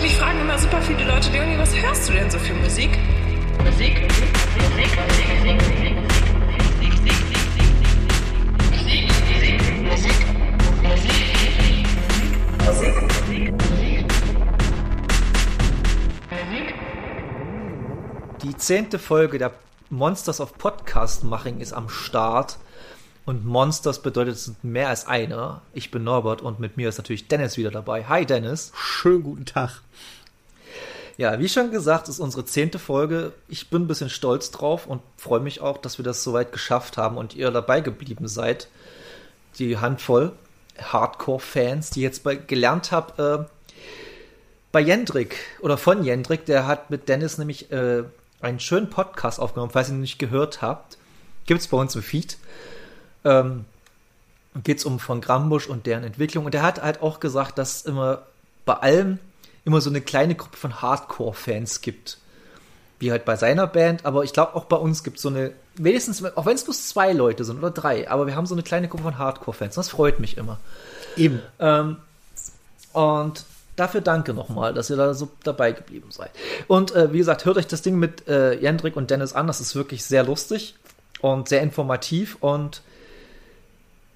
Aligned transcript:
Mich 0.00 0.16
fragen 0.16 0.40
immer 0.40 0.56
super 0.58 0.80
viele 0.80 1.04
Leute, 1.04 1.30
Leonie, 1.30 1.58
was 1.58 1.74
hörst 1.74 2.08
du 2.08 2.12
denn 2.12 2.30
so 2.30 2.38
für 2.38 2.54
Musik? 2.54 2.90
Musik, 3.64 4.00
Musik, 4.02 4.28
Musik, 4.56 4.90
Musik, 5.44 5.58
Musik, 5.58 6.28
Die 18.42 18.56
zehnte 18.56 18.98
Folge 19.00 19.38
der 19.38 19.52
Monsters 19.90 20.40
of 20.40 20.56
Podcast 20.58 21.24
Maching 21.24 21.58
ist 21.58 21.72
am 21.72 21.88
Start. 21.88 22.58
Und 23.28 23.44
Monsters 23.44 24.00
bedeutet 24.00 24.36
es 24.36 24.46
sind 24.46 24.64
mehr 24.64 24.88
als 24.88 25.06
einer. 25.06 25.60
Ich 25.74 25.90
bin 25.90 26.02
Norbert 26.02 26.40
und 26.40 26.60
mit 26.60 26.78
mir 26.78 26.88
ist 26.88 26.96
natürlich 26.96 27.28
Dennis 27.28 27.58
wieder 27.58 27.70
dabei. 27.70 28.06
Hi 28.06 28.24
Dennis. 28.24 28.72
Schönen 28.74 29.22
guten 29.22 29.44
Tag. 29.44 29.82
Ja, 31.18 31.38
wie 31.38 31.50
schon 31.50 31.70
gesagt, 31.70 32.08
ist 32.08 32.20
unsere 32.20 32.46
zehnte 32.46 32.78
Folge. 32.78 33.34
Ich 33.46 33.68
bin 33.68 33.82
ein 33.82 33.86
bisschen 33.86 34.08
stolz 34.08 34.50
drauf 34.50 34.86
und 34.86 35.02
freue 35.18 35.40
mich 35.40 35.60
auch, 35.60 35.76
dass 35.76 35.98
wir 35.98 36.06
das 36.06 36.24
soweit 36.24 36.52
geschafft 36.52 36.96
haben 36.96 37.18
und 37.18 37.36
ihr 37.36 37.50
dabei 37.50 37.82
geblieben 37.82 38.28
seid. 38.28 38.68
Die 39.58 39.76
Handvoll 39.76 40.32
Hardcore-Fans, 40.78 41.90
die 41.90 42.00
jetzt 42.00 42.24
bei, 42.24 42.34
gelernt 42.34 42.92
habt, 42.92 43.18
äh, 43.18 43.44
bei 44.72 44.80
Jendrik 44.80 45.36
oder 45.60 45.76
von 45.76 46.02
Jendrik, 46.02 46.46
der 46.46 46.66
hat 46.66 46.88
mit 46.88 47.10
Dennis 47.10 47.36
nämlich 47.36 47.70
äh, 47.72 48.04
einen 48.40 48.58
schönen 48.58 48.88
Podcast 48.88 49.38
aufgenommen, 49.38 49.70
falls 49.70 49.90
ihr 49.90 49.96
ihn 49.96 50.00
nicht 50.00 50.18
gehört 50.18 50.62
habt. 50.62 50.96
Gibt 51.44 51.60
es 51.60 51.68
bei 51.68 51.76
uns 51.76 51.94
im 51.94 52.02
Feed 52.02 52.38
ähm, 53.28 53.64
geht 54.64 54.78
es 54.78 54.84
um 54.84 54.98
von 54.98 55.20
Grambusch 55.20 55.68
und 55.68 55.86
deren 55.86 56.04
Entwicklung. 56.04 56.46
Und 56.46 56.54
er 56.54 56.62
hat 56.62 56.82
halt 56.82 57.02
auch 57.02 57.20
gesagt, 57.20 57.58
dass 57.58 57.76
es 57.76 57.82
immer 57.82 58.22
bei 58.64 58.74
allem 58.74 59.18
immer 59.64 59.80
so 59.80 59.90
eine 59.90 60.00
kleine 60.00 60.34
Gruppe 60.34 60.56
von 60.56 60.80
Hardcore-Fans 60.80 61.80
gibt. 61.80 62.18
Wie 62.98 63.12
halt 63.12 63.24
bei 63.24 63.36
seiner 63.36 63.68
Band, 63.68 64.04
aber 64.04 64.24
ich 64.24 64.32
glaube 64.32 64.56
auch 64.56 64.64
bei 64.64 64.76
uns 64.76 65.04
gibt 65.04 65.18
es 65.18 65.22
so 65.22 65.28
eine, 65.28 65.52
wenigstens, 65.76 66.24
auch 66.24 66.46
wenn 66.46 66.56
es 66.56 66.64
bloß 66.64 66.88
zwei 66.88 67.12
Leute 67.12 67.44
sind 67.44 67.58
oder 67.58 67.70
drei, 67.70 68.10
aber 68.10 68.26
wir 68.26 68.34
haben 68.34 68.46
so 68.46 68.56
eine 68.56 68.64
kleine 68.64 68.88
Gruppe 68.88 69.04
von 69.04 69.18
Hardcore-Fans. 69.18 69.76
Das 69.76 69.88
freut 69.88 70.18
mich 70.18 70.36
immer. 70.36 70.58
Eben. 71.16 71.40
Ähm, 71.60 71.98
und 72.92 73.44
dafür 73.76 74.00
danke 74.00 74.34
nochmal, 74.34 74.74
dass 74.74 74.90
ihr 74.90 74.96
da 74.96 75.14
so 75.14 75.28
dabei 75.44 75.70
geblieben 75.70 76.10
seid. 76.10 76.30
Und 76.66 76.92
äh, 76.96 77.12
wie 77.12 77.18
gesagt, 77.18 77.44
hört 77.44 77.56
euch 77.56 77.68
das 77.68 77.82
Ding 77.82 78.00
mit 78.00 78.26
äh, 78.26 78.54
Jendrik 78.54 78.96
und 78.96 79.10
Dennis 79.10 79.32
an. 79.32 79.46
Das 79.46 79.60
ist 79.60 79.76
wirklich 79.76 80.04
sehr 80.04 80.24
lustig 80.24 80.74
und 81.20 81.48
sehr 81.48 81.62
informativ 81.62 82.36
und 82.40 82.82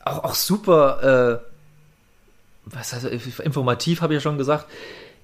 auch, 0.05 0.25
auch 0.25 0.35
super, 0.35 1.43
äh, 1.43 1.47
was 2.67 2.93
heißt, 2.93 3.07
informativ 3.41 4.03
habe 4.03 4.15
ich 4.15 4.19
ja 4.19 4.21
schon 4.21 4.39
gesagt. 4.39 4.67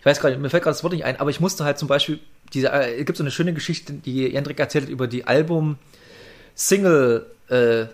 Ich 0.01 0.07
weiß 0.07 0.21
gerade, 0.21 0.39
mir 0.39 0.51
fällt 0.51 0.63
gerade 0.63 0.75
das 0.75 0.85
Wort 0.85 0.93
nicht 0.93 1.05
ein, 1.05 1.19
aber 1.19 1.31
ich 1.31 1.41
musste 1.41 1.65
halt 1.65 1.79
zum 1.79 1.89
Beispiel, 1.89 2.21
diese, 2.53 2.71
äh, 2.73 3.01
es 3.01 3.07
gibt 3.07 3.19
so 3.19 3.25
eine 3.25 3.31
schöne 3.31 3.53
Geschichte, 3.53 3.93
die 3.93 4.29
Jendrik 4.29 4.59
erzählt 4.61 4.85
hat 4.85 4.91
über 4.91 5.07
die 5.07 5.27
Album-Single 5.27 7.27
äh, 7.49 7.87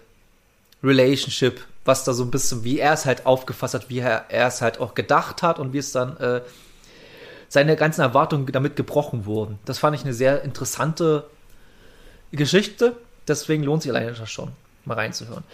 Relationship, 0.82 1.60
was 1.84 2.04
da 2.04 2.12
so 2.12 2.24
ein 2.24 2.30
bisschen, 2.30 2.64
wie 2.64 2.78
er 2.78 2.92
es 2.92 3.06
halt 3.06 3.26
aufgefasst 3.26 3.74
hat, 3.74 3.90
wie 3.90 4.00
er, 4.00 4.26
er 4.28 4.48
es 4.48 4.62
halt 4.62 4.80
auch 4.80 4.94
gedacht 4.94 5.42
hat 5.42 5.58
und 5.58 5.72
wie 5.72 5.78
es 5.78 5.92
dann 5.92 6.16
äh, 6.18 6.42
seine 7.48 7.76
ganzen 7.76 8.02
Erwartungen 8.02 8.46
damit 8.46 8.76
gebrochen 8.76 9.26
wurden. 9.26 9.58
Das 9.64 9.78
fand 9.78 9.96
ich 9.96 10.02
eine 10.02 10.12
sehr 10.12 10.42
interessante 10.42 11.24
Geschichte, 12.32 12.96
deswegen 13.28 13.62
lohnt 13.62 13.82
sich 13.82 13.90
alleine 13.90 14.12
das 14.12 14.30
schon, 14.30 14.52
mal 14.84 14.94
reinzuhören. 14.94 15.44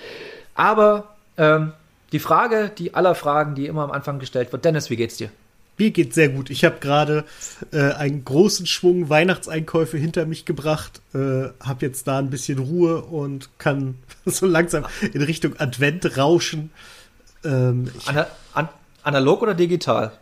Aber 0.55 1.15
ähm, 1.41 1.73
die 2.13 2.19
Frage, 2.19 2.71
die 2.77 2.95
aller 2.95 3.15
Fragen, 3.15 3.55
die 3.55 3.67
immer 3.67 3.83
am 3.83 3.91
Anfang 3.91 4.19
gestellt 4.19 4.53
wird. 4.53 4.65
Dennis, 4.65 4.91
wie 4.91 4.97
geht's 4.97 5.17
dir? 5.17 5.31
Mir 5.79 5.91
geht's 5.91 6.15
sehr 6.15 6.29
gut. 6.29 6.51
Ich 6.51 6.65
habe 6.67 6.77
gerade 6.81 7.25
äh, 7.73 7.93
einen 7.93 8.23
großen 8.23 8.67
Schwung 8.67 9.09
Weihnachtseinkäufe 9.09 9.97
hinter 9.97 10.27
mich 10.27 10.45
gebracht, 10.45 11.01
äh, 11.15 11.49
habe 11.61 11.79
jetzt 11.81 12.07
da 12.07 12.19
ein 12.19 12.29
bisschen 12.29 12.59
Ruhe 12.59 13.01
und 13.01 13.49
kann 13.59 13.97
so 14.27 14.45
langsam 14.45 14.85
in 15.15 15.23
Richtung 15.23 15.59
Advent 15.59 16.19
rauschen. 16.19 16.71
Ähm, 17.43 17.91
Ana 18.05 18.27
an 18.53 18.69
analog 19.03 19.41
oder 19.41 19.55
digital? 19.55 20.13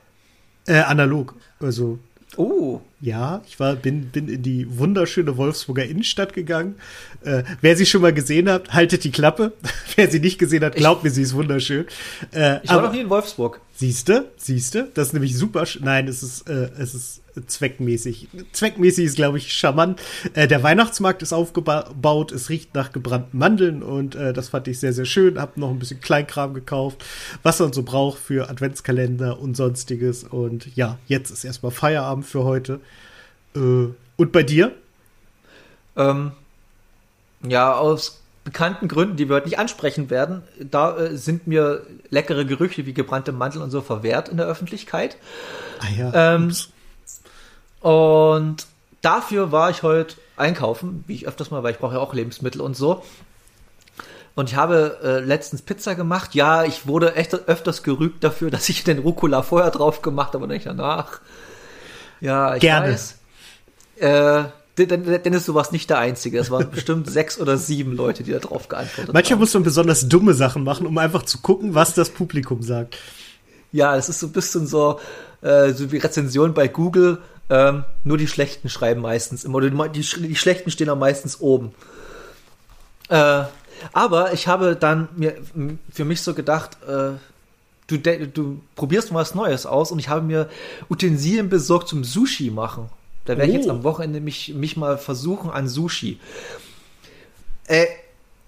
Äh, 0.69 0.82
analog. 0.82 1.34
Also 1.59 1.98
Oh. 2.38 2.81
Ja, 3.00 3.43
ich 3.49 3.59
war, 3.59 3.75
bin, 3.75 4.10
bin 4.10 4.28
in 4.28 4.44
die 4.44 4.78
wunderschöne 4.78 5.37
Wolfsburger 5.37 5.84
Innenstadt 5.84 6.32
gegangen. 6.32 6.76
Äh, 7.25 7.43
wer 7.60 7.76
sie 7.76 7.84
schon 7.84 8.00
mal 8.00 8.15
gesehen 8.15 8.49
hat, 8.49 8.72
haltet 8.72 9.03
die 9.03 9.10
Klappe. 9.10 9.54
wer 9.97 10.09
sie 10.09 10.21
nicht 10.21 10.38
gesehen 10.38 10.65
hat, 10.65 10.77
glaubt 10.77 11.00
ich, 11.00 11.04
mir, 11.04 11.10
sie 11.10 11.22
ist 11.22 11.34
wunderschön. 11.34 11.87
Äh, 12.32 12.60
ich 12.62 12.71
war 12.71 12.82
noch 12.82 12.93
nie 12.93 13.00
in 13.00 13.10
Wolfsburg. 13.10 13.60
Siehste, 13.75 14.31
siehste, 14.37 14.88
das 14.94 15.09
ist 15.09 15.12
nämlich 15.15 15.37
super. 15.37 15.65
Nein, 15.81 16.06
es 16.06 16.22
ist, 16.22 16.48
äh, 16.48 16.71
es 16.78 16.94
ist 16.94 17.22
zweckmäßig. 17.47 18.28
Zweckmäßig 18.53 19.06
ist, 19.06 19.16
glaube 19.16 19.38
ich, 19.38 19.53
charmant. 19.53 20.00
Äh, 20.34 20.49
der 20.49 20.62
Weihnachtsmarkt 20.62 21.22
ist 21.22 21.32
aufgebaut, 21.32 22.32
es 22.32 22.49
riecht 22.49 22.75
nach 22.75 22.93
gebrannten 22.93 23.38
Mandeln 23.38 23.82
und 23.82 24.15
äh, 24.15 24.32
das 24.32 24.49
fand 24.49 24.69
ich 24.69 24.81
sehr, 24.81 24.93
sehr 24.93 25.04
schön. 25.04 25.41
Hab 25.41 25.56
noch 25.56 25.71
ein 25.71 25.78
bisschen 25.78 26.00
Kleinkram 26.00 26.54
gekauft, 26.54 27.04
was 27.43 27.60
man 27.60 27.72
so 27.72 27.82
braucht 27.82 28.19
für 28.19 28.50
Adventskalender 28.50 29.41
und 29.41 29.56
sonstiges. 29.56 30.25
Und 30.25 30.75
ja, 30.77 30.98
jetzt 31.06 31.31
ist 31.31 31.44
erstmal 31.44 31.72
Feierabend 31.72 32.27
für 32.27 32.44
heute. 32.44 32.81
Äh, 33.54 33.88
und 34.16 34.32
bei 34.32 34.43
dir? 34.43 34.72
Ähm, 35.97 36.32
ja, 37.43 37.75
aus 37.75 38.22
bekannten 38.48 38.88
Gründen, 38.88 39.16
die 39.16 39.28
wir 39.28 39.37
heute 39.37 39.47
nicht 39.47 39.59
ansprechen 39.59 40.10
werden, 40.10 40.43
da 40.59 40.97
äh, 40.97 41.16
sind 41.16 41.47
mir 41.47 41.82
leckere 42.09 42.44
Gerüche 42.44 42.87
wie 42.87 42.94
gebrannte 42.94 43.32
Mandeln 43.32 43.62
und 43.62 43.71
so 43.71 43.82
verwehrt 43.82 44.28
in 44.28 44.38
der 44.38 44.47
Öffentlichkeit. 44.47 45.16
Ah 45.81 45.91
ja. 45.97 46.34
Ähm, 46.34 46.54
und 47.81 48.66
dafür 49.03 49.53
war 49.53 49.71
ich 49.71 49.83
heute 49.83 50.16
einkaufen, 50.37 51.05
wie 51.06 51.15
ich 51.15 51.27
öfters 51.27 51.50
mal, 51.50 51.62
weil 51.62 51.72
ich 51.72 51.78
brauche 51.78 51.94
ja 51.94 52.00
auch 52.00 52.15
Lebensmittel 52.15 52.61
und 52.61 52.77
so. 52.77 53.03
Und 54.34 54.50
ich 54.50 54.56
habe 54.56 54.99
äh, 55.03 55.19
letztens 55.19 55.62
Pizza 55.62 55.97
gemacht. 55.97 56.34
Ja, 56.37 56.62
ich 56.62 56.87
wurde 56.87 57.16
echt 57.16 57.34
öfters 57.34 57.83
gerügt 57.83 58.22
dafür, 58.22 58.50
dass 58.53 58.69
ich 58.69 58.84
den 58.84 59.00
Rucola 59.00 59.43
vorher 59.43 59.71
drauf 59.71 60.00
gemacht 60.03 60.34
habe 60.34 60.44
und 60.44 60.50
nicht 60.50 60.66
danach. 60.66 61.21
Ja, 62.21 62.55
ich 62.55 62.61
Gerne. 62.61 62.93
weiß. 62.93 63.16
Äh, 63.97 64.45
Dennis, 64.78 65.47
du 65.47 65.55
warst 65.55 65.72
nicht 65.72 65.91
der 65.91 65.99
Einzige. 65.99 66.39
Es 66.39 66.53
waren 66.53 66.71
bestimmt 66.71 67.10
sechs 67.10 67.41
oder 67.41 67.59
sieben 67.59 67.97
Leute, 67.97 68.22
die 68.22 68.31
da 68.31 68.39
drauf 68.39 68.69
geantwortet 68.69 69.12
Manchmal 69.12 69.33
haben. 69.33 69.41
muss 69.41 69.55
man 69.55 69.65
besonders 69.65 70.09
dumme 70.09 70.34
Sachen 70.34 70.62
machen, 70.62 70.87
um 70.87 70.97
einfach 70.99 71.25
zu 71.25 71.39
gucken, 71.39 71.75
was 71.75 71.95
das 71.95 72.10
Publikum 72.10 72.62
sagt. 72.62 72.97
Ja, 73.72 73.97
es 73.97 74.09
ist 74.09 74.21
so 74.21 74.28
ein 74.28 74.33
bisschen 74.33 74.69
so, 74.69 75.00
äh, 75.43 75.72
so 75.72 75.91
wie 75.91 75.99
Rezension 75.99 76.55
bei 76.55 76.69
Google. 76.69 77.19
Ähm, 77.50 77.84
nur 78.04 78.19
die 78.19 78.26
Schlechten 78.28 78.69
schreiben 78.69 79.00
meistens 79.00 79.44
immer. 79.44 79.56
Oder 79.56 79.70
die, 79.70 80.00
die, 80.00 80.28
die 80.28 80.36
Schlechten 80.36 80.70
stehen 80.70 80.88
am 80.91 80.98
meistens 80.98 81.41
oben. 81.41 81.72
Äh, 83.09 83.44
aber 83.92 84.32
ich 84.32 84.48
habe 84.48 84.76
dann 84.76 85.09
mir 85.16 85.36
für 85.91 86.04
mich 86.04 86.22
so 86.22 86.34
gedacht, 86.34 86.76
äh, 86.86 87.12
du, 87.86 88.26
du 88.28 88.60
probierst 88.76 89.12
mal 89.12 89.20
was 89.20 89.34
Neues 89.34 89.66
aus 89.66 89.91
und 89.91 89.98
ich 89.98 90.09
habe 90.09 90.22
mir 90.22 90.48
Utensilien 90.91 91.48
besorgt 91.48 91.88
zum 91.88 92.04
Sushi 92.04 92.50
machen. 92.50 92.91
Da 93.25 93.36
werde 93.36 93.50
ich 93.50 93.59
jetzt 93.59 93.69
Oh. 93.69 93.72
am 93.72 93.84
Wochenende 93.84 94.20
mich, 94.20 94.54
mich 94.54 94.76
mal 94.76 94.98
versuchen 94.98 95.50
an 95.50 95.69
Sushi. 95.69 96.19
Äh, 97.66 97.86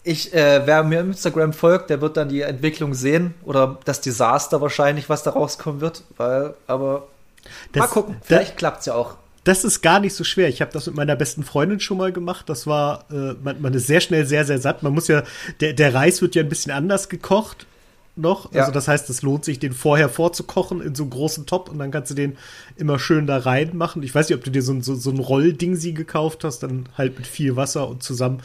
ich, 0.02 0.32
äh, 0.32 0.62
wer 0.64 0.82
mir 0.82 1.00
Instagram 1.00 1.52
folgt, 1.52 1.90
der 1.90 2.00
wird 2.00 2.16
dann 2.16 2.30
die 2.30 2.40
Entwicklung 2.40 2.94
sehen 2.94 3.34
oder 3.44 3.78
das 3.84 4.00
Desaster 4.00 4.60
wahrscheinlich, 4.60 5.08
was 5.08 5.22
da 5.22 5.30
rauskommen 5.30 5.80
wird. 5.82 6.04
Weil, 6.16 6.54
aber 6.66 7.06
mal 7.74 7.82
Das- 7.82 7.90
gucken, 7.90 8.16
da- 8.20 8.26
vielleicht 8.26 8.56
klappt's 8.56 8.86
ja 8.86 8.94
auch. 8.94 9.16
Das 9.44 9.64
ist 9.64 9.80
gar 9.80 10.00
nicht 10.00 10.14
so 10.14 10.22
schwer. 10.22 10.48
Ich 10.50 10.60
habe 10.60 10.70
das 10.72 10.86
mit 10.86 10.96
meiner 10.96 11.16
besten 11.16 11.44
Freundin 11.44 11.80
schon 11.80 11.96
mal 11.96 12.12
gemacht. 12.12 12.48
Das 12.50 12.66
war, 12.66 13.06
äh, 13.10 13.34
man, 13.42 13.60
man 13.62 13.72
ist 13.72 13.86
sehr 13.86 14.02
schnell 14.02 14.26
sehr, 14.26 14.44
sehr 14.44 14.58
satt. 14.58 14.82
Man 14.82 14.92
muss 14.92 15.08
ja, 15.08 15.22
der, 15.60 15.72
der 15.72 15.94
Reis 15.94 16.20
wird 16.20 16.34
ja 16.34 16.42
ein 16.42 16.48
bisschen 16.50 16.72
anders 16.72 17.08
gekocht 17.08 17.66
noch. 18.16 18.52
Ja. 18.52 18.60
Also 18.60 18.72
das 18.72 18.86
heißt, 18.86 19.08
es 19.08 19.22
lohnt 19.22 19.46
sich, 19.46 19.58
den 19.58 19.72
vorher 19.72 20.10
vorzukochen 20.10 20.82
in 20.82 20.94
so 20.94 21.04
einem 21.04 21.10
großen 21.10 21.46
Topf 21.46 21.70
und 21.70 21.78
dann 21.78 21.90
kannst 21.90 22.10
du 22.10 22.14
den 22.14 22.36
immer 22.76 22.98
schön 22.98 23.26
da 23.26 23.38
reinmachen. 23.38 24.02
Ich 24.02 24.14
weiß 24.14 24.28
nicht, 24.28 24.36
ob 24.36 24.44
du 24.44 24.50
dir 24.50 24.60
so, 24.62 24.72
ein- 24.74 24.82
so, 24.82 24.94
so 24.94 25.10
ein 25.10 25.18
Rollding 25.18 25.74
sie 25.74 25.94
gekauft 25.94 26.44
hast, 26.44 26.58
dann 26.62 26.90
halt 26.98 27.16
mit 27.16 27.26
viel 27.26 27.56
Wasser 27.56 27.88
und 27.88 28.02
zusammen 28.02 28.42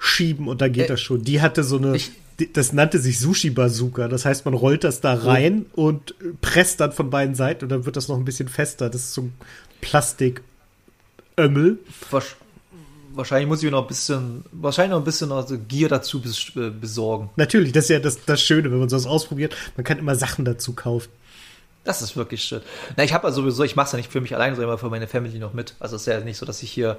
schieben 0.00 0.48
und 0.48 0.60
dann 0.60 0.72
geht 0.72 0.86
Äh, 0.86 0.88
das 0.88 1.00
schon. 1.00 1.22
Die 1.22 1.40
hatte 1.40 1.62
so 1.62 1.76
eine, 1.78 1.94
ich- 1.94 2.10
das 2.52 2.72
nannte 2.72 2.98
sich 2.98 3.18
Sushi 3.18 3.50
Bazooka. 3.50 4.08
Das 4.08 4.24
heißt, 4.24 4.44
man 4.44 4.54
rollt 4.54 4.84
das 4.84 5.00
da 5.00 5.14
rein 5.14 5.66
und 5.74 6.12
äh, 6.12 6.34
presst 6.40 6.80
dann 6.80 6.92
von 6.92 7.10
beiden 7.10 7.34
Seiten 7.34 7.64
und 7.64 7.70
dann 7.70 7.84
wird 7.84 7.96
das 7.96 8.08
noch 8.08 8.16
ein 8.16 8.24
bisschen 8.24 8.48
fester. 8.48 8.88
Das 8.90 9.02
ist 9.02 9.14
so 9.14 9.22
ein 9.22 9.34
Plastikömmel. 9.80 11.78
Wahrscheinlich 13.14 13.48
muss 13.48 13.62
ich 13.62 13.70
noch 13.70 13.82
ein 13.82 13.88
bisschen, 13.88 14.44
wahrscheinlich 14.52 14.92
noch 14.92 14.98
ein 14.98 15.04
bisschen 15.04 15.32
also 15.32 15.58
Gier 15.58 15.88
dazu 15.88 16.22
äh, 16.54 16.70
besorgen. 16.70 17.30
Natürlich, 17.36 17.72
das 17.72 17.84
ist 17.84 17.90
ja 17.90 17.98
das, 17.98 18.24
das 18.24 18.40
Schöne, 18.40 18.70
wenn 18.70 18.78
man 18.78 18.88
sowas 18.88 19.06
ausprobiert. 19.06 19.56
Man 19.76 19.82
kann 19.82 19.98
immer 19.98 20.14
Sachen 20.14 20.44
dazu 20.44 20.74
kaufen. 20.74 21.08
Das 21.82 22.02
ist 22.02 22.16
wirklich 22.16 22.42
schön. 22.42 22.60
Na, 22.96 23.02
ich 23.02 23.14
habe 23.14 23.26
ja 23.26 23.32
sowieso, 23.32 23.64
ich 23.64 23.74
mache 23.74 23.86
es 23.86 23.92
ja 23.92 23.96
nicht 23.96 24.12
für 24.12 24.20
mich 24.20 24.34
allein, 24.34 24.54
sondern 24.54 24.70
immer 24.70 24.78
für 24.78 24.90
meine 24.90 25.08
Family 25.08 25.38
noch 25.38 25.54
mit. 25.54 25.74
Also 25.80 25.96
es 25.96 26.02
ist 26.02 26.06
ja 26.06 26.20
nicht 26.20 26.36
so, 26.36 26.46
dass 26.46 26.62
ich 26.62 26.70
hier 26.70 26.98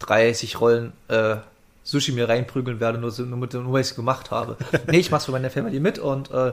30 0.00 0.60
Rollen 0.60 0.92
äh, 1.08 1.36
Sushi 1.84 2.12
mir 2.12 2.28
reinprügeln 2.28 2.80
werde, 2.80 2.98
nur, 2.98 3.10
so- 3.10 3.24
nur, 3.24 3.38
mit, 3.38 3.52
nur 3.54 3.72
weil 3.72 3.80
ich 3.80 3.88
es 3.88 3.94
gemacht 3.94 4.30
habe. 4.30 4.56
nee, 4.90 4.98
ich 4.98 5.10
mache 5.10 5.20
es 5.20 5.24
für 5.26 5.32
meine 5.32 5.50
Family 5.50 5.80
mit 5.80 5.98
und 5.98 6.30
äh, 6.30 6.52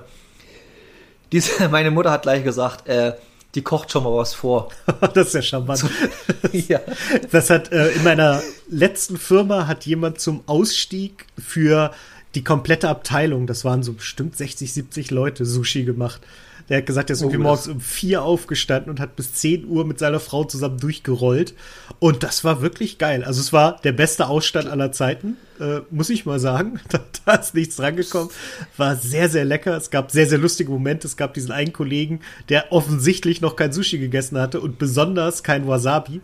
diese, 1.31 1.69
meine 1.69 1.91
Mutter 1.91 2.11
hat 2.11 2.23
gleich 2.23 2.43
gesagt, 2.43 2.87
äh, 2.87 3.13
die 3.55 3.61
kocht 3.63 3.91
schon 3.91 4.03
mal 4.03 4.15
was 4.15 4.33
vor. 4.33 4.69
das 5.13 5.27
ist 5.27 5.33
ja 5.33 5.41
charmant. 5.41 5.83
ja. 6.51 6.79
Das 7.31 7.49
hat 7.49 7.71
äh, 7.71 7.89
in 7.91 8.03
meiner 8.03 8.41
letzten 8.69 9.17
Firma 9.17 9.67
hat 9.67 9.85
jemand 9.85 10.19
zum 10.19 10.43
Ausstieg 10.47 11.25
für 11.37 11.91
die 12.35 12.43
komplette 12.43 12.89
Abteilung, 12.89 13.47
das 13.47 13.65
waren 13.65 13.81
so 13.81 13.93
bestimmt 13.93 14.37
60, 14.37 14.71
70 14.71 15.09
Leute, 15.09 15.45
Sushi 15.45 15.83
gemacht. 15.83 16.21
Der 16.69 16.77
hat 16.77 16.85
gesagt, 16.85 17.09
er 17.09 17.15
ist 17.15 17.21
Oh, 17.21 17.25
irgendwie 17.25 17.41
morgens 17.43 17.67
um 17.67 17.81
vier 17.81 18.21
aufgestanden 18.23 18.89
und 18.91 18.99
hat 18.99 19.15
bis 19.15 19.33
10 19.33 19.65
Uhr 19.67 19.85
mit 19.85 19.99
seiner 19.99 20.19
Frau 20.19 20.43
zusammen 20.43 20.77
durchgerollt. 20.79 21.53
Und 21.99 22.23
das 22.23 22.43
war 22.43 22.61
wirklich 22.61 22.97
geil. 22.99 23.23
Also 23.23 23.41
es 23.41 23.51
war 23.51 23.79
der 23.83 23.91
beste 23.91 24.27
Ausstand 24.27 24.67
aller 24.69 24.91
Zeiten, 24.91 25.35
äh, 25.59 25.79
muss 25.89 26.09
ich 26.09 26.25
mal 26.25 26.39
sagen. 26.39 26.79
Da, 26.89 26.99
da 27.25 27.33
ist 27.35 27.53
nichts 27.55 27.79
rangekommen. 27.79 28.29
War 28.77 28.95
sehr, 28.95 29.29
sehr 29.29 29.45
lecker. 29.45 29.75
Es 29.77 29.89
gab 29.89 30.11
sehr, 30.11 30.25
sehr 30.27 30.37
lustige 30.37 30.71
Momente. 30.71 31.05
Es 31.07 31.17
gab 31.17 31.33
diesen 31.33 31.51
einen 31.51 31.73
Kollegen, 31.73 32.21
der 32.49 32.71
offensichtlich 32.71 33.41
noch 33.41 33.55
kein 33.55 33.73
Sushi 33.73 33.97
gegessen 33.99 34.37
hatte 34.39 34.61
und 34.61 34.79
besonders 34.79 35.43
kein 35.43 35.67
Wasabi. 35.67 36.21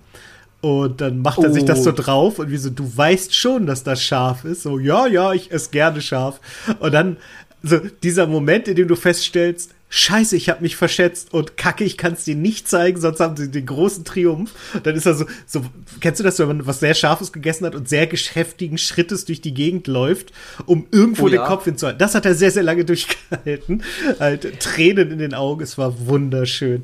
Und 0.62 1.02
dann 1.02 1.22
macht 1.22 1.44
er 1.44 1.54
sich 1.54 1.64
das 1.66 1.84
so 1.84 1.92
Oh. 1.92 1.94
drauf 1.94 2.40
und 2.40 2.50
wie 2.50 2.58
so, 2.58 2.72
du 2.72 2.90
weißt 2.98 3.36
schon, 3.36 3.68
dass 3.68 3.84
das 3.84 4.02
scharf 4.02 4.46
ist. 4.46 4.64
So, 4.64 4.80
ja, 4.80 5.06
ja, 5.06 5.32
ich 5.34 5.52
esse 5.52 5.70
gerne 5.70 6.02
scharf. 6.02 6.40
Und 6.80 6.92
dann 6.94 7.18
so 7.62 7.78
dieser 8.02 8.26
Moment, 8.26 8.68
in 8.68 8.76
dem 8.76 8.88
du 8.88 8.96
feststellst, 8.96 9.75
Scheiße, 9.98 10.36
ich 10.36 10.50
habe 10.50 10.62
mich 10.62 10.76
verschätzt 10.76 11.34
und 11.34 11.56
Kacke, 11.56 11.86
ich 11.86 11.98
kann 11.98 12.12
es 12.14 12.26
dir 12.26 12.36
nicht 12.36 12.68
zeigen, 12.68 13.00
sonst 13.00 13.22
haben 13.22 13.38
sie 13.38 13.50
den 13.50 13.66
großen 13.66 14.04
Triumph. 14.04 14.52
Dann 14.84 14.94
ist 14.94 15.06
er 15.06 15.14
so, 15.14 15.26
so, 15.46 15.62
kennst 16.02 16.20
du 16.20 16.26
das, 16.26 16.38
wenn 16.38 16.50
man 16.50 16.68
was 16.68 16.82
sehr 16.82 16.94
Scharfes 16.94 17.32
gegessen 17.32 17.66
hat 17.66 17.76
und 17.76 17.88
sehr 17.88 18.06
geschäftigen 18.06 18.78
Schrittes 18.78 19.24
durch 19.24 19.40
die 19.40 19.54
Gegend 19.54 19.88
läuft, 19.88 20.34
um 20.66 20.86
irgendwo 20.92 21.28
Oh 21.28 21.30
den 21.30 21.36
ja. 21.40 21.48
Kopf 21.48 21.64
hinzuhalten. 21.64 21.98
Das 21.98 22.14
hat 22.14 22.26
er 22.26 22.36
sehr, 22.36 22.52
sehr 22.52 22.64
lange 22.64 22.84
durchgehalten. 22.86 23.84
Halt 24.20 24.60
Tränen 24.60 25.12
in 25.12 25.20
den 25.20 25.34
Augen, 25.34 25.64
es 25.64 25.78
war 25.78 26.08
wunderschön. 26.08 26.84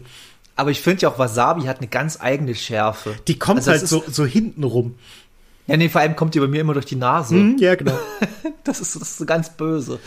Aber 0.55 0.71
ich 0.71 0.79
finde 0.79 1.01
ja 1.01 1.09
auch, 1.09 1.19
Wasabi 1.19 1.63
hat 1.63 1.79
eine 1.79 1.87
ganz 1.87 2.17
eigene 2.21 2.55
Schärfe. 2.55 3.13
Die 3.27 3.37
kommt 3.37 3.57
Also 3.57 3.71
halt 3.71 3.85
so, 3.89 4.05
so 4.07 4.25
hinten 4.25 4.63
rum. 4.63 4.95
Ja, 5.67 5.75
nee, 5.75 5.89
vor 5.89 5.99
allem 5.99 6.15
kommt 6.15 6.33
die 6.33 6.39
bei 6.39 6.47
mir 6.47 6.61
immer 6.61 6.73
durch 6.73 6.85
die 6.85 6.95
Nase. 6.95 7.35
Hm, 7.35 7.57
ja, 7.57 7.75
genau. 7.75 7.99
Das 8.63 8.79
ist, 8.79 8.95
das 8.95 9.01
ist 9.01 9.17
so 9.17 9.25
ganz 9.25 9.49
böse. 9.49 9.99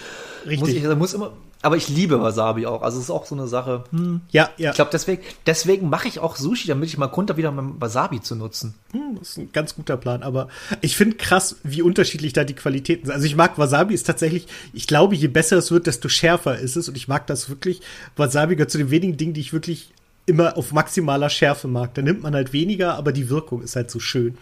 Richtig. 0.46 0.82
Muss 0.82 0.93
ich, 0.93 0.99
muss 0.99 1.14
immer, 1.14 1.32
aber 1.62 1.76
ich 1.79 1.88
liebe 1.88 2.20
Wasabi 2.20 2.67
auch. 2.67 2.82
Also 2.82 2.99
es 2.99 3.05
ist 3.05 3.11
auch 3.11 3.25
so 3.25 3.35
eine 3.35 3.46
Sache. 3.46 3.85
Hm. 3.91 4.20
Ja, 4.31 4.50
ja. 4.58 4.70
Ich 4.70 4.76
glaube, 4.76 4.91
deswegen, 4.93 5.23
deswegen 5.46 5.88
mache 5.88 6.08
ich 6.08 6.19
auch 6.19 6.37
Sushi, 6.37 6.69
damit 6.69 6.88
ich 6.91 6.99
mal 6.99 7.06
Grund 7.06 7.31
habe, 7.31 7.38
wieder 7.38 7.50
mein 7.52 7.81
Wasabi 7.81 8.20
zu 8.20 8.37
nutzen. 8.37 8.75
Hm, 8.93 9.17
Das 9.19 9.31
ist 9.31 9.38
ein 9.38 9.52
ganz 9.52 9.75
guter 9.75 9.96
Plan, 9.96 10.23
aber 10.23 10.49
ich 10.82 10.94
finde 10.96 11.17
krass, 11.17 11.56
wie 11.62 11.81
unterschiedlich 11.81 12.35
da 12.35 12.44
die 12.44 12.55
Qualitäten 12.55 13.06
sind. 13.06 13.14
Also 13.14 13.26
ich 13.26 13.35
mag 13.35 13.56
Wasabi 13.58 13.94
ist 13.94 14.06
tatsächlich, 14.06 14.46
ich 14.75 14.87
glaube, 14.87 15.14
je 15.14 15.29
besser 15.29 15.56
es 15.56 15.70
wird, 15.70 15.87
desto 15.87 16.08
schärfer 16.11 16.58
ist 16.58 16.76
es 16.76 16.88
und 16.88 16.96
ich 16.96 17.08
mag 17.08 17.26
das 17.26 17.49
wirklich. 17.49 17.81
Wasabi 18.17 18.56
gehört 18.56 18.70
zu 18.70 18.79
den 18.79 18.91
wenigen 18.91 19.17
Dingen, 19.17 19.32
die 19.32 19.41
ich 19.41 19.55
wirklich 19.55 19.93
immer 20.26 20.56
auf 20.58 20.73
maximaler 20.73 21.31
Schärfe 21.31 21.69
mag. 21.69 21.94
Da 21.94 22.02
nimmt 22.02 22.23
man 22.23 22.35
halt 22.35 22.52
weniger, 22.52 22.94
aber 22.94 23.12
die 23.12 23.31
Wirkung 23.31 23.62
ist 23.62 23.76
halt 23.76 23.91
so 23.91 24.00
schön. 24.00 24.37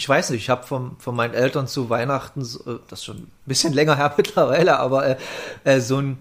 Ich 0.00 0.08
weiß 0.08 0.30
nicht, 0.30 0.40
ich 0.44 0.48
habe 0.48 0.66
von, 0.66 0.96
von 0.98 1.14
meinen 1.14 1.34
Eltern 1.34 1.68
zu 1.68 1.90
Weihnachten, 1.90 2.40
äh, 2.40 2.78
das 2.88 3.00
ist 3.00 3.04
schon 3.04 3.18
ein 3.18 3.30
bisschen 3.44 3.74
länger 3.74 3.96
her 3.96 4.14
mittlerweile, 4.16 4.78
aber 4.78 5.06
äh, 5.06 5.16
äh, 5.64 5.80
so 5.80 5.98
ein 5.98 6.16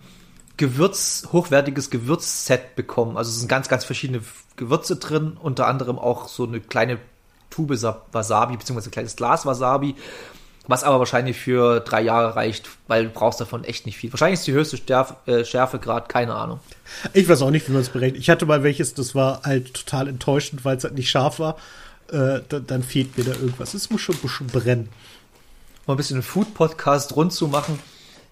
Gewürz, 0.57 1.29
hochwertiges 1.31 1.89
Gewürzset 1.89 2.75
bekommen. 2.75 3.15
Also 3.15 3.29
es 3.31 3.39
sind 3.39 3.47
ganz, 3.47 3.69
ganz 3.69 3.85
verschiedene 3.85 4.19
Gewürze 4.57 4.97
drin, 4.97 5.37
unter 5.41 5.67
anderem 5.67 5.97
auch 5.97 6.27
so 6.27 6.43
eine 6.45 6.59
kleine 6.59 6.97
Tube 7.49 7.77
Sa- 7.77 8.01
Wasabi, 8.11 8.57
beziehungsweise 8.57 8.89
ein 8.89 8.91
kleines 8.91 9.15
Glas 9.15 9.45
Wasabi, 9.45 9.95
was 10.67 10.83
aber 10.83 10.99
wahrscheinlich 10.99 11.37
für 11.37 11.79
drei 11.79 12.01
Jahre 12.01 12.35
reicht, 12.35 12.67
weil 12.87 13.05
du 13.05 13.09
brauchst 13.11 13.39
davon 13.39 13.63
echt 13.63 13.85
nicht 13.85 13.95
viel. 13.95 14.11
Wahrscheinlich 14.11 14.41
ist 14.41 14.47
die 14.47 14.51
höchste 14.51 14.75
Stärf, 14.75 15.13
äh, 15.25 15.45
Schärfegrad, 15.45 16.09
keine 16.09 16.35
Ahnung. 16.35 16.59
Ich 17.13 17.29
weiß 17.29 17.41
auch 17.43 17.49
nicht, 17.51 17.65
wie 17.69 17.71
man 17.71 17.81
es 17.81 17.89
berechnet. 17.89 18.19
Ich 18.21 18.29
hatte 18.29 18.45
mal 18.45 18.61
welches, 18.61 18.93
das 18.93 19.15
war 19.15 19.43
halt 19.43 19.73
total 19.73 20.09
enttäuschend, 20.09 20.65
weil 20.65 20.75
es 20.75 20.83
halt 20.83 20.95
nicht 20.95 21.09
scharf 21.09 21.39
war. 21.39 21.55
Äh, 22.11 22.41
da, 22.49 22.59
dann 22.59 22.83
fehlt 22.83 23.17
mir 23.17 23.23
da 23.23 23.31
irgendwas. 23.31 23.73
Es 23.73 23.89
muss 23.89 24.01
schon 24.01 24.15
ein 24.15 24.21
bisschen 24.21 24.47
brennen. 24.47 24.89
mal 25.85 25.93
ein 25.93 25.97
bisschen 25.97 26.15
einen 26.15 26.23
Food-Podcast 26.23 27.15
rund 27.15 27.33
zu 27.33 27.47
machen. 27.47 27.79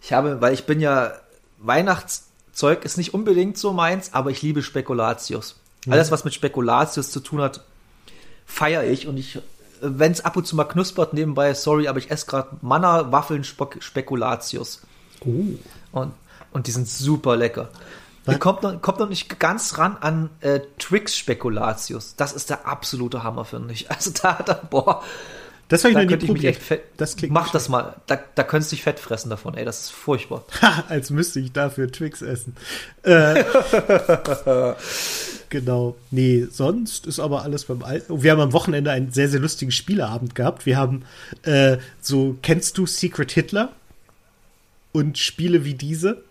Ich 0.01 0.13
habe, 0.13 0.41
weil 0.41 0.53
ich 0.53 0.65
bin 0.65 0.79
ja, 0.79 1.13
Weihnachtszeug 1.59 2.85
ist 2.85 2.97
nicht 2.97 3.13
unbedingt 3.13 3.57
so 3.57 3.73
meins, 3.73 4.13
aber 4.13 4.31
ich 4.31 4.41
liebe 4.41 4.63
Spekulatius. 4.63 5.55
Alles, 5.89 6.11
was 6.11 6.25
mit 6.25 6.33
Spekulatius 6.33 7.11
zu 7.11 7.19
tun 7.19 7.41
hat, 7.41 7.61
feiere 8.45 8.83
ich 8.83 9.07
und 9.07 9.17
ich, 9.17 9.39
wenn 9.81 10.11
es 10.11 10.25
ab 10.25 10.35
und 10.35 10.45
zu 10.45 10.55
mal 10.55 10.65
knuspert 10.65 11.13
nebenbei, 11.13 11.53
sorry, 11.53 11.87
aber 11.87 11.99
ich 11.99 12.11
esse 12.11 12.25
gerade 12.25 12.57
Manna, 12.61 13.11
Waffeln, 13.11 13.43
Spek 13.43 13.81
Spekulatius. 13.81 14.81
Oh. 15.21 15.43
Und, 15.91 16.13
und 16.51 16.67
die 16.67 16.71
sind 16.71 16.87
super 16.87 17.35
lecker. 17.37 17.69
Ihr 18.27 18.39
kommt 18.39 18.63
noch, 18.63 18.81
kommt 18.81 18.99
noch 18.99 19.09
nicht 19.09 19.39
ganz 19.39 19.77
ran 19.77 19.97
an 20.01 20.29
äh, 20.41 20.59
Twix 20.79 21.17
Spekulatius. 21.17 22.15
Das 22.15 22.33
ist 22.33 22.49
der 22.49 22.67
absolute 22.67 23.23
Hammer, 23.23 23.45
finde 23.45 23.73
ich. 23.73 23.89
Also 23.91 24.11
da, 24.11 24.39
da 24.45 24.53
boah, 24.53 25.03
Das 25.69 25.83
habe 25.83 25.91
ich 25.91 25.95
da 25.97 26.03
noch 26.03 26.09
nie 26.09 26.15
ich 26.15 26.21
mich 26.21 26.27
probiert. 26.27 26.55
echt 26.55 26.63
fett. 26.63 26.83
Das 26.97 27.15
klingt 27.15 27.33
Mach 27.33 27.51
das 27.51 27.69
mal. 27.69 27.95
Da, 28.07 28.19
da 28.35 28.43
könntest 28.43 28.71
du 28.71 28.75
dich 28.75 28.83
fett 28.83 28.99
fressen 28.99 29.29
davon, 29.29 29.55
ey. 29.55 29.65
Das 29.65 29.81
ist 29.81 29.91
furchtbar. 29.91 30.43
Ha, 30.61 30.83
als 30.89 31.09
müsste 31.09 31.39
ich 31.39 31.51
dafür 31.51 31.91
Twix 31.91 32.21
essen. 32.21 32.55
Äh, 33.03 33.43
genau. 35.49 35.95
Nee, 36.11 36.47
sonst 36.51 37.07
ist 37.07 37.19
aber 37.19 37.43
alles 37.43 37.65
beim 37.65 37.83
Alten. 37.83 38.11
Oh, 38.11 38.23
Wir 38.23 38.31
haben 38.31 38.41
am 38.41 38.53
Wochenende 38.53 38.91
einen 38.91 39.11
sehr, 39.11 39.29
sehr 39.29 39.39
lustigen 39.39 39.71
Spieleabend 39.71 40.35
gehabt. 40.35 40.65
Wir 40.65 40.77
haben 40.77 41.03
äh, 41.43 41.77
so, 42.01 42.37
kennst 42.41 42.77
du 42.77 42.85
Secret 42.85 43.31
Hitler? 43.31 43.69
Und 44.93 45.17
Spiele 45.17 45.63
wie 45.63 45.75
diese? 45.75 46.23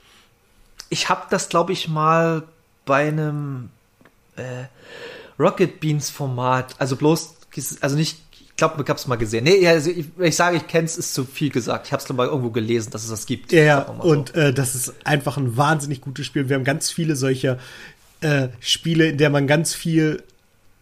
Ich 0.89 1.09
habe 1.09 1.23
das, 1.31 1.49
glaube 1.49 1.73
ich, 1.73 1.89
mal 1.89 2.45
bei 2.85 3.09
einem 3.09 3.71
äh, 4.37 4.65
Rocket 5.39 5.81
Beans 5.81 6.11
Format, 6.11 6.75
also 6.79 6.97
bloß, 6.97 7.37
also 7.81 7.97
nicht, 7.97 8.19
ich 8.33 8.57
glaube, 8.57 8.83
ich 8.83 8.89
habe 8.89 8.99
es 8.99 9.07
mal 9.07 9.17
gesehen. 9.17 9.45
Nee, 9.45 9.67
also 9.69 9.91
ich, 9.91 10.07
wenn 10.17 10.29
ich 10.29 10.37
sage, 10.37 10.57
ich 10.57 10.67
kenne 10.67 10.87
es, 10.87 10.97
ist 10.97 11.13
zu 11.13 11.25
viel 11.25 11.51
gesagt. 11.51 11.87
Ich 11.87 11.93
habe 11.93 12.03
es 12.03 12.09
mal 12.11 12.27
irgendwo 12.27 12.51
gelesen, 12.51 12.91
dass 12.91 13.05
es 13.05 13.11
das 13.11 13.27
gibt. 13.27 13.53
Ja, 13.53 13.87
mal 13.89 14.03
so. 14.03 14.09
und 14.09 14.35
äh, 14.35 14.55
das 14.55 14.75
ist 14.75 14.95
einfach 15.05 15.37
ein 15.37 15.57
wahnsinnig 15.57 16.01
gutes 16.01 16.25
Spiel. 16.25 16.49
Wir 16.49 16.57
haben 16.57 16.65
ganz 16.65 16.91
viele 16.91 17.17
solcher 17.17 17.59
äh, 18.23 18.49
Spiele, 18.61 19.09
in 19.09 19.19
der 19.19 19.29
man 19.29 19.47
ganz 19.47 19.75
viel 19.75 20.23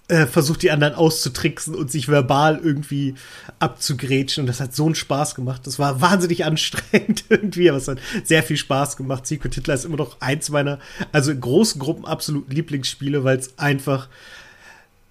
äh, 0.09 0.27
versucht, 0.27 0.63
die 0.63 0.71
anderen 0.71 0.95
auszutricksen 0.95 1.75
und 1.75 1.91
sich 1.91 2.09
verbal 2.09 2.61
irgendwie 2.63 3.15
abzugrätschen. 3.59 4.43
Und 4.43 4.49
das 4.49 4.61
hat 4.61 4.75
so 4.75 4.85
einen 4.85 4.95
Spaß 4.95 5.35
gemacht. 5.35 5.67
Das 5.67 5.79
war 5.79 6.01
wahnsinnig 6.03 6.45
anstrengend 6.45 7.25
irgendwie, 7.31 7.71
aber 7.71 7.79
es 7.79 7.89
hat 7.89 7.99
sehr 8.23 8.43
viel 8.43 8.59
Spaß 8.59 8.97
gemacht. 8.97 9.27
Secret 9.27 9.55
Hitler 9.55 9.75
ist 9.75 9.87
immer 9.87 9.97
noch 9.97 10.21
eins 10.21 10.51
meiner, 10.51 10.79
also 11.13 11.31
in 11.31 11.41
großen 11.41 11.81
Gruppen 11.81 12.05
absolut 12.05 12.53
Lieblingsspiele, 12.53 13.25
weil 13.25 13.39
es 13.39 13.59
einfach, 13.59 14.09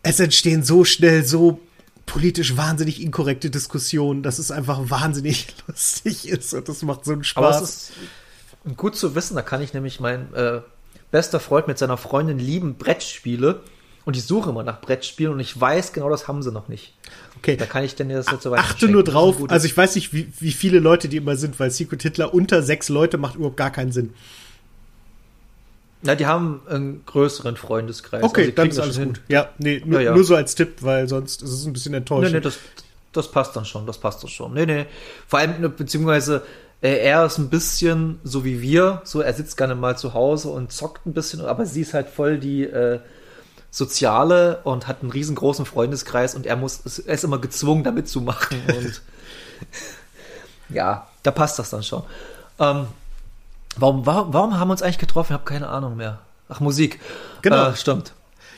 es 0.04 0.19
entstehen 0.19 0.64
so 0.64 0.83
schnell 0.83 1.26
so 1.26 1.59
politisch 2.06 2.56
wahnsinnig 2.57 3.02
inkorrekte 3.02 3.50
Diskussionen, 3.50 4.21
dass 4.21 4.38
es 4.38 4.52
einfach 4.52 4.92
wahnsinnig 4.92 5.47
lustig 5.68 6.28
ist 6.28 6.54
und 6.54 6.69
das 6.69 6.83
macht 6.83 7.06
so 7.06 7.14
einen 7.14 7.23
Spaß. 7.23 7.56
Aber 7.56 7.64
es 7.64 7.92
ist 8.66 8.78
gut 8.78 8.95
zu 8.95 9.16
wissen, 9.16 9.35
da 9.35 9.42
kann 9.42 9.62
ich 9.62 9.73
nämlich 9.73 10.00
mein 10.00 10.31
äh, 10.35 10.62
bester 11.09 11.40
Freund 11.40 11.68
mit 11.68 11.80
seiner 11.80 11.97
Freundin 11.97 12.38
lieben 12.38 12.76
Brettspiele 12.76 13.64
und 14.06 14.18
ich 14.18 14.24
suche 14.26 14.50
immer 14.50 14.64
nach 14.64 14.81
Brettspielen 14.81 15.33
und 15.33 15.40
ich 15.40 15.60
weiß 15.60 15.94
genau, 15.94 16.10
das 16.10 16.28
haben 16.28 16.42
sie 16.44 16.52
noch 16.52 16.68
nicht. 16.68 16.94
okay. 17.38 17.56
Da 17.57 17.66
kann 17.66 17.83
ich 17.83 17.95
denn 17.95 18.10
das 18.10 18.30
jetzt 18.31 18.44
so 18.44 18.52
weit 18.52 18.60
Achte 18.60 18.88
nur 18.88 19.04
drauf, 19.04 19.38
also 19.50 19.66
ich 19.66 19.76
weiß 19.76 19.95
nicht, 19.95 20.14
wie, 20.14 20.31
wie 20.40 20.52
viele 20.52 20.80
Leute 20.80 21.07
die 21.07 21.18
immer 21.18 21.36
sind, 21.36 21.60
weil 21.60 21.72
Secret 21.72 22.02
Hitler 22.04 22.33
unter 22.33 22.62
sechs 22.64 22.90
Leute 22.90 23.18
macht 23.18 23.36
überhaupt 23.36 23.57
gar 23.57 23.72
keinen 23.72 23.92
Sinn. 23.92 24.14
Na, 26.06 26.16
die 26.16 26.26
haben 26.26 26.62
einen 26.68 27.06
größeren 27.06 27.56
Freundeskreis. 27.56 28.24
Okay, 28.24 28.42
also 28.42 28.52
dann 28.56 28.69
ist 28.69 28.80
alles 28.80 28.95
schon 28.95 29.06
gut. 29.10 29.22
Ja, 29.30 29.50
nee, 29.57 29.81
nur, 29.86 30.02
Ja, 30.02 30.10
ja. 30.10 30.16
nur 30.16 30.26
so 30.26 30.36
als 30.36 30.54
Tipp, 30.54 30.78
weil 30.81 31.07
sonst 31.07 31.42
ist 31.42 31.52
es 31.52 31.66
ein 31.66 31.72
bisschen 31.72 31.92
Nee, 31.94 32.00
enttäuschend. 32.00 32.33
nee, 32.33 32.42
das, 32.42 32.57
das 33.14 33.31
passt 33.31 33.56
dann 33.56 33.64
schon, 33.64 33.86
das 33.86 33.98
passt 34.00 34.22
dann 34.22 34.30
schon. 34.30 34.54
Nee, 34.54 34.66
nee. 34.66 34.86
Vor 35.28 35.40
allem, 35.40 35.62
ne, 35.62 35.69
beziehungsweise, 35.69 36.44
äh, 36.81 36.98
er 36.98 37.26
ist 37.26 37.38
ein 37.38 37.50
bisschen 37.50 38.19
so 38.26 38.44
wie 38.44 38.62
wir, 38.62 39.02
so 39.06 39.22
er 39.22 39.31
sitzt 39.33 39.56
gerne 39.56 39.76
mal 39.76 39.98
zu 39.98 40.14
Hause 40.14 40.50
und 40.50 40.74
zockt 40.74 41.06
ein 41.06 41.14
bisschen, 41.14 41.40
aber 41.40 41.66
sie 41.66 41.81
ist 41.81 41.94
halt 41.94 42.10
voll 42.10 42.38
die 42.38 42.64
äh, 42.66 43.00
Soziale 43.73 44.59
und 44.65 44.87
hat 44.87 45.01
einen 45.01 45.09
riesengroßen 45.09 45.65
Freundeskreis 45.65 46.35
und 46.35 46.45
er 46.45 46.56
muss, 46.56 46.99
er 46.99 47.15
ist 47.15 47.23
immer 47.23 47.39
gezwungen, 47.39 47.83
da 47.83 47.89
mitzumachen 47.92 48.61
und 48.68 49.01
ja, 50.69 51.07
da 51.23 51.31
passt 51.31 51.57
das 51.57 51.71
dann 51.71 51.81
schon. 51.81 52.03
Ähm, 52.59 52.85
warum, 53.75 54.06
warum, 54.06 54.31
warum 54.31 54.59
haben 54.59 54.68
wir 54.68 54.73
uns 54.73 54.83
eigentlich 54.83 54.99
getroffen? 54.99 55.31
Ich 55.31 55.33
habe 55.33 55.45
keine 55.45 55.69
Ahnung 55.69 55.97
mehr. 55.97 56.19
Ach, 56.49 56.59
Musik. 56.59 56.99
Genau. 57.42 57.69
Äh, 57.69 57.75
stimmt. 57.75 58.13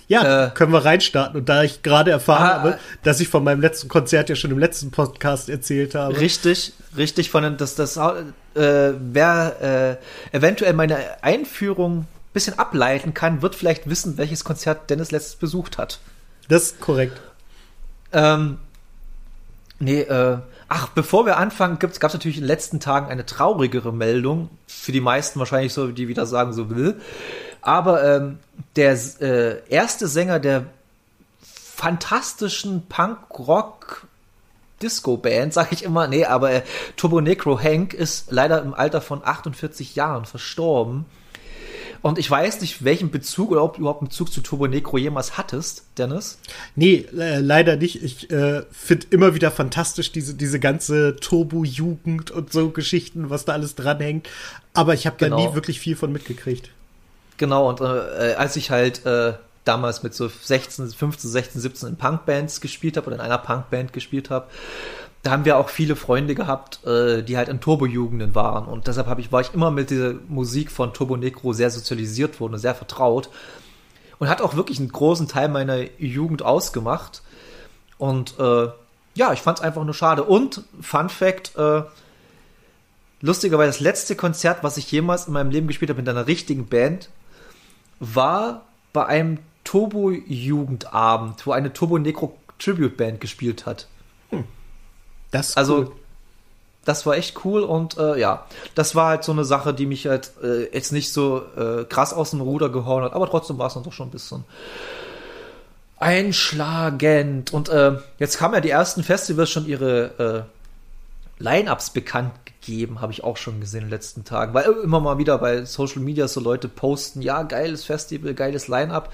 ja, 0.10 0.48
äh, 0.48 0.50
können 0.50 0.74
wir 0.74 0.84
reinstarten. 0.84 1.40
Und 1.40 1.48
da 1.48 1.64
ich 1.64 1.82
gerade 1.82 2.12
erfahren 2.12 2.50
Ah, 2.50 2.54
habe, 2.56 2.70
äh, 2.72 2.78
dass 3.04 3.22
ich 3.22 3.30
von 3.30 3.42
meinem 3.42 3.62
letzten 3.62 3.88
Konzert 3.88 4.28
ja 4.28 4.36
schon 4.36 4.52
im 4.52 4.60
letzten 4.60 4.92
Podcast 4.92 5.48
erzählt 5.48 5.96
habe. 5.96 6.20
Richtig, 6.20 6.74
richtig 6.98 7.30
von 7.30 7.44
den, 7.44 7.56
das, 7.56 7.76
das, 7.76 7.96
äh, 7.96 8.34
wer 8.54 10.00
äh, 10.34 10.36
eventuell 10.36 10.74
meine 10.74 11.24
Einführung 11.24 12.00
ein 12.00 12.08
bisschen 12.36 12.60
ableiten 12.60 13.16
kann, 13.16 13.42
wird 13.42 13.56
vielleicht 13.56 13.90
wissen, 13.90 14.18
welches 14.18 14.44
Konzert 14.44 14.92
Dennis 14.92 15.10
letztes 15.10 15.38
besucht 15.38 15.80
hat. 15.80 16.00
Das 16.48 16.64
ist 16.64 16.80
korrekt. 16.80 17.20
Ähm, 18.12 18.60
nee, 19.80 20.02
äh, 20.02 20.38
ach, 20.68 20.90
bevor 20.90 21.26
wir 21.26 21.38
anfangen, 21.38 21.80
gab 21.80 21.92
es 21.92 22.00
natürlich 22.02 22.38
in 22.38 22.44
den 22.44 22.48
letzten 22.48 22.80
Tagen 22.80 23.08
eine 23.08 23.26
traurigere 23.26 23.92
Meldung. 23.92 24.50
Für 24.68 24.92
die 24.92 25.02
meisten 25.02 25.40
wahrscheinlich 25.40 25.74
so, 25.74 25.88
die 25.88 26.08
wieder 26.08 26.28
sagen, 26.28 26.54
so 26.54 26.70
will. 26.70 27.02
Aber 27.62 28.04
ähm, 28.04 28.38
der 28.76 29.00
äh, 29.22 29.68
erste 29.70 30.08
Sänger 30.08 30.40
der 30.40 30.66
fantastischen 31.42 32.86
Punk-Rock 32.88 34.08
Disco-Band, 34.82 35.54
sag 35.54 35.72
ich 35.72 35.84
immer, 35.84 36.08
nee, 36.08 36.26
aber 36.26 36.52
äh, 36.52 36.62
Turbo 36.98 37.22
Necro 37.22 37.60
Hank 37.60 37.94
ist 37.94 38.32
leider 38.32 38.62
im 38.62 38.74
Alter 38.74 39.02
von 39.02 39.22
48 39.24 39.96
Jahren 39.96 40.26
verstorben. 40.26 41.06
Und 42.06 42.20
ich 42.20 42.30
weiß 42.30 42.62
nicht, 42.62 42.84
welchen 42.84 43.10
Bezug 43.10 43.50
oder 43.50 43.64
ob 43.64 43.74
du 43.74 43.80
überhaupt 43.80 44.02
einen 44.02 44.10
Bezug 44.10 44.32
zu 44.32 44.42
Turbo 44.42 44.68
Necro 44.68 45.00
jemals 45.00 45.40
hattest, 45.40 45.86
Dennis. 45.98 46.38
Nee, 46.76 47.08
äh, 47.18 47.40
leider 47.40 47.78
nicht. 47.78 48.04
Ich 48.04 48.30
äh, 48.30 48.62
finde 48.72 49.08
immer 49.10 49.34
wieder 49.34 49.50
fantastisch 49.50 50.12
diese, 50.12 50.36
diese 50.36 50.60
ganze 50.60 51.16
Turbo-Jugend 51.16 52.30
und 52.30 52.54
so 52.54 52.70
Geschichten, 52.70 53.32
was 53.32 53.46
da 53.46 53.54
alles 53.54 53.74
dranhängt. 53.74 54.30
Aber 54.76 54.94
ich 54.94 55.08
habe 55.08 55.16
genau. 55.18 55.38
da 55.38 55.50
nie 55.50 55.56
wirklich 55.56 55.80
viel 55.80 55.96
von 55.96 56.12
mitgekriegt. 56.12 56.70
Genau, 57.38 57.68
und 57.68 57.82
äh, 57.82 58.36
als 58.38 58.56
ich 58.56 58.70
halt 58.70 59.04
äh, 59.08 59.34
damals 59.64 60.04
mit 60.04 60.14
so 60.14 60.28
16, 60.28 60.90
15, 60.90 61.28
16, 61.28 61.60
17 61.62 61.90
in 61.90 61.96
Punkbands 61.96 62.62
gespielt 62.62 62.98
habe 62.98 63.08
oder 63.08 63.16
in 63.16 63.22
einer 63.22 63.40
Punkband 63.40 63.94
gespielt 63.94 64.30
habe, 64.30 64.46
da 65.26 65.32
haben 65.32 65.44
wir 65.44 65.58
auch 65.58 65.70
viele 65.70 65.96
Freunde 65.96 66.36
gehabt, 66.36 66.86
äh, 66.86 67.24
die 67.24 67.36
halt 67.36 67.50
in 67.50 67.60
Turbojugenden 67.60 68.36
waren. 68.36 68.68
Und 68.68 68.86
deshalb 68.86 69.18
ich, 69.18 69.32
war 69.32 69.42
ich 69.42 69.56
immer 69.56 69.72
mit 69.72 69.90
dieser 69.90 70.14
Musik 70.28 70.70
von 70.70 70.94
Turbo 70.94 71.18
Negro 71.18 71.52
sehr 71.52 71.72
sozialisiert 71.72 72.40
worden 72.40 72.54
und 72.54 72.60
sehr 72.60 72.76
vertraut. 72.76 73.30
Und 74.20 74.30
hat 74.30 74.42
auch 74.42 74.56
wirklich 74.56 74.78
einen 74.78 74.92
großen 74.92 75.28
Teil 75.28 75.50
meiner 75.50 75.80
Jugend 75.98 76.44
ausgemacht. 76.44 77.24
Und 77.98 78.38
äh, 78.40 78.68
ja, 79.16 79.34
ich 79.34 79.42
fand 79.42 79.58
es 79.58 79.64
einfach 79.64 79.84
nur 79.84 79.96
schade. 79.96 80.24
Und 80.24 80.62
Fun 80.80 81.10
Fact, 81.10 81.56
äh, 81.58 81.82
lustigerweise 83.22 83.72
das 83.72 83.80
letzte 83.80 84.16
Konzert, 84.16 84.64
was 84.64 84.78
ich 84.78 84.92
jemals 84.92 85.26
in 85.26 85.34
meinem 85.34 85.50
Leben 85.50 85.68
gespielt 85.68 85.90
habe 85.90 86.02
mit 86.02 86.08
einer 86.08 86.28
richtigen 86.28 86.68
Band, 86.68 87.10
war 88.00 88.66
bei 88.94 89.08
einem 89.08 89.40
Turbo-Jugendabend, 89.64 91.48
wo 91.48 91.52
eine 91.52 91.74
Turbo 91.74 91.98
Necro 91.98 92.38
Tribute 92.60 92.96
Band 92.96 93.20
gespielt 93.20 93.66
hat. 93.66 93.88
Das 95.36 95.58
also, 95.58 95.78
cool. 95.78 95.92
das 96.86 97.06
war 97.06 97.18
echt 97.18 97.44
cool 97.44 97.64
und 97.64 97.98
äh, 97.98 98.18
ja, 98.18 98.46
das 98.74 98.96
war 98.96 99.10
halt 99.10 99.24
so 99.24 99.32
eine 99.32 99.44
Sache, 99.44 99.74
die 99.74 99.86
mich 99.86 100.08
halt 100.08 100.32
äh, 100.42 100.74
jetzt 100.74 100.92
nicht 100.92 101.12
so 101.12 101.42
äh, 101.58 101.84
krass 101.84 102.14
aus 102.14 102.32
dem 102.32 102.42
Ruder 102.42 102.70
gehauen 102.70 103.04
hat, 103.04 103.14
aber 103.14 103.30
trotzdem 103.30 103.58
war 103.58 103.68
es 103.68 103.74
dann 103.74 103.84
doch 103.84 103.94
schon 103.94 104.08
ein 104.08 104.12
bisschen 104.12 104.46
einschlagend. 105.98 107.54
Und 107.54 107.70
äh, 107.70 107.98
jetzt 108.20 108.42
haben 108.42 108.54
ja 108.54 108.62
die 108.62 108.70
ersten 108.70 109.04
Festivals 109.04 109.50
schon 109.50 109.66
ihre 109.66 110.48
äh, 111.40 111.44
Line-Ups 111.44 111.90
bekannt 111.90 112.34
gegeben, 112.46 113.02
habe 113.02 113.12
ich 113.12 113.24
auch 113.24 113.38
schon 113.38 113.60
gesehen 113.60 113.82
in 113.82 113.86
den 113.88 113.92
letzten 113.92 114.24
Tagen, 114.24 114.54
weil 114.54 114.66
immer 114.84 115.00
mal 115.00 115.18
wieder 115.18 115.38
bei 115.38 115.66
Social 115.66 116.02
Media 116.02 116.28
so 116.28 116.40
Leute 116.40 116.68
posten, 116.68 117.22
ja, 117.22 117.44
geiles 117.44 117.84
Festival, 117.84 118.34
geiles 118.34 118.68
Line-Up, 118.68 119.12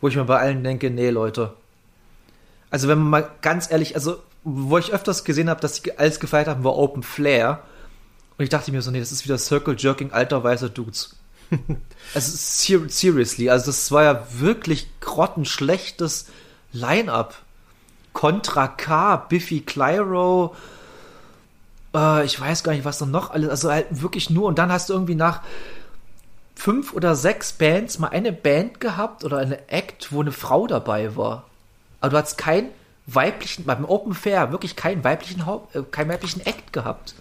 wo 0.00 0.08
ich 0.08 0.16
mir 0.16 0.24
bei 0.24 0.38
allen 0.38 0.62
denke, 0.62 0.90
nee, 0.90 1.10
Leute. 1.10 1.52
Also 2.70 2.88
wenn 2.88 2.98
man 2.98 3.10
mal 3.10 3.30
ganz 3.40 3.70
ehrlich, 3.70 3.94
also 3.94 4.18
wo 4.44 4.78
ich 4.78 4.92
öfters 4.92 5.24
gesehen 5.24 5.48
habe, 5.48 5.60
dass 5.60 5.76
sie 5.76 5.98
alles 5.98 6.20
gefeiert 6.20 6.48
haben, 6.48 6.64
war 6.64 6.76
Open 6.76 7.02
Flare. 7.02 7.60
Und 8.36 8.44
ich 8.44 8.50
dachte 8.50 8.72
mir 8.72 8.82
so, 8.82 8.90
nee, 8.90 9.00
das 9.00 9.12
ist 9.12 9.24
wieder 9.24 9.38
Circle 9.38 9.76
Jerking 9.78 10.12
alter 10.12 10.44
weißer 10.44 10.68
Dudes. 10.68 11.16
also 12.14 12.86
seriously, 12.88 13.50
also 13.50 13.66
das 13.66 13.90
war 13.90 14.02
ja 14.04 14.26
wirklich 14.32 14.88
grottenschlechtes 15.00 16.26
Line-up. 16.72 17.36
Contra 18.12 18.68
K, 18.68 19.16
Biffy 19.16 19.60
Clyro, 19.60 20.54
äh, 21.94 22.24
ich 22.24 22.40
weiß 22.40 22.62
gar 22.62 22.72
nicht, 22.72 22.84
was 22.84 22.98
da 22.98 23.06
noch 23.06 23.30
alles, 23.30 23.48
also 23.48 23.70
halt 23.70 23.86
wirklich 23.90 24.30
nur 24.30 24.46
und 24.46 24.58
dann 24.58 24.70
hast 24.70 24.88
du 24.88 24.92
irgendwie 24.92 25.14
nach 25.14 25.42
fünf 26.54 26.92
oder 26.92 27.16
sechs 27.16 27.52
Bands 27.52 27.98
mal 27.98 28.08
eine 28.08 28.32
Band 28.32 28.80
gehabt 28.80 29.24
oder 29.24 29.38
eine 29.38 29.68
Act, 29.68 30.12
wo 30.12 30.20
eine 30.20 30.32
Frau 30.32 30.66
dabei 30.66 31.16
war. 31.16 31.44
Aber 32.00 32.10
du 32.10 32.18
hattest 32.18 32.38
kein 32.38 32.68
weiblichen, 33.06 33.64
beim 33.64 33.84
Open 33.84 34.14
Fair 34.14 34.50
wirklich 34.52 34.76
keinen 34.76 35.04
weiblichen 35.04 35.46
Haupt, 35.46 35.74
äh, 35.74 35.82
keinen 35.90 36.08
weiblichen 36.08 36.40
Act 36.44 36.72
gehabt. 36.72 37.14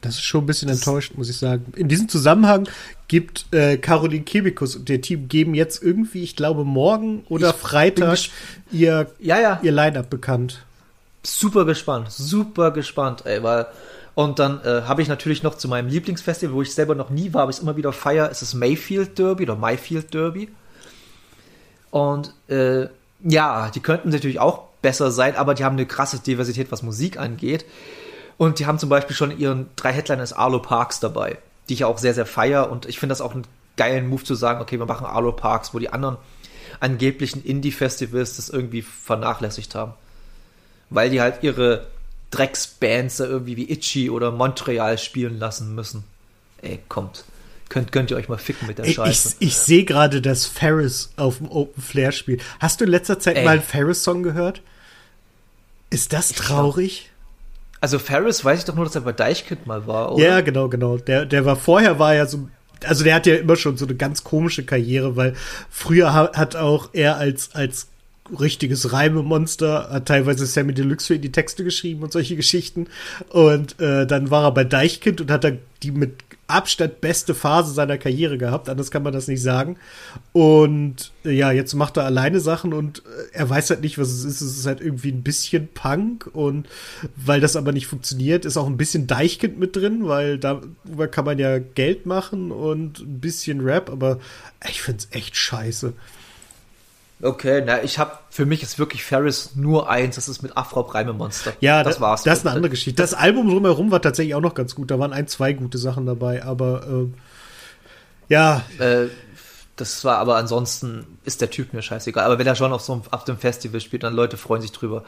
Das 0.00 0.16
ist 0.16 0.22
schon 0.22 0.44
ein 0.44 0.46
bisschen 0.46 0.68
das 0.68 0.78
enttäuscht, 0.78 1.14
muss 1.16 1.28
ich 1.28 1.36
sagen. 1.36 1.72
In 1.74 1.88
diesem 1.88 2.08
Zusammenhang 2.08 2.68
gibt 3.08 3.52
äh, 3.52 3.76
Caroline 3.76 4.24
Kebikus 4.24 4.76
und 4.76 4.88
der 4.88 5.00
Team 5.00 5.28
geben 5.28 5.54
jetzt 5.54 5.82
irgendwie, 5.82 6.22
ich 6.22 6.36
glaube, 6.36 6.64
morgen 6.64 7.24
oder 7.28 7.52
Freitag 7.52 8.18
ihr, 8.70 9.10
ja, 9.18 9.40
ja. 9.40 9.58
ihr 9.62 9.72
Line-Up 9.72 10.08
bekannt. 10.10 10.64
Super 11.24 11.64
gespannt, 11.64 12.12
super 12.12 12.70
gespannt, 12.70 13.26
ey, 13.26 13.42
weil 13.42 13.66
und 14.14 14.38
dann 14.38 14.62
äh, 14.62 14.82
habe 14.82 15.02
ich 15.02 15.08
natürlich 15.08 15.42
noch 15.42 15.56
zu 15.56 15.68
meinem 15.68 15.88
Lieblingsfestival, 15.88 16.54
wo 16.54 16.62
ich 16.62 16.72
selber 16.72 16.94
noch 16.94 17.10
nie 17.10 17.34
war, 17.34 17.42
aber 17.42 17.50
ich 17.50 17.60
immer 17.60 17.76
wieder 17.76 17.92
feier, 17.92 18.30
ist 18.30 18.40
das 18.40 18.54
Mayfield 18.54 19.18
Derby 19.18 19.42
oder 19.42 19.56
Mayfield 19.56 20.14
Derby. 20.14 20.48
Und 21.90 22.32
äh, 22.48 22.86
ja, 23.22 23.70
die 23.74 23.80
könnten 23.80 24.08
natürlich 24.08 24.40
auch 24.40 24.65
besser 24.82 25.10
sein, 25.10 25.36
aber 25.36 25.54
die 25.54 25.64
haben 25.64 25.76
eine 25.76 25.86
krasse 25.86 26.20
Diversität, 26.20 26.70
was 26.70 26.82
Musik 26.82 27.18
angeht. 27.18 27.64
Und 28.38 28.58
die 28.58 28.66
haben 28.66 28.78
zum 28.78 28.88
Beispiel 28.88 29.16
schon 29.16 29.36
ihren 29.36 29.68
drei 29.76 29.92
Headliners 29.92 30.32
Arlo 30.32 30.60
Parks 30.60 31.00
dabei, 31.00 31.38
die 31.68 31.74
ich 31.74 31.84
auch 31.84 31.98
sehr, 31.98 32.14
sehr 32.14 32.26
feier. 32.26 32.70
Und 32.70 32.86
ich 32.86 32.98
finde 32.98 33.12
das 33.12 33.20
auch 33.20 33.34
einen 33.34 33.46
geilen 33.76 34.08
Move 34.08 34.24
zu 34.24 34.34
sagen, 34.34 34.60
okay, 34.60 34.78
wir 34.78 34.86
machen 34.86 35.06
Arlo 35.06 35.32
Parks, 35.32 35.72
wo 35.72 35.78
die 35.78 35.92
anderen 35.92 36.16
angeblichen 36.80 37.42
Indie-Festivals 37.42 38.36
das 38.36 38.50
irgendwie 38.50 38.82
vernachlässigt 38.82 39.74
haben. 39.74 39.94
Weil 40.90 41.10
die 41.10 41.20
halt 41.20 41.42
ihre 41.42 41.86
Drecksbands 42.30 43.20
irgendwie 43.20 43.56
wie 43.56 43.70
Itchy 43.70 44.10
oder 44.10 44.30
Montreal 44.30 44.98
spielen 44.98 45.38
lassen 45.38 45.74
müssen. 45.74 46.04
Ey, 46.60 46.80
kommt. 46.88 47.24
Könnt, 47.68 47.90
könnt 47.90 48.10
ihr 48.10 48.16
euch 48.16 48.28
mal 48.28 48.38
ficken 48.38 48.68
mit 48.68 48.78
der 48.78 48.84
Scheiße. 48.84 49.36
Ich, 49.40 49.48
ich 49.48 49.56
sehe 49.56 49.84
gerade, 49.84 50.22
dass 50.22 50.46
Ferris 50.46 51.10
auf 51.16 51.38
dem 51.38 51.50
Open 51.50 51.82
Flair 51.82 52.12
spielt. 52.12 52.42
Hast 52.60 52.80
du 52.80 52.84
in 52.84 52.90
letzter 52.90 53.18
Zeit 53.18 53.36
Ey. 53.36 53.44
mal 53.44 53.52
einen 53.52 53.62
Ferris-Song 53.62 54.22
gehört? 54.22 54.62
Ist 55.90 56.12
das 56.12 56.32
traurig? 56.32 57.10
Also 57.80 57.98
Ferris 57.98 58.44
weiß 58.44 58.60
ich 58.60 58.64
doch 58.64 58.74
nur, 58.74 58.84
dass 58.84 58.94
er 58.94 59.02
bei 59.02 59.12
Deichkind 59.12 59.66
mal 59.66 59.86
war, 59.86 60.12
oder? 60.12 60.24
Ja, 60.24 60.40
genau, 60.40 60.68
genau. 60.68 60.96
Der, 60.96 61.26
der 61.26 61.44
war 61.44 61.56
vorher, 61.56 61.98
war 61.98 62.14
ja 62.14 62.26
so, 62.26 62.48
also 62.84 63.04
der 63.04 63.14
hat 63.14 63.26
ja 63.26 63.36
immer 63.36 63.56
schon 63.56 63.76
so 63.76 63.84
eine 63.84 63.94
ganz 63.94 64.24
komische 64.24 64.64
Karriere, 64.64 65.16
weil 65.16 65.34
früher 65.70 66.12
hat 66.14 66.56
auch 66.56 66.90
er 66.92 67.16
als, 67.16 67.54
als 67.54 67.88
richtiges 68.38 68.92
Reimemonster, 68.92 69.88
hat 69.90 70.06
teilweise 70.06 70.46
Sammy 70.46 70.74
Deluxe 70.74 71.06
für 71.06 71.14
ihn 71.14 71.22
die 71.22 71.32
Texte 71.32 71.64
geschrieben 71.64 72.02
und 72.02 72.12
solche 72.12 72.36
Geschichten. 72.36 72.88
Und 73.28 73.80
äh, 73.80 74.06
dann 74.06 74.30
war 74.30 74.44
er 74.44 74.52
bei 74.52 74.64
Deichkind 74.64 75.20
und 75.20 75.30
hat 75.30 75.44
da 75.44 75.52
die 75.82 75.90
mit 75.90 76.25
Abstand 76.48 77.00
beste 77.00 77.34
Phase 77.34 77.72
seiner 77.74 77.98
Karriere 77.98 78.38
gehabt, 78.38 78.68
anders 78.68 78.90
kann 78.90 79.02
man 79.02 79.12
das 79.12 79.26
nicht 79.26 79.42
sagen. 79.42 79.76
Und 80.32 81.10
äh, 81.24 81.32
ja, 81.32 81.50
jetzt 81.50 81.74
macht 81.74 81.96
er 81.96 82.04
alleine 82.04 82.40
Sachen 82.40 82.72
und 82.72 83.00
äh, 83.00 83.32
er 83.32 83.50
weiß 83.50 83.70
halt 83.70 83.80
nicht, 83.80 83.98
was 83.98 84.08
es 84.08 84.24
ist. 84.24 84.40
Es 84.40 84.58
ist 84.58 84.66
halt 84.66 84.80
irgendwie 84.80 85.10
ein 85.10 85.22
bisschen 85.22 85.68
Punk 85.74 86.30
und 86.32 86.68
weil 87.16 87.40
das 87.40 87.56
aber 87.56 87.72
nicht 87.72 87.88
funktioniert, 87.88 88.44
ist 88.44 88.56
auch 88.56 88.66
ein 88.66 88.76
bisschen 88.76 89.06
Deichkind 89.06 89.58
mit 89.58 89.74
drin, 89.74 90.06
weil 90.06 90.38
darüber 90.38 91.08
kann 91.08 91.24
man 91.24 91.38
ja 91.38 91.58
Geld 91.58 92.06
machen 92.06 92.52
und 92.52 93.00
ein 93.00 93.20
bisschen 93.20 93.60
Rap, 93.60 93.90
aber 93.90 94.20
ich 94.68 94.82
find's 94.82 95.08
echt 95.10 95.36
scheiße. 95.36 95.94
Okay, 97.22 97.62
na, 97.64 97.82
ich 97.82 97.98
habe 97.98 98.18
für 98.28 98.44
mich 98.44 98.62
ist 98.62 98.78
wirklich 98.78 99.02
Ferris 99.02 99.52
nur 99.54 99.88
eins, 99.88 100.16
das 100.16 100.28
ist 100.28 100.42
mit 100.42 100.56
Afro 100.56 100.80
Reime 100.80 101.14
Monster. 101.14 101.54
Ja, 101.60 101.82
das 101.82 102.00
war's. 102.00 102.24
Das 102.24 102.40
ist 102.40 102.46
eine 102.46 102.54
andere 102.54 102.70
Geschichte. 102.70 103.00
Das 103.00 103.14
Album 103.14 103.48
drumherum 103.48 103.90
war 103.90 104.02
tatsächlich 104.02 104.34
auch 104.34 104.42
noch 104.42 104.54
ganz 104.54 104.74
gut. 104.74 104.90
Da 104.90 104.98
waren 104.98 105.14
ein, 105.14 105.26
zwei 105.26 105.54
gute 105.54 105.78
Sachen 105.78 106.04
dabei, 106.04 106.44
aber 106.44 106.86
äh, 106.86 107.06
ja. 108.28 108.62
Äh, 108.78 109.06
das 109.76 110.04
war 110.04 110.16
aber 110.18 110.36
ansonsten 110.36 111.18
ist 111.24 111.42
der 111.42 111.50
Typ 111.50 111.74
mir 111.74 111.82
scheißegal. 111.82 112.24
Aber 112.24 112.38
wenn 112.38 112.46
er 112.46 112.54
schon 112.54 112.72
auf 112.72 112.80
so 112.80 112.94
einem, 112.94 113.02
auf 113.10 113.24
dem 113.24 113.38
Festival 113.38 113.80
spielt, 113.80 114.02
dann 114.02 114.14
Leute 114.14 114.38
freuen 114.38 114.62
sich 114.62 114.72
drüber. 114.72 115.04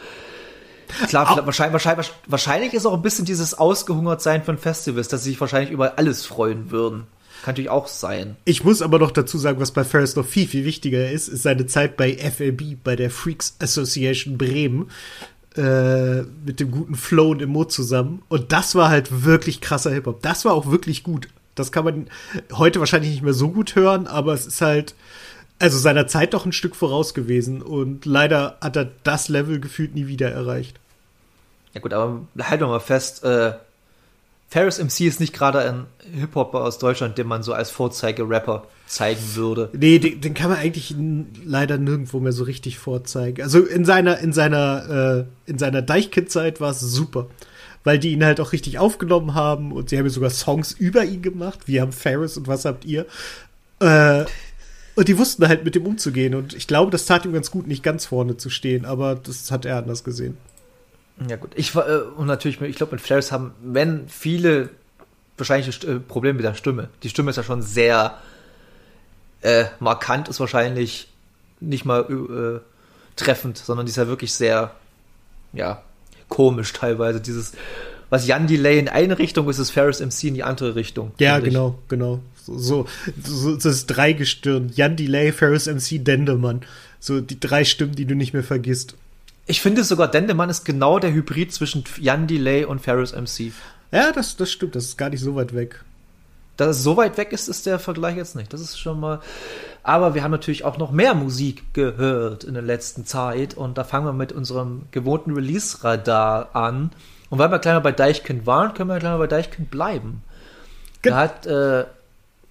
Klar, 1.08 1.44
wahrscheinlich, 1.44 1.72
wahrscheinlich, 1.72 2.12
wahrscheinlich 2.26 2.74
ist 2.74 2.86
auch 2.86 2.94
ein 2.94 3.02
bisschen 3.02 3.24
dieses 3.24 3.54
Ausgehungertsein 3.56 4.42
von 4.42 4.58
Festivals, 4.58 5.08
dass 5.08 5.22
sie 5.22 5.30
sich 5.30 5.40
wahrscheinlich 5.40 5.70
über 5.70 5.98
alles 5.98 6.24
freuen 6.24 6.70
würden. 6.70 7.06
Kann 7.42 7.52
natürlich 7.52 7.70
auch 7.70 7.86
sein. 7.86 8.36
Ich 8.44 8.64
muss 8.64 8.82
aber 8.82 8.98
noch 8.98 9.10
dazu 9.10 9.38
sagen, 9.38 9.60
was 9.60 9.70
bei 9.70 9.84
Ferris 9.84 10.16
noch 10.16 10.26
viel, 10.26 10.48
viel 10.48 10.64
wichtiger 10.64 11.10
ist, 11.10 11.28
ist 11.28 11.42
seine 11.42 11.66
Zeit 11.66 11.96
bei 11.96 12.16
FLB, 12.16 12.82
bei 12.82 12.96
der 12.96 13.10
Freaks 13.10 13.56
Association 13.60 14.38
Bremen. 14.38 14.90
Äh, 15.56 16.22
mit 16.46 16.60
dem 16.60 16.70
guten 16.70 16.94
Flow 16.94 17.30
und 17.30 17.42
Emo 17.42 17.64
zusammen. 17.64 18.22
Und 18.28 18.52
das 18.52 18.76
war 18.76 18.90
halt 18.90 19.24
wirklich 19.24 19.60
krasser 19.60 19.90
Hip-Hop. 19.90 20.22
Das 20.22 20.44
war 20.44 20.52
auch 20.52 20.70
wirklich 20.70 21.02
gut. 21.02 21.28
Das 21.56 21.72
kann 21.72 21.84
man 21.84 22.06
heute 22.52 22.78
wahrscheinlich 22.78 23.10
nicht 23.10 23.22
mehr 23.24 23.32
so 23.32 23.50
gut 23.50 23.74
hören, 23.74 24.06
aber 24.06 24.34
es 24.34 24.46
ist 24.46 24.60
halt, 24.60 24.94
also 25.58 25.76
seiner 25.76 26.06
Zeit 26.06 26.34
doch 26.34 26.46
ein 26.46 26.52
Stück 26.52 26.76
voraus 26.76 27.12
gewesen. 27.12 27.60
Und 27.60 28.04
leider 28.04 28.56
hat 28.60 28.76
er 28.76 28.88
das 29.02 29.28
Level 29.28 29.58
gefühlt 29.58 29.96
nie 29.96 30.06
wieder 30.06 30.30
erreicht. 30.30 30.78
Ja 31.74 31.80
gut, 31.80 31.92
aber 31.92 32.20
halt 32.38 32.60
doch 32.60 32.68
mal 32.68 32.78
fest, 32.78 33.24
äh, 33.24 33.54
Ferris 34.50 34.78
MC 34.78 35.00
ist 35.02 35.20
nicht 35.20 35.34
gerade 35.34 35.60
ein 35.60 35.86
Hip-Hopper 36.18 36.64
aus 36.64 36.78
Deutschland, 36.78 37.18
den 37.18 37.26
man 37.26 37.42
so 37.42 37.52
als 37.52 37.70
Vorzeige-Rapper 37.70 38.64
zeigen 38.86 39.20
würde. 39.34 39.68
Nee, 39.74 39.98
den, 39.98 40.22
den, 40.22 40.32
kann 40.32 40.50
man 40.50 40.58
eigentlich 40.58 40.94
leider 41.44 41.76
nirgendwo 41.76 42.18
mehr 42.18 42.32
so 42.32 42.44
richtig 42.44 42.78
vorzeigen. 42.78 43.42
Also 43.42 43.60
in 43.60 43.84
seiner, 43.84 44.18
in 44.18 44.32
seiner, 44.32 45.26
äh, 45.46 45.50
in 45.50 45.58
seiner 45.58 45.82
Deichkind-Zeit 45.82 46.62
war 46.62 46.70
es 46.70 46.80
super. 46.80 47.26
Weil 47.84 47.98
die 47.98 48.12
ihn 48.12 48.24
halt 48.24 48.40
auch 48.40 48.52
richtig 48.52 48.78
aufgenommen 48.78 49.34
haben 49.34 49.70
und 49.70 49.90
sie 49.90 49.98
haben 49.98 50.08
sogar 50.08 50.30
Songs 50.30 50.72
über 50.72 51.04
ihn 51.04 51.22
gemacht. 51.22 51.60
Wir 51.66 51.82
haben 51.82 51.92
Ferris 51.92 52.36
und 52.38 52.48
was 52.48 52.64
habt 52.64 52.86
ihr? 52.86 53.06
Äh, 53.80 54.24
Und 54.94 55.06
die 55.06 55.16
wussten 55.16 55.46
halt 55.46 55.64
mit 55.64 55.76
dem 55.76 55.86
umzugehen. 55.86 56.34
Und 56.34 56.54
ich 56.54 56.66
glaube, 56.66 56.90
das 56.90 57.06
tat 57.06 57.24
ihm 57.24 57.32
ganz 57.32 57.50
gut, 57.50 57.68
nicht 57.68 57.84
ganz 57.84 58.06
vorne 58.06 58.36
zu 58.36 58.50
stehen, 58.50 58.84
aber 58.84 59.14
das 59.14 59.50
hat 59.52 59.64
er 59.64 59.76
anders 59.76 60.02
gesehen. 60.02 60.36
Ja, 61.26 61.36
gut. 61.36 61.50
Ich 61.56 61.74
war, 61.74 61.88
äh, 61.88 62.00
und 62.16 62.26
natürlich, 62.26 62.60
ich 62.60 62.76
glaube, 62.76 62.92
mit 62.92 63.00
Flares 63.00 63.32
haben, 63.32 63.52
wenn 63.62 64.08
viele 64.08 64.70
wahrscheinlich 65.36 65.86
äh, 65.86 65.98
Probleme 65.98 66.34
mit 66.34 66.44
der 66.44 66.54
Stimme. 66.54 66.88
Die 67.02 67.08
Stimme 67.08 67.30
ist 67.30 67.36
ja 67.36 67.42
schon 67.42 67.62
sehr 67.62 68.18
äh, 69.42 69.64
markant, 69.80 70.28
ist 70.28 70.40
wahrscheinlich 70.40 71.08
nicht 71.60 71.84
mal 71.84 72.02
äh, 72.02 72.60
treffend, 73.16 73.58
sondern 73.58 73.86
die 73.86 73.90
ist 73.90 73.96
ja 73.96 74.06
wirklich 74.06 74.32
sehr, 74.32 74.72
ja, 75.52 75.82
komisch 76.28 76.72
teilweise. 76.72 77.20
Dieses, 77.20 77.52
was 78.10 78.26
Jan 78.26 78.46
Delay 78.46 78.78
in 78.78 78.88
eine 78.88 79.18
Richtung 79.18 79.48
ist, 79.48 79.58
ist 79.58 79.70
Ferris 79.70 80.00
MC 80.00 80.24
in 80.24 80.34
die 80.34 80.42
andere 80.42 80.74
Richtung. 80.74 81.12
Ja, 81.18 81.38
genau, 81.40 81.78
genau. 81.88 82.20
So, 82.46 82.86
so, 83.22 83.54
das 83.56 83.64
ist 83.66 83.86
Dreigestirn. 83.86 84.70
Jan 84.74 84.96
Delay, 84.96 85.32
Ferris 85.32 85.66
MC, 85.66 86.02
Dendemann. 86.02 86.62
So 86.98 87.20
die 87.20 87.38
drei 87.38 87.64
Stimmen, 87.64 87.94
die 87.94 88.06
du 88.06 88.14
nicht 88.14 88.32
mehr 88.32 88.42
vergisst. 88.42 88.96
Ich 89.50 89.62
finde 89.62 89.82
sogar, 89.82 90.08
Dendemann 90.08 90.50
ist 90.50 90.64
genau 90.64 90.98
der 90.98 91.10
Hybrid 91.10 91.54
zwischen 91.54 91.82
Jan 91.98 92.26
Delay 92.26 92.66
und 92.66 92.80
Ferris 92.80 93.12
MC. 93.12 93.50
Ja, 93.90 94.12
das, 94.12 94.36
das 94.36 94.52
stimmt, 94.52 94.76
das 94.76 94.84
ist 94.84 94.98
gar 94.98 95.08
nicht 95.08 95.22
so 95.22 95.34
weit 95.36 95.54
weg. 95.54 95.82
Dass 96.58 96.76
es 96.76 96.82
so 96.82 96.98
weit 96.98 97.16
weg 97.16 97.32
ist, 97.32 97.48
ist 97.48 97.64
der 97.64 97.78
Vergleich 97.78 98.16
jetzt 98.16 98.36
nicht. 98.36 98.52
Das 98.52 98.60
ist 98.60 98.78
schon 98.78 99.00
mal. 99.00 99.20
Aber 99.82 100.14
wir 100.14 100.22
haben 100.22 100.32
natürlich 100.32 100.64
auch 100.64 100.76
noch 100.76 100.90
mehr 100.90 101.14
Musik 101.14 101.72
gehört 101.72 102.44
in 102.44 102.52
der 102.52 102.62
letzten 102.62 103.06
Zeit 103.06 103.54
und 103.54 103.78
da 103.78 103.84
fangen 103.84 104.04
wir 104.04 104.12
mit 104.12 104.32
unserem 104.32 104.82
gewohnten 104.90 105.32
Release-Radar 105.32 106.54
an. 106.54 106.90
Und 107.30 107.38
weil 107.38 107.50
wir 107.50 107.60
mal 107.64 107.80
bei 107.80 107.92
Deichkind 107.92 108.44
waren, 108.44 108.74
können 108.74 108.90
wir 108.90 109.02
mal 109.02 109.16
bei 109.18 109.28
Deichkind 109.28 109.70
bleiben. 109.70 110.22
Ge 111.00 111.12
da 111.12 111.18
hat 111.20 111.46
äh, 111.46 111.86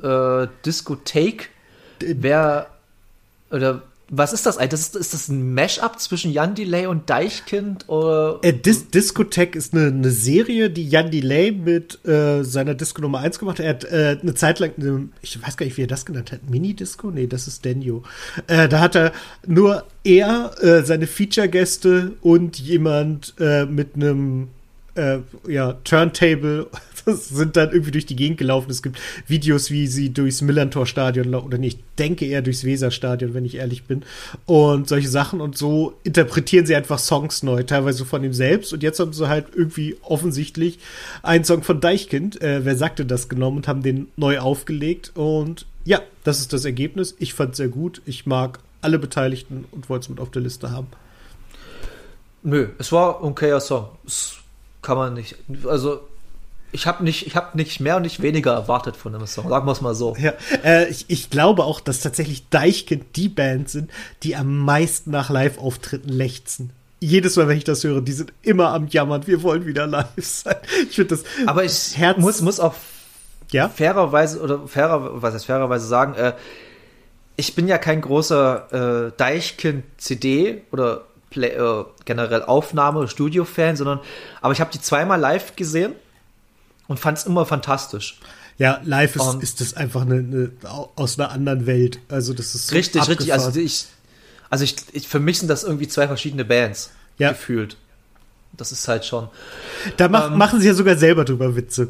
äh, 0.01 0.47
Discothek, 0.65 1.51
wer 1.99 2.67
oder 3.51 3.83
was 4.09 4.31
ist 4.31 4.45
das 4.45 4.57
eigentlich? 4.57 4.79
Ist, 4.79 4.95
ist 4.95 5.13
das 5.13 5.27
ein 5.27 5.53
Mashup 5.53 5.99
zwischen 5.99 6.31
Jan 6.31 6.55
Delay 6.55 6.87
und 6.87 7.09
Deichkind? 7.09 7.89
Oder? 7.89 8.39
Äh, 8.41 8.53
Dis 8.53 8.89
Discotech 8.89 9.55
ist 9.55 9.73
eine, 9.73 9.87
eine, 9.87 10.11
Serie, 10.11 10.69
die 10.69 10.87
Jan 10.87 11.11
Delay 11.11 11.51
mit 11.51 12.05
äh, 12.05 12.43
seiner 12.43 12.73
Disco 12.73 13.01
Nummer 13.01 13.19
1 13.19 13.39
gemacht 13.39 13.59
hat. 13.59 13.65
Er 13.65 13.69
hat 13.69 13.83
äh, 13.83 14.17
eine 14.21 14.33
Zeit 14.33 14.59
lang, 14.59 14.71
eine, 14.77 15.09
ich 15.21 15.41
weiß 15.41 15.57
gar 15.57 15.65
nicht, 15.65 15.77
wie 15.77 15.83
er 15.83 15.87
das 15.87 16.05
genannt 16.05 16.31
hat, 16.31 16.49
Mini-Disco? 16.49 17.11
Nee, 17.11 17.27
das 17.27 17.47
ist 17.47 17.65
Denio. 17.65 18.03
Äh, 18.47 18.69
da 18.69 18.79
hat 18.79 18.95
er 18.95 19.11
nur 19.45 19.85
er, 20.03 20.51
äh, 20.61 20.83
seine 20.83 21.07
Feature-Gäste 21.07 22.13
und 22.21 22.59
jemand 22.59 23.33
äh, 23.39 23.65
mit 23.65 23.95
einem 23.95 24.49
äh, 24.97 25.19
ja, 25.47 25.73
Turntable 25.83 26.67
sind 27.05 27.55
dann 27.55 27.71
irgendwie 27.71 27.91
durch 27.91 28.05
die 28.05 28.15
Gegend 28.15 28.37
gelaufen. 28.37 28.69
Es 28.69 28.83
gibt 28.83 28.99
Videos, 29.27 29.71
wie 29.71 29.87
sie 29.87 30.11
durchs 30.11 30.41
Millantor-Stadion 30.41 31.33
oder 31.35 31.57
nicht, 31.57 31.79
denke 31.97 32.25
eher 32.25 32.41
durchs 32.41 32.63
Weser-Stadion, 32.63 33.33
wenn 33.33 33.45
ich 33.45 33.55
ehrlich 33.55 33.85
bin. 33.85 34.03
Und 34.45 34.89
solche 34.89 35.07
Sachen. 35.07 35.41
Und 35.41 35.57
so 35.57 35.93
interpretieren 36.03 36.65
sie 36.65 36.75
einfach 36.75 36.99
Songs 36.99 37.43
neu, 37.43 37.63
teilweise 37.63 38.05
von 38.05 38.23
ihm 38.23 38.33
selbst. 38.33 38.73
Und 38.73 38.83
jetzt 38.83 38.99
haben 38.99 39.13
sie 39.13 39.27
halt 39.27 39.47
irgendwie 39.55 39.95
offensichtlich 40.01 40.79
einen 41.23 41.43
Song 41.45 41.63
von 41.63 41.79
Deichkind, 41.79 42.41
äh, 42.41 42.65
wer 42.65 42.75
sagte 42.75 43.05
das 43.05 43.29
genommen 43.29 43.57
und 43.57 43.67
haben 43.67 43.83
den 43.83 44.07
neu 44.17 44.39
aufgelegt. 44.39 45.11
Und 45.15 45.65
ja, 45.85 46.01
das 46.23 46.39
ist 46.39 46.51
das 46.53 46.65
Ergebnis. 46.65 47.15
Ich 47.19 47.33
fand 47.33 47.55
sehr 47.55 47.69
gut. 47.69 48.01
Ich 48.05 48.25
mag 48.25 48.59
alle 48.81 48.99
Beteiligten 48.99 49.65
und 49.71 49.89
wollte 49.89 50.05
es 50.05 50.09
mit 50.09 50.19
auf 50.19 50.31
der 50.31 50.41
Liste 50.41 50.71
haben. 50.71 50.87
Nö, 52.43 52.69
es 52.77 52.91
war 52.91 53.19
ein 53.19 53.29
okayer 53.29 53.59
Song. 53.59 53.89
Kann 54.81 54.97
man 54.97 55.13
nicht. 55.13 55.35
Also 55.65 56.01
ich 56.71 56.85
habe 56.85 57.03
nicht, 57.03 57.25
ich 57.25 57.35
habe 57.35 57.57
nicht 57.57 57.79
mehr 57.79 57.97
und 57.97 58.03
nicht 58.03 58.21
weniger 58.21 58.53
erwartet 58.53 58.97
von 58.97 59.13
dem 59.13 59.25
Song. 59.25 59.49
Sagen 59.49 59.65
wir 59.65 59.71
es 59.71 59.81
mal 59.81 59.95
so. 59.95 60.15
Ja, 60.17 60.33
äh, 60.63 60.89
ich, 60.89 61.05
ich, 61.07 61.29
glaube 61.29 61.63
auch, 61.63 61.79
dass 61.79 62.01
tatsächlich 62.01 62.49
Deichkind 62.49 63.15
die 63.15 63.29
Band 63.29 63.69
sind, 63.69 63.89
die 64.23 64.35
am 64.35 64.57
meisten 64.59 65.11
nach 65.11 65.29
Live-Auftritten 65.29 66.09
lechzen. 66.09 66.71
Jedes 66.99 67.35
Mal, 67.35 67.47
wenn 67.47 67.57
ich 67.57 67.63
das 67.63 67.83
höre, 67.83 68.01
die 68.01 68.11
sind 68.11 68.33
immer 68.41 68.73
am 68.73 68.87
Jammern. 68.87 69.27
Wir 69.27 69.43
wollen 69.43 69.65
wieder 69.65 69.87
live 69.87 70.07
sein. 70.17 70.55
Ich 70.89 70.95
finde 70.95 71.15
das. 71.15 71.23
Aber 71.45 71.63
ich 71.63 71.97
Herz 71.97 72.17
muss, 72.17 72.41
muss 72.41 72.59
auch 72.59 72.73
ja? 73.51 73.69
fairerweise 73.69 74.41
oder 74.41 74.67
fairer, 74.67 75.21
was 75.21 75.33
heißt 75.33 75.45
fairerweise 75.45 75.87
sagen, 75.87 76.15
äh, 76.15 76.33
ich 77.37 77.55
bin 77.55 77.67
ja 77.67 77.77
kein 77.77 78.01
großer 78.01 79.07
äh, 79.07 79.11
Deichkind-CD 79.15 80.63
oder 80.71 81.05
Play, 81.29 81.49
äh, 81.49 81.85
generell 82.05 82.43
Aufnahme, 82.43 83.07
Studio-Fan, 83.07 83.75
sondern 83.75 83.99
aber 84.41 84.53
ich 84.53 84.61
habe 84.61 84.71
die 84.71 84.81
zweimal 84.81 85.19
live 85.19 85.55
gesehen 85.55 85.93
und 86.87 86.99
fand 86.99 87.17
es 87.17 87.25
immer 87.25 87.45
fantastisch. 87.45 88.19
Ja, 88.57 88.81
live 88.83 89.15
ist, 89.15 89.21
um, 89.21 89.41
ist 89.41 89.61
das 89.61 89.75
einfach 89.75 90.01
eine, 90.01 90.15
eine, 90.15 90.51
aus 90.95 91.19
einer 91.19 91.31
anderen 91.31 91.67
Welt. 91.67 91.99
Also 92.09 92.33
das 92.33 92.55
ist 92.55 92.67
so 92.67 92.75
richtig, 92.75 93.01
abgefahren. 93.01 93.19
richtig. 93.19 93.33
Also 93.33 93.59
ich, 93.59 93.85
also 94.49 94.63
ich, 94.63 94.75
ich, 94.93 95.07
für 95.07 95.19
mich 95.19 95.39
sind 95.39 95.47
das 95.47 95.63
irgendwie 95.63 95.87
zwei 95.87 96.07
verschiedene 96.07 96.43
Bands 96.43 96.91
ja. 97.17 97.29
gefühlt. 97.29 97.77
Das 98.53 98.71
ist 98.71 98.87
halt 98.87 99.05
schon. 99.05 99.27
Da 99.97 100.07
mach, 100.07 100.31
ähm, 100.31 100.37
machen 100.37 100.59
sie 100.59 100.67
ja 100.67 100.73
sogar 100.73 100.97
selber 100.97 101.25
drüber 101.25 101.55
Witze. 101.55 101.89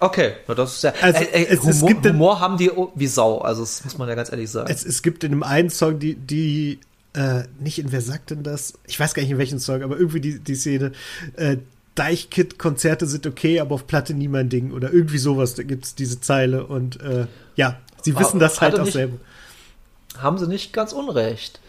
Okay, 0.00 0.34
na 0.46 0.54
das 0.54 0.74
ist 0.76 0.82
ja. 0.82 0.92
Also, 1.00 1.20
äh, 1.20 1.24
äh, 1.24 1.46
es, 1.46 1.60
Humor, 1.60 1.70
es 1.70 1.86
gibt 1.86 2.04
den, 2.04 2.14
Humor 2.14 2.40
haben 2.40 2.56
die 2.56 2.70
wie 2.94 3.06
Sau, 3.06 3.38
also 3.38 3.62
das 3.62 3.84
muss 3.84 3.98
man 3.98 4.08
ja 4.08 4.14
ganz 4.14 4.30
ehrlich 4.30 4.50
sagen. 4.50 4.70
Es, 4.70 4.84
es 4.84 5.02
gibt 5.02 5.24
in 5.24 5.30
dem 5.30 5.42
einen 5.42 5.70
Song 5.70 5.98
die, 5.98 6.14
die 6.14 6.80
äh, 7.14 7.44
nicht 7.58 7.78
in 7.78 7.92
Wer 7.92 8.00
sagt 8.00 8.30
denn 8.30 8.42
das? 8.42 8.74
Ich 8.86 8.98
weiß 8.98 9.14
gar 9.14 9.22
nicht 9.22 9.30
in 9.30 9.38
welchem 9.38 9.58
Song, 9.58 9.82
aber 9.82 9.98
irgendwie 9.98 10.20
die, 10.20 10.38
die 10.38 10.54
Szene, 10.54 10.92
äh, 11.36 11.58
Deichkit-Konzerte 11.94 13.06
sind 13.06 13.26
okay, 13.26 13.58
aber 13.58 13.74
auf 13.74 13.86
Platte 13.86 14.14
nie 14.14 14.28
mein 14.28 14.48
Ding. 14.48 14.72
Oder 14.72 14.92
irgendwie 14.92 15.18
sowas, 15.18 15.54
da 15.54 15.64
gibt 15.64 15.84
es 15.84 15.94
diese 15.94 16.20
Zeile. 16.20 16.64
Und 16.64 17.00
äh, 17.00 17.26
ja, 17.56 17.78
sie 18.02 18.16
wissen 18.16 18.36
aber 18.36 18.40
das 18.40 18.60
halt 18.60 18.78
auch 18.78 18.84
nicht, 18.84 18.92
selber. 18.92 19.18
Haben 20.16 20.38
sie 20.38 20.46
nicht 20.46 20.72
ganz 20.72 20.92
unrecht. 20.92 21.60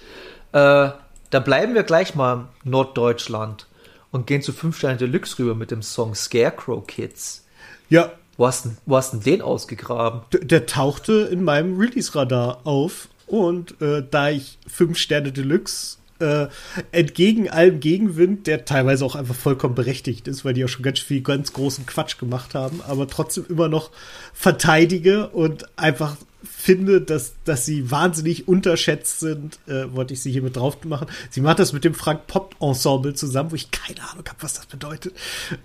Äh, 0.51 0.91
da 1.31 1.39
bleiben 1.39 1.73
wir 1.73 1.83
gleich 1.83 2.15
mal 2.15 2.47
in 2.63 2.71
Norddeutschland 2.71 3.67
und 4.11 4.27
gehen 4.27 4.41
zu 4.41 4.53
5 4.53 4.77
Sterne 4.77 4.97
Deluxe 4.97 5.39
rüber 5.39 5.55
mit 5.55 5.71
dem 5.71 5.81
Song 5.81 6.13
Scarecrow 6.13 6.85
Kids. 6.85 7.45
Ja. 7.89 8.11
Wo 8.37 8.47
hast, 8.47 8.65
du 8.65 8.71
wo 8.85 8.95
hast 8.95 9.11
denn 9.11 9.21
den 9.21 9.41
ausgegraben? 9.41 10.21
Der, 10.31 10.41
der 10.41 10.65
tauchte 10.65 11.27
in 11.31 11.43
meinem 11.43 11.77
Release-Radar 11.77 12.65
auf. 12.65 13.09
Und 13.29 13.79
äh, 13.81 14.03
da 14.09 14.29
ich 14.29 14.57
5 14.67 14.97
Sterne 14.97 15.31
Deluxe 15.31 15.97
äh, 16.19 16.47
entgegen 16.91 17.49
allem 17.49 17.79
Gegenwind, 17.79 18.47
der 18.47 18.65
teilweise 18.65 19.05
auch 19.05 19.15
einfach 19.15 19.35
vollkommen 19.35 19.75
berechtigt 19.75 20.27
ist, 20.27 20.43
weil 20.43 20.53
die 20.53 20.65
auch 20.65 20.69
schon 20.69 20.83
ganz 20.83 20.99
viel 20.99 21.21
ganz 21.21 21.53
großen 21.53 21.85
Quatsch 21.85 22.17
gemacht 22.17 22.55
haben, 22.55 22.81
aber 22.87 23.07
trotzdem 23.07 23.45
immer 23.47 23.69
noch 23.69 23.91
verteidige 24.33 25.29
und 25.29 25.65
einfach 25.77 26.17
finde, 26.43 27.01
dass, 27.01 27.35
dass 27.43 27.65
sie 27.65 27.91
wahnsinnig 27.91 28.47
unterschätzt 28.47 29.19
sind, 29.19 29.59
äh, 29.67 29.93
wollte 29.93 30.13
ich 30.13 30.21
sie 30.21 30.31
hier 30.31 30.41
mit 30.41 30.55
drauf 30.55 30.83
machen. 30.85 31.07
Sie 31.29 31.41
macht 31.41 31.59
das 31.59 31.73
mit 31.73 31.83
dem 31.83 31.93
Frank 31.93 32.27
Pop 32.27 32.55
Ensemble 32.59 33.13
zusammen, 33.13 33.51
wo 33.51 33.55
ich 33.55 33.71
keine 33.71 34.01
Ahnung 34.09 34.25
habe, 34.27 34.41
was 34.41 34.53
das 34.53 34.65
bedeutet. 34.65 35.13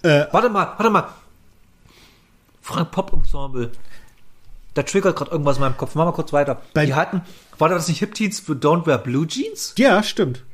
Äh, 0.02 0.26
warte 0.30 0.50
mal, 0.50 0.74
warte 0.76 0.90
mal. 0.90 1.08
Frank 2.60 2.90
Pop 2.90 3.12
Ensemble. 3.12 3.70
Da 4.74 4.82
triggert 4.82 5.16
gerade 5.16 5.30
irgendwas 5.30 5.56
in 5.56 5.62
meinem 5.62 5.76
Kopf. 5.76 5.94
Mach 5.94 6.04
mal 6.04 6.12
kurz 6.12 6.32
weiter. 6.32 6.60
Bei 6.74 6.84
die 6.84 6.94
hatten, 6.94 7.22
war 7.58 7.68
das 7.68 7.88
nicht 7.88 8.00
Hip 8.00 8.14
Teens 8.14 8.40
für 8.40 8.52
Don't 8.52 8.86
Wear 8.86 8.98
Blue 8.98 9.26
Jeans? 9.26 9.74
Ja, 9.78 10.02
stimmt. 10.02 10.44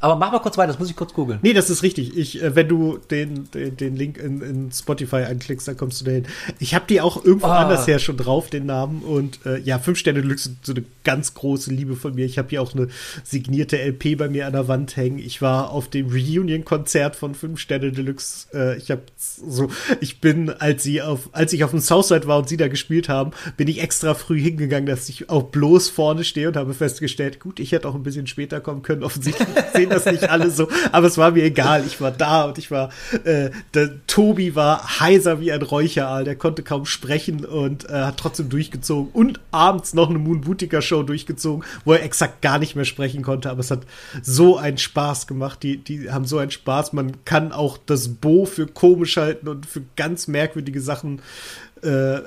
Aber 0.00 0.16
mach 0.16 0.30
mal 0.30 0.38
kurz 0.38 0.56
weiter, 0.56 0.68
das 0.68 0.78
muss 0.78 0.90
ich 0.90 0.96
kurz 0.96 1.12
googeln. 1.12 1.40
Nee, 1.42 1.52
das 1.52 1.70
ist 1.70 1.82
richtig. 1.82 2.16
Ich, 2.16 2.40
äh, 2.40 2.54
wenn 2.54 2.68
du 2.68 2.98
den, 3.10 3.50
den, 3.50 3.76
den 3.76 3.96
Link 3.96 4.18
in, 4.18 4.40
in, 4.42 4.72
Spotify 4.72 5.24
anklickst, 5.24 5.66
dann 5.66 5.76
kommst 5.76 6.00
du 6.00 6.04
dahin. 6.04 6.26
Ich 6.60 6.74
habe 6.74 6.84
die 6.88 7.00
auch 7.00 7.24
irgendwo 7.24 7.48
ah. 7.48 7.62
anders 7.62 7.86
her 7.86 7.98
schon 7.98 8.16
drauf, 8.16 8.48
den 8.48 8.66
Namen. 8.66 9.02
Und 9.02 9.44
äh, 9.44 9.58
ja, 9.60 9.78
fünf 9.78 9.98
Sterne 9.98 10.22
Deluxe 10.22 10.44
sind 10.44 10.58
so 10.64 10.72
eine 10.72 10.84
ganz 11.04 11.34
große 11.34 11.72
Liebe 11.72 11.96
von 11.96 12.14
mir. 12.14 12.26
Ich 12.26 12.38
habe 12.38 12.48
hier 12.50 12.62
auch 12.62 12.74
eine 12.74 12.88
signierte 13.24 13.76
LP 13.78 14.16
bei 14.16 14.28
mir 14.28 14.46
an 14.46 14.52
der 14.52 14.68
Wand 14.68 14.96
hängen. 14.96 15.18
Ich 15.18 15.42
war 15.42 15.70
auf 15.70 15.88
dem 15.88 16.08
Reunion-Konzert 16.10 17.16
von 17.16 17.34
fünf 17.34 17.58
Sterne 17.58 17.90
Deluxe. 17.90 18.46
Äh, 18.54 18.78
ich 18.78 18.90
habe 18.90 19.02
so, 19.16 19.68
ich 20.00 20.20
bin, 20.20 20.50
als 20.50 20.84
sie 20.84 21.02
auf, 21.02 21.30
als 21.32 21.52
ich 21.52 21.64
auf 21.64 21.70
dem 21.70 21.80
Southside 21.80 22.28
war 22.28 22.38
und 22.38 22.48
sie 22.48 22.56
da 22.56 22.68
gespielt 22.68 23.08
haben, 23.08 23.32
bin 23.56 23.66
ich 23.66 23.82
extra 23.82 24.14
früh 24.14 24.40
hingegangen, 24.40 24.86
dass 24.86 25.08
ich 25.08 25.28
auch 25.28 25.44
bloß 25.44 25.88
vorne 25.88 26.22
stehe 26.22 26.48
und 26.48 26.56
habe 26.56 26.72
festgestellt, 26.72 27.40
gut, 27.40 27.58
ich 27.58 27.72
hätte 27.72 27.88
auch 27.88 27.94
ein 27.94 28.04
bisschen 28.04 28.28
später 28.28 28.60
kommen 28.60 28.82
können. 28.82 29.02
Offensichtlich 29.02 29.48
sehen 29.88 30.04
das 30.04 30.12
nicht 30.12 30.30
alle 30.30 30.50
so, 30.50 30.68
aber 30.92 31.06
es 31.06 31.18
war 31.18 31.32
mir 31.32 31.44
egal. 31.44 31.84
Ich 31.86 32.00
war 32.00 32.10
da 32.10 32.44
und 32.44 32.58
ich 32.58 32.70
war, 32.70 32.90
äh, 33.24 33.50
der 33.74 34.06
Tobi 34.06 34.54
war 34.54 35.00
heiser 35.00 35.40
wie 35.40 35.52
ein 35.52 35.62
Räucheraal, 35.62 36.24
der 36.24 36.36
konnte 36.36 36.62
kaum 36.62 36.86
sprechen 36.86 37.44
und 37.44 37.88
äh, 37.88 37.92
hat 37.92 38.18
trotzdem 38.18 38.48
durchgezogen 38.48 39.10
und 39.12 39.40
abends 39.50 39.94
noch 39.94 40.10
eine 40.10 40.18
Moon 40.18 40.42
Boutica 40.42 40.82
Show 40.82 41.02
durchgezogen, 41.02 41.64
wo 41.84 41.92
er 41.92 42.02
exakt 42.02 42.42
gar 42.42 42.58
nicht 42.58 42.76
mehr 42.76 42.84
sprechen 42.84 43.22
konnte, 43.22 43.50
aber 43.50 43.60
es 43.60 43.70
hat 43.70 43.82
so 44.22 44.56
einen 44.56 44.78
Spaß 44.78 45.26
gemacht. 45.26 45.62
Die, 45.62 45.78
die 45.78 46.10
haben 46.10 46.24
so 46.24 46.38
einen 46.38 46.50
Spaß. 46.50 46.92
Man 46.92 47.24
kann 47.24 47.52
auch 47.52 47.78
das 47.78 48.08
Bo 48.08 48.46
für 48.46 48.66
komisch 48.66 49.16
halten 49.16 49.48
und 49.48 49.66
für 49.66 49.82
ganz 49.96 50.28
merkwürdige 50.28 50.80
Sachen 50.80 51.20
äh, 51.82 52.20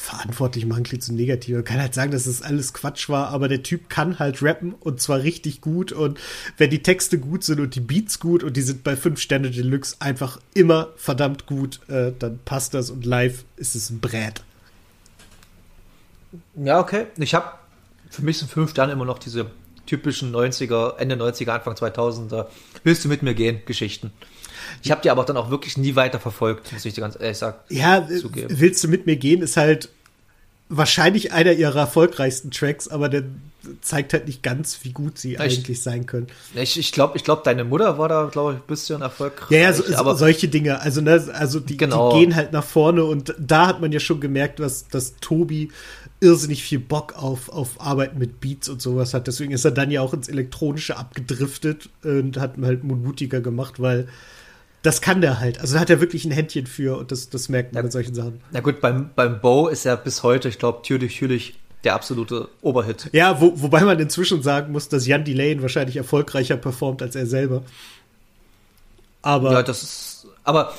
verantwortlich 0.00 0.64
machen, 0.64 0.82
klingt 0.82 1.02
so 1.02 1.12
negativ. 1.12 1.54
Man 1.54 1.64
kann 1.64 1.78
halt 1.78 1.92
sagen, 1.92 2.10
dass 2.10 2.24
das 2.24 2.40
alles 2.40 2.72
Quatsch 2.72 3.10
war, 3.10 3.28
aber 3.28 3.48
der 3.48 3.62
Typ 3.62 3.90
kann 3.90 4.18
halt 4.18 4.42
rappen 4.42 4.72
und 4.72 4.98
zwar 5.00 5.22
richtig 5.22 5.60
gut. 5.60 5.92
Und 5.92 6.18
wenn 6.56 6.70
die 6.70 6.82
Texte 6.82 7.18
gut 7.18 7.44
sind 7.44 7.60
und 7.60 7.74
die 7.74 7.80
Beats 7.80 8.18
gut 8.18 8.42
und 8.42 8.56
die 8.56 8.62
sind 8.62 8.82
bei 8.82 8.96
5 8.96 9.20
Sterne 9.20 9.50
Deluxe 9.50 9.96
einfach 9.98 10.40
immer 10.54 10.88
verdammt 10.96 11.44
gut, 11.44 11.80
äh, 11.88 12.12
dann 12.18 12.38
passt 12.46 12.72
das 12.72 12.88
und 12.88 13.04
live 13.04 13.44
ist 13.56 13.74
es 13.74 13.90
ein 13.90 14.00
Brät. 14.00 14.42
Ja, 16.56 16.80
okay. 16.80 17.06
Ich 17.18 17.34
habe, 17.34 17.50
für 18.08 18.22
mich 18.22 18.38
sind 18.38 18.50
fünf 18.50 18.70
Sterne 18.70 18.92
immer 18.92 19.04
noch 19.04 19.18
diese 19.18 19.50
typischen 19.84 20.34
90er, 20.34 20.96
Ende 20.96 21.16
90er, 21.16 21.50
Anfang 21.50 21.74
2000er, 21.74 22.46
willst 22.84 23.04
du 23.04 23.08
mit 23.08 23.22
mir 23.22 23.34
gehen, 23.34 23.60
Geschichten. 23.66 24.12
Ich 24.82 24.90
habe 24.90 25.02
die 25.02 25.10
aber 25.10 25.24
dann 25.24 25.36
auch 25.36 25.50
wirklich 25.50 25.76
nie 25.76 25.94
weiter 25.96 26.20
verfolgt, 26.20 26.72
muss 26.72 26.84
ich 26.84 26.94
dir 26.94 27.00
ganz 27.00 27.16
ehrlich 27.18 27.38
sagen. 27.38 27.58
Ja, 27.68 28.06
zugeben. 28.06 28.48
willst 28.50 28.82
du 28.84 28.88
mit 28.88 29.06
mir 29.06 29.16
gehen, 29.16 29.42
ist 29.42 29.56
halt 29.56 29.88
wahrscheinlich 30.70 31.32
einer 31.32 31.52
ihrer 31.52 31.80
erfolgreichsten 31.80 32.50
Tracks, 32.50 32.88
aber 32.88 33.08
der 33.08 33.24
zeigt 33.82 34.12
halt 34.12 34.26
nicht 34.26 34.42
ganz, 34.42 34.78
wie 34.82 34.92
gut 34.92 35.18
sie 35.18 35.34
ich, 35.34 35.40
eigentlich 35.40 35.82
sein 35.82 36.06
können. 36.06 36.28
Ich, 36.54 36.78
ich 36.78 36.92
glaube, 36.92 37.16
ich 37.16 37.24
glaub, 37.24 37.44
deine 37.44 37.64
Mutter 37.64 37.98
war 37.98 38.08
da, 38.08 38.28
glaube 38.30 38.52
ich, 38.52 38.58
ein 38.58 38.66
bisschen 38.66 39.02
erfolgreich. 39.02 39.50
Ja, 39.50 39.58
ja, 39.58 39.72
so, 39.72 39.84
aber 39.96 40.16
solche 40.16 40.48
Dinge. 40.48 40.80
Also, 40.80 41.00
ne, 41.00 41.28
also 41.34 41.60
die, 41.60 41.76
genau. 41.76 42.12
die, 42.12 42.20
gehen 42.20 42.36
halt 42.36 42.52
nach 42.52 42.64
vorne 42.64 43.04
und 43.04 43.34
da 43.38 43.66
hat 43.66 43.80
man 43.80 43.92
ja 43.92 44.00
schon 44.00 44.20
gemerkt, 44.20 44.60
dass, 44.60 44.88
dass 44.88 45.16
Tobi 45.20 45.70
irrsinnig 46.20 46.62
viel 46.62 46.78
Bock 46.78 47.14
auf, 47.16 47.48
auf 47.48 47.80
Arbeit 47.80 48.18
mit 48.18 48.40
Beats 48.40 48.68
und 48.68 48.80
sowas 48.80 49.12
hat. 49.12 49.26
Deswegen 49.26 49.52
ist 49.52 49.64
er 49.64 49.72
dann 49.72 49.90
ja 49.90 50.02
auch 50.02 50.14
ins 50.14 50.28
Elektronische 50.28 50.96
abgedriftet 50.96 51.88
und 52.04 52.36
hat 52.38 52.54
halt 52.62 52.84
mutiger 52.84 53.40
gemacht, 53.40 53.80
weil 53.80 54.08
das 54.82 55.00
kann 55.00 55.20
der 55.20 55.40
halt. 55.40 55.60
Also 55.60 55.74
da 55.74 55.80
hat 55.80 55.90
er 55.90 56.00
wirklich 56.00 56.24
ein 56.24 56.30
Händchen 56.30 56.66
für 56.66 56.96
und 56.96 57.12
das, 57.12 57.28
das 57.28 57.48
merkt 57.48 57.72
man 57.72 57.82
ja, 57.82 57.86
in 57.86 57.90
solchen 57.90 58.14
Sachen. 58.14 58.40
Na 58.50 58.60
gut, 58.60 58.80
beim, 58.80 59.10
beim 59.14 59.40
Bo 59.40 59.68
ist 59.68 59.84
er 59.84 59.96
bis 59.96 60.22
heute, 60.22 60.48
ich 60.48 60.58
glaube, 60.58 60.82
Türlich, 60.82 61.18
Türlich 61.18 61.54
der 61.84 61.94
absolute 61.94 62.48
Oberhit. 62.62 63.08
Ja, 63.12 63.40
wo, 63.40 63.52
wobei 63.60 63.82
man 63.82 63.98
inzwischen 63.98 64.42
sagen 64.42 64.72
muss, 64.72 64.88
dass 64.88 65.06
Jan 65.06 65.24
Delane 65.24 65.62
wahrscheinlich 65.62 65.96
erfolgreicher 65.96 66.56
performt 66.56 67.02
als 67.02 67.14
er 67.14 67.26
selber. 67.26 67.62
Aber. 69.22 69.52
Ja, 69.52 69.62
das 69.62 69.82
ist. 69.82 70.26
Aber 70.44 70.74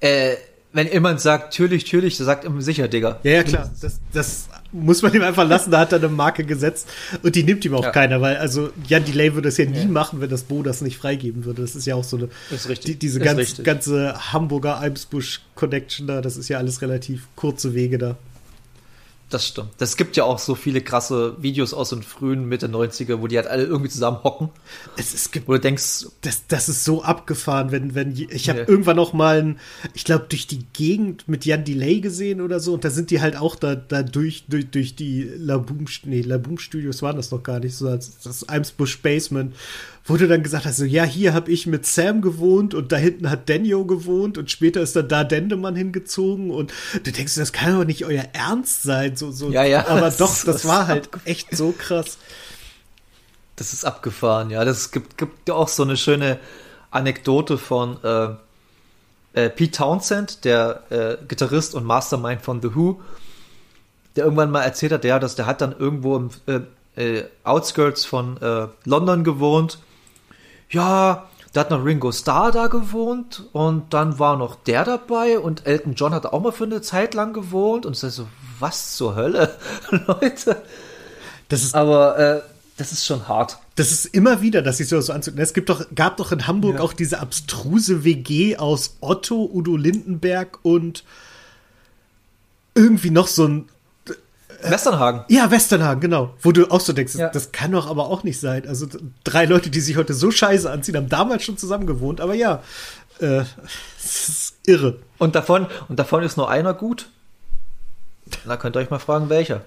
äh, 0.00 0.36
wenn 0.72 0.90
jemand 0.90 1.20
sagt, 1.20 1.46
natürlich, 1.46 1.84
natürlich, 1.84 2.16
der 2.16 2.26
sagt 2.26 2.44
immer 2.44 2.60
sicher, 2.60 2.88
Digga. 2.88 3.20
Ja, 3.22 3.32
ja, 3.32 3.42
klar. 3.42 3.70
Das, 3.80 4.00
das 4.12 4.48
muss 4.72 5.02
man 5.02 5.14
ihm 5.14 5.22
einfach 5.22 5.48
lassen, 5.48 5.70
da 5.70 5.80
hat 5.80 5.92
er 5.92 5.98
eine 5.98 6.08
Marke 6.08 6.44
gesetzt 6.44 6.88
und 7.22 7.34
die 7.34 7.42
nimmt 7.42 7.64
ihm 7.64 7.74
auch 7.74 7.84
ja. 7.84 7.90
keiner, 7.90 8.20
weil 8.20 8.36
also 8.36 8.70
Jan 8.86 9.04
Delay 9.04 9.34
würde 9.34 9.48
das 9.48 9.56
ja 9.56 9.64
nie 9.64 9.80
ja. 9.80 9.86
machen, 9.86 10.20
wenn 10.20 10.28
das 10.28 10.42
Bo 10.42 10.62
das 10.62 10.80
nicht 10.82 10.98
freigeben 10.98 11.44
würde. 11.44 11.62
Das 11.62 11.74
ist 11.74 11.86
ja 11.86 11.94
auch 11.94 12.04
so 12.04 12.16
eine 12.16 12.28
die, 12.84 12.96
diese 12.96 13.20
ganz, 13.20 13.62
ganze 13.62 14.32
Hamburger 14.32 14.78
Eimsbusch 14.78 15.40
Connection 15.54 16.06
da, 16.06 16.20
das 16.20 16.36
ist 16.36 16.48
ja 16.48 16.58
alles 16.58 16.82
relativ 16.82 17.28
kurze 17.34 17.74
Wege 17.74 17.98
da. 17.98 18.16
Das 19.30 19.46
stimmt. 19.46 19.68
Das 19.76 19.98
gibt 19.98 20.16
ja 20.16 20.24
auch 20.24 20.38
so 20.38 20.54
viele 20.54 20.80
krasse 20.80 21.36
Videos 21.38 21.74
aus 21.74 21.90
den 21.90 22.02
frühen 22.02 22.48
Mitte 22.48 22.66
90er, 22.66 23.20
wo 23.20 23.26
die 23.26 23.36
halt 23.36 23.46
alle 23.46 23.64
irgendwie 23.64 23.90
zusammen 23.90 24.24
hocken. 24.24 24.48
Es, 24.96 25.12
es 25.12 25.30
gibt, 25.30 25.48
wo 25.48 25.52
du 25.52 25.60
denkst, 25.60 26.06
das, 26.22 26.46
das 26.46 26.70
ist 26.70 26.84
so 26.84 27.02
abgefahren, 27.02 27.70
wenn, 27.70 27.94
wenn 27.94 28.12
ich 28.16 28.48
habe 28.48 28.60
ja. 28.60 28.68
irgendwann 28.68 28.96
noch 28.96 29.12
mal, 29.12 29.40
ein, 29.40 29.60
ich 29.92 30.04
glaube, 30.04 30.26
durch 30.30 30.46
die 30.46 30.64
Gegend 30.72 31.28
mit 31.28 31.44
Jan 31.44 31.64
Delay 31.64 32.00
gesehen 32.00 32.40
oder 32.40 32.58
so, 32.58 32.72
und 32.72 32.84
da 32.84 32.90
sind 32.90 33.10
die 33.10 33.20
halt 33.20 33.36
auch 33.36 33.54
da, 33.54 33.74
da 33.74 34.02
durch, 34.02 34.44
durch, 34.48 34.70
durch 34.70 34.96
die 34.96 35.24
Laboom, 35.24 35.84
nee, 36.04 36.22
Laboom 36.22 36.58
Studios 36.58 37.02
waren 37.02 37.16
das 37.16 37.30
noch 37.30 37.42
gar 37.42 37.60
nicht, 37.60 37.76
so 37.76 37.86
als 37.86 38.18
das 38.20 38.48
Eimsbusch 38.48 39.02
Basement 39.02 39.54
wo 40.08 40.16
du 40.16 40.26
dann 40.26 40.42
gesagt 40.42 40.64
hast, 40.64 40.78
so, 40.78 40.84
ja, 40.84 41.04
hier 41.04 41.34
habe 41.34 41.52
ich 41.52 41.66
mit 41.66 41.84
Sam 41.84 42.22
gewohnt 42.22 42.72
und 42.72 42.92
da 42.92 42.96
hinten 42.96 43.28
hat 43.28 43.48
Daniel 43.48 43.84
gewohnt 43.84 44.38
und 44.38 44.50
später 44.50 44.80
ist 44.80 44.96
dann 44.96 45.06
da 45.06 45.22
Dendemann 45.22 45.76
hingezogen 45.76 46.50
und 46.50 46.72
du 47.04 47.12
denkst, 47.12 47.34
das 47.34 47.52
kann 47.52 47.78
doch 47.78 47.84
nicht 47.84 48.06
euer 48.06 48.24
Ernst 48.32 48.82
sein, 48.82 49.16
so, 49.16 49.30
so. 49.30 49.50
Ja, 49.50 49.64
ja. 49.64 49.86
Aber 49.86 50.10
doch, 50.10 50.16
das, 50.18 50.44
das 50.44 50.64
war 50.66 50.86
halt 50.86 51.10
echt 51.26 51.54
so 51.54 51.74
krass. 51.76 52.16
Das 53.56 53.74
ist 53.74 53.84
abgefahren, 53.84 54.50
ja. 54.50 54.64
Das 54.64 54.92
gibt, 54.92 55.18
gibt 55.18 55.46
ja 55.46 55.54
auch 55.54 55.68
so 55.68 55.82
eine 55.82 55.98
schöne 55.98 56.38
Anekdote 56.90 57.58
von 57.58 58.02
äh, 58.02 58.28
äh, 59.34 59.50
Pete 59.50 59.72
Townsend, 59.72 60.46
der 60.46 60.84
äh, 60.88 61.18
Gitarrist 61.26 61.74
und 61.74 61.84
Mastermind 61.84 62.40
von 62.40 62.62
The 62.62 62.74
Who, 62.74 63.02
der 64.16 64.24
irgendwann 64.24 64.50
mal 64.50 64.62
erzählt 64.62 64.92
hat, 64.92 65.04
ja, 65.04 65.18
dass 65.18 65.34
der 65.34 65.44
hat 65.44 65.60
dann 65.60 65.78
irgendwo 65.78 66.16
im 66.16 66.30
äh, 66.46 66.60
äh, 66.96 67.24
Outskirts 67.44 68.06
von 68.06 68.40
äh, 68.40 68.68
London 68.86 69.22
gewohnt 69.22 69.78
ja, 70.70 71.28
da 71.52 71.60
hat 71.60 71.70
noch 71.70 71.84
Ringo 71.84 72.12
Starr 72.12 72.52
da 72.52 72.66
gewohnt 72.66 73.44
und 73.52 73.94
dann 73.94 74.18
war 74.18 74.36
noch 74.36 74.54
der 74.54 74.84
dabei 74.84 75.38
und 75.38 75.66
Elton 75.66 75.94
John 75.94 76.14
hat 76.14 76.26
auch 76.26 76.40
mal 76.40 76.52
für 76.52 76.64
eine 76.64 76.82
Zeit 76.82 77.14
lang 77.14 77.32
gewohnt 77.32 77.86
und 77.86 77.92
ich 77.92 77.98
so, 77.98 78.28
was 78.58 78.96
zur 78.96 79.16
Hölle, 79.16 79.56
Leute. 80.06 80.62
Das 81.48 81.62
ist, 81.62 81.74
aber 81.74 82.18
äh, 82.18 82.42
das 82.76 82.92
ist 82.92 83.06
schon 83.06 83.26
hart. 83.26 83.58
Das 83.76 83.90
ist 83.90 84.04
immer 84.06 84.42
wieder, 84.42 84.60
dass 84.60 84.80
ich 84.80 84.88
so, 84.88 85.00
so 85.00 85.12
anzug. 85.12 85.38
Es 85.38 85.54
gibt 85.54 85.68
doch, 85.70 85.84
gab 85.94 86.18
doch 86.18 86.32
in 86.32 86.46
Hamburg 86.46 86.76
ja. 86.76 86.80
auch 86.80 86.92
diese 86.92 87.20
abstruse 87.20 88.04
WG 88.04 88.56
aus 88.56 88.96
Otto, 89.00 89.50
Udo 89.52 89.76
Lindenberg 89.76 90.58
und 90.62 91.04
irgendwie 92.74 93.10
noch 93.10 93.26
so 93.26 93.46
ein 93.46 93.68
Westernhagen. 94.62 95.24
Ja, 95.28 95.50
Westernhagen, 95.50 96.00
genau. 96.00 96.34
Wo 96.42 96.52
du 96.52 96.70
auch 96.70 96.80
so 96.80 96.92
denkst, 96.92 97.14
ja. 97.14 97.28
das 97.28 97.52
kann 97.52 97.72
doch 97.72 97.88
aber 97.88 98.06
auch 98.06 98.24
nicht 98.24 98.40
sein. 98.40 98.66
Also 98.66 98.86
drei 99.24 99.44
Leute, 99.44 99.70
die 99.70 99.80
sich 99.80 99.96
heute 99.96 100.14
so 100.14 100.30
scheiße 100.30 100.70
anziehen, 100.70 100.96
haben 100.96 101.08
damals 101.08 101.44
schon 101.44 101.56
zusammen 101.56 101.86
gewohnt, 101.86 102.20
aber 102.20 102.34
ja, 102.34 102.62
äh, 103.20 103.44
das 103.96 104.28
ist 104.28 104.54
irre. 104.66 104.98
Und 105.18 105.34
davon, 105.34 105.66
und 105.88 105.98
davon 105.98 106.22
ist 106.22 106.36
nur 106.36 106.50
einer 106.50 106.74
gut. 106.74 107.08
Da 108.46 108.56
könnt 108.56 108.76
ihr 108.76 108.80
euch 108.80 108.90
mal 108.90 108.98
fragen, 108.98 109.28
welcher. 109.28 109.62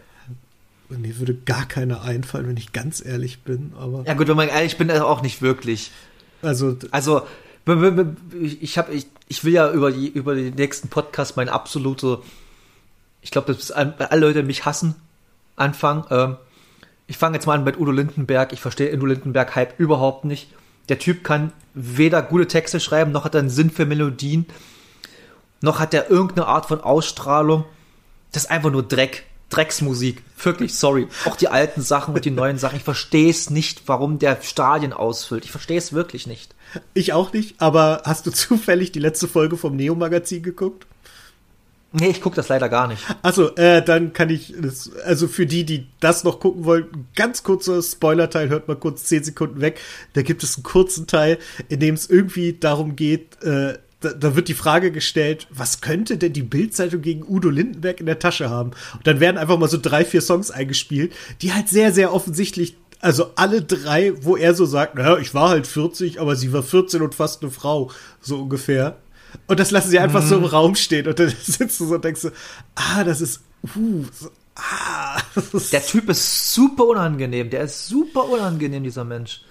Mir 0.89 1.19
würde 1.19 1.35
gar 1.35 1.65
keiner 1.65 2.01
einfallen, 2.01 2.47
wenn 2.47 2.57
ich 2.57 2.73
ganz 2.73 3.03
ehrlich 3.03 3.43
bin, 3.43 3.73
aber. 3.79 4.03
Ja, 4.05 4.13
gut, 4.13 4.27
wenn 4.27 4.35
man 4.35 4.49
ehrlich 4.49 4.77
bin, 4.77 4.91
auch 4.91 5.21
nicht 5.21 5.41
wirklich. 5.41 5.91
Also. 6.41 6.77
Also, 6.91 7.25
ich, 8.41 8.77
hab, 8.77 8.91
ich, 8.91 9.07
ich 9.27 9.43
will 9.45 9.53
ja 9.53 9.71
über, 9.71 9.91
die, 9.91 10.09
über 10.09 10.35
den 10.35 10.55
nächsten 10.55 10.89
Podcast 10.89 11.37
meine 11.37 11.53
absolute 11.53 12.19
ich 13.21 13.31
glaube, 13.31 13.53
dass 13.53 13.71
alle 13.71 13.95
Leute 14.15 14.43
mich 14.43 14.65
hassen, 14.65 14.95
anfangen. 15.55 16.05
Ähm, 16.09 16.37
ich 17.07 17.17
fange 17.17 17.35
jetzt 17.35 17.45
mal 17.45 17.55
an 17.55 17.63
mit 17.63 17.79
Udo 17.79 17.91
Lindenberg. 17.91 18.53
Ich 18.53 18.61
verstehe 18.61 18.93
Udo 18.95 19.05
Lindenberg-Hype 19.05 19.79
überhaupt 19.79 20.25
nicht. 20.25 20.49
Der 20.89 20.99
Typ 20.99 21.23
kann 21.23 21.53
weder 21.73 22.21
gute 22.21 22.47
Texte 22.47 22.79
schreiben, 22.79 23.11
noch 23.11 23.23
hat 23.23 23.35
er 23.35 23.41
einen 23.41 23.49
Sinn 23.49 23.69
für 23.69 23.85
Melodien, 23.85 24.45
noch 25.61 25.79
hat 25.79 25.93
er 25.93 26.09
irgendeine 26.09 26.47
Art 26.47 26.65
von 26.65 26.81
Ausstrahlung. 26.81 27.65
Das 28.31 28.43
ist 28.43 28.49
einfach 28.49 28.71
nur 28.71 28.83
Dreck. 28.83 29.25
Drecksmusik. 29.49 30.23
Wirklich, 30.41 30.75
sorry. 30.75 31.07
Auch 31.25 31.35
die 31.35 31.49
alten 31.49 31.81
Sachen 31.81 32.15
und 32.15 32.23
die 32.23 32.31
neuen 32.31 32.57
Sachen. 32.57 32.77
Ich 32.77 32.83
verstehe 32.83 33.29
es 33.29 33.49
nicht, 33.49 33.83
warum 33.87 34.17
der 34.17 34.41
Stadien 34.41 34.93
ausfüllt. 34.93 35.43
Ich 35.43 35.51
verstehe 35.51 35.77
es 35.77 35.93
wirklich 35.93 36.25
nicht. 36.25 36.55
Ich 36.93 37.13
auch 37.13 37.33
nicht, 37.33 37.61
aber 37.61 38.01
hast 38.05 38.25
du 38.25 38.31
zufällig 38.33 38.91
die 38.93 38.99
letzte 38.99 39.27
Folge 39.27 39.57
vom 39.57 39.75
Neo-Magazin 39.75 40.41
geguckt? 40.41 40.87
Nee, 41.93 42.09
ich 42.09 42.21
gucke 42.21 42.37
das 42.37 42.47
leider 42.47 42.69
gar 42.69 42.87
nicht. 42.87 43.03
Also, 43.21 43.53
äh, 43.55 43.83
dann 43.83 44.13
kann 44.13 44.29
ich 44.29 44.55
also 45.05 45.27
für 45.27 45.45
die, 45.45 45.65
die 45.65 45.87
das 45.99 46.23
noch 46.23 46.39
gucken 46.39 46.63
wollen, 46.63 47.07
ganz 47.15 47.43
kurzer 47.43 47.81
Spoiler-Teil, 47.81 48.47
hört 48.47 48.69
mal 48.69 48.77
kurz 48.77 49.03
zehn 49.05 49.23
Sekunden 49.23 49.59
weg. 49.59 49.79
Da 50.13 50.21
gibt 50.21 50.41
es 50.43 50.55
einen 50.55 50.63
kurzen 50.63 51.05
Teil, 51.07 51.37
in 51.67 51.81
dem 51.81 51.95
es 51.95 52.09
irgendwie 52.09 52.53
darum 52.53 52.95
geht, 52.95 53.43
äh, 53.43 53.77
da, 54.01 54.13
da 54.13 54.35
wird 54.35 54.47
die 54.47 54.53
Frage 54.53 54.91
gestellt, 54.91 55.47
was 55.51 55.81
könnte 55.81 56.17
denn 56.17 56.33
die 56.33 56.41
Bildzeitung 56.41 57.01
gegen 57.01 57.23
Udo 57.23 57.49
Lindenberg 57.49 57.99
in 57.99 58.07
der 58.07 58.19
Tasche 58.19 58.49
haben? 58.49 58.71
Und 58.93 59.05
dann 59.05 59.19
werden 59.19 59.37
einfach 59.37 59.57
mal 59.57 59.69
so 59.69 59.77
drei, 59.79 60.03
vier 60.03 60.21
Songs 60.21 60.49
eingespielt, 60.49 61.13
die 61.41 61.53
halt 61.53 61.69
sehr, 61.69 61.93
sehr 61.93 62.13
offensichtlich 62.13 62.75
also 62.99 63.31
alle 63.35 63.63
drei, 63.63 64.13
wo 64.23 64.37
er 64.37 64.53
so 64.53 64.65
sagt, 64.65 64.95
naja, 64.95 65.17
ich 65.17 65.33
war 65.33 65.49
halt 65.49 65.65
40, 65.65 66.21
aber 66.21 66.35
sie 66.35 66.53
war 66.53 66.61
14 66.61 67.01
und 67.01 67.15
fast 67.15 67.41
eine 67.41 67.51
Frau, 67.51 67.89
so 68.21 68.39
ungefähr. 68.41 68.97
Und 69.47 69.59
das 69.59 69.71
lassen 69.71 69.89
sie 69.89 69.99
einfach 69.99 70.23
mhm. 70.23 70.27
so 70.27 70.35
im 70.35 70.41
mhm. 70.41 70.47
Raum 70.47 70.75
stehen. 70.75 71.07
Und 71.07 71.19
dann 71.19 71.29
sitzt 71.41 71.79
du 71.79 71.85
so 71.85 71.95
und 71.95 72.03
denkst 72.03 72.21
so, 72.21 72.29
ah, 72.75 73.03
das 73.03 73.21
ist, 73.21 73.41
uh, 73.75 74.05
so, 74.11 74.29
ah. 74.55 75.19
Der 75.71 75.85
Typ 75.85 76.09
ist 76.09 76.53
super 76.53 76.85
unangenehm. 76.85 77.49
Der 77.49 77.61
ist 77.61 77.87
super 77.87 78.29
unangenehm, 78.29 78.83
dieser 78.83 79.03
Mensch. 79.03 79.41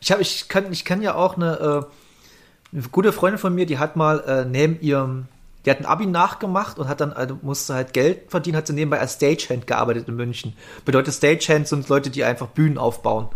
Ich 0.00 0.10
habe, 0.10 0.22
ich 0.22 0.48
kann, 0.48 0.72
ich 0.72 0.84
kann 0.84 1.02
ja 1.02 1.14
auch 1.14 1.36
eine, 1.36 1.58
äh, 1.58 2.76
eine 2.76 2.88
gute 2.90 3.12
Freundin 3.12 3.38
von 3.38 3.54
mir, 3.54 3.66
die 3.66 3.78
hat 3.78 3.94
mal 3.96 4.20
äh, 4.20 4.44
neben 4.44 4.80
ihrem, 4.80 5.26
die 5.64 5.70
hat 5.70 5.78
ein 5.78 5.86
Abi 5.86 6.06
nachgemacht 6.06 6.78
und 6.78 6.88
hat 6.88 7.00
dann, 7.00 7.12
also 7.12 7.38
musste 7.42 7.74
halt 7.74 7.92
Geld 7.92 8.28
verdienen, 8.28 8.56
hat 8.56 8.66
sie 8.66 8.72
nebenbei 8.72 8.98
als 8.98 9.14
Stagehand 9.14 9.68
gearbeitet 9.68 10.08
in 10.08 10.16
München. 10.16 10.56
Bedeutet 10.84 11.14
Stagehand 11.14 11.68
sind 11.68 11.88
Leute, 11.88 12.10
die 12.10 12.24
einfach 12.24 12.48
Bühnen 12.48 12.78
aufbauen. 12.78 13.28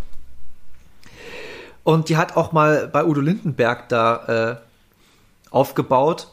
Und 1.85 2.09
die 2.09 2.17
hat 2.17 2.37
auch 2.37 2.51
mal 2.51 2.89
bei 2.89 3.05
Udo 3.05 3.21
Lindenberg 3.21 3.89
da 3.89 4.57
äh, 4.57 4.66
aufgebaut. 5.57 6.29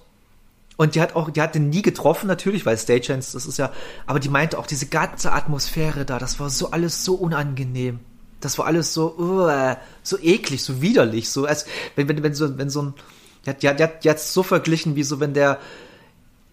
Und 0.76 0.96
die 0.96 1.02
hat 1.02 1.16
auch, 1.16 1.30
die 1.30 1.42
hat 1.42 1.56
den 1.56 1.70
nie 1.70 1.82
getroffen, 1.82 2.28
natürlich, 2.28 2.66
weil 2.66 2.78
Stagehands, 2.78 3.32
das 3.32 3.46
ist 3.46 3.58
ja, 3.58 3.72
aber 4.08 4.20
die 4.20 4.30
meinte 4.30 4.58
auch, 4.58 4.66
diese 4.66 4.88
ganze 4.88 5.32
Atmosphäre 5.32 6.04
da, 6.04 6.18
das 6.18 6.40
war 6.40 6.50
so 6.50 6.72
alles 6.72 7.06
so 7.06 7.16
unangenehm. 7.16 8.00
Das 8.42 8.58
war 8.58 8.66
alles 8.66 8.94
so, 8.94 9.16
uh, 9.18 9.76
so 10.02 10.18
eklig, 10.20 10.64
so 10.64 10.82
widerlich, 10.82 11.30
so 11.30 11.46
als, 11.46 11.66
wenn, 11.96 12.10
wenn, 12.10 12.24
wenn 12.24 12.34
so, 12.34 12.58
wenn 12.58 12.70
so 12.70 12.82
ein, 12.82 12.94
die 13.46 13.50
hat, 13.50 13.62
die 13.62 13.84
hat, 13.84 14.04
die 14.04 14.10
hat 14.10 14.20
so 14.20 14.42
verglichen, 14.42 14.96
wie 14.96 15.04
so, 15.04 15.20
wenn 15.20 15.34
der 15.34 15.60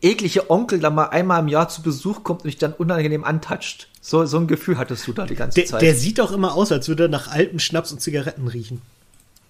eklige 0.03 0.51
Onkel 0.51 0.81
da 0.81 0.91
mal 0.91 1.07
einmal 1.07 1.41
im 1.41 1.49
Jahr 1.49 1.69
zu 1.69 1.83
Besuch 1.83 2.23
kommt 2.23 2.43
und 2.43 2.49
dich 2.49 2.59
dann 2.59 2.73
unangenehm 2.73 3.25
antatscht. 3.25 3.89
So, 4.01 4.25
so 4.27 4.39
ein 4.39 4.47
Gefühl 4.47 4.79
hattest 4.79 5.07
du 5.07 5.13
da 5.13 5.27
die 5.27 5.35
ganze 5.35 5.57
der, 5.57 5.67
Zeit. 5.67 5.83
Der 5.83 5.95
sieht 5.95 6.21
auch 6.21 6.33
immer 6.33 6.55
aus, 6.55 6.73
als 6.73 6.89
würde 6.89 7.05
er 7.05 7.09
nach 7.09 7.29
altem 7.29 7.59
Schnaps 7.59 7.93
und 7.93 8.01
Zigaretten 8.01 8.49
riechen. 8.49 8.81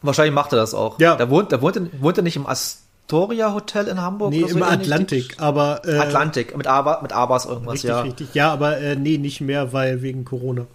Wahrscheinlich 0.03 0.35
macht 0.35 0.53
er 0.53 0.57
das 0.57 0.75
auch. 0.75 0.99
Ja. 0.99 1.17
Da 1.17 1.29
wohnt, 1.31 1.53
da 1.53 1.61
wohnt, 1.61 1.79
wohnt 2.01 2.17
er 2.17 2.23
nicht 2.23 2.37
im 2.37 2.47
Ast 2.47 2.83
Astoria 3.11 3.53
Hotel 3.55 3.89
in 3.89 4.01
Hamburg? 4.01 4.31
Nee, 4.31 4.47
so 4.47 4.57
im? 4.57 4.63
Atlantik, 4.63 5.37
aber. 5.39 5.83
Äh, 5.85 5.99
Atlantik, 5.99 6.57
mit, 6.57 6.67
Aba, 6.67 7.01
mit 7.03 7.13
Abas 7.13 7.45
irgendwas, 7.47 7.75
Richtig, 7.75 7.91
ja. 7.91 8.01
richtig. 8.03 8.29
Ja, 8.35 8.53
aber 8.53 8.79
äh, 8.79 8.97
nee, 8.97 9.19
nicht 9.19 9.41
mehr, 9.41 9.73
weil 9.73 10.03
wegen 10.03 10.25
Corona. 10.25 10.67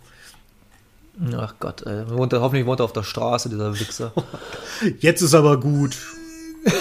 Ach 1.37 1.53
Gott, 1.59 1.83
ey. 1.83 2.09
Wohnt, 2.09 2.33
er- 2.33 2.41
hoffentlich 2.41 2.65
wohnt 2.65 2.81
er 2.81 2.83
auf 2.85 2.91
der 2.93 3.03
Straße, 3.03 3.47
dieser 3.49 3.79
Wichser. 3.79 4.11
Jetzt 4.99 5.21
ist 5.21 5.33
aber 5.33 5.59
gut. 5.59 5.97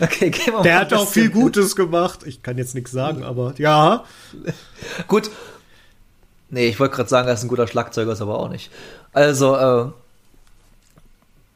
Okay, 0.00 0.30
gehen 0.30 0.46
wir 0.46 0.52
mal 0.54 0.62
Der 0.62 0.80
hat 0.80 0.92
auch 0.92 1.06
viel 1.08 1.30
Gutes 1.30 1.76
gemacht. 1.76 2.20
Ich 2.26 2.42
kann 2.42 2.58
jetzt 2.58 2.74
nichts 2.74 2.90
sagen, 2.90 3.22
aber 3.22 3.54
ja. 3.58 4.04
Gut. 5.06 5.30
Nee, 6.50 6.66
ich 6.66 6.80
wollte 6.80 6.96
gerade 6.96 7.08
sagen, 7.08 7.28
er 7.28 7.34
ist 7.34 7.42
ein 7.44 7.48
guter 7.48 7.68
Schlagzeuger, 7.68 8.12
ist 8.12 8.20
aber 8.20 8.38
auch 8.40 8.48
nicht. 8.48 8.70
Also, 9.12 9.56
äh, 9.56 9.90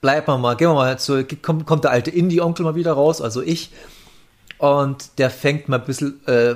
bleiben 0.00 0.26
wir 0.26 0.38
mal, 0.38 0.56
gehen 0.56 0.68
wir 0.68 0.74
mal 0.74 0.98
zu, 0.98 1.24
kommt, 1.42 1.66
kommt 1.66 1.85
der 1.85 1.90
alte 1.90 2.11
Indie-Onkel 2.11 2.64
mal 2.64 2.74
wieder 2.74 2.92
raus, 2.92 3.20
also 3.20 3.42
ich. 3.42 3.70
Und 4.59 5.18
der 5.18 5.30
fängt 5.30 5.68
mal 5.68 5.78
ein 5.78 5.85
bisschen 5.85 6.26
äh, 6.26 6.54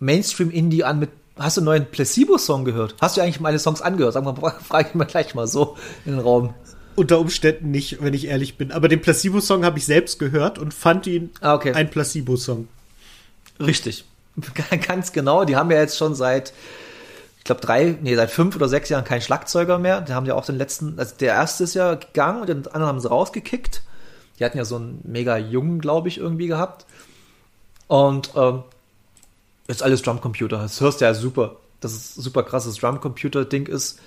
Mainstream-Indie 0.00 0.84
an 0.84 0.98
mit. 0.98 1.10
Hast 1.38 1.58
du 1.58 1.60
einen 1.60 1.66
neuen 1.66 1.86
Placebo-Song 1.86 2.64
gehört? 2.64 2.94
Hast 2.98 3.16
du 3.16 3.20
eigentlich 3.20 3.40
meine 3.40 3.58
Songs 3.58 3.82
angehört? 3.82 4.14
Sag 4.14 4.24
mal, 4.24 4.34
frage 4.66 4.88
ich 4.88 4.94
mal 4.94 5.04
gleich 5.04 5.34
mal 5.34 5.46
so 5.46 5.76
in 6.06 6.12
den 6.12 6.20
Raum. 6.20 6.54
Unter 6.94 7.18
Umständen 7.18 7.70
nicht, 7.70 8.02
wenn 8.02 8.14
ich 8.14 8.26
ehrlich 8.26 8.56
bin. 8.56 8.72
Aber 8.72 8.88
den 8.88 9.02
Placebo-Song 9.02 9.62
habe 9.64 9.78
ich 9.78 9.84
selbst 9.84 10.18
gehört 10.18 10.58
und 10.58 10.72
fand 10.72 11.06
ihn 11.06 11.30
Ah, 11.42 11.54
okay. 11.54 11.74
ein 11.74 11.90
Placebo-Song. 11.90 12.68
Richtig. 13.60 14.06
Ganz 14.86 15.12
genau. 15.12 15.44
Die 15.44 15.56
haben 15.56 15.70
ja 15.70 15.78
jetzt 15.78 15.98
schon 15.98 16.14
seit, 16.14 16.54
glaube, 17.46 17.60
drei, 17.60 17.98
nee, 18.00 18.14
seit 18.14 18.30
fünf 18.30 18.56
oder 18.56 18.68
sechs 18.68 18.88
Jahren 18.88 19.04
keinen 19.04 19.20
Schlagzeuger 19.20 19.78
mehr. 19.78 20.00
Die 20.00 20.12
haben 20.12 20.26
ja 20.26 20.34
auch 20.34 20.44
den 20.44 20.56
letzten, 20.56 20.98
also 20.98 21.14
der 21.18 21.34
erste 21.34 21.64
ist 21.64 21.74
ja 21.74 21.94
gegangen 21.94 22.40
und 22.40 22.48
den 22.48 22.66
anderen 22.66 22.86
haben 22.86 23.00
sie 23.00 23.08
rausgekickt. 23.08 23.82
Die 24.38 24.44
hatten 24.44 24.58
ja 24.58 24.64
so 24.64 24.76
einen 24.76 25.00
mega 25.04 25.36
jungen, 25.36 25.80
glaube 25.80 26.08
ich, 26.08 26.18
irgendwie 26.18 26.46
gehabt. 26.46 26.86
Und 27.88 28.30
ähm, 28.36 28.62
jetzt 29.68 29.82
alles 29.82 30.02
Drumcomputer. 30.02 30.58
Das 30.58 30.80
hörst 30.80 31.00
du 31.00 31.04
ja 31.06 31.14
super. 31.14 31.56
Das 31.80 31.92
ist 31.92 32.14
super 32.16 32.42
krasses 32.42 32.76
Drumcomputer-Ding 32.76 33.66
ist. 33.66 33.98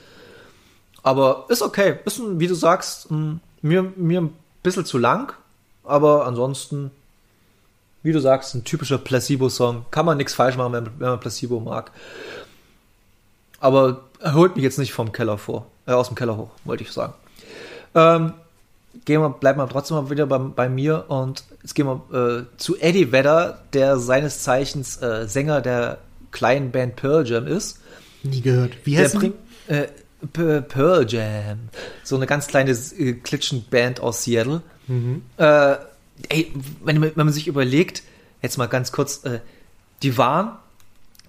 Aber 1.02 1.46
ist 1.50 1.62
okay. 1.62 2.00
Ist, 2.06 2.22
wie 2.22 2.48
du 2.48 2.56
sagst, 2.56 3.10
mir, 3.10 3.94
mir 3.96 4.22
ein 4.22 4.36
bisschen 4.62 4.86
zu 4.86 4.98
lang. 4.98 5.34
Aber 5.84 6.28
ansonsten 6.28 6.92
wie 8.02 8.12
du 8.12 8.20
sagst, 8.20 8.56
ein 8.56 8.64
typischer 8.64 8.98
Placebo-Song. 8.98 9.86
Kann 9.92 10.06
man 10.06 10.18
nichts 10.18 10.34
falsch 10.34 10.58
machen, 10.58 10.74
wenn, 10.74 10.86
wenn 11.00 11.10
man 11.10 11.20
Placebo 11.20 11.60
mag. 11.60 11.92
Aber 13.60 14.06
er 14.22 14.34
holt 14.34 14.56
mich 14.56 14.64
jetzt 14.64 14.80
nicht 14.80 14.94
vom 14.94 15.12
Keller 15.12 15.38
vor. 15.38 15.68
Äh, 15.86 15.92
aus 15.94 16.08
dem 16.08 16.16
Keller 16.16 16.38
hoch, 16.38 16.52
wollte 16.66 16.84
ich 16.84 16.92
sagen. 16.92 17.14
Ähm, 17.96 18.34
gehen 19.06 19.22
wir, 19.22 19.30
bleiben 19.30 19.60
wir 19.60 19.68
trotzdem 19.70 19.98
mal 19.98 20.10
wieder 20.10 20.26
bei, 20.28 20.38
bei 20.38 20.70
mir 20.70 21.06
und 21.10 21.44
jetzt 21.62 21.74
gehen 21.76 21.88
wir 21.88 22.04
äh, 22.40 22.58
zu 22.58 22.78
Eddie 22.80 23.12
Vedder, 23.12 23.60
der 23.74 23.98
seines 23.98 24.44
Zeichens 24.44 25.02
äh, 25.02 25.28
Sänger 25.28 25.62
der 25.62 25.98
kleinen 26.32 26.72
Band 26.72 26.96
Pearl 26.96 27.28
Jam 27.28 27.48
ist. 27.48 27.80
Nie 28.24 28.42
gehört. 28.42 28.74
Wie 28.84 28.96
Der 28.96 29.06
heißt 29.06 29.16
bringt 29.16 29.36
äh, 29.68 29.88
Pearl 30.34 31.06
Jam, 31.10 31.60
so 32.04 32.16
eine 32.18 32.28
ganz 32.28 32.48
kleine 32.48 32.72
äh, 32.72 33.14
Klitschen-Band 33.14 34.00
aus 34.02 34.24
Seattle. 34.24 34.62
Äh, 35.38 35.76
ey, 36.30 36.52
wenn, 36.84 37.00
man- 37.00 37.12
wenn 37.16 37.26
man 37.26 37.34
sich 37.34 37.48
überlegt, 37.48 38.04
jetzt 38.42 38.58
mal 38.58 38.68
ganz 38.68 38.92
kurz, 38.92 39.24
äh, 39.24 39.40
die 40.04 40.18
waren 40.18 40.58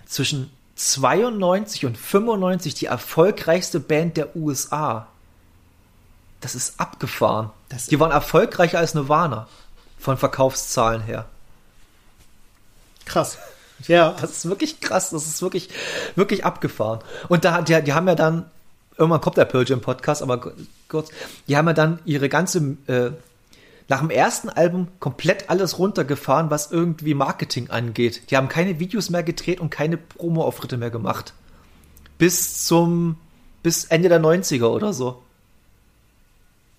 zwischen 0.07 0.51
92 0.89 1.85
und 1.85 1.99
95 1.99 2.75
die 2.75 2.87
erfolgreichste 2.87 3.81
Band 3.81 4.17
der 4.17 4.35
USA. 4.35 5.07
Das 6.41 6.55
ist 6.55 6.81
abgefahren. 6.81 7.51
Das- 7.69 7.87
die 7.87 8.01
waren 8.01 8.11
erfolgreicher 8.13 8.79
als 8.79 8.95
Nirvana 8.95 9.47
von 9.99 10.17
Verkaufszahlen 10.17 11.03
her. 11.03 11.27
Krass. 13.05 13.39
Ja, 13.89 14.13
Das 14.21 14.31
ist 14.31 14.49
wirklich 14.49 14.81
krass, 14.81 15.11
das 15.11 15.27
ist 15.27 15.41
wirklich, 15.43 15.69
wirklich 16.15 16.45
abgefahren. 16.45 17.01
Und 17.29 17.45
da, 17.45 17.63
die, 17.63 17.83
die 17.83 17.93
haben 17.95 18.07
ja 18.09 18.15
dann, 18.15 18.45
irgendwann 18.97 19.21
kommt 19.23 19.37
der 19.39 19.47
Pearl 19.47 19.67
Jam 19.69 19.81
Podcast, 19.81 20.23
aber 20.23 20.39
ku- 20.41 20.53
kurz, 20.89 21.09
die 21.49 21.57
haben 21.57 21.67
ja 21.67 21.73
dann 21.73 21.99
ihre 22.05 22.29
ganze, 22.29 22.59
äh, 22.87 23.11
nach 23.91 23.99
dem 23.99 24.11
ersten 24.11 24.49
Album 24.49 24.87
komplett 25.01 25.51
alles 25.51 25.81
runtergefahren, 25.81 26.49
was 26.49 26.71
irgendwie 26.71 27.13
Marketing 27.13 27.71
angeht. 27.71 28.31
Die 28.31 28.37
haben 28.37 28.49
keine 28.49 28.79
Videos 28.79 29.11
mehr 29.11 29.25
gedreht 29.25 29.59
und 29.59 29.71
keine 29.71 29.97
Promo-Auftritte 29.97 30.77
mehr 30.77 30.91
gemacht. 30.91 31.35
Bis 32.17 32.65
zum, 32.65 33.17
bis 33.65 33.87
Ende 33.87 34.09
der 34.09 34.21
90er 34.21 34.67
oder 34.67 34.93
so. 34.93 35.21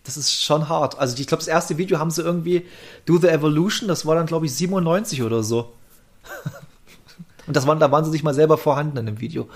Das 0.06 0.16
ist 0.16 0.42
schon 0.42 0.70
hart. 0.70 1.00
Also 1.00 1.18
ich 1.20 1.28
glaube, 1.28 1.42
das 1.42 1.50
erste 1.50 1.78
Video 1.78 2.00
haben 2.00 2.12
sie 2.12 2.22
irgendwie 2.22 2.66
Do 3.06 3.18
the 3.18 3.28
Evolution, 3.28 3.90
das 3.90 4.06
war 4.06 4.16
dann 4.16 4.26
glaube 4.26 4.46
ich 4.46 4.56
97 4.56 5.22
oder 5.22 5.44
so. 5.44 5.74
Und 7.46 7.58
das 7.58 7.68
waren, 7.68 7.82
da 7.82 7.92
waren 7.92 8.06
sie 8.06 8.12
nicht 8.12 8.24
mal 8.24 8.34
selber 8.34 8.58
vorhanden 8.58 8.96
in 8.96 9.06
dem 9.06 9.20
Video. 9.20 9.50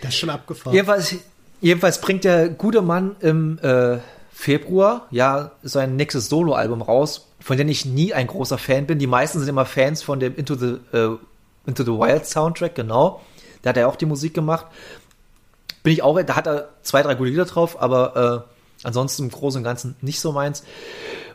das 0.00 0.10
ist 0.10 0.20
schon 0.20 0.30
abgefahren. 0.30 0.74
Jedenfalls, 0.74 1.16
jedenfalls 1.60 2.00
bringt 2.00 2.22
der 2.22 2.50
gute 2.50 2.82
Mann 2.82 3.16
im 3.18 3.58
äh, 3.58 3.98
Februar 4.42 5.06
ja 5.12 5.52
sein 5.62 5.94
nächstes 5.94 6.28
Soloalbum 6.28 6.82
raus, 6.82 7.28
von 7.38 7.56
dem 7.56 7.68
ich 7.68 7.84
nie 7.84 8.12
ein 8.12 8.26
großer 8.26 8.58
Fan 8.58 8.88
bin. 8.88 8.98
Die 8.98 9.06
meisten 9.06 9.38
sind 9.38 9.46
immer 9.46 9.66
Fans 9.66 10.02
von 10.02 10.18
dem 10.18 10.34
Into 10.34 10.56
the, 10.56 10.78
äh, 10.92 11.10
Into 11.64 11.84
the 11.84 11.92
Wild 11.92 12.26
Soundtrack, 12.26 12.74
genau. 12.74 13.20
Da 13.62 13.70
hat 13.70 13.76
er 13.76 13.86
auch 13.86 13.94
die 13.94 14.04
Musik 14.04 14.34
gemacht. 14.34 14.66
Bin 15.84 15.92
ich 15.92 16.02
auch, 16.02 16.20
da 16.20 16.34
hat 16.34 16.48
er 16.48 16.70
zwei, 16.82 17.02
drei 17.02 17.14
gute 17.14 17.30
Lieder 17.30 17.44
drauf, 17.44 17.80
aber 17.80 18.44
äh, 18.82 18.84
ansonsten 18.84 19.22
im 19.22 19.30
Großen 19.30 19.58
und 19.58 19.64
Ganzen 19.64 19.94
nicht 20.00 20.18
so 20.18 20.32
meins. 20.32 20.64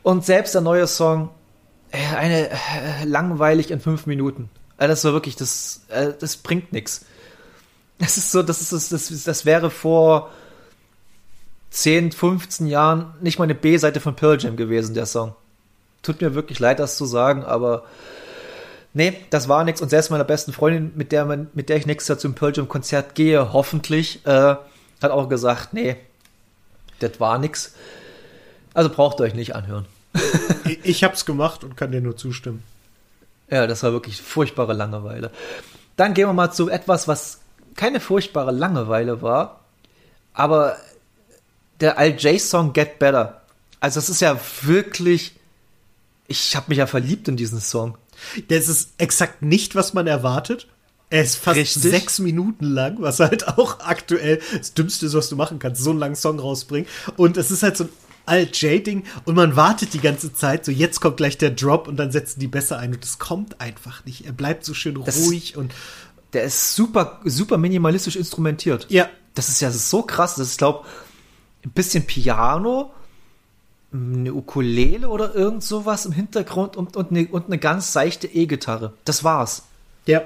Und 0.04 0.26
selbst 0.26 0.54
der 0.54 0.62
neue 0.62 0.86
Song, 0.86 1.30
äh, 1.92 2.14
eine 2.14 2.50
äh, 2.50 3.06
langweilig 3.06 3.72
in 3.72 3.80
fünf 3.80 4.06
Minuten. 4.06 4.50
Äh, 4.80 4.90
das 4.90 5.06
war 5.06 5.14
wirklich, 5.14 5.38
das, 5.38 5.86
äh, 5.88 6.12
das 6.20 6.36
bringt 6.36 6.74
nichts. 6.74 7.06
Das 8.00 8.18
ist 8.18 8.34
so, 8.34 8.44
das 8.44 8.62
ist 8.62 8.74
das, 8.74 8.90
das, 8.90 9.24
das 9.24 9.46
wäre 9.46 9.70
vor 9.70 10.30
10, 11.70 12.12
15 12.12 12.68
Jahren 12.68 13.14
nicht 13.22 13.40
mal 13.40 13.46
eine 13.46 13.56
B-Seite 13.56 14.00
von 14.00 14.16
Pearl 14.16 14.40
Jam 14.40 14.56
gewesen, 14.56 14.94
der 14.94 15.06
Song. 15.06 15.36
Tut 16.02 16.22
mir 16.22 16.34
wirklich 16.34 16.60
leid, 16.60 16.80
das 16.80 16.98
zu 16.98 17.06
sagen, 17.06 17.44
aber 17.44 17.84
nee, 18.94 19.14
das 19.30 19.50
war 19.50 19.64
nichts. 19.64 19.82
Und 19.82 19.90
selbst 19.90 20.10
meiner 20.10 20.24
besten 20.24 20.54
Freundin, 20.54 20.92
mit 20.96 21.12
der, 21.12 21.26
man, 21.26 21.50
mit 21.54 21.70
der 21.70 21.78
ich 21.78 21.86
nächstes 21.86 22.08
Jahr 22.08 22.20
zum 22.20 22.36
Pearl 22.36 22.54
Jam 22.56 22.68
Konzert 22.68 23.16
gehe, 23.16 23.54
hoffentlich, 23.54 24.26
äh, 24.26 24.56
hat 25.02 25.12
auch 25.12 25.30
gesagt, 25.30 25.74
nee, 25.74 25.98
das 27.00 27.20
war 27.20 27.38
nix. 27.38 27.76
Also 28.74 28.90
braucht 28.90 29.20
ihr 29.20 29.24
euch 29.24 29.36
nicht 29.36 29.56
anhören. 29.56 29.86
Ich, 30.66 30.80
ich 30.84 31.04
hab's 31.06 31.26
gemacht 31.26 31.64
und 31.64 31.78
kann 31.78 31.94
dir 31.94 32.02
nur 32.02 32.18
zustimmen. 32.18 32.62
Ja, 33.50 33.68
das 33.68 33.84
war 33.84 33.94
wirklich 33.94 34.22
furchtbare 34.22 34.74
Langeweile. 34.74 35.32
Dann 35.96 36.14
gehen 36.14 36.28
wir 36.28 36.34
mal 36.34 36.52
zu 36.52 36.70
etwas, 36.70 37.08
was 37.08 37.40
keine 37.76 38.02
furchtbare 38.02 38.52
Langeweile 38.52 39.22
war, 39.22 39.62
aber 40.34 40.76
der 41.80 41.98
Al 41.98 42.12
J-Song 42.18 42.74
Get 42.74 43.00
Better. 43.00 43.42
Also 43.80 44.00
das 44.00 44.10
ist 44.10 44.22
ja 44.22 44.40
wirklich, 44.64 45.36
ich 46.28 46.56
habe 46.56 46.66
mich 46.70 46.78
ja 46.80 46.88
verliebt 46.88 47.28
in 47.28 47.38
diesen 47.38 47.62
Song. 47.62 47.98
Das 48.48 48.68
ist 48.68 48.92
exakt 48.98 49.42
nicht, 49.44 49.76
was 49.76 49.94
man 49.94 50.08
erwartet. 50.08 50.68
Er 51.10 51.24
ist 51.24 51.38
fast 51.38 51.58
Richtig. 51.58 51.84
sechs 51.84 52.20
Minuten 52.20 52.66
lang, 52.66 52.98
was 53.00 53.20
halt 53.20 53.48
auch 53.48 53.80
aktuell 53.80 54.42
das 54.58 54.74
Dümmste 54.74 55.06
ist, 55.06 55.14
was 55.14 55.30
du 55.30 55.36
machen 55.36 55.60
kannst, 55.60 55.82
so 55.84 55.92
einen 55.92 56.00
langen 56.00 56.16
Song 56.16 56.40
rausbringen. 56.40 56.88
Und 57.16 57.38
es 57.38 57.50
ist 57.52 57.64
halt 57.64 57.78
so 57.78 57.86
ein 57.86 57.90
Alt-J-Ding 58.26 59.06
und 59.24 59.36
man 59.36 59.56
wartet 59.56 59.94
die 59.94 60.02
ganze 60.02 60.34
Zeit, 60.34 60.66
so 60.66 60.72
jetzt 60.72 61.00
kommt 61.00 61.16
gleich 61.16 61.38
der 61.38 61.52
Drop 61.52 61.88
und 61.88 61.96
dann 61.96 62.12
setzen 62.12 62.42
die 62.42 62.48
besser 62.48 62.78
ein 62.78 62.94
und 62.94 63.06
es 63.06 63.20
kommt 63.20 63.62
einfach 63.62 64.04
nicht. 64.04 64.26
Er 64.26 64.34
bleibt 64.34 64.66
so 64.66 64.74
schön 64.74 65.02
Das- 65.06 65.20
ruhig 65.20 65.56
und 65.56 65.74
Der 66.34 66.44
ist 66.44 66.76
super, 66.76 67.22
super 67.24 67.58
minimalistisch 67.58 68.18
instrumentiert. 68.18 68.86
ja, 68.90 69.08
Das 69.34 69.48
ist 69.48 69.62
ja 69.62 69.72
so 69.72 70.02
krass. 70.02 70.36
Das 70.36 70.48
ist, 70.50 70.58
glaube 70.58 70.84
ein 71.68 71.72
bisschen 71.72 72.06
Piano, 72.06 72.92
eine 73.94 74.34
Ukulele 74.34 75.10
oder 75.10 75.36
irgend 75.36 75.64
sowas 75.64 76.06
im 76.06 76.12
Hintergrund 76.12 76.76
und, 76.76 76.96
und, 76.96 77.12
eine, 77.12 77.28
und 77.28 77.46
eine 77.46 77.58
ganz 77.58 77.94
seichte 77.94 78.28
E-Gitarre. 78.28 78.94
Das 79.06 79.24
war's. 79.24 79.64
ja, 80.06 80.24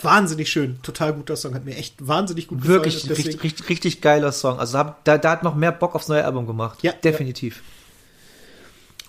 wahnsinnig 0.00 0.50
schön, 0.50 0.80
total 0.82 1.12
guter 1.12 1.36
Song, 1.36 1.54
hat 1.54 1.64
mir 1.64 1.76
echt 1.76 2.06
wahnsinnig 2.06 2.48
gut 2.48 2.62
gefallen. 2.62 2.78
Wirklich, 2.78 3.10
richtig, 3.10 3.42
richtig, 3.42 3.68
richtig 3.68 4.00
geiler 4.00 4.32
Song. 4.32 4.58
Also 4.58 4.82
da, 5.04 5.18
da 5.18 5.30
hat 5.30 5.42
noch 5.42 5.54
mehr 5.54 5.72
Bock 5.72 5.94
aufs 5.94 6.08
neue 6.08 6.24
Album 6.24 6.46
gemacht. 6.46 6.82
Ja, 6.82 6.92
definitiv. 6.92 7.62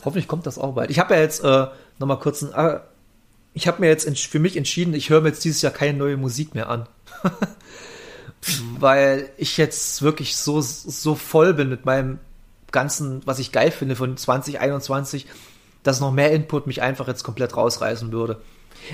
Hoffentlich 0.03 0.27
kommt 0.27 0.45
das 0.47 0.57
auch 0.57 0.73
bald. 0.73 0.89
Ich 0.89 0.99
habe 0.99 1.13
ja 1.13 1.21
jetzt 1.21 1.43
äh, 1.43 1.67
noch 1.99 2.07
mal 2.07 2.17
kurz 2.17 2.41
ein, 2.41 2.53
äh, 2.53 2.79
ich 3.53 3.67
habe 3.67 3.81
mir 3.81 3.87
jetzt 3.87 4.09
für 4.27 4.39
mich 4.39 4.57
entschieden, 4.57 4.93
ich 4.93 5.09
höre 5.09 5.21
mir 5.21 5.29
jetzt 5.29 5.43
dieses 5.43 5.61
Jahr 5.61 5.73
keine 5.73 5.97
neue 5.97 6.17
Musik 6.17 6.55
mehr 6.55 6.69
an. 6.69 6.87
Weil 8.79 9.29
ich 9.37 9.57
jetzt 9.57 10.01
wirklich 10.01 10.35
so, 10.35 10.61
so 10.61 11.15
voll 11.15 11.53
bin 11.53 11.69
mit 11.69 11.85
meinem 11.85 12.19
ganzen, 12.71 13.21
was 13.25 13.39
ich 13.39 13.51
geil 13.51 13.71
finde 13.71 13.95
von 13.95 14.17
2021, 14.17 15.27
dass 15.83 15.99
noch 15.99 16.11
mehr 16.11 16.31
Input 16.31 16.67
mich 16.67 16.81
einfach 16.81 17.07
jetzt 17.07 17.23
komplett 17.23 17.55
rausreißen 17.55 18.11
würde. 18.11 18.41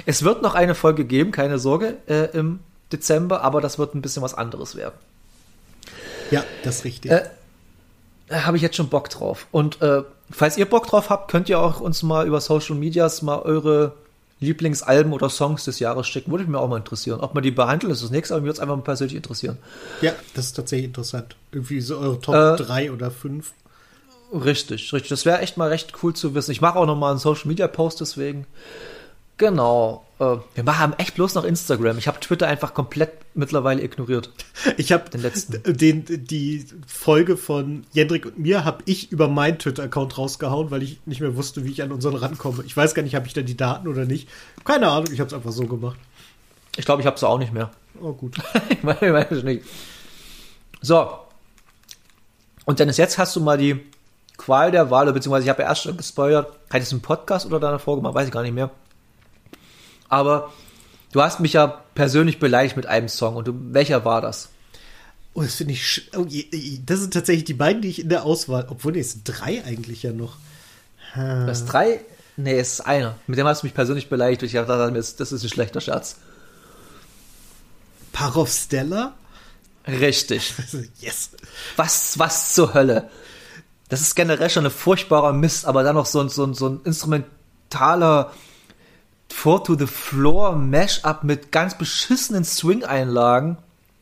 Es 0.05 0.23
wird 0.23 0.41
noch 0.41 0.55
eine 0.55 0.75
Folge 0.75 1.05
geben, 1.05 1.31
keine 1.31 1.59
Sorge, 1.59 1.97
äh, 2.07 2.25
im 2.37 2.59
Dezember, 2.91 3.41
aber 3.41 3.61
das 3.61 3.79
wird 3.79 3.95
ein 3.95 4.01
bisschen 4.01 4.23
was 4.23 4.33
anderes 4.33 4.75
werden. 4.75 4.95
Ja, 6.31 6.43
das 6.63 6.77
ist 6.77 6.85
richtig. 6.85 7.11
Äh, 7.11 7.23
habe 8.31 8.57
ich 8.57 8.63
jetzt 8.63 8.75
schon 8.75 8.89
Bock 8.89 9.09
drauf. 9.09 9.47
Und 9.51 9.81
äh, 9.81 10.03
falls 10.29 10.57
ihr 10.57 10.65
Bock 10.65 10.87
drauf 10.87 11.09
habt, 11.09 11.31
könnt 11.31 11.47
ihr 11.49 11.59
auch 11.59 11.79
uns 11.79 12.03
mal 12.03 12.27
über 12.27 12.41
Social 12.41 12.75
Medias 12.75 13.21
mal 13.21 13.39
eure 13.39 13.93
Lieblingsalben 14.39 15.13
oder 15.13 15.29
Songs 15.29 15.65
des 15.65 15.79
Jahres 15.79 16.07
schicken. 16.07 16.31
Würde 16.31 16.43
mich 16.43 16.51
mir 16.51 16.59
auch 16.59 16.67
mal 16.69 16.77
interessieren. 16.77 17.19
Ob 17.21 17.33
man 17.33 17.43
die 17.43 17.51
behandelt, 17.51 17.91
ist 17.91 18.03
das 18.03 18.11
nächste, 18.11 18.33
aber 18.35 18.41
mir 18.41 18.47
würde 18.47 18.55
es 18.55 18.59
einfach 18.59 18.75
mal 18.75 18.83
persönlich 18.83 19.15
interessieren. 19.15 19.57
Ja, 20.01 20.13
das 20.35 20.45
ist 20.45 20.53
tatsächlich 20.53 20.85
interessant. 20.87 21.35
Irgendwie 21.51 21.81
so 21.81 21.97
eure 21.97 22.19
Top 22.19 22.35
Äh, 22.35 22.55
3 22.55 22.91
oder 22.91 23.09
5. 23.09 23.51
Richtig, 24.33 24.91
richtig. 24.93 25.09
Das 25.09 25.25
wäre 25.25 25.39
echt 25.39 25.57
mal 25.57 25.69
recht 25.69 25.93
cool 26.03 26.13
zu 26.13 26.35
wissen. 26.35 26.51
Ich 26.51 26.61
mache 26.61 26.77
auch 26.77 26.85
noch 26.85 26.97
mal 26.97 27.11
einen 27.11 27.19
Social 27.19 27.47
Media 27.47 27.67
Post 27.67 28.01
deswegen. 28.01 28.45
Genau. 29.37 30.03
Äh, 30.19 30.37
wir 30.55 30.63
machen 30.63 30.93
echt 30.97 31.15
bloß 31.15 31.35
noch 31.35 31.43
Instagram. 31.43 31.97
Ich 31.97 32.07
habe 32.07 32.19
Twitter 32.19 32.47
einfach 32.47 32.73
komplett 32.73 33.11
mittlerweile 33.35 33.83
ignoriert. 33.83 34.31
Ich 34.77 34.91
habe 34.91 35.09
Den 35.09 35.21
letzten. 35.21 35.61
den, 35.77 36.05
die 36.25 36.65
Folge 36.87 37.37
von 37.37 37.85
Jendrik 37.93 38.25
und 38.25 38.39
mir 38.39 38.65
habe 38.65 38.83
ich 38.85 39.11
über 39.11 39.27
meinen 39.27 39.59
Twitter-Account 39.59 40.17
rausgehauen, 40.17 40.71
weil 40.71 40.83
ich 40.83 40.99
nicht 41.05 41.21
mehr 41.21 41.35
wusste, 41.35 41.63
wie 41.63 41.71
ich 41.71 41.83
an 41.83 41.91
unseren 41.91 42.15
rankomme. 42.15 42.63
Ich 42.65 42.75
weiß 42.75 42.95
gar 42.95 43.03
nicht, 43.03 43.15
habe 43.15 43.27
ich 43.27 43.33
da 43.33 43.41
die 43.41 43.55
Daten 43.55 43.87
oder 43.87 44.05
nicht. 44.05 44.27
Keine 44.65 44.89
Ahnung, 44.89 45.13
ich 45.13 45.19
habe 45.19 45.27
es 45.27 45.33
einfach 45.33 45.51
so 45.51 45.65
gemacht. 45.65 45.97
Ich 46.75 46.85
glaube, 46.85 47.01
ich 47.01 47.05
habe 47.05 47.15
es 47.15 47.23
auch 47.23 47.37
nicht 47.37 47.53
mehr. 47.53 47.71
Oh 48.01 48.13
gut. 48.13 48.37
ich 48.69 48.83
weiß 48.83 48.97
ich 49.01 49.13
weiß 49.13 49.31
es 49.31 49.43
nicht. 49.43 49.63
So. 50.81 51.09
Und 52.65 52.79
Dennis, 52.79 52.97
jetzt 52.97 53.17
hast 53.17 53.35
du 53.35 53.39
mal 53.41 53.57
die 53.57 53.79
Qual 54.37 54.71
der 54.71 54.91
Wahl, 54.91 55.11
beziehungsweise 55.11 55.45
ich 55.45 55.49
habe 55.49 55.63
ja 55.63 55.69
erst 55.69 55.83
schon 55.83 55.97
gespoilert. 55.97 56.51
Hat 56.71 56.81
es 56.81 56.91
einen 56.91 57.01
Podcast 57.01 57.45
oder 57.45 57.59
deine 57.59 57.79
Folge 57.79 58.01
gemacht? 58.01 58.15
Weiß 58.15 58.27
ich 58.27 58.33
gar 58.33 58.43
nicht 58.43 58.53
mehr. 58.53 58.69
Aber 60.09 60.51
du 61.11 61.21
hast 61.21 61.39
mich 61.39 61.53
ja 61.53 61.67
persönlich 61.95 62.39
beleidigt 62.39 62.75
mit 62.75 62.85
einem 62.85 63.07
Song. 63.09 63.35
Und 63.35 63.47
du, 63.47 63.53
welcher 63.73 64.05
war 64.05 64.21
das? 64.21 64.49
Oh, 65.33 65.41
das 65.41 65.55
finde 65.55 65.73
ich. 65.73 65.83
sch- 65.83 66.01
Oh, 66.17 66.25
das 66.85 66.99
sind 66.99 67.13
tatsächlich 67.13 67.45
die 67.45 67.53
beiden, 67.53 67.81
die 67.81 67.89
ich 67.89 67.99
in 68.01 68.09
der 68.09 68.23
Auswahl. 68.23 68.65
Obwohl, 68.69 68.93
nee, 68.93 68.99
es 68.99 69.11
sind 69.11 69.23
drei 69.25 69.63
eigentlich 69.63 70.03
ja 70.03 70.11
noch. 70.13 70.37
Das 71.15 71.59
ist 71.61 71.65
drei? 71.67 72.01
Nee, 72.35 72.59
es 72.59 72.73
ist 72.73 72.81
einer. 72.81 73.15
Mit 73.27 73.39
dem 73.39 73.47
hast 73.47 73.63
du 73.63 73.65
mich 73.67 73.73
persönlich 73.73 74.09
beleidigt. 74.09 74.43
Ich 74.43 74.53
dachte, 74.53 74.67
das 74.77 74.91
ist 75.09 75.19
das 75.19 75.31
ist 75.31 75.43
ein 75.43 75.49
schlechter 75.49 75.81
Scherz. 75.81 76.17
Parov 78.13 78.49
Stella? 78.51 79.13
Richtig. 79.87 80.53
yes. 80.99 81.31
Was, 81.75 82.19
was 82.19 82.53
zur 82.53 82.73
Hölle? 82.73 83.09
Das 83.89 84.01
ist 84.01 84.15
generell 84.15 84.49
schon 84.49 84.65
ein 84.65 84.71
furchtbarer 84.71 85.33
Mist, 85.33 85.65
aber 85.65 85.83
dann 85.83 85.95
noch 85.95 86.05
so 86.05 86.19
ein, 86.19 86.29
so 86.29 86.43
ein, 86.45 86.53
so 86.53 86.67
ein 86.67 86.81
instrumentaler 86.83 88.33
Four 89.29 89.63
to 89.63 89.75
the 89.77 89.87
Floor 89.87 90.55
Mashup 90.55 91.23
mit 91.23 91.51
ganz 91.51 91.77
beschissenen 91.77 92.43
Swing-Einlagen. 92.43 93.57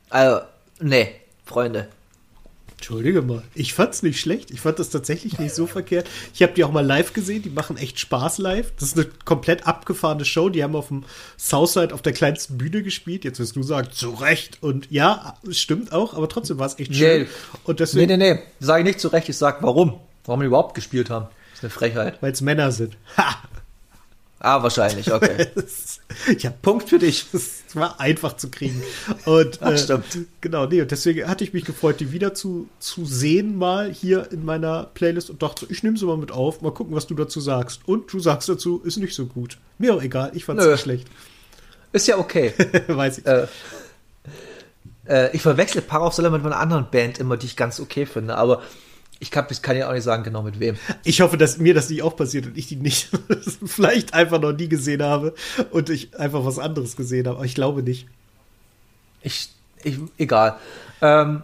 Also, 0.09 0.41
nee, 0.79 1.09
Freunde. 1.45 1.87
Entschuldige 2.77 3.21
mal. 3.21 3.41
Ich 3.55 3.73
fand's 3.73 4.03
nicht 4.03 4.19
schlecht. 4.19 4.51
Ich 4.51 4.61
fand 4.61 4.77
das 4.79 4.89
tatsächlich 4.91 5.39
nicht 5.39 5.55
so 5.55 5.65
verkehrt. 5.65 6.07
Ich 6.33 6.43
habe 6.43 6.53
die 6.53 6.63
auch 6.63 6.71
mal 6.71 6.85
live 6.85 7.13
gesehen. 7.13 7.41
Die 7.41 7.49
machen 7.49 7.77
echt 7.77 7.99
Spaß 7.99 8.37
live. 8.37 8.73
Das 8.79 8.89
ist 8.89 8.97
eine 8.97 9.07
komplett 9.23 9.65
abgefahrene 9.65 10.23
Show. 10.25 10.49
Die 10.49 10.63
haben 10.63 10.75
auf 10.75 10.89
dem 10.89 11.03
Southside 11.37 11.93
auf 11.93 12.01
der 12.03 12.13
kleinsten 12.13 12.57
Bühne 12.57 12.83
gespielt. 12.83 13.23
Jetzt 13.23 13.39
wirst 13.39 13.55
du 13.55 13.63
sagen, 13.63 13.87
zu 13.91 14.11
Recht. 14.11 14.61
Und 14.61 14.91
ja, 14.91 15.35
es 15.49 15.59
stimmt 15.59 15.93
auch, 15.93 16.13
aber 16.13 16.29
trotzdem 16.29 16.59
war 16.59 16.67
es 16.67 16.77
echt 16.77 16.93
schön. 16.93 17.23
Nee. 17.23 17.27
Und 17.63 17.67
Nee, 17.69 17.75
deswegen, 17.85 18.19
nee, 18.19 18.33
nee. 18.35 18.39
Sage 18.59 18.81
ich 18.81 18.85
nicht 18.87 18.99
zu 18.99 19.07
Recht, 19.07 19.29
ich 19.29 19.37
sag 19.37 19.63
warum. 19.63 19.99
Warum 20.25 20.41
die 20.41 20.47
überhaupt 20.47 20.75
gespielt 20.75 21.09
haben. 21.09 21.27
Das 21.51 21.59
ist 21.59 21.63
eine 21.63 21.69
Frechheit. 21.71 22.21
weil 22.21 22.33
es 22.33 22.41
Männer 22.41 22.71
sind. 22.71 22.97
Ha! 23.17 23.35
Ah, 24.39 24.61
wahrscheinlich, 24.61 25.11
okay. 25.11 25.47
ja, 26.39 26.51
Punkt 26.61 26.89
für 26.89 26.99
dich. 26.99 27.25
das 27.31 27.63
war 27.73 27.99
einfach 27.99 28.35
zu 28.35 28.49
kriegen. 28.51 28.81
Und 29.25 29.59
Ach, 29.61 29.71
äh, 29.71 29.77
stimmt. 29.77 30.05
genau, 30.41 30.65
nee, 30.65 30.81
und 30.81 30.91
deswegen 30.91 31.27
hatte 31.27 31.43
ich 31.43 31.53
mich 31.53 31.65
gefreut, 31.65 31.99
die 31.99 32.11
wieder 32.11 32.33
zu, 32.33 32.67
zu 32.79 33.05
sehen 33.05 33.55
mal 33.57 33.91
hier 33.91 34.31
in 34.31 34.43
meiner 34.45 34.83
Playlist 34.93 35.29
und 35.29 35.41
dachte, 35.41 35.65
ich 35.69 35.83
nehme 35.83 35.97
sie 35.97 36.05
mal 36.05 36.17
mit 36.17 36.31
auf, 36.31 36.61
mal 36.61 36.71
gucken, 36.73 36.95
was 36.95 37.07
du 37.07 37.15
dazu 37.15 37.39
sagst. 37.39 37.81
Und 37.85 38.11
du 38.11 38.19
sagst 38.19 38.49
dazu, 38.49 38.81
ist 38.83 38.97
nicht 38.97 39.15
so 39.15 39.25
gut. 39.25 39.57
Mir 39.77 39.95
auch 39.95 40.03
egal, 40.03 40.31
ich 40.33 40.45
fand's 40.45 40.65
Nö. 40.65 40.71
nicht 40.71 40.81
schlecht. 40.81 41.07
Ist 41.93 42.07
ja 42.07 42.17
okay. 42.17 42.53
Weiß 42.87 43.19
ich. 43.19 43.25
äh, 43.25 43.47
äh, 45.07 45.35
ich 45.35 45.41
verwechsel 45.41 45.81
Paraufsteller 45.81 46.29
mit 46.29 46.45
einer 46.45 46.59
anderen 46.59 46.89
Band 46.91 47.19
immer, 47.19 47.37
die 47.37 47.45
ich 47.45 47.55
ganz 47.55 47.79
okay 47.79 48.05
finde, 48.05 48.35
aber 48.37 48.61
ich 49.19 49.31
kann, 49.31 49.45
ich 49.49 49.61
kann 49.61 49.77
ja 49.77 49.87
auch 49.89 49.93
nicht 49.93 50.03
sagen, 50.03 50.23
genau 50.23 50.41
mit 50.41 50.59
wem. 50.59 50.75
Ich 51.03 51.21
hoffe, 51.21 51.37
dass 51.37 51.57
mir 51.57 51.73
das 51.73 51.89
nicht 51.89 52.03
auch 52.03 52.15
passiert 52.15 52.47
und 52.47 52.57
ich 52.57 52.67
die 52.67 52.75
nicht 52.75 53.09
vielleicht 53.65 54.13
einfach 54.13 54.41
noch 54.41 54.51
nie 54.51 54.67
gesehen 54.67 55.01
habe 55.01 55.33
und 55.71 55.89
ich 55.89 56.17
einfach 56.19 56.45
was 56.45 56.59
anderes 56.59 56.95
gesehen 56.95 57.27
habe. 57.27 57.37
Aber 57.37 57.45
ich 57.45 57.55
glaube 57.55 57.83
nicht. 57.83 58.07
Ich, 59.21 59.49
ich 59.83 59.97
egal. 60.17 60.57
Ähm, 61.01 61.43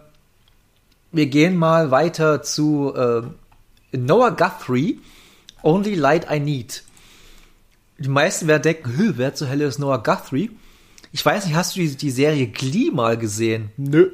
wir 1.10 1.26
gehen 1.26 1.56
mal 1.56 1.90
weiter 1.90 2.42
zu 2.42 2.92
ähm, 2.96 3.34
Noah 3.92 4.30
Guthrie, 4.36 5.00
Only 5.62 5.94
Light 5.94 6.26
I 6.30 6.40
Need. 6.40 6.84
Die 7.98 8.08
meisten 8.08 8.48
werden 8.48 8.62
denken, 8.62 8.96
"Hö, 8.96 9.14
wer 9.16 9.34
zur 9.34 9.48
Hölle 9.48 9.64
ist 9.64 9.78
Noah 9.78 10.02
Guthrie? 10.02 10.50
Ich 11.12 11.24
weiß 11.24 11.46
nicht, 11.46 11.54
hast 11.54 11.76
du 11.76 11.80
die, 11.80 11.96
die 11.96 12.10
Serie 12.10 12.46
Glee 12.48 12.90
mal 12.90 13.18
gesehen? 13.18 13.70
Nö. 13.76 14.10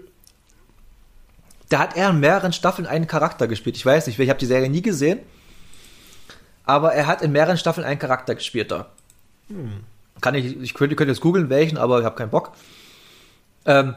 Da 1.68 1.78
hat 1.80 1.96
er 1.96 2.10
in 2.10 2.20
mehreren 2.20 2.52
Staffeln 2.52 2.86
einen 2.86 3.06
Charakter 3.06 3.46
gespielt. 3.46 3.76
Ich 3.76 3.84
weiß 3.84 4.06
nicht, 4.06 4.18
ich 4.18 4.28
habe 4.30 4.38
die 4.38 4.46
Serie 4.46 4.70
nie 4.70 4.82
gesehen. 4.82 5.20
Aber 6.64 6.92
er 6.92 7.06
hat 7.06 7.22
in 7.22 7.32
mehreren 7.32 7.56
Staffeln 7.56 7.86
einen 7.86 7.98
Charakter 7.98 8.34
gespielt 8.34 8.70
da. 8.70 8.86
Kann 10.20 10.34
ich, 10.34 10.60
ich 10.60 10.74
könnte, 10.74 10.96
könnte 10.96 11.12
jetzt 11.12 11.20
googeln, 11.20 11.48
welchen, 11.48 11.78
aber 11.78 12.00
ich 12.00 12.04
habe 12.04 12.16
keinen 12.16 12.30
Bock. 12.30 12.52
Ähm, 13.64 13.94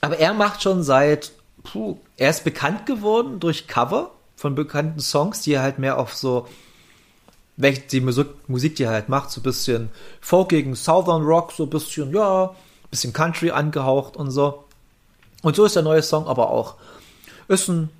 aber 0.00 0.18
er 0.18 0.34
macht 0.34 0.62
schon 0.62 0.82
seit, 0.82 1.32
puh, 1.62 1.98
er 2.16 2.30
ist 2.30 2.44
bekannt 2.44 2.86
geworden 2.86 3.40
durch 3.40 3.66
Cover 3.66 4.10
von 4.36 4.54
bekannten 4.54 5.00
Songs, 5.00 5.42
die 5.42 5.52
er 5.52 5.62
halt 5.62 5.78
mehr 5.78 5.98
auf 5.98 6.14
so, 6.14 6.48
welche 7.56 7.82
die 7.82 8.00
Musik, 8.00 8.28
Musik, 8.48 8.76
die 8.76 8.84
er 8.84 8.90
halt 8.90 9.08
macht, 9.08 9.30
so 9.30 9.40
ein 9.40 9.44
bisschen 9.44 9.90
folkigen 10.20 10.74
Southern 10.74 11.22
Rock, 11.22 11.52
so 11.52 11.64
ein 11.64 11.70
bisschen, 11.70 12.12
ja, 12.14 12.54
bisschen 12.90 13.12
Country 13.12 13.50
angehaucht 13.50 14.16
und 14.16 14.30
so. 14.30 14.64
Und 15.42 15.56
so 15.56 15.64
ist 15.64 15.76
der 15.76 15.82
neue 15.82 16.02
Song 16.02 16.26
aber 16.26 16.50
auch. 16.50 16.76
Ist 17.48 17.68
ein 17.68 17.90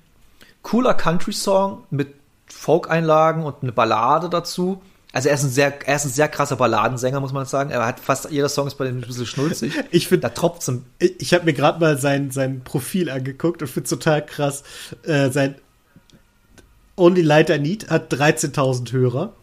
cooler 0.61 0.93
Country-Song 0.93 1.83
mit 1.89 2.13
Folk-Einlagen 2.47 3.43
und 3.43 3.55
eine 3.61 3.71
Ballade 3.71 4.29
dazu. 4.29 4.81
Also 5.13 5.27
er 5.27 5.35
ist 5.35 5.43
ein 5.43 5.49
sehr, 5.49 5.87
er 5.87 5.95
ist 5.95 6.05
ein 6.05 6.11
sehr 6.11 6.29
krasser 6.29 6.55
Balladensänger, 6.55 7.19
muss 7.19 7.33
man 7.33 7.45
sagen. 7.45 7.69
Er 7.69 7.85
hat 7.85 7.99
fast 7.99 8.29
jeder 8.31 8.47
Song 8.47 8.67
ist 8.67 8.75
bei 8.75 8.85
dem 8.85 8.97
ein 8.97 9.01
bisschen 9.01 9.25
schnulzig. 9.25 9.73
Ich 9.91 10.07
finde, 10.07 10.21
Da 10.21 10.29
tropft 10.29 10.63
zum 10.63 10.85
Ich, 10.99 11.19
ich 11.19 11.33
habe 11.33 11.45
mir 11.45 11.53
gerade 11.53 11.79
mal 11.79 11.97
sein, 11.97 12.31
sein 12.31 12.61
Profil 12.63 13.09
angeguckt 13.09 13.61
und 13.61 13.67
finde 13.67 13.89
total 13.89 14.25
krass. 14.25 14.63
Äh, 15.03 15.29
sein 15.29 15.55
Only 16.95 17.21
Light 17.21 17.49
I 17.49 17.59
Need 17.59 17.89
hat 17.89 18.13
13.000 18.13 18.91
Hörer. 18.91 19.33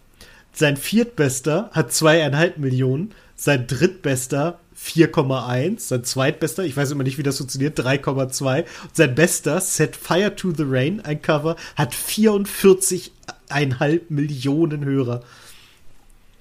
Sein 0.53 0.77
viertbester 0.77 1.71
hat 1.73 1.93
zweieinhalb 1.93 2.59
Millionen. 2.59 3.15
Sein 3.37 3.67
drittbester 3.67 4.59
4,1. 4.81 5.81
Sein 5.81 6.05
zweitbester, 6.05 6.65
ich 6.65 6.77
weiß 6.77 6.93
immer 6.93 7.03
nicht, 7.03 7.19
wie 7.19 7.23
das 7.23 7.39
funktioniert, 7.39 7.79
3,2. 7.79 8.61
Und 8.61 8.97
sein 8.97 9.15
bester, 9.15 9.61
Set 9.61 9.97
Fire 9.97 10.35
to 10.35 10.53
the 10.57 10.65
Rain, 10.67 11.01
ein 11.01 11.21
Cover, 11.21 11.57
hat 11.77 11.95
44,5 11.95 14.03
Millionen 14.09 14.85
Hörer. 14.85 15.23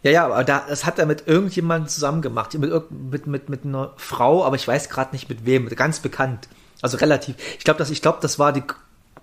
Ja, 0.04 0.12
ja, 0.12 0.26
aber 0.26 0.43
da, 0.43 0.65
das 0.69 0.86
hat 0.86 1.00
er 1.00 1.06
mit 1.06 1.28
irgendjemandem 1.28 1.89
zusammen 1.89 2.21
gemacht. 2.21 2.58
Mit, 2.58 2.71
mit, 2.91 3.28
mit, 3.28 3.50
mit 3.50 3.65
einer 3.65 3.93
Frau, 3.97 4.45
aber 4.45 4.56
ich 4.56 4.67
weiß 4.67 4.89
gerade 4.89 5.13
nicht 5.13 5.30
mit 5.30 5.45
wem. 5.45 5.67
Ganz 5.69 6.00
bekannt. 6.00 6.47
Also 6.82 6.97
relativ. 6.97 7.36
Ich 7.58 7.63
glaube, 7.63 7.80
das, 7.80 7.89
ich 7.89 8.02
glaube, 8.02 8.19
das 8.21 8.38
war 8.38 8.54
die, 8.54 8.63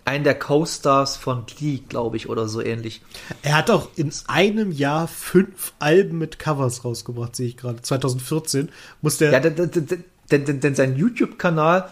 ein 0.05 0.25
der 0.25 0.39
Co-Stars 0.39 1.17
von 1.17 1.47
Glee, 1.47 1.81
glaube 1.89 2.17
ich, 2.17 2.29
oder 2.29 2.47
so 2.49 2.61
ähnlich. 2.61 3.01
Er 3.43 3.57
hat 3.57 3.71
auch 3.71 3.89
in 3.97 4.13
einem 4.27 4.71
Jahr 4.71 5.09
fünf 5.09 5.73
Alben 5.79 6.19
mit 6.19 6.39
Covers 6.39 6.85
rausgebracht, 6.85 7.35
sehe 7.35 7.49
ich 7.49 7.57
gerade. 7.57 7.81
2014 7.81 8.69
muss 9.01 9.19
der. 9.19 9.33
Ja, 9.33 9.41
denn, 9.41 9.57
denn, 9.57 10.45
denn, 10.45 10.61
denn, 10.61 10.75
sein 10.75 10.97
YouTube-Kanal, 10.97 11.89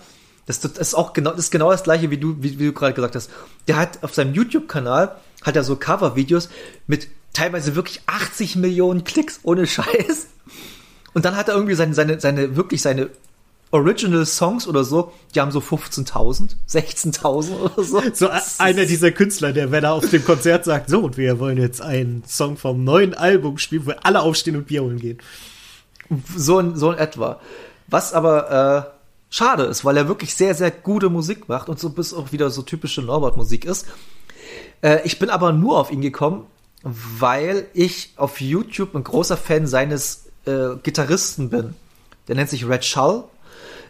das, 0.46 0.60
das 0.60 0.72
ist 0.72 0.94
auch 0.94 1.12
genau, 1.12 1.30
das 1.30 1.40
ist 1.40 1.50
genau 1.50 1.70
das 1.70 1.84
gleiche, 1.84 2.10
wie 2.10 2.18
du, 2.18 2.36
wie, 2.40 2.58
wie 2.58 2.66
du 2.66 2.72
gerade 2.72 2.94
gesagt 2.94 3.16
hast. 3.16 3.30
Der 3.66 3.76
hat 3.76 4.02
auf 4.02 4.14
seinem 4.14 4.34
YouTube-Kanal 4.34 5.16
hat 5.42 5.56
er 5.56 5.64
so 5.64 5.76
Cover-Videos 5.76 6.48
mit 6.86 7.08
teilweise 7.32 7.74
wirklich 7.74 8.02
80 8.06 8.56
Millionen 8.56 9.04
Klicks 9.04 9.40
ohne 9.42 9.66
Scheiß. 9.66 10.28
Und 11.14 11.24
dann 11.24 11.36
hat 11.36 11.48
er 11.48 11.54
irgendwie 11.54 11.74
seine, 11.74 11.94
seine, 11.94 12.20
seine, 12.20 12.56
wirklich 12.56 12.82
seine 12.82 13.10
Original 13.72 14.26
Songs 14.26 14.68
oder 14.68 14.84
so, 14.84 15.12
die 15.34 15.40
haben 15.40 15.50
so 15.50 15.58
15.000, 15.58 16.56
16.000 16.68 17.56
oder 17.58 17.82
so. 17.82 18.02
so 18.12 18.28
einer 18.58 18.84
dieser 18.84 19.10
Künstler, 19.10 19.52
der, 19.52 19.72
wenn 19.72 19.82
er 19.82 19.94
auf 19.94 20.08
dem 20.08 20.24
Konzert 20.24 20.64
sagt, 20.64 20.90
so, 20.90 21.00
und 21.00 21.16
wir 21.16 21.38
wollen 21.38 21.56
jetzt 21.58 21.80
einen 21.80 22.22
Song 22.26 22.56
vom 22.56 22.84
neuen 22.84 23.14
Album 23.14 23.58
spielen, 23.58 23.86
wo 23.86 23.92
alle 24.02 24.20
aufstehen 24.20 24.56
und 24.56 24.66
Bier 24.66 24.82
holen 24.82 24.98
gehen. 24.98 25.18
So 26.36 26.58
in, 26.58 26.76
so 26.76 26.92
in 26.92 26.98
etwa. 26.98 27.40
Was 27.88 28.12
aber 28.12 28.90
äh, 28.90 29.34
schade 29.34 29.64
ist, 29.64 29.84
weil 29.86 29.96
er 29.96 30.06
wirklich 30.06 30.34
sehr, 30.34 30.54
sehr 30.54 30.70
gute 30.70 31.08
Musik 31.08 31.48
macht 31.48 31.70
und 31.70 31.80
so 31.80 31.88
bis 31.88 32.12
auch 32.12 32.32
wieder 32.32 32.50
so 32.50 32.60
typische 32.60 33.00
Norbert-Musik 33.00 33.64
ist. 33.64 33.86
Äh, 34.82 35.00
ich 35.04 35.18
bin 35.18 35.30
aber 35.30 35.52
nur 35.52 35.78
auf 35.78 35.90
ihn 35.90 36.02
gekommen, 36.02 36.46
weil 36.82 37.66
ich 37.72 38.12
auf 38.16 38.42
YouTube 38.42 38.94
ein 38.94 39.04
großer 39.04 39.38
Fan 39.38 39.66
seines 39.66 40.26
äh, 40.44 40.76
Gitarristen 40.82 41.48
bin. 41.48 41.74
Der 42.28 42.36
nennt 42.36 42.50
sich 42.50 42.68
Red 42.68 42.84
Shull. 42.84 43.24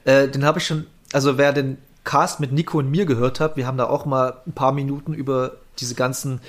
Äh, 0.04 0.28
den 0.28 0.44
habe 0.44 0.58
ich 0.58 0.66
schon, 0.66 0.86
also 1.12 1.38
wer 1.38 1.52
den 1.52 1.78
Cast 2.04 2.40
mit 2.40 2.52
Nico 2.52 2.78
und 2.78 2.90
mir 2.90 3.06
gehört 3.06 3.40
habe, 3.40 3.56
wir 3.56 3.66
haben 3.66 3.78
da 3.78 3.86
auch 3.86 4.06
mal 4.06 4.40
ein 4.46 4.52
paar 4.52 4.72
Minuten 4.72 5.14
über 5.14 5.52
diese 5.78 5.94
ganzen 5.94 6.40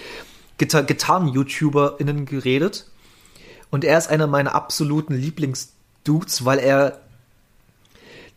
Gitar 0.58 0.84
Gitarren-YouTuberInnen 0.84 2.26
geredet. 2.26 2.88
Und 3.70 3.84
er 3.84 3.97
ist 3.97 4.10
einer 4.10 4.28
meiner 4.28 4.56
absoluten 4.56 5.16
Lieblingsdudes, 5.16 6.45
weil 6.45 6.60
er 6.60 6.99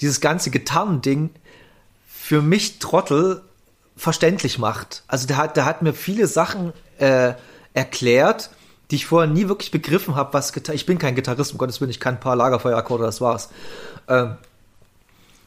dieses 0.01 0.21
ganze 0.21 0.51
Gitarrending 0.51 1.31
für 2.07 2.43
mich 2.43 2.79
Trottel 2.79 3.43
verständlich 3.97 4.59
macht. 4.59 5.05
Also 5.07 5.27
der 5.27 5.37
hat, 5.37 5.57
der 5.57 5.65
hat 5.65 5.83
mir 5.83 5.95
viele 5.95 6.27
Sachen 6.27 6.73
äh, 6.99 7.35
erklärt, 7.73 8.51
die 8.91 8.97
ich 8.97 9.07
vorher 9.07 9.31
nie 9.31 9.49
wirklich 9.49 9.71
begriffen 9.71 10.15
habe, 10.15 10.35
was 10.35 10.53
Gitarre. 10.53 10.77
Ich 10.77 10.87
bin 10.87 10.99
kein 10.99 11.15
Gitarrist, 11.15 11.53
um 11.53 11.59
Gottes 11.59 11.81
Willen, 11.81 11.91
ich 11.91 12.01
kann 12.01 12.15
ein 12.15 12.21
paar 12.21 12.37
Lagerfeuerakkorde, 12.37 13.05
das 13.05 13.21
war's. 13.21 13.49
Ähm, 14.09 14.37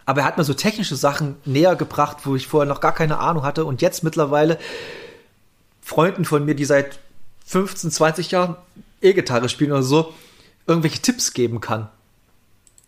aber 0.09 0.21
er 0.21 0.25
hat 0.25 0.39
mir 0.39 0.43
so 0.43 0.55
technische 0.55 0.95
Sachen 0.95 1.35
näher 1.45 1.75
gebracht, 1.75 2.17
wo 2.23 2.35
ich 2.35 2.47
vorher 2.47 2.67
noch 2.67 2.81
gar 2.81 2.95
keine 2.95 3.19
Ahnung 3.19 3.43
hatte 3.43 3.63
und 3.63 3.83
jetzt 3.83 4.03
mittlerweile 4.03 4.57
Freunden 5.83 6.25
von 6.25 6.43
mir, 6.43 6.55
die 6.55 6.65
seit 6.65 6.97
15, 7.45 7.91
20 7.91 8.31
Jahren 8.31 8.55
E-Gitarre 9.01 9.49
spielen 9.49 9.71
oder 9.71 9.83
so, 9.83 10.11
irgendwelche 10.65 10.99
Tipps 10.99 11.33
geben 11.33 11.61
kann. 11.61 11.89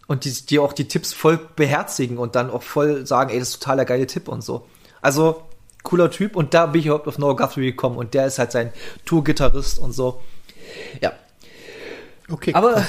Und 0.07 0.25
die, 0.25 0.31
die 0.31 0.57
auch 0.57 0.73
die 0.73 0.87
Tipps 0.87 1.13
voll 1.13 1.39
beherzigen 1.55 2.17
und 2.17 2.33
dann 2.33 2.49
auch 2.49 2.63
voll 2.63 3.05
sagen, 3.05 3.29
ey, 3.29 3.37
das 3.37 3.49
ist 3.49 3.59
total 3.61 3.75
der 3.75 3.85
geile 3.85 4.07
Tipp 4.07 4.27
und 4.27 4.43
so. 4.43 4.65
Also, 5.03 5.43
cooler 5.83 6.09
Typ 6.09 6.35
und 6.35 6.55
da 6.55 6.65
bin 6.65 6.79
ich 6.79 6.87
überhaupt 6.87 7.07
auf 7.07 7.19
Noah 7.19 7.35
Guthrie 7.35 7.67
gekommen 7.67 7.97
und 7.97 8.15
der 8.15 8.25
ist 8.25 8.39
halt 8.39 8.51
sein 8.51 8.73
Tour-Gitarrist 9.05 9.77
und 9.77 9.91
so. 9.91 10.23
Ja. 11.01 11.13
Okay. 12.31 12.55
Aber 12.55 12.83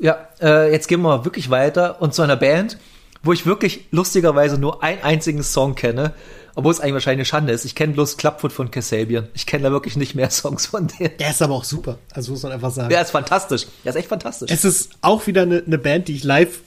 ja, 0.00 0.26
äh, 0.40 0.72
jetzt 0.72 0.88
gehen 0.88 1.02
wir 1.02 1.18
mal 1.18 1.26
wirklich 1.26 1.50
weiter 1.50 2.00
und 2.00 2.14
zu 2.14 2.22
einer 2.22 2.36
Band, 2.36 2.78
wo 3.26 3.32
ich 3.32 3.46
wirklich 3.46 3.86
lustigerweise 3.90 4.58
nur 4.58 4.82
einen 4.82 5.02
einzigen 5.02 5.42
Song 5.42 5.74
kenne, 5.74 6.12
obwohl 6.54 6.72
es 6.72 6.80
eigentlich 6.80 6.94
wahrscheinlich 6.94 7.18
eine 7.18 7.24
Schande 7.26 7.52
ist. 7.52 7.64
Ich 7.64 7.74
kenne 7.74 7.92
bloß 7.92 8.16
Clubfoot 8.16 8.52
von 8.52 8.70
Kasabian. 8.70 9.28
Ich 9.34 9.44
kenne 9.46 9.64
da 9.64 9.70
wirklich 9.70 9.96
nicht 9.96 10.14
mehr 10.14 10.30
Songs 10.30 10.66
von 10.66 10.86
denen. 10.88 11.16
Der 11.18 11.30
ist 11.30 11.42
aber 11.42 11.54
auch 11.54 11.64
super. 11.64 11.98
Also 12.12 12.32
muss 12.32 12.42
man 12.42 12.52
einfach 12.52 12.70
sagen. 12.70 12.88
Der 12.88 13.02
ist 13.02 13.10
fantastisch. 13.10 13.66
Der 13.84 13.90
ist 13.90 13.96
echt 13.96 14.08
fantastisch. 14.08 14.50
Es 14.50 14.64
ist 14.64 14.90
auch 15.02 15.26
wieder 15.26 15.42
eine, 15.42 15.62
eine 15.66 15.78
Band, 15.78 16.08
die 16.08 16.14
ich 16.16 16.24
live 16.24 16.60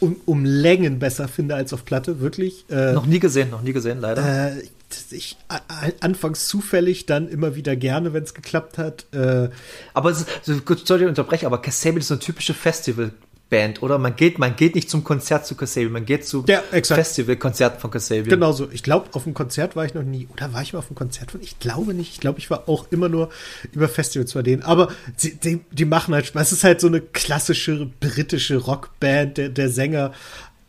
um, 0.00 0.16
um 0.24 0.44
Längen 0.44 0.98
besser 0.98 1.28
finde 1.28 1.54
als 1.54 1.72
auf 1.72 1.84
Platte, 1.84 2.20
wirklich. 2.20 2.64
Äh, 2.70 2.92
noch 2.92 3.06
nie 3.06 3.18
gesehen, 3.20 3.50
noch 3.50 3.62
nie 3.62 3.72
gesehen, 3.72 4.00
leider. 4.00 4.56
Äh, 4.56 4.62
ich, 5.10 5.36
anfangs 6.00 6.46
zufällig, 6.46 7.06
dann 7.06 7.28
immer 7.28 7.54
wieder 7.56 7.74
gerne, 7.74 8.12
wenn 8.12 8.22
es 8.22 8.34
geklappt 8.34 8.78
hat. 8.78 9.06
Äh, 9.12 9.48
aber 9.92 10.10
es 10.10 10.20
ist, 10.20 10.28
so, 10.42 10.56
gut, 10.58 10.86
soll 10.86 11.02
ich 11.02 11.08
unterbrechen, 11.08 11.46
aber 11.46 11.60
Kasabian 11.60 11.98
ist 12.00 12.08
so 12.08 12.14
eine 12.14 12.20
typische 12.20 12.54
Festival- 12.54 13.12
Band, 13.54 13.84
oder? 13.84 13.98
Man 13.98 14.16
geht, 14.16 14.40
man 14.40 14.56
geht 14.56 14.74
nicht 14.74 14.90
zum 14.90 15.04
Konzert 15.04 15.46
zu 15.46 15.54
Kasabian, 15.54 15.92
man 15.92 16.04
geht 16.04 16.26
zu 16.26 16.44
ja, 16.48 16.60
Festivalkonzerten 16.72 17.78
von 17.78 17.88
Kasabian. 17.88 18.28
Genau 18.28 18.50
so. 18.50 18.68
Ich 18.72 18.82
glaube, 18.82 19.06
auf 19.12 19.26
einem 19.26 19.34
Konzert 19.34 19.76
war 19.76 19.84
ich 19.84 19.94
noch 19.94 20.02
nie. 20.02 20.26
Oder 20.32 20.52
war 20.52 20.62
ich 20.62 20.72
mal 20.72 20.80
auf 20.80 20.88
einem 20.88 20.96
Konzert 20.96 21.30
von? 21.30 21.40
Ich 21.40 21.60
glaube 21.60 21.94
nicht. 21.94 22.10
Ich 22.14 22.18
glaube, 22.18 22.40
ich 22.40 22.50
war 22.50 22.68
auch 22.68 22.86
immer 22.90 23.08
nur 23.08 23.30
über 23.70 23.88
Festivals 23.88 24.32
bei 24.32 24.42
denen. 24.42 24.62
Aber 24.62 24.88
sie, 25.16 25.36
die, 25.36 25.60
die 25.70 25.84
machen 25.84 26.14
halt 26.14 26.26
Spaß. 26.26 26.48
Es 26.48 26.58
ist 26.58 26.64
halt 26.64 26.80
so 26.80 26.88
eine 26.88 27.00
klassische 27.00 27.88
britische 28.00 28.56
Rockband. 28.56 29.38
Der, 29.38 29.50
der 29.50 29.70
Sänger 29.70 30.10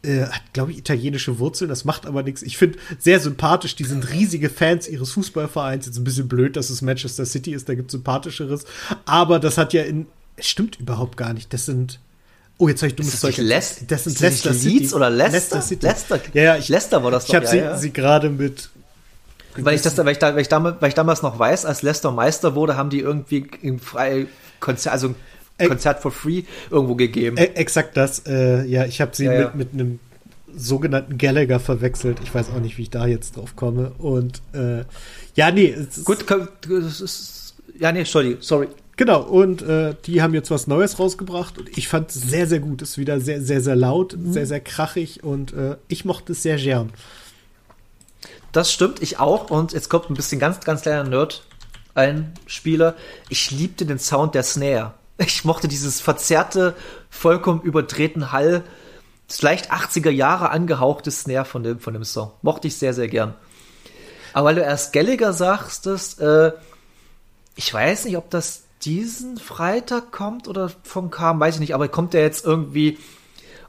äh, 0.04 0.22
hat, 0.26 0.54
glaube 0.54 0.72
ich, 0.72 0.78
italienische 0.78 1.40
Wurzeln. 1.40 1.70
Das 1.70 1.86
macht 1.86 2.06
aber 2.06 2.22
nichts. 2.22 2.44
Ich 2.44 2.56
finde 2.56 2.78
sehr 3.00 3.20
sympathisch. 3.20 3.76
Die 3.76 3.86
sind 3.86 4.12
riesige 4.12 4.52
Fans 4.52 4.88
ihres 4.88 5.10
Fußballvereins. 5.14 5.88
Jetzt 5.88 5.98
ein 5.98 6.04
bisschen 6.04 6.28
blöd, 6.28 6.56
dass 6.56 6.70
es 6.70 6.84
Manchester 6.84 7.26
City 7.26 7.56
ist. 7.56 7.68
Da 7.68 7.74
gibt 7.74 7.88
es 7.88 7.94
sympathischeres. 7.94 8.66
Aber 9.06 9.40
das 9.40 9.58
hat 9.58 9.74
ja 9.74 9.82
in. 9.82 10.06
Es 10.36 10.48
stimmt 10.48 10.80
überhaupt 10.80 11.18
gar 11.18 11.34
nicht. 11.34 11.52
Das 11.52 11.66
sind 11.66 12.00
Oh, 12.58 12.70
jetzt 12.70 12.82
habe 12.82 12.90
ich 12.90 12.96
dummes 12.96 13.20
Zeug. 13.20 13.38
Les 13.38 13.86
das 13.88 14.06
sind 14.06 14.20
Leicester. 14.20 14.52
Leeds 14.52 14.94
oder 14.94 15.10
Leicester? 15.10 15.58
Leicester. 15.58 15.88
Leicester. 15.88 16.20
Ja, 16.34 16.44
ja, 16.44 16.58
ich, 16.58 16.70
Leicester 16.70 17.04
war 17.04 17.12
das 17.12 17.26
doch. 17.26 17.30
Ich 17.30 17.36
habe 17.36 17.46
ja, 17.46 17.52
sie, 17.52 17.58
ja. 17.58 17.78
sie 17.78 17.92
gerade 17.92 18.30
mit 18.30 18.70
weil 19.58 19.76
ich, 19.76 19.82
das, 19.82 19.98
weil, 19.98 20.10
ich 20.10 20.20
da, 20.20 20.34
weil, 20.36 20.42
ich 20.42 20.50
damals, 20.50 20.82
weil 20.82 20.90
ich 20.90 20.96
damals 20.96 21.22
noch 21.22 21.40
weiß, 21.40 21.66
als 21.66 21.82
Leicester 21.82 22.12
Meister 22.12 22.56
wurde, 22.56 22.76
haben 22.76 22.90
die 22.90 23.00
irgendwie 23.00 23.48
ein 23.64 23.80
frei 23.80 24.28
Konzert, 24.60 24.94
also 24.94 25.16
ein 25.58 25.70
Konzert 25.70 26.02
for 26.02 26.12
free 26.12 26.44
irgendwo 26.70 26.96
gegeben. 26.96 27.38
Äh, 27.38 27.52
exakt 27.56 27.96
das. 27.96 28.26
Äh, 28.28 28.66
ja, 28.66 28.86
ich 28.86 29.00
habe 29.00 29.16
sie 29.16 29.26
ja, 29.26 29.52
mit, 29.54 29.56
mit 29.56 29.74
einem 29.74 30.00
sogenannten 30.56 31.18
Gallagher 31.18 31.60
verwechselt. 31.60 32.20
Ich 32.24 32.34
weiß 32.34 32.50
auch 32.50 32.60
nicht, 32.60 32.78
wie 32.78 32.84
ich 32.84 32.90
da 32.90 33.06
jetzt 33.08 33.38
drauf 33.38 33.56
komme. 33.56 33.92
Und 33.98 34.42
äh, 34.54 34.84
ja, 35.36 35.52
nee. 35.52 35.76
Gut, 36.04 36.26
das 36.30 37.02
ist, 37.02 37.56
ja, 37.80 37.92
nee, 37.92 38.04
sorry, 38.04 38.38
sorry. 38.40 38.68
Genau, 38.98 39.22
und 39.22 39.62
äh, 39.62 39.96
die 40.06 40.22
haben 40.22 40.34
jetzt 40.34 40.52
was 40.52 40.68
Neues 40.68 41.00
rausgebracht 41.00 41.58
und 41.58 41.78
ich 41.78 41.88
fand 41.88 42.10
es 42.10 42.16
sehr, 42.16 42.48
sehr 42.48 42.60
gut. 42.60 42.82
Ist 42.82 42.98
wieder 42.98 43.20
sehr, 43.20 43.42
sehr, 43.42 43.62
sehr 43.62 43.76
laut, 43.76 44.16
mhm. 44.16 44.32
sehr, 44.32 44.46
sehr 44.46 44.62
krachig 44.62 45.24
und 45.24 45.54
äh, 45.54 45.76
ich 45.90 46.06
mochte 46.06 46.32
es 46.32 46.44
sehr 46.44 46.58
gern. 46.58 46.92
Das 48.54 48.72
stimmt, 48.72 49.02
ich 49.02 49.20
auch. 49.20 49.50
Und 49.50 49.74
jetzt 49.74 49.90
kommt 49.90 50.10
ein 50.10 50.14
bisschen 50.14 50.40
ganz, 50.40 50.62
ganz 50.62 50.82
kleiner 50.82 51.04
Nerd, 51.04 51.44
ein 51.94 52.34
Spieler. 52.48 52.96
Ich 53.28 53.52
liebte 53.52 53.86
den 53.86 54.00
Sound 54.00 54.34
der 54.34 54.44
Snare. 54.44 54.94
Ich 55.18 55.46
mochte 55.46 55.68
dieses 55.68 56.02
verzerrte, 56.02 56.76
vollkommen 57.10 57.62
überdrehten 57.62 58.34
Hall, 58.34 58.64
das 59.28 59.42
leicht 59.42 59.72
80er 59.72 60.10
Jahre 60.10 60.50
angehauchte 60.50 61.10
Snare 61.10 61.46
von 61.46 61.64
dem, 61.64 61.80
von 61.80 61.94
dem 61.94 62.04
Song. 62.04 62.32
Mochte 62.42 62.68
ich 62.68 62.76
sehr, 62.78 62.94
sehr 62.94 63.08
gern. 63.08 63.34
Aber 64.34 64.48
weil 64.48 64.56
du 64.56 64.62
erst 64.62 64.94
Gallagher 64.94 65.34
sagst, 65.34 65.86
das, 65.86 66.20
äh, 66.20 66.52
ich 67.56 67.74
weiß 67.74 68.06
nicht, 68.06 68.18
ob 68.18 68.30
das 68.30 68.65
diesen 68.86 69.38
Freitag 69.38 70.12
kommt 70.12 70.48
oder 70.48 70.72
von 70.84 71.10
kam, 71.10 71.40
weiß 71.40 71.56
ich 71.56 71.60
nicht, 71.60 71.74
aber 71.76 71.88
kommt 71.88 72.14
der 72.14 72.22
jetzt 72.22 72.46
irgendwie 72.46 72.98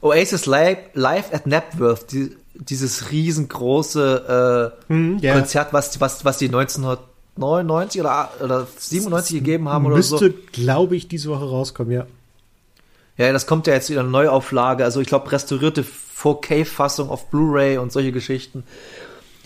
Oasis 0.01 0.45
Live, 0.45 0.77
live 0.93 1.33
at 1.33 1.47
Napworth, 1.47 2.11
die, 2.11 2.35
dieses 2.53 3.11
riesengroße 3.11 4.75
äh, 4.87 4.91
hm, 4.91 5.19
yeah. 5.21 5.35
Konzert, 5.35 5.73
was, 5.73 5.99
was, 5.99 6.23
was 6.23 6.37
die 6.37 6.45
1999 6.45 8.01
oder, 8.01 8.31
oder 8.39 8.67
97 8.77 9.37
gegeben 9.37 9.69
haben 9.69 9.85
oder 9.85 10.01
so. 10.01 10.19
Müsste, 10.19 10.31
glaube 10.51 10.95
ich, 10.95 11.07
diese 11.07 11.29
Woche 11.29 11.45
rauskommen, 11.45 11.91
ja. 11.91 12.05
Ja, 13.17 13.33
das 13.33 13.47
kommt 13.47 13.65
ja 13.65 13.73
jetzt 13.73 13.89
wieder 13.89 14.01
eine 14.01 14.09
Neuauflage, 14.09 14.83
also 14.83 15.01
ich 15.01 15.07
glaube 15.07 15.31
restaurierte 15.31 15.83
4K-Fassung 15.83 17.09
auf 17.09 17.29
Blu-ray 17.29 17.77
und 17.79 17.91
solche 17.91 18.11
Geschichten. 18.11 18.63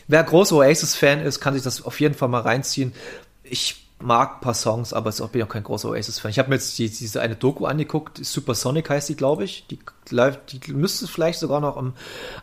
Wer 0.08 0.24
großer 0.24 0.58
Oasis-Fan 0.58 1.22
ist, 1.22 1.40
kann 1.40 1.54
sich 1.54 1.64
das 1.64 1.86
auf 1.86 2.00
jeden 2.02 2.16
Fall 2.16 2.28
mal 2.28 2.42
reinziehen. 2.42 2.92
Ich 3.44 3.86
mag 4.02 4.36
ein 4.36 4.42
paar 4.42 4.54
Songs, 4.54 4.94
aber 4.94 5.10
ich 5.10 5.22
bin 5.28 5.44
auch 5.44 5.50
kein 5.50 5.64
großer 5.64 5.90
Oasis-Fan. 5.90 6.32
Ich 6.32 6.40
habe 6.40 6.50
mir 6.50 6.56
jetzt 6.56 6.78
die, 6.78 6.90
diese 6.90 7.22
eine 7.22 7.36
Doku 7.36 7.66
angeguckt, 7.66 8.24
Supersonic 8.24 8.90
heißt 8.90 9.10
die, 9.10 9.16
glaube 9.16 9.44
ich. 9.44 9.66
Die, 9.68 9.80
die 10.10 10.74
müsste 10.74 11.06
es 11.06 11.12
vielleicht 11.12 11.40
sogar 11.40 11.60
noch 11.62 11.78
im 11.78 11.94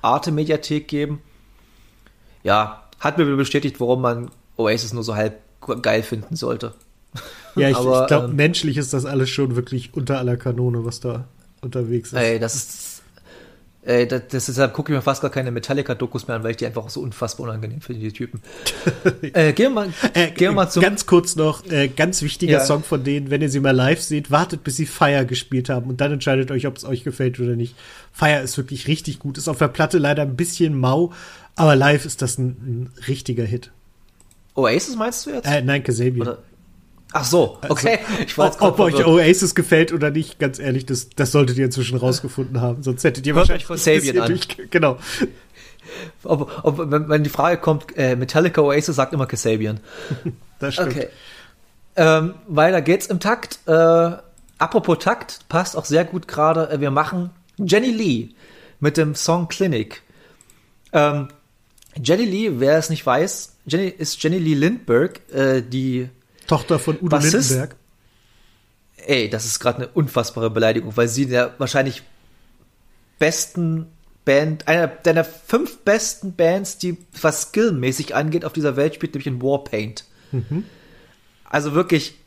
Arte-Mediathek 0.03 0.89
geben. 0.89 1.21
Ja, 2.43 2.85
hat 3.01 3.19
mir 3.19 3.25
bestätigt, 3.37 3.81
warum 3.81 4.03
man 4.03 4.31
Oasis 4.57 4.93
nur 4.93 5.05
so 5.05 5.15
halb 5.15 5.41
geil 5.83 6.03
finden 6.03 6.37
sollte. 6.37 6.75
Ja, 7.57 7.69
ich, 7.69 7.77
ich 7.79 8.07
glaube, 8.07 8.29
ähm, 8.29 8.37
menschlich 8.37 8.77
ist 8.77 8.93
das 8.93 9.05
alles 9.05 9.31
schon 9.31 9.57
wirklich 9.57 9.95
unter 9.95 10.19
aller 10.19 10.37
Kanone, 10.37 10.85
was 10.85 11.01
da 11.01 11.29
unterwegs 11.61 12.13
ist. 12.13 12.19
Ey, 12.19 12.39
das 12.39 12.55
ist 12.55 12.88
äh, 13.89 14.07
das, 14.07 14.45
deshalb 14.47 14.75
gucke 14.75 14.93
ich 14.93 14.97
mir 14.97 15.03
fast 15.03 15.23
gar 15.23 15.31
keine 15.31 15.51
Metallica-Dokus 15.51 16.29
mehr 16.29 16.37
an, 16.37 16.43
weil 16.43 16.51
ich 16.51 16.59
die 16.59 16.67
einfach 16.67 16.91
so 16.91 17.01
unfassbar 17.01 17.49
unangenehm 17.49 17.81
finde, 17.81 18.03
die 18.03 18.13
Typen. 18.13 18.43
äh, 19.33 19.55
gehen 19.55 19.73
wir 19.73 19.87
mal, 19.87 19.89
äh, 20.13 20.27
gehen 20.27 20.51
wir 20.51 20.53
mal 20.53 20.69
zum. 20.69 20.83
Ganz 20.83 21.07
kurz 21.07 21.37
noch, 21.37 21.65
äh, 21.71 21.89
ganz 21.89 22.21
wichtiger 22.21 22.59
ja. 22.59 22.61
Song 22.61 22.85
von 22.85 23.03
denen, 23.03 23.31
wenn 23.31 23.41
ihr 23.41 23.49
sie 23.49 23.61
mal 23.61 23.71
live 23.71 24.03
seht, 24.03 24.31
wartet, 24.31 24.63
bis 24.63 24.77
sie 24.77 24.85
Fire 24.85 25.25
gespielt 25.25 25.71
haben 25.71 25.89
und 25.89 26.03
dann 26.03 26.13
entscheidet 26.13 26.51
euch, 26.51 26.67
ob 26.67 26.77
es 26.77 26.85
euch 26.85 27.03
gefällt 27.03 27.41
oder 27.41 27.57
nicht. 27.57 27.77
Fire 28.13 28.43
ist 28.43 28.59
wirklich 28.59 28.89
richtig 28.89 29.21
gut, 29.21 29.39
ist 29.39 29.49
auf 29.49 29.57
der 29.57 29.69
Platte 29.69 29.97
leider 29.97 30.21
ein 30.21 30.37
bisschen 30.37 30.79
mau, 30.79 31.15
aber 31.57 31.75
live 31.75 32.05
ist 32.05 32.21
das 32.21 32.37
ein, 32.37 32.49
ein 32.49 32.93
richtiger 33.09 33.45
Hit. 33.45 33.71
Oasis 34.55 34.97
meinst 34.97 35.25
du 35.25 35.31
jetzt? 35.31 35.47
Äh, 35.47 35.63
nein, 35.63 35.83
Kasabian. 35.83 36.29
Oder 36.29 36.39
Ach 37.13 37.25
so, 37.25 37.59
also, 37.63 37.73
okay. 37.73 37.99
Also, 38.37 38.61
ob, 38.61 38.61
ob 38.61 38.81
euch 38.81 39.07
Oasis 39.07 39.55
gefällt 39.55 39.93
oder 39.93 40.11
nicht, 40.11 40.39
ganz 40.39 40.59
ehrlich, 40.59 40.85
das, 40.85 41.09
das 41.11 41.33
solltet 41.33 41.57
ihr 41.57 41.65
inzwischen 41.65 41.97
rausgefunden 41.97 42.61
haben. 42.61 42.83
Sonst 42.83 43.03
hättet 43.05 43.27
ihr 43.27 43.35
Hört 43.35 43.49
wahrscheinlich 43.49 43.71
euch 43.71 43.81
Sabian 43.81 44.19
an. 44.19 44.29
Durch, 44.29 44.71
genau. 44.71 44.99
Ob, 46.23 46.65
ob, 46.65 46.91
wenn, 46.91 47.25
die 47.25 47.31
Frage 47.31 47.59
kommt, 47.61 47.97
äh, 47.97 48.15
Metallica 48.15 48.61
Oasis 48.61 48.97
sagt 48.97 49.15
immer 49.15 49.27
Kasabian. 49.27 49.81
das 50.59 50.75
stimmt. 50.75 50.93
Okay. 50.93 51.09
Ähm, 51.97 52.35
weiter 52.47 52.83
geht's 52.83 53.07
im 53.07 53.21
Takt. 53.21 53.61
Äh, 53.67 54.17
apropos 54.59 54.99
Takt, 54.99 55.41
passt 55.49 55.77
auch 55.77 55.87
sehr 55.87 56.05
gut 56.05 56.29
gerade. 56.29 56.71
Äh, 56.71 56.81
wir 56.81 56.91
machen 56.91 57.31
Jenny 57.57 57.91
Lee 57.91 58.29
mit 58.81 58.99
dem 58.99 59.15
Song 59.15 59.49
Clinic. 59.49 60.03
Ähm, 60.93 61.29
Jenny 62.01 62.25
Lee, 62.25 62.53
wer 62.61 62.79
es 62.79 62.91
nicht 62.91 63.05
weiß, 63.05 63.57
Jenny, 63.67 63.89
ist 63.89 64.23
Jenny 64.23 64.39
Lee 64.39 64.55
Lindbergh, 64.55 65.21
äh, 65.33 65.63
die 65.63 66.11
Tochter 66.49 66.79
von 66.79 66.97
Udo 66.97 67.09
Bassist, 67.09 67.51
Lindenberg. 67.51 67.77
Ey, 69.07 69.31
das 69.31 69.45
ist 69.45 69.61
gerade 69.61 69.79
eine 69.79 69.89
unfassbare 69.89 70.51
Beleidigung, 70.51 70.97
weil 70.97 71.09
sie 71.09 71.27
der 71.27 71.55
wahrscheinlich 71.59 72.03
besten 73.19 73.87
Band, 74.25 74.67
einer 74.67 74.89
deiner 74.89 75.25
fünf 75.25 75.79
besten 75.79 76.35
Bands, 76.35 76.79
die 76.79 76.99
was 77.23 77.43
skillmäßig 77.43 78.15
angeht, 78.15 78.45
auf 78.45 78.53
dieser 78.53 78.77
Welt 78.77 78.95
spielt, 78.95 79.15
nämlich 79.15 79.27
in 79.27 79.41
Warpaint. 79.41 80.05
Mhm. 80.33 80.65
Also 81.45 81.73
wirklich 81.73 82.19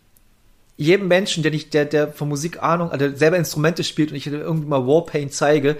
jedem 0.77 1.07
Menschen, 1.07 1.43
der 1.43 1.51
nicht, 1.51 1.73
der, 1.73 1.85
der 1.85 2.11
von 2.11 2.29
Musik 2.29 2.63
Ahnung, 2.63 2.89
also 2.91 3.15
selber 3.15 3.37
Instrumente 3.37 3.83
spielt 3.83 4.09
und 4.09 4.17
ich 4.17 4.25
irgendwie 4.25 4.67
mal 4.67 4.87
Warpaint 4.87 5.33
zeige, 5.33 5.77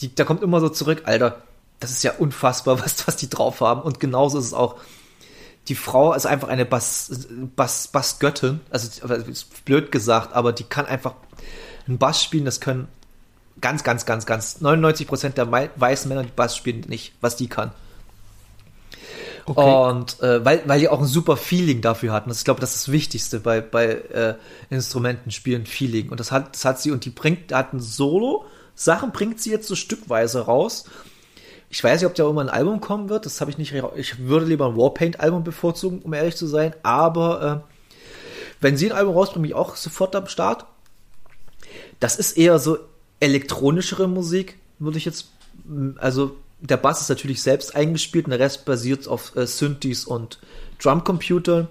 die, 0.00 0.14
da 0.14 0.24
kommt 0.24 0.42
immer 0.42 0.60
so 0.60 0.70
zurück, 0.70 1.02
Alter, 1.04 1.42
das 1.80 1.90
ist 1.90 2.02
ja 2.02 2.12
unfassbar, 2.12 2.80
was, 2.84 3.06
was 3.06 3.16
die 3.16 3.28
drauf 3.28 3.60
haben. 3.60 3.82
Und 3.82 4.00
genauso 4.00 4.38
ist 4.38 4.46
es 4.46 4.54
auch. 4.54 4.76
Die 5.68 5.74
Frau 5.74 6.12
ist 6.12 6.26
einfach 6.26 6.48
eine 6.48 6.64
Bass, 6.64 7.26
Bass, 7.54 7.88
Bassgöttin. 7.88 8.60
Also, 8.70 9.12
ist 9.14 9.64
blöd 9.64 9.92
gesagt, 9.92 10.32
aber 10.32 10.52
die 10.52 10.64
kann 10.64 10.86
einfach 10.86 11.14
einen 11.86 11.98
Bass 11.98 12.22
spielen. 12.22 12.44
Das 12.44 12.60
können 12.60 12.88
ganz, 13.60 13.84
ganz, 13.84 14.04
ganz, 14.04 14.26
ganz 14.26 14.60
99 14.60 15.06
Prozent 15.06 15.38
der 15.38 15.50
weißen 15.50 16.08
Männer, 16.08 16.24
die 16.24 16.32
Bass 16.34 16.56
spielen, 16.56 16.80
nicht, 16.88 17.14
was 17.20 17.36
die 17.36 17.48
kann. 17.48 17.72
Okay. 19.44 19.88
Und 19.90 20.20
äh, 20.20 20.44
weil, 20.44 20.62
weil 20.66 20.80
die 20.80 20.88
auch 20.88 21.00
ein 21.00 21.06
super 21.06 21.36
Feeling 21.36 21.80
dafür 21.80 22.12
hatten. 22.12 22.28
Das, 22.28 22.38
ich 22.38 22.44
glaube, 22.44 22.60
das 22.60 22.74
ist 22.74 22.86
das 22.86 22.92
Wichtigste 22.92 23.40
bei, 23.40 23.60
bei 23.60 23.86
äh, 23.86 24.34
Instrumentenspielen, 24.70 25.66
Feeling. 25.66 26.10
Und 26.10 26.20
das 26.20 26.30
hat, 26.30 26.54
das 26.54 26.64
hat 26.64 26.80
sie, 26.80 26.90
und 26.90 27.04
die 27.04 27.10
bringt, 27.10 27.52
hat 27.52 27.72
ein 27.72 27.80
Solo, 27.80 28.44
Sachen 28.74 29.10
bringt 29.12 29.40
sie 29.40 29.50
jetzt 29.50 29.68
so 29.68 29.74
stückweise 29.74 30.42
raus. 30.42 30.84
Ich 31.72 31.82
weiß 31.82 32.02
nicht, 32.02 32.06
ob 32.06 32.14
da 32.14 32.28
immer 32.28 32.42
ein 32.42 32.50
Album 32.50 32.82
kommen 32.82 33.08
wird. 33.08 33.24
Das 33.24 33.40
habe 33.40 33.50
ich 33.50 33.56
nicht. 33.56 33.72
Ich 33.96 34.18
würde 34.18 34.44
lieber 34.44 34.66
ein 34.66 34.76
Warpaint-Album 34.76 35.42
bevorzugen, 35.42 36.00
um 36.02 36.12
ehrlich 36.12 36.36
zu 36.36 36.46
sein. 36.46 36.74
Aber 36.82 37.64
äh, 37.64 37.94
wenn 38.60 38.76
sie 38.76 38.90
ein 38.90 38.96
Album 38.96 39.14
rausbringen, 39.14 39.44
bin 39.44 39.50
ich 39.52 39.56
auch 39.56 39.74
sofort 39.76 40.14
am 40.14 40.26
Start. 40.26 40.66
Das 41.98 42.16
ist 42.16 42.36
eher 42.36 42.58
so 42.58 42.76
elektronischere 43.20 44.06
Musik, 44.06 44.58
würde 44.78 44.98
ich 44.98 45.06
jetzt. 45.06 45.30
Also 45.96 46.36
der 46.60 46.76
Bass 46.76 47.00
ist 47.00 47.08
natürlich 47.08 47.40
selbst 47.40 47.74
eingespielt 47.74 48.26
und 48.26 48.32
der 48.32 48.40
Rest 48.40 48.66
basiert 48.66 49.08
auf 49.08 49.34
äh, 49.34 49.46
Synthes 49.46 50.04
und 50.04 50.40
Drumcomputer. 50.78 51.68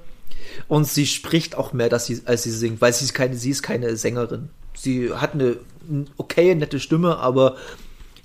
Und 0.68 0.88
sie 0.88 1.06
spricht 1.06 1.56
auch 1.56 1.74
mehr, 1.74 1.89
dass 1.89 2.08
sie, 2.08 2.24
als 2.26 2.41
sie 2.41 2.52
singt, 2.52 2.82
weil 2.82 2.91
sie 2.91 3.06
ist 3.06 3.14
keine, 3.14 3.36
sie 3.36 3.52
ist 3.52 3.62
keine 3.62 3.95
Sängerin. 3.95 4.49
Sie 4.74 5.14
hat 5.14 5.36
eine 5.36 5.58
okay, 6.18 6.56
nette 6.56 6.80
Stimme, 6.80 7.18
aber 7.18 7.58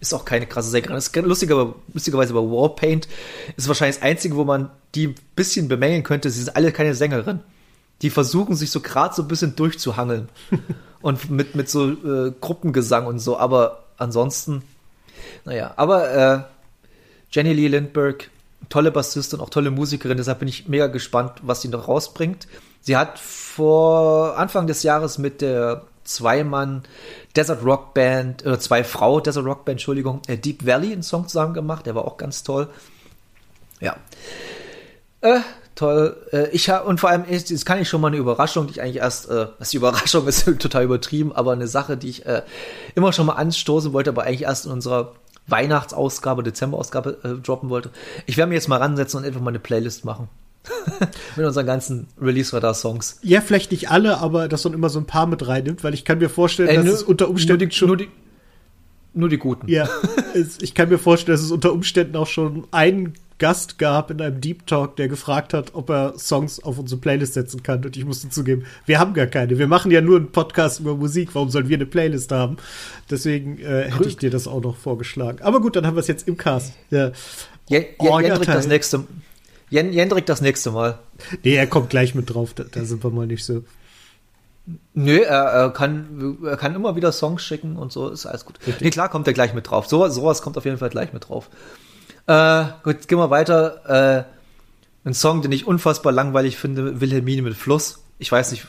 ist 0.01 0.15
auch 0.15 0.25
keine 0.25 0.47
krasse 0.47 0.71
Sängerin. 0.71 0.95
Das 0.95 1.09
ist 1.09 1.17
lustiger, 1.17 1.75
lustigerweise 1.93 2.35
bei 2.35 2.41
Warpaint 2.41 3.09
ist 3.57 3.69
wahrscheinlich 3.69 3.97
das 3.97 4.05
Einzige, 4.05 4.37
wo 4.37 4.45
man 4.45 4.71
die 4.95 5.09
ein 5.09 5.15
bisschen 5.35 5.69
bemängeln 5.69 6.03
könnte. 6.03 6.31
Sie 6.31 6.43
sind 6.43 6.57
alle 6.57 6.73
keine 6.73 6.95
Sängerin. 6.95 7.41
Die 8.03 8.11
versuchen 8.11 8.57
sich 8.57 8.71
so 8.71 8.81
gerade 8.81 9.15
so 9.15 9.23
ein 9.23 9.29
bisschen 9.29 9.57
durchzuhangeln. 9.57 10.29
und 11.07 11.31
mit, 11.31 11.55
mit 11.55 11.71
so 11.71 11.91
äh, 11.91 12.33
Gruppengesang 12.41 13.07
und 13.07 13.21
so, 13.21 13.39
aber 13.39 13.85
ansonsten, 13.97 14.63
naja, 15.45 15.73
aber 15.77 16.11
äh, 16.11 16.43
Jenny 17.31 17.53
Lee 17.53 17.69
Lindbergh, 17.69 18.25
tolle 18.69 18.91
Bassistin, 18.91 19.39
auch 19.39 19.51
tolle 19.51 19.71
Musikerin, 19.71 20.17
deshalb 20.17 20.41
bin 20.41 20.49
ich 20.49 20.69
mega 20.69 20.89
gespannt, 20.89 21.33
was 21.43 21.63
sie 21.63 21.69
noch 21.69 21.87
rausbringt. 21.87 22.49
Sie 22.81 22.97
hat 22.97 23.19
vor 23.21 24.37
Anfang 24.37 24.67
des 24.67 24.83
Jahres 24.83 25.19
mit 25.19 25.43
der 25.43 25.85
Zweimann 26.07 26.83
Desert 27.35 27.65
Rock 27.65 27.95
Band, 27.95 28.45
oder 28.47 28.59
zwei 28.59 28.85
Frau 28.85 29.21
Desert 29.21 29.45
Rock 29.45 29.65
Band, 29.65 29.75
Entschuldigung, 29.77 30.23
äh, 30.27 30.39
Deep 30.39 30.67
Valley 30.67 30.93
einen 30.93 31.03
Song 31.03 31.29
zusammen 31.29 31.55
gemacht, 31.55 31.87
der 31.87 31.95
war 31.95 32.05
auch 32.05 32.17
ganz 32.17 32.43
toll. 32.43 32.69
Ja. 33.81 33.97
Äh, 35.21 35.41
toll. 35.75 36.17
Äh, 36.33 36.49
ich 36.51 36.71
habe 36.71 36.87
und 36.87 37.01
vor 37.01 37.11
allem 37.11 37.25
ist, 37.25 37.51
jetzt 37.51 37.67
kann 37.67 37.81
ich 37.81 37.89
schon 37.89 38.01
mal 38.01 38.09
eine 38.09 38.17
Überraschung, 38.17 38.67
die 38.67 38.73
ich 38.73 38.83
eigentlich 38.83 38.97
erst, 38.97 39.29
äh, 39.29 39.49
was 39.59 39.71
die 39.71 39.77
Überraschung 39.77 40.27
ist 40.29 40.45
total 40.59 40.85
übertrieben, 40.85 41.33
aber 41.35 41.53
eine 41.53 41.69
Sache, 41.69 41.97
die 41.97 42.09
ich 42.09 42.27
äh, 42.27 42.43
immer 42.95 43.13
schon 43.13 43.27
mal 43.27 43.35
anstoßen 43.35 43.93
wollte, 43.93 44.11
aber 44.11 44.25
eigentlich 44.25 44.43
erst 44.43 44.67
in 44.67 44.73
unserer 44.73 45.13
Weihnachtsausgabe, 45.49 46.43
Dezemberausgabe 46.43 47.19
äh, 47.23 47.43
droppen 47.43 47.69
wollte. 47.69 47.91
Ich 48.27 48.37
werde 48.37 48.49
mir 48.49 48.57
jetzt 48.57 48.69
mal 48.69 48.79
ransetzen 48.79 49.21
und 49.21 49.27
einfach 49.27 49.41
mal 49.41 49.51
eine 49.51 49.59
Playlist 49.59 50.05
machen. 50.05 50.29
mit 51.37 51.47
unseren 51.47 51.67
ganzen 51.67 52.07
Release-Radar-Songs. 52.21 53.21
Ja, 53.23 53.41
vielleicht 53.41 53.71
nicht 53.71 53.91
alle, 53.91 54.19
aber 54.19 54.49
dass 54.49 54.65
man 54.65 54.75
immer 54.75 54.89
so 54.89 54.99
ein 54.99 55.07
paar 55.07 55.27
mit 55.27 55.47
reinnimmt, 55.47 55.85
weil 55.85 55.95
ich 55.95 56.05
kann 56.05 56.19
mir 56.19 56.29
vorstellen, 56.29 56.69
Ey, 56.69 56.77
dass 56.77 56.85
nur, 56.85 56.95
es 56.95 57.03
unter 57.03 57.29
Umständen 57.29 57.65
nur 57.65 57.69
die, 57.69 57.77
schon. 57.77 57.89
Nur 57.89 57.97
die, 57.97 58.09
nur 59.15 59.29
die 59.29 59.39
guten. 59.39 59.69
Ja, 59.69 59.89
es, 60.35 60.59
ich 60.61 60.75
kann 60.75 60.89
mir 60.89 60.99
vorstellen, 60.99 61.37
dass 61.37 61.45
es 61.45 61.51
unter 61.51 61.73
Umständen 61.73 62.17
auch 62.17 62.27
schon 62.27 62.67
einen 62.71 63.15
Gast 63.39 63.79
gab 63.79 64.11
in 64.11 64.21
einem 64.21 64.41
Deep 64.41 64.67
Talk, 64.67 64.97
der 64.97 65.09
gefragt 65.09 65.53
hat, 65.53 65.75
ob 65.75 65.91
er 65.91 66.19
Songs 66.19 66.63
auf 66.63 66.79
unsere 66.79 67.01
Playlist 67.01 67.35
setzen 67.35 67.63
kann. 67.63 67.85
Und 67.85 67.97
ich 67.97 68.05
musste 68.05 68.31
zugeben, 68.31 68.65
wir 68.87 68.99
haben 68.99 69.13
gar 69.13 69.27
keine. 69.27 69.59
Wir 69.59 69.67
machen 69.67 69.91
ja 69.91 70.01
nur 70.01 70.17
einen 70.17 70.33
Podcast 70.33 70.81
über 70.81 70.97
Musik. 70.97 71.31
Warum 71.35 71.51
sollen 71.51 71.69
wir 71.69 71.77
eine 71.77 71.85
Playlist 71.85 72.33
haben? 72.33 72.57
Deswegen 73.11 73.59
äh, 73.59 73.91
hätte 73.91 74.09
ich 74.09 74.17
dir 74.17 74.31
das 74.31 74.47
auch 74.47 74.63
noch 74.63 74.77
vorgeschlagen. 74.77 75.43
Aber 75.43 75.61
gut, 75.61 75.77
dann 75.77 75.87
haben 75.87 75.97
wir 75.97 76.01
es 76.01 76.07
jetzt 76.07 76.27
im 76.27 76.39
Cast. 76.39 76.73
Ja. 76.91 77.13
Jen, 77.69 77.85
Jen, 78.01 78.21
Jendrik 78.23 78.47
das 78.47 78.67
nächste 78.69 79.05
Jen, 79.69 79.93
Jendrik 79.93 80.27
das 80.27 80.41
nächste 80.41 80.71
Mal. 80.71 80.99
Nee, 81.43 81.57
er 81.57 81.67
kommt 81.67 81.91
gleich 81.91 82.15
mit 82.15 82.33
drauf. 82.33 82.55
Da, 82.55 82.65
da 82.65 82.85
sind 82.85 83.03
wir 83.03 83.11
mal 83.11 83.27
nicht 83.27 83.45
so. 83.45 83.65
Nö, 84.95 85.19
er, 85.19 85.45
er, 85.45 85.71
kann, 85.71 86.39
er 86.45 86.57
kann 86.57 86.75
immer 86.75 86.97
wieder 86.97 87.13
Songs 87.13 87.43
schicken 87.43 87.77
und 87.77 87.93
so, 87.93 88.09
ist 88.09 88.27
alles 88.27 88.45
gut. 88.45 88.59
Richtig. 88.67 88.81
Nee, 88.81 88.91
klar 88.91 89.09
kommt 89.09 89.27
er 89.29 89.33
gleich 89.33 89.55
mit 89.55 89.71
drauf. 89.71 89.87
So, 89.87 90.09
sowas 90.09 90.43
kommt 90.43 90.57
auf 90.59 90.65
jeden 90.65 90.79
Fall 90.79 90.91
gleich 90.91 91.13
mit 91.13 91.29
drauf. 91.29 91.49
Äh, 92.27 92.65
gut, 92.83 93.07
gehen 93.07 93.19
wir 93.19 93.31
weiter. 93.31 94.25
Äh, 94.25 95.09
ein 95.09 95.15
Song, 95.15 95.43
den 95.43 95.53
ich 95.53 95.67
unfassbar 95.67 96.13
langweilig 96.13 96.57
finde, 96.57 97.01
Wilhelmine 97.01 97.43
mit 97.43 97.55
Fluss. 97.55 98.03
Ich 98.19 98.33
weiß 98.33 98.51
nicht, 98.51 98.67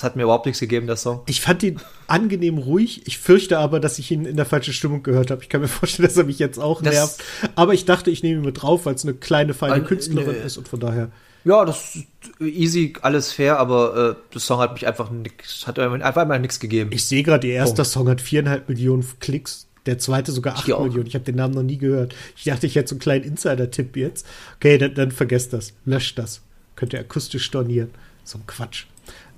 das 0.00 0.04
hat 0.04 0.16
mir 0.16 0.22
überhaupt 0.22 0.46
nichts 0.46 0.60
gegeben, 0.60 0.86
der 0.86 0.96
Song. 0.96 1.20
Ich 1.26 1.42
fand 1.42 1.62
ihn 1.62 1.78
angenehm 2.06 2.56
ruhig. 2.56 3.06
Ich 3.06 3.18
fürchte 3.18 3.58
aber, 3.58 3.80
dass 3.80 3.98
ich 3.98 4.10
ihn 4.10 4.24
in 4.24 4.36
der 4.36 4.46
falschen 4.46 4.72
Stimmung 4.72 5.02
gehört 5.02 5.30
habe. 5.30 5.42
Ich 5.42 5.50
kann 5.50 5.60
mir 5.60 5.68
vorstellen, 5.68 6.08
dass 6.08 6.16
er 6.16 6.24
mich 6.24 6.38
jetzt 6.38 6.58
auch 6.58 6.80
das 6.80 6.94
nervt. 6.94 7.24
Aber 7.54 7.74
ich 7.74 7.84
dachte, 7.84 8.10
ich 8.10 8.22
nehme 8.22 8.40
ihn 8.40 8.46
mit 8.46 8.62
drauf, 8.62 8.86
weil 8.86 8.94
es 8.94 9.04
eine 9.04 9.12
kleine, 9.12 9.52
feine 9.52 9.74
ein, 9.74 9.84
Künstlerin 9.84 10.36
ne, 10.36 10.38
ist 10.38 10.56
und 10.56 10.68
von 10.68 10.80
daher. 10.80 11.10
Ja, 11.44 11.66
das 11.66 11.96
ist 11.96 12.06
easy, 12.40 12.94
alles 13.02 13.30
fair, 13.30 13.58
aber 13.58 14.16
äh, 14.16 14.32
der 14.32 14.40
Song 14.40 14.58
hat 14.60 14.72
mich 14.72 14.86
einfach 14.86 15.10
nix, 15.10 15.66
hat 15.66 15.78
einfach 15.78 16.26
mal 16.26 16.38
nichts 16.38 16.60
gegeben. 16.60 16.88
Ich 16.94 17.04
sehe 17.04 17.22
gerade, 17.22 17.46
ihr 17.46 17.54
erster 17.54 17.84
Song 17.84 18.08
hat 18.08 18.22
viereinhalb 18.22 18.70
Millionen 18.70 19.06
Klicks. 19.20 19.66
Der 19.84 19.98
zweite 19.98 20.32
sogar 20.32 20.56
8 20.56 20.68
Millionen. 20.68 21.06
Ich 21.08 21.14
habe 21.14 21.24
den 21.26 21.36
Namen 21.36 21.52
noch 21.52 21.62
nie 21.62 21.78
gehört. 21.78 22.14
Ich 22.36 22.44
dachte, 22.44 22.66
ich 22.66 22.74
hätte 22.74 22.88
so 22.88 22.94
einen 22.94 23.00
kleinen 23.00 23.24
Insider-Tipp 23.24 23.96
jetzt. 23.96 24.26
Okay, 24.56 24.78
dann, 24.78 24.94
dann 24.94 25.10
vergesst 25.10 25.52
das. 25.52 25.74
Löscht 25.84 26.18
das. 26.18 26.40
Könnt 26.76 26.94
ihr 26.94 27.00
akustisch 27.00 27.44
stornieren. 27.44 27.90
So 28.24 28.38
ein 28.38 28.46
Quatsch. 28.46 28.86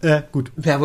Äh, 0.03 0.22
gut. 0.32 0.50
Ja, 0.62 0.80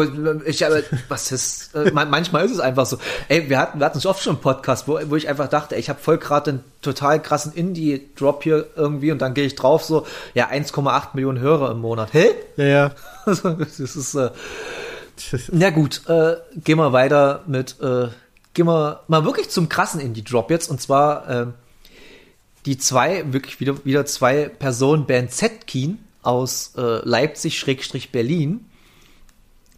ich, 0.45 0.63
aber, 0.65 0.81
was 1.09 1.31
ist, 1.31 1.73
äh, 1.73 1.91
manchmal 1.91 2.45
ist 2.45 2.51
es 2.51 2.59
einfach 2.59 2.85
so. 2.85 2.99
Ey, 3.27 3.49
wir 3.49 3.57
hatten, 3.57 3.79
wir 3.79 3.85
hatten 3.85 3.99
so 3.99 4.09
oft 4.09 4.21
schon 4.21 4.35
einen 4.35 4.41
Podcast, 4.41 4.87
wo, 4.87 4.99
wo 5.07 5.15
ich 5.15 5.27
einfach 5.27 5.47
dachte, 5.47 5.73
ey, 5.73 5.81
ich 5.81 5.89
habe 5.89 5.99
voll 5.99 6.19
gerade 6.19 6.51
einen 6.51 6.63
total 6.83 7.19
krassen 7.19 7.51
Indie-Drop 7.51 8.43
hier 8.43 8.67
irgendwie 8.75 9.11
und 9.11 9.19
dann 9.19 9.33
gehe 9.33 9.45
ich 9.45 9.55
drauf 9.55 9.83
so, 9.83 10.05
ja, 10.35 10.49
1,8 10.49 11.09
Millionen 11.13 11.39
Hörer 11.39 11.71
im 11.71 11.79
Monat. 11.79 12.13
Hä? 12.13 12.29
Ja, 12.57 12.65
ja. 12.65 12.91
das 13.25 13.79
ist, 13.79 14.13
äh, 14.13 14.29
na 15.51 15.71
gut, 15.71 16.07
äh, 16.07 16.35
gehen 16.55 16.77
wir 16.77 16.93
weiter 16.93 17.43
mit, 17.47 17.81
äh, 17.81 18.09
gehen 18.53 18.67
wir 18.67 19.01
mal 19.07 19.25
wirklich 19.25 19.49
zum 19.49 19.67
krassen 19.67 19.99
Indie-Drop 19.99 20.51
jetzt. 20.51 20.69
Und 20.69 20.79
zwar 20.79 21.29
äh, 21.29 21.47
die 22.67 22.77
zwei, 22.77 23.23
wirklich 23.33 23.59
wieder, 23.59 23.83
wieder 23.83 24.05
zwei 24.05 24.47
Personen, 24.47 25.07
Band 25.07 25.31
Zetkin 25.31 25.99
aus 26.21 26.73
äh, 26.77 26.99
Leipzig-Berlin. 27.03 28.66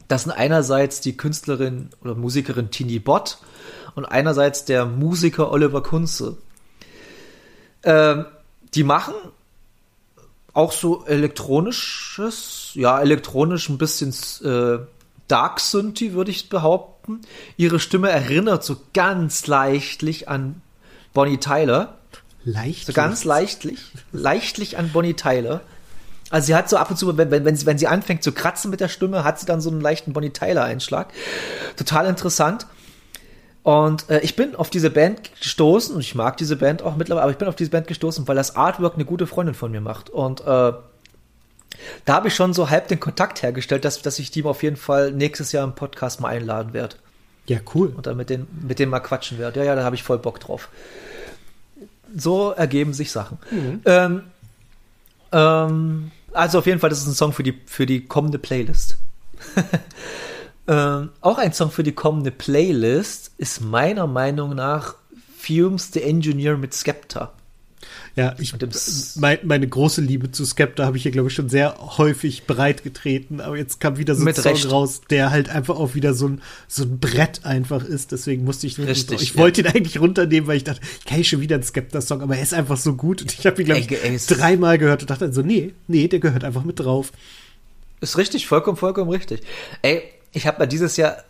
Das 0.09 0.23
sind 0.23 0.31
einerseits 0.31 0.99
die 0.99 1.15
Künstlerin 1.15 1.91
oder 2.01 2.15
Musikerin 2.15 2.71
Tini 2.71 2.99
Bott 2.99 3.37
und 3.95 4.05
einerseits 4.05 4.65
der 4.65 4.85
Musiker 4.85 5.51
Oliver 5.51 5.83
Kunze. 5.83 6.37
Ähm, 7.83 8.25
die 8.73 8.83
machen 8.83 9.13
auch 10.53 10.71
so 10.71 11.05
elektronisches, 11.05 12.71
ja, 12.73 12.99
elektronisch 12.99 13.69
ein 13.69 13.77
bisschen 13.77 14.13
äh, 14.43 14.79
Dark 15.27 15.59
Synthi, 15.59 16.13
würde 16.13 16.31
ich 16.31 16.49
behaupten. 16.49 17.21
Ihre 17.55 17.79
Stimme 17.79 18.09
erinnert 18.09 18.63
so 18.63 18.77
ganz 18.93 19.45
leichtlich 19.45 20.27
an 20.27 20.61
Bonnie 21.13 21.37
Tyler. 21.37 21.99
Leichtlich? 22.43 22.85
So 22.85 22.93
ganz 22.93 23.25
leichtlich. 23.25 23.79
Leichtlich 24.11 24.77
an 24.77 24.91
Bonnie 24.91 25.13
Tyler. 25.13 25.61
Also 26.29 26.47
sie 26.47 26.55
hat 26.55 26.69
so 26.69 26.77
ab 26.77 26.91
und 26.91 26.97
zu, 26.97 27.17
wenn, 27.17 27.31
wenn, 27.31 27.55
sie, 27.55 27.65
wenn 27.65 27.77
sie 27.77 27.87
anfängt 27.87 28.23
zu 28.23 28.31
kratzen 28.31 28.69
mit 28.69 28.79
der 28.79 28.87
Stimme, 28.87 29.23
hat 29.23 29.39
sie 29.39 29.45
dann 29.45 29.61
so 29.61 29.69
einen 29.69 29.81
leichten 29.81 30.13
Bonnie 30.13 30.29
Tyler-Einschlag. 30.29 31.07
Total 31.75 32.05
interessant. 32.05 32.67
Und 33.63 34.09
äh, 34.09 34.19
ich 34.21 34.35
bin 34.35 34.55
auf 34.55 34.69
diese 34.69 34.89
Band 34.89 35.35
gestoßen, 35.39 35.93
und 35.95 36.01
ich 36.01 36.15
mag 36.15 36.37
diese 36.37 36.55
Band 36.55 36.81
auch 36.81 36.95
mittlerweile, 36.95 37.23
aber 37.23 37.31
ich 37.31 37.37
bin 37.37 37.47
auf 37.47 37.55
diese 37.55 37.71
Band 37.71 37.87
gestoßen, 37.87 38.27
weil 38.27 38.35
das 38.35 38.55
Artwork 38.55 38.95
eine 38.95 39.05
gute 39.05 39.27
Freundin 39.27 39.55
von 39.55 39.71
mir 39.71 39.81
macht. 39.81 40.09
Und 40.09 40.41
äh, 40.41 40.43
da 42.05 42.13
habe 42.13 42.27
ich 42.27 42.35
schon 42.35 42.53
so 42.53 42.69
halb 42.69 42.87
den 42.87 42.99
Kontakt 42.99 43.41
hergestellt, 43.41 43.85
dass, 43.85 44.01
dass 44.01 44.19
ich 44.19 44.31
die 44.31 44.43
auf 44.43 44.63
jeden 44.63 44.77
Fall 44.77 45.11
nächstes 45.11 45.51
Jahr 45.51 45.63
im 45.63 45.73
Podcast 45.73 46.21
mal 46.21 46.29
einladen 46.29 46.73
werde. 46.73 46.95
Ja, 47.47 47.59
cool. 47.73 47.93
Und 47.95 48.05
dann 48.07 48.15
mit 48.17 48.29
denen, 48.29 48.47
mit 48.67 48.79
denen 48.79 48.91
mal 48.91 48.99
quatschen 48.99 49.39
werde. 49.39 49.59
Ja, 49.59 49.65
ja, 49.65 49.75
da 49.75 49.83
habe 49.83 49.95
ich 49.95 50.03
voll 50.03 50.19
Bock 50.19 50.39
drauf. 50.39 50.69
So 52.15 52.51
ergeben 52.51 52.93
sich 52.93 53.11
Sachen. 53.11 53.39
Mhm. 53.51 53.81
Ähm, 53.85 54.23
ähm, 55.31 56.11
also 56.33 56.59
auf 56.59 56.65
jeden 56.65 56.79
Fall, 56.79 56.89
das 56.89 56.99
ist 56.99 57.07
ein 57.07 57.13
Song 57.13 57.33
für 57.33 57.43
die, 57.43 57.59
für 57.65 57.85
die 57.85 58.05
kommende 58.05 58.39
Playlist. 58.39 58.97
ähm, 60.67 61.09
auch 61.21 61.37
ein 61.37 61.53
Song 61.53 61.71
für 61.71 61.83
die 61.83 61.93
kommende 61.93 62.31
Playlist 62.31 63.31
ist 63.37 63.61
meiner 63.61 64.07
Meinung 64.07 64.55
nach 64.55 64.95
Fumes 65.37 65.91
the 65.93 66.03
Engineer 66.03 66.57
mit 66.57 66.73
Skepta. 66.73 67.31
Ja, 68.19 68.35
ich, 68.37 68.53
mein, 69.15 69.37
meine 69.43 69.65
große 69.65 70.01
Liebe 70.01 70.29
zu 70.29 70.43
Skepta 70.43 70.85
habe 70.85 70.97
ich 70.97 71.03
hier, 71.03 71.11
glaube 71.13 71.29
ich, 71.29 71.33
schon 71.35 71.47
sehr 71.47 71.77
häufig 71.97 72.45
breit 72.45 72.83
getreten. 72.83 73.39
Aber 73.39 73.55
jetzt 73.55 73.79
kam 73.79 73.97
wieder 73.97 74.13
so 74.13 74.25
ein 74.25 74.33
Song 74.35 74.43
Recht. 74.51 74.69
raus, 74.69 75.01
der 75.09 75.31
halt 75.31 75.47
einfach 75.47 75.77
auch 75.77 75.95
wieder 75.95 76.13
so 76.13 76.27
ein, 76.27 76.41
so 76.67 76.83
ein 76.83 76.99
Brett 76.99 77.45
einfach 77.45 77.81
ist. 77.85 78.11
Deswegen 78.11 78.43
musste 78.43 78.67
ich 78.67 78.75
den 78.75 78.85
Richtig, 78.85 79.21
Ich 79.21 79.35
ja. 79.35 79.37
wollte 79.41 79.61
ihn 79.61 79.67
eigentlich 79.67 80.01
runternehmen, 80.01 80.47
weil 80.47 80.57
ich 80.57 80.65
dachte, 80.65 80.81
ich 80.99 81.05
kann 81.05 81.23
schon 81.23 81.39
wieder 81.39 81.55
einen 81.55 81.63
Skepta-Song, 81.63 82.21
aber 82.21 82.35
er 82.35 82.43
ist 82.43 82.53
einfach 82.53 82.75
so 82.75 82.95
gut. 82.95 83.21
Und 83.21 83.33
ich 83.33 83.45
habe 83.45 83.61
ihn, 83.61 83.65
glaube 83.67 83.79
ich, 83.79 83.89
Ey, 83.89 83.97
ey, 84.09 84.15
es- 84.15 84.25
dreimal 84.27 84.77
gehört 84.77 85.01
und 85.01 85.09
dachte 85.09 85.23
dann 85.25 85.33
so, 85.33 85.41
nee, 85.41 85.73
nee, 85.87 86.09
der 86.09 86.19
gehört 86.19 86.43
einfach 86.43 86.65
mit 86.65 86.77
drauf. 86.81 87.13
Ist 88.01 88.17
richtig, 88.17 88.47
vollkommen, 88.47 88.75
vollkommen 88.75 89.11
richtig. 89.11 89.41
Ey, 89.81 90.01
ich 90.33 90.45
habe 90.45 90.59
mal 90.59 90.65
dieses 90.65 90.97
Jahr, 90.97 91.23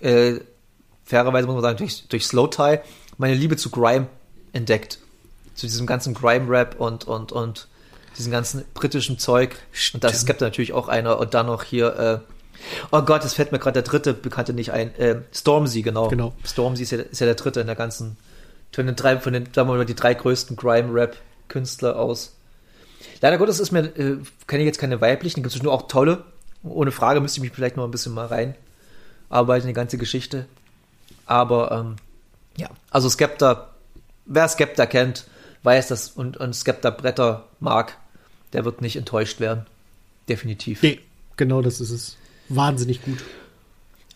äh, 0.00 0.34
fairerweise 1.04 1.46
muss 1.46 1.54
man 1.54 1.62
sagen, 1.62 1.78
durch, 1.78 2.04
durch 2.08 2.26
Slow 2.26 2.48
Tie 2.50 2.78
meine 3.16 3.34
Liebe 3.36 3.56
zu 3.56 3.70
Grime 3.70 4.08
entdeckt. 4.52 4.98
Zu 5.56 5.66
diesem 5.66 5.86
ganzen 5.86 6.14
Grime-Rap 6.14 6.78
und, 6.78 7.04
und, 7.04 7.32
und 7.32 7.66
diesem 8.16 8.30
ganzen 8.30 8.64
britischen 8.74 9.18
Zeug. 9.18 9.56
Und 9.92 10.04
das 10.04 10.12
Stimmt. 10.12 10.26
gibt 10.26 10.40
natürlich 10.42 10.72
auch 10.72 10.88
einer. 10.88 11.18
Und 11.18 11.34
dann 11.34 11.46
noch 11.46 11.64
hier, 11.64 11.98
äh, 11.98 12.18
oh 12.92 13.02
Gott, 13.02 13.24
es 13.24 13.34
fällt 13.34 13.52
mir 13.52 13.58
gerade 13.58 13.74
der 13.74 13.82
dritte 13.82 14.14
Bekannte 14.14 14.52
nicht 14.52 14.70
ein. 14.72 14.94
Äh, 14.96 15.22
Stormzy, 15.32 15.82
genau. 15.82 16.08
Genau. 16.08 16.32
Stormzy 16.44 16.84
ist 16.84 16.92
ja, 16.92 16.98
ist 16.98 17.20
ja 17.20 17.26
der 17.26 17.34
dritte 17.34 17.60
in 17.60 17.66
der 17.66 17.76
ganzen, 17.76 18.16
von 18.72 18.86
den 18.86 18.94
drei, 18.94 19.18
von 19.18 19.32
den, 19.32 19.48
sagen 19.52 19.68
wir 19.68 19.76
mal, 19.76 19.84
die 19.84 19.96
drei 19.96 20.14
größten 20.14 20.56
Grime-Rap-Künstler 20.56 21.98
aus 21.98 22.36
Leider 23.20 23.38
Gottes 23.38 23.60
ist 23.60 23.72
mir, 23.72 23.80
äh, 23.80 24.18
kenne 24.46 24.62
ich 24.62 24.66
jetzt 24.66 24.78
keine 24.78 25.00
weiblichen, 25.00 25.42
gibt 25.42 25.54
es 25.54 25.62
nur 25.62 25.72
auch 25.72 25.88
tolle. 25.88 26.24
Ohne 26.62 26.90
Frage 26.90 27.20
müsste 27.20 27.38
ich 27.38 27.42
mich 27.42 27.52
vielleicht 27.52 27.76
noch 27.76 27.84
ein 27.84 27.90
bisschen 27.90 28.12
mal 28.12 28.26
reinarbeiten 28.26 29.68
in 29.68 29.68
die 29.68 29.78
ganze 29.78 29.98
Geschichte. 29.98 30.46
Aber 31.24 31.72
ähm, 31.72 31.96
ja, 32.56 32.68
also 32.90 33.08
Skepta, 33.08 33.70
wer 34.26 34.48
Skepta 34.48 34.86
kennt, 34.86 35.26
weiß 35.66 35.88
das 35.88 36.08
und, 36.08 36.38
und 36.38 36.54
Skepta 36.54 36.90
Bretter 36.90 37.44
mag, 37.60 37.98
der 38.54 38.64
wird 38.64 38.80
nicht 38.80 38.96
enttäuscht 38.96 39.40
werden. 39.40 39.66
Definitiv. 40.28 40.82
Nee, 40.82 41.00
genau 41.36 41.60
das 41.60 41.80
ist 41.80 41.90
es. 41.90 42.16
Wahnsinnig 42.48 43.02
gut. 43.02 43.22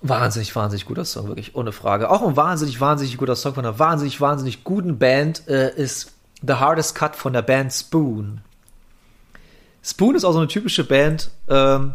Wahnsinnig, 0.03 0.57
wahnsinnig 0.57 0.87
guter 0.87 1.05
Song, 1.05 1.29
wirklich, 1.29 1.55
ohne 1.55 1.73
Frage. 1.73 2.09
Auch 2.09 2.23
ein 2.27 2.37
wahnsinnig, 2.37 2.81
wahnsinnig 2.81 3.19
guter 3.19 3.37
Song 3.37 3.55
von 3.55 3.67
einer 3.67 3.79
wahnsinnig, 3.79 4.21
wahnsinnig 4.21 4.65
guten 4.65 4.99
Band 4.99 5.47
äh, 5.47 5.75
ist 5.75 6.13
The 6.47 6.55
Hardest 6.55 6.95
Cut 6.95 7.17
von 7.17 7.35
der 7.35 7.43
Band 7.43 7.73
Spoon. 7.73 8.41
Spoon 9.83 10.15
ist 10.15 10.25
auch 10.25 10.33
so 10.33 10.39
eine 10.39 10.49
typische 10.49 10.85
Band. 10.85 11.31
Ähm, 11.49 11.95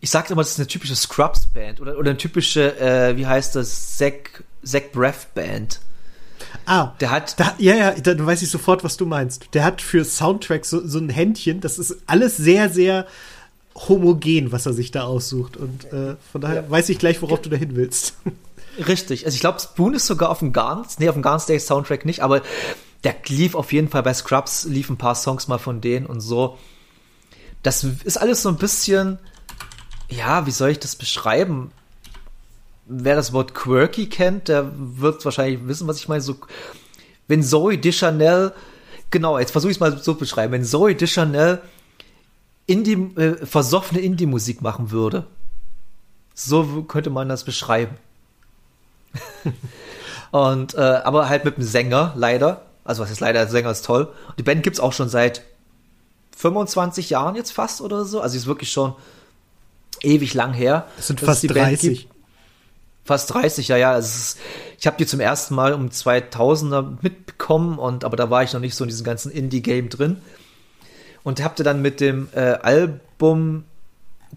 ich 0.00 0.08
sag 0.08 0.30
immer, 0.30 0.40
das 0.40 0.52
ist 0.52 0.58
eine 0.58 0.66
typische 0.66 0.96
Scrubs-Band 0.96 1.80
oder, 1.80 1.98
oder 1.98 2.10
eine 2.10 2.18
typische, 2.18 2.78
äh, 2.80 3.16
wie 3.18 3.26
heißt 3.26 3.56
das, 3.56 3.98
Zack, 3.98 4.44
Zack 4.64 4.92
Breath-Band. 4.92 5.80
Ah, 6.72 6.92
Der 7.00 7.10
hat, 7.10 7.40
Da, 7.40 7.52
ja, 7.58 7.74
ja, 7.74 7.90
dann 7.92 8.24
weiß 8.24 8.42
ich 8.42 8.50
sofort, 8.50 8.84
was 8.84 8.96
du 8.96 9.04
meinst. 9.04 9.48
Der 9.54 9.64
hat 9.64 9.82
für 9.82 10.04
Soundtracks 10.04 10.70
so, 10.70 10.86
so 10.86 10.98
ein 11.00 11.08
Händchen, 11.08 11.60
das 11.60 11.80
ist 11.80 11.96
alles 12.06 12.36
sehr, 12.36 12.68
sehr 12.70 13.06
homogen, 13.74 14.52
was 14.52 14.66
er 14.66 14.72
sich 14.72 14.92
da 14.92 15.02
aussucht. 15.02 15.56
Und 15.56 15.92
äh, 15.92 16.14
von 16.30 16.40
daher 16.40 16.70
weiß 16.70 16.88
ich 16.90 17.00
gleich, 17.00 17.20
worauf 17.22 17.42
du 17.42 17.50
da 17.50 17.56
hin 17.56 17.74
willst. 17.74 18.14
Richtig. 18.86 19.24
Also 19.26 19.34
ich 19.34 19.40
glaube, 19.40 19.58
Spoon 19.58 19.94
ist 19.94 20.06
sogar 20.06 20.30
auf 20.30 20.38
dem 20.38 20.52
Guns, 20.52 21.00
nee, 21.00 21.08
auf 21.08 21.16
dem 21.16 21.22
Guns 21.24 21.46
Day 21.46 21.58
Soundtrack 21.58 22.04
nicht, 22.04 22.20
aber 22.22 22.40
der 23.02 23.16
lief 23.26 23.56
auf 23.56 23.72
jeden 23.72 23.88
Fall 23.88 24.04
bei 24.04 24.14
Scrubs, 24.14 24.64
lief 24.64 24.90
ein 24.90 24.96
paar 24.96 25.16
Songs 25.16 25.48
mal 25.48 25.58
von 25.58 25.80
denen 25.80 26.06
und 26.06 26.20
so. 26.20 26.56
Das 27.64 27.82
ist 27.82 28.16
alles 28.16 28.42
so 28.42 28.48
ein 28.48 28.58
bisschen, 28.58 29.18
ja, 30.08 30.46
wie 30.46 30.52
soll 30.52 30.70
ich 30.70 30.78
das 30.78 30.94
beschreiben? 30.94 31.72
Wer 32.92 33.14
das 33.14 33.32
Wort 33.32 33.54
quirky 33.54 34.08
kennt, 34.08 34.48
der 34.48 34.72
wird 34.74 35.24
wahrscheinlich 35.24 35.66
wissen, 35.68 35.86
was 35.86 35.98
ich 35.98 36.08
meine. 36.08 36.20
So, 36.20 36.36
wenn 37.28 37.42
Zoe 37.44 37.78
Deschanel, 37.78 38.52
genau, 39.10 39.38
jetzt 39.38 39.52
versuche 39.52 39.70
ich 39.70 39.76
es 39.76 39.80
mal 39.80 39.92
so 39.92 39.98
zu 39.98 40.14
beschreiben, 40.16 40.52
wenn 40.52 40.64
Zoe 40.64 40.96
Deschanel 40.96 41.62
Indie, 42.66 42.94
äh, 43.16 43.46
versoffene 43.46 44.00
Indie-Musik 44.00 44.60
machen 44.62 44.90
würde, 44.90 45.26
so 46.34 46.82
könnte 46.82 47.10
man 47.10 47.28
das 47.28 47.44
beschreiben. 47.44 47.96
Und, 50.30 50.74
äh, 50.74 50.80
aber 50.80 51.28
halt 51.28 51.44
mit 51.44 51.56
einem 51.56 51.66
Sänger, 51.66 52.12
leider. 52.16 52.62
Also, 52.84 53.02
was 53.02 53.10
ist 53.10 53.20
leider, 53.20 53.40
der 53.40 53.48
Sänger 53.48 53.70
ist 53.70 53.84
toll. 53.84 54.12
Und 54.28 54.38
die 54.38 54.42
Band 54.42 54.62
gibt's 54.62 54.80
auch 54.80 54.92
schon 54.92 55.08
seit 55.08 55.42
25 56.36 57.10
Jahren 57.10 57.36
jetzt 57.36 57.52
fast 57.52 57.80
oder 57.80 58.04
so. 58.04 58.20
Also, 58.20 58.36
ist 58.36 58.46
wirklich 58.46 58.72
schon 58.72 58.94
ewig 60.02 60.34
lang 60.34 60.52
her. 60.52 60.86
Das 60.96 61.08
sind 61.08 61.20
es 61.20 61.26
fast 61.26 61.42
die 61.42 61.48
Band 61.48 61.82
30. 61.82 62.08
Fast 63.04 63.32
30, 63.34 63.68
ja, 63.68 63.76
ja. 63.76 63.96
Es 63.96 64.16
ist, 64.16 64.38
ich 64.78 64.86
habe 64.86 64.96
die 64.96 65.06
zum 65.06 65.20
ersten 65.20 65.54
Mal 65.54 65.72
um 65.72 65.88
2000er 65.88 66.98
mitbekommen, 67.02 67.78
und, 67.78 68.04
aber 68.04 68.16
da 68.16 68.30
war 68.30 68.42
ich 68.42 68.52
noch 68.52 68.60
nicht 68.60 68.74
so 68.74 68.84
in 68.84 68.88
diesem 68.88 69.04
ganzen 69.04 69.32
Indie-Game 69.32 69.88
drin. 69.88 70.18
Und 71.22 71.42
habt 71.42 71.58
ihr 71.58 71.64
dann 71.64 71.82
mit 71.82 72.00
dem 72.00 72.28
äh, 72.34 72.40
Album 72.40 73.64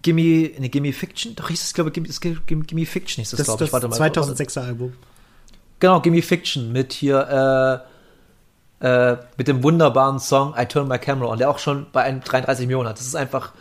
Gimme, 0.02 0.50
ne, 0.58 0.68
Gimme 0.68 0.92
Fiction, 0.92 1.34
doch 1.34 1.48
hieß 1.48 1.62
es, 1.62 1.74
glaube 1.74 1.90
ich, 1.90 2.20
Gimme, 2.20 2.64
Gimme, 2.64 2.86
Fiction 2.86 3.22
hieß 3.22 3.30
das, 3.30 3.38
Das 3.38 3.46
glaube 3.46 3.64
ich. 3.64 3.70
das 3.70 4.00
Warte 4.00 4.20
mal. 4.20 4.32
2006er 4.32 4.60
Album. 4.66 4.92
Genau, 5.80 6.00
Gimme 6.00 6.22
Fiction 6.22 6.72
mit 6.72 6.92
hier, 6.92 7.84
äh, 8.80 8.86
äh, 8.86 9.16
mit 9.36 9.48
dem 9.48 9.62
wunderbaren 9.62 10.18
Song 10.18 10.54
I 10.58 10.66
Turn 10.66 10.88
My 10.88 10.98
Camera 10.98 11.30
on, 11.30 11.38
der 11.38 11.48
auch 11.48 11.58
schon 11.58 11.86
bei 11.92 12.02
einem 12.02 12.20
33 12.20 12.66
Millionen 12.66 12.88
hat. 12.88 12.98
Das 12.98 13.06
ist 13.06 13.14
einfach 13.14 13.52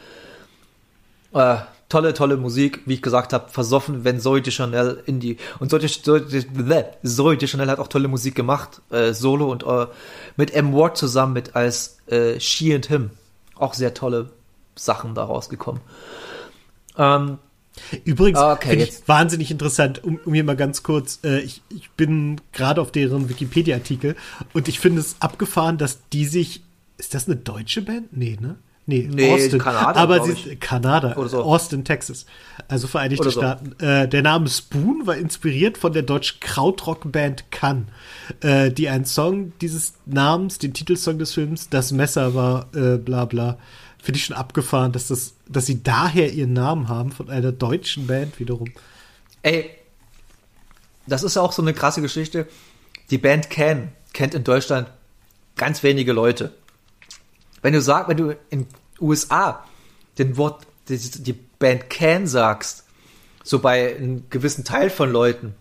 äh, 1.34 1.58
tolle, 1.93 2.13
tolle 2.13 2.37
Musik, 2.37 2.81
wie 2.85 2.95
ich 2.95 3.01
gesagt 3.01 3.33
habe, 3.33 3.49
versoffen, 3.49 4.03
wenn 4.03 4.19
Zoe 4.19 4.41
Deschanel 4.41 5.01
in 5.05 5.19
die 5.19 5.37
und 5.59 5.69
Zoe, 5.69 5.79
Zoe, 5.87 6.25
Zoe 7.03 7.37
Deschanel 7.37 7.69
hat 7.69 7.79
auch 7.79 7.87
tolle 7.87 8.07
Musik 8.07 8.35
gemacht, 8.35 8.81
äh, 8.89 9.13
Solo 9.13 9.51
und 9.51 9.63
äh, 9.63 9.87
mit 10.35 10.53
M. 10.53 10.73
Ward 10.73 10.97
zusammen 10.97 11.33
mit 11.33 11.55
als 11.55 11.97
äh, 12.07 12.39
She 12.39 12.73
and 12.73 12.85
Him. 12.87 13.11
Auch 13.55 13.73
sehr 13.73 13.93
tolle 13.93 14.29
Sachen 14.75 15.13
da 15.15 15.23
rausgekommen. 15.23 15.81
Ähm, 16.97 17.37
Übrigens 18.05 18.37
Ah, 18.39 18.53
okay, 18.53 18.77
jetzt- 18.77 19.07
wahnsinnig 19.07 19.49
interessant, 19.49 20.03
um, 20.03 20.19
um 20.25 20.33
hier 20.33 20.43
mal 20.43 20.55
ganz 20.55 20.83
kurz, 20.83 21.19
äh, 21.23 21.39
ich, 21.39 21.61
ich 21.69 21.89
bin 21.91 22.39
gerade 22.51 22.79
auf 22.81 22.91
deren 22.91 23.29
Wikipedia-Artikel 23.29 24.15
und 24.53 24.67
ich 24.67 24.79
finde 24.79 25.01
es 25.01 25.15
abgefahren, 25.21 25.79
dass 25.79 25.99
die 26.11 26.25
sich, 26.25 26.61
ist 26.97 27.15
das 27.15 27.25
eine 27.27 27.35
deutsche 27.35 27.81
Band? 27.81 28.15
Nee, 28.15 28.37
ne? 28.39 28.57
Nee, 28.86 29.09
Nee, 29.09 29.31
Austin. 29.34 29.59
Kanada, 29.59 29.99
Aber 29.99 30.23
sie 30.25 30.31
ist 30.31 30.61
Kanada, 30.61 31.15
so. 31.27 31.41
Austin, 31.41 31.86
Texas. 31.86 32.25
Also 32.67 32.88
Vereinigte 32.88 33.23
so. 33.29 33.39
Staaten. 33.39 33.79
Äh, 33.79 34.09
der 34.09 34.21
Name 34.21 34.49
Spoon 34.49 35.07
war 35.07 35.15
inspiriert 35.15 35.77
von 35.77 35.93
der 35.93 36.03
deutschen 36.03 36.39
Krautrock-Band 36.41 37.49
Kann, 37.49 37.88
äh, 38.41 38.71
die 38.71 38.89
einen 38.89 39.05
Song 39.05 39.53
dieses 39.61 39.93
Namens, 40.05 40.57
den 40.57 40.73
Titelsong 40.73 41.17
des 41.17 41.34
Films, 41.34 41.69
Das 41.69 41.91
Messer 41.91 42.36
war, 42.36 42.67
äh, 42.75 42.97
bla 42.97 43.25
bla. 43.25 43.57
Finde 44.01 44.17
ich 44.17 44.25
schon 44.25 44.36
abgefahren, 44.36 44.91
dass, 44.91 45.07
das, 45.07 45.36
dass 45.47 45.65
sie 45.65 45.81
daher 45.81 46.34
ihren 46.34 46.51
Namen 46.51 46.89
haben, 46.89 47.13
von 47.13 47.29
einer 47.29 47.53
deutschen 47.53 48.05
Band 48.05 48.38
wiederum. 48.38 48.67
Ey, 49.43 49.69
das 51.07 51.23
ist 51.23 51.38
ja 51.38 51.41
auch 51.41 51.53
so 51.53 51.61
eine 51.61 51.73
krasse 51.73 52.01
Geschichte. 52.01 52.47
Die 53.11 53.17
Band 53.17 53.49
Can 53.49 53.93
kennt 54.11 54.34
in 54.34 54.43
Deutschland 54.43 54.89
ganz 55.55 55.84
wenige 55.84 56.11
Leute. 56.11 56.51
Wenn 57.64 57.74
du 57.74 57.82
sagst, 57.82 58.09
wenn 58.09 58.18
du 58.18 58.36
in 58.51 58.68
USA 59.01 59.64
den 60.20 60.38
Wort, 60.38 60.68
die, 60.89 60.97
die 60.97 61.34
Band 61.34 61.89
Can 61.89 62.28
sagst, 62.28 62.84
so 63.43 63.59
bei 63.59 63.95
einem 63.95 64.30
gewissen 64.30 64.64
Teil 64.64 64.91
von 64.91 65.11
Leuten, 65.11 65.55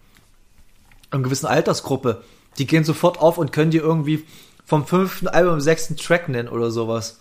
einer 1.11 1.23
gewissen 1.23 1.47
Altersgruppe, 1.47 2.23
die 2.59 2.67
gehen 2.67 2.85
sofort 2.85 3.19
auf 3.19 3.39
und 3.39 3.53
können 3.53 3.71
dir 3.71 3.83
irgendwie 3.83 4.27
vom 4.67 4.87
fünften 4.87 5.29
Album 5.29 5.61
sechsten 5.61 5.97
Track 5.97 6.29
nennen 6.29 6.49
oder 6.49 6.71
sowas. 6.71 7.21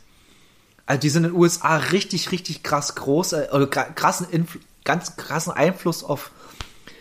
Also 0.85 0.99
die 0.99 1.09
sind 1.09 1.23
in 1.23 1.31
den 1.31 1.39
USA 1.39 1.77
richtig, 1.77 2.31
richtig 2.31 2.63
krass 2.63 2.95
groß, 2.95 3.33
äh, 3.33 3.47
oder 3.53 3.67
krassen 3.67 4.27
Influ 4.29 4.59
ganz 4.83 5.15
krassen 5.15 5.53
Einfluss 5.53 6.03
auf 6.03 6.31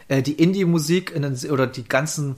äh, 0.08 0.20
die 0.20 0.34
Indie-Musik 0.34 1.12
in 1.12 1.24
oder 1.50 1.66
die 1.66 1.88
ganzen 1.88 2.36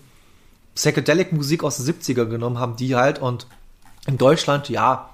Psychedelic-Musik 0.77 1.65
aus 1.65 1.79
den 1.79 1.87
70er 1.87 2.27
genommen 2.27 2.61
haben, 2.61 2.77
die 2.77 2.95
halt 2.95 3.19
und 3.19 3.49
in 4.07 4.19
Deutschland, 4.19 4.69
ja, 4.69 5.12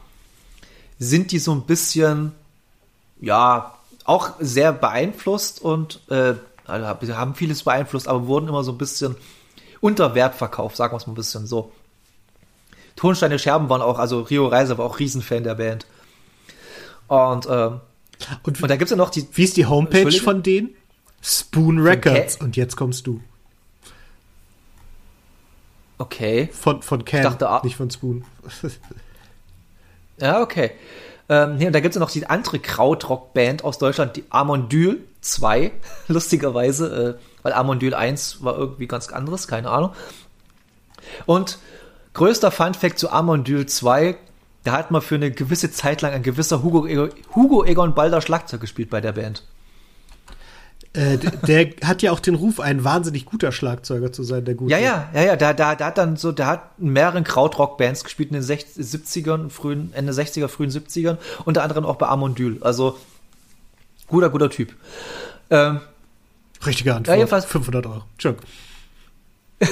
sind 0.98 1.32
die 1.32 1.38
so 1.38 1.52
ein 1.52 1.62
bisschen, 1.62 2.32
ja, 3.20 3.74
auch 4.04 4.30
sehr 4.40 4.72
beeinflusst 4.72 5.60
und 5.62 6.00
äh, 6.10 6.34
also 6.66 7.16
haben 7.16 7.34
vieles 7.34 7.62
beeinflusst, 7.62 8.08
aber 8.08 8.26
wurden 8.26 8.48
immer 8.48 8.64
so 8.64 8.72
ein 8.72 8.78
bisschen 8.78 9.16
unter 9.80 10.14
Wert 10.14 10.34
verkauft, 10.34 10.76
sagen 10.76 10.92
wir 10.92 10.96
es 10.96 11.06
mal 11.06 11.12
ein 11.12 11.16
bisschen 11.16 11.46
so. 11.46 11.72
Tonsteine 12.96 13.38
Scherben 13.38 13.68
waren 13.68 13.80
auch, 13.82 13.98
also 13.98 14.22
Rio 14.22 14.48
Reiser 14.48 14.76
war 14.78 14.86
auch 14.86 14.98
Riesenfan 14.98 15.44
der 15.44 15.54
Band. 15.54 15.86
Und, 17.06 17.46
ähm, 17.48 17.80
Und, 18.42 18.60
und 18.60 18.68
da 18.68 18.76
gibt's 18.76 18.90
ja 18.90 18.96
noch 18.96 19.10
die, 19.10 19.26
wie 19.32 19.44
ist 19.44 19.56
die 19.56 19.66
Homepage 19.66 20.10
von 20.10 20.42
denen? 20.42 20.70
Spoon 21.22 21.78
Records. 21.78 22.36
Und 22.36 22.56
jetzt 22.56 22.76
kommst 22.76 23.06
du. 23.06 23.20
okay, 25.98 26.48
Von, 26.52 26.82
von 26.82 27.04
Can, 27.04 27.22
dachte, 27.22 27.48
ah- 27.48 27.60
nicht 27.64 27.76
von 27.76 27.90
Spoon. 27.90 28.24
Ja, 30.20 30.40
okay. 30.42 30.72
Ähm, 31.28 31.56
nee, 31.56 31.66
und 31.66 31.72
da 31.74 31.80
gibt 31.80 31.94
es 31.94 31.96
ja 31.96 32.00
noch 32.00 32.10
die 32.10 32.26
andere 32.26 32.58
Krautrock-Band 32.58 33.62
aus 33.62 33.78
Deutschland, 33.78 34.16
die 34.16 34.24
Amondyl 34.30 35.04
2, 35.20 35.72
lustigerweise, 36.08 37.18
äh, 37.18 37.42
weil 37.42 37.52
Amondyl 37.52 37.94
1 37.94 38.42
war 38.42 38.56
irgendwie 38.56 38.86
ganz 38.86 39.08
anderes, 39.08 39.46
keine 39.46 39.70
Ahnung. 39.70 39.92
Und 41.26 41.58
größter 42.14 42.50
Funfact 42.50 42.98
zu 42.98 43.10
Amondyl 43.10 43.66
2, 43.66 44.16
da 44.64 44.72
hat 44.72 44.90
man 44.90 45.02
für 45.02 45.16
eine 45.16 45.30
gewisse 45.30 45.70
Zeit 45.70 46.02
lang 46.02 46.12
ein 46.12 46.22
gewisser 46.22 46.62
Hugo, 46.62 46.86
Hugo 47.34 47.64
Egon 47.64 47.94
Balder 47.94 48.20
Schlagzeug 48.20 48.60
gespielt 48.60 48.90
bei 48.90 49.00
der 49.00 49.12
Band. 49.12 49.44
Äh, 50.94 51.18
der 51.18 51.70
hat 51.84 52.02
ja 52.02 52.12
auch 52.12 52.20
den 52.20 52.34
Ruf, 52.34 52.60
ein 52.60 52.82
wahnsinnig 52.82 53.26
guter 53.26 53.52
Schlagzeuger 53.52 54.10
zu 54.12 54.22
sein, 54.22 54.44
der 54.44 54.54
gute. 54.54 54.72
Ja, 54.72 54.78
ja, 54.78 55.10
ja, 55.14 55.22
ja, 55.22 55.36
da, 55.36 55.52
da, 55.52 55.74
da 55.74 55.86
hat 55.86 55.98
dann 55.98 56.16
so, 56.16 56.32
der 56.32 56.46
hat 56.46 56.70
in 56.78 56.90
mehreren 56.92 57.24
Krautrock-Bands 57.24 58.04
gespielt 58.04 58.30
in 58.30 58.34
den 58.34 58.42
60, 58.42 58.84
70ern, 58.84 59.50
frühen, 59.50 59.92
Ende 59.94 60.12
60er, 60.12 60.48
frühen 60.48 60.70
70ern, 60.70 61.18
unter 61.44 61.62
anderem 61.62 61.84
auch 61.84 61.96
bei 61.96 62.08
Amondyl. 62.08 62.58
Also, 62.62 62.98
guter, 64.06 64.30
guter 64.30 64.48
Typ. 64.50 64.74
Ähm, 65.50 65.80
Richtige 66.64 66.94
Antwort. 66.94 67.14
Ja, 67.14 67.20
jedenfalls- 67.22 67.44
500 67.44 67.86
Euro. 67.86 68.02
Entschuldigung. 68.14 68.46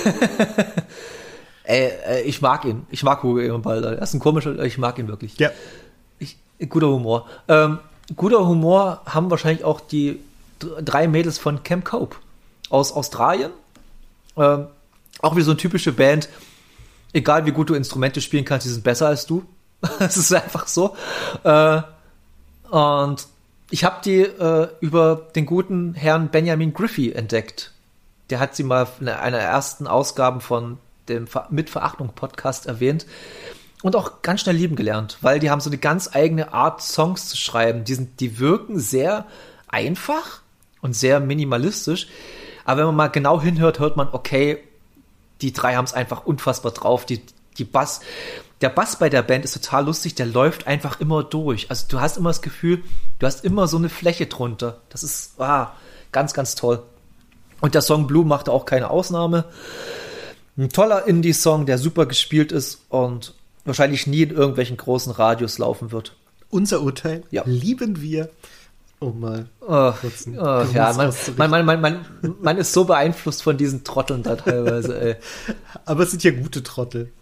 ey, 1.64 1.90
äh, 2.06 2.22
ich 2.22 2.42
mag 2.42 2.64
ihn. 2.64 2.86
Ich 2.90 3.02
mag 3.02 3.22
Hugo 3.22 3.40
Egon 3.40 3.62
Balder. 3.62 3.96
Er 3.96 4.02
ist 4.02 4.14
ein 4.14 4.20
komischer, 4.20 4.58
ich 4.64 4.78
mag 4.78 4.98
ihn 4.98 5.08
wirklich. 5.08 5.38
Ja. 5.38 5.50
Ich, 6.18 6.36
guter 6.68 6.88
Humor. 6.88 7.26
Ähm, 7.48 7.78
guter 8.14 8.46
Humor 8.46 9.02
haben 9.06 9.30
wahrscheinlich 9.30 9.64
auch 9.64 9.80
die 9.80 10.20
drei 10.58 11.08
Mädels 11.08 11.38
von 11.38 11.62
Camp 11.62 11.84
Cope 11.84 12.16
aus 12.70 12.92
Australien. 12.92 13.52
Ähm, 14.36 14.66
auch 15.20 15.36
wie 15.36 15.42
so 15.42 15.52
eine 15.52 15.58
typische 15.58 15.92
Band. 15.92 16.28
Egal 17.12 17.46
wie 17.46 17.52
gut 17.52 17.70
du 17.70 17.74
Instrumente 17.74 18.20
spielen 18.20 18.44
kannst, 18.44 18.66
die 18.66 18.70
sind 18.70 18.84
besser 18.84 19.08
als 19.08 19.26
du. 19.26 19.44
Es 19.98 20.16
ist 20.16 20.32
einfach 20.32 20.66
so. 20.66 20.96
Äh, 21.44 21.82
und 22.70 23.26
ich 23.70 23.84
habe 23.84 23.96
die 24.04 24.20
äh, 24.20 24.68
über 24.80 25.28
den 25.34 25.46
guten 25.46 25.94
Herrn 25.94 26.28
Benjamin 26.28 26.72
Griffey 26.72 27.12
entdeckt. 27.12 27.72
Der 28.30 28.40
hat 28.40 28.56
sie 28.56 28.64
mal 28.64 28.88
in 29.00 29.08
einer 29.08 29.38
ersten 29.38 29.86
Ausgaben 29.86 30.40
von 30.40 30.78
dem 31.08 31.26
Ver 31.26 31.46
Mit 31.50 31.70
Verachtung 31.70 32.10
Podcast 32.14 32.66
erwähnt 32.66 33.06
und 33.82 33.94
auch 33.94 34.22
ganz 34.22 34.40
schnell 34.40 34.56
lieben 34.56 34.74
gelernt, 34.74 35.18
weil 35.20 35.38
die 35.38 35.50
haben 35.50 35.60
so 35.60 35.70
eine 35.70 35.78
ganz 35.78 36.10
eigene 36.12 36.52
Art, 36.52 36.82
Songs 36.82 37.28
zu 37.28 37.36
schreiben. 37.36 37.84
Die, 37.84 37.94
sind, 37.94 38.20
die 38.20 38.38
wirken 38.38 38.80
sehr 38.80 39.26
einfach 39.68 40.40
und 40.86 40.94
sehr 40.94 41.20
minimalistisch. 41.20 42.06
Aber 42.64 42.78
wenn 42.78 42.86
man 42.86 42.96
mal 42.96 43.08
genau 43.08 43.40
hinhört, 43.40 43.78
hört 43.80 43.96
man, 43.96 44.08
okay, 44.12 44.58
die 45.42 45.52
drei 45.52 45.74
haben 45.74 45.84
es 45.84 45.92
einfach 45.92 46.24
unfassbar 46.24 46.72
drauf. 46.72 47.04
Die, 47.04 47.20
die 47.58 47.64
Bass, 47.64 48.00
der 48.60 48.70
Bass 48.70 48.96
bei 48.96 49.08
der 49.08 49.22
Band 49.22 49.44
ist 49.44 49.52
total 49.52 49.86
lustig, 49.86 50.14
der 50.14 50.26
läuft 50.26 50.66
einfach 50.66 51.00
immer 51.00 51.22
durch. 51.22 51.68
Also 51.70 51.86
du 51.88 52.00
hast 52.00 52.16
immer 52.16 52.30
das 52.30 52.40
Gefühl, 52.40 52.82
du 53.18 53.26
hast 53.26 53.44
immer 53.44 53.68
so 53.68 53.76
eine 53.76 53.88
Fläche 53.88 54.26
drunter. 54.26 54.80
Das 54.88 55.02
ist 55.02 55.40
ah, 55.40 55.74
ganz, 56.12 56.32
ganz 56.32 56.54
toll. 56.54 56.82
Und 57.60 57.74
der 57.74 57.82
Song 57.82 58.06
Blue 58.06 58.24
machte 58.24 58.52
auch 58.52 58.64
keine 58.64 58.90
Ausnahme. 58.90 59.44
Ein 60.56 60.70
toller 60.70 61.06
Indie-Song, 61.06 61.66
der 61.66 61.78
super 61.78 62.06
gespielt 62.06 62.52
ist 62.52 62.80
und 62.88 63.34
wahrscheinlich 63.64 64.06
nie 64.06 64.22
in 64.22 64.30
irgendwelchen 64.30 64.76
großen 64.76 65.12
Radios 65.12 65.58
laufen 65.58 65.90
wird. 65.90 66.14
Unser 66.48 66.80
Urteil 66.82 67.24
Ja. 67.30 67.42
lieben 67.44 68.00
wir. 68.00 68.30
Oh 69.00 69.10
mal. 69.10 69.48
Oh, 69.60 69.92
oh, 69.92 70.64
ja, 70.72 70.92
man, 70.94 71.12
man, 71.36 71.64
man, 71.66 71.80
man, 71.80 72.06
man, 72.40 72.56
ist 72.56 72.72
so 72.72 72.84
beeinflusst 72.84 73.42
von 73.42 73.58
diesen 73.58 73.84
Trotteln 73.84 74.22
da 74.22 74.36
teilweise. 74.36 74.98
Ey. 74.98 75.16
Aber 75.84 76.04
es 76.04 76.10
sind 76.12 76.24
ja 76.24 76.30
gute 76.30 76.62
Trottel. 76.62 77.12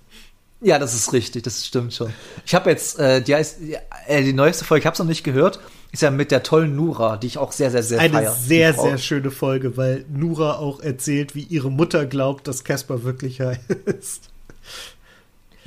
Ja, 0.60 0.78
das 0.78 0.94
ist 0.94 1.12
richtig, 1.12 1.42
das 1.42 1.66
stimmt 1.66 1.92
schon. 1.92 2.12
Ich 2.46 2.54
habe 2.54 2.70
jetzt, 2.70 2.98
äh, 2.98 3.20
die 3.20 3.34
heißt, 3.34 3.58
äh, 4.06 4.22
die 4.22 4.32
neueste 4.32 4.64
Folge, 4.64 4.80
ich 4.80 4.86
habe 4.86 4.94
es 4.94 4.98
noch 4.98 5.06
nicht 5.06 5.24
gehört, 5.24 5.58
ist 5.92 6.02
ja 6.02 6.10
mit 6.10 6.30
der 6.30 6.42
tollen 6.42 6.74
Nura, 6.74 7.16
die 7.16 7.26
ich 7.26 7.38
auch 7.38 7.52
sehr, 7.52 7.70
sehr, 7.70 7.82
sehr 7.82 8.00
Eine 8.00 8.14
feier. 8.14 8.32
sehr, 8.32 8.72
sehr 8.72 8.98
schöne 8.98 9.30
Folge, 9.30 9.76
weil 9.76 10.04
Nura 10.08 10.56
auch 10.56 10.80
erzählt, 10.80 11.34
wie 11.34 11.42
ihre 11.42 11.70
Mutter 11.70 12.06
glaubt, 12.06 12.48
dass 12.48 12.64
Casper 12.64 13.02
wirklich 13.02 13.40
heißt. 13.40 14.30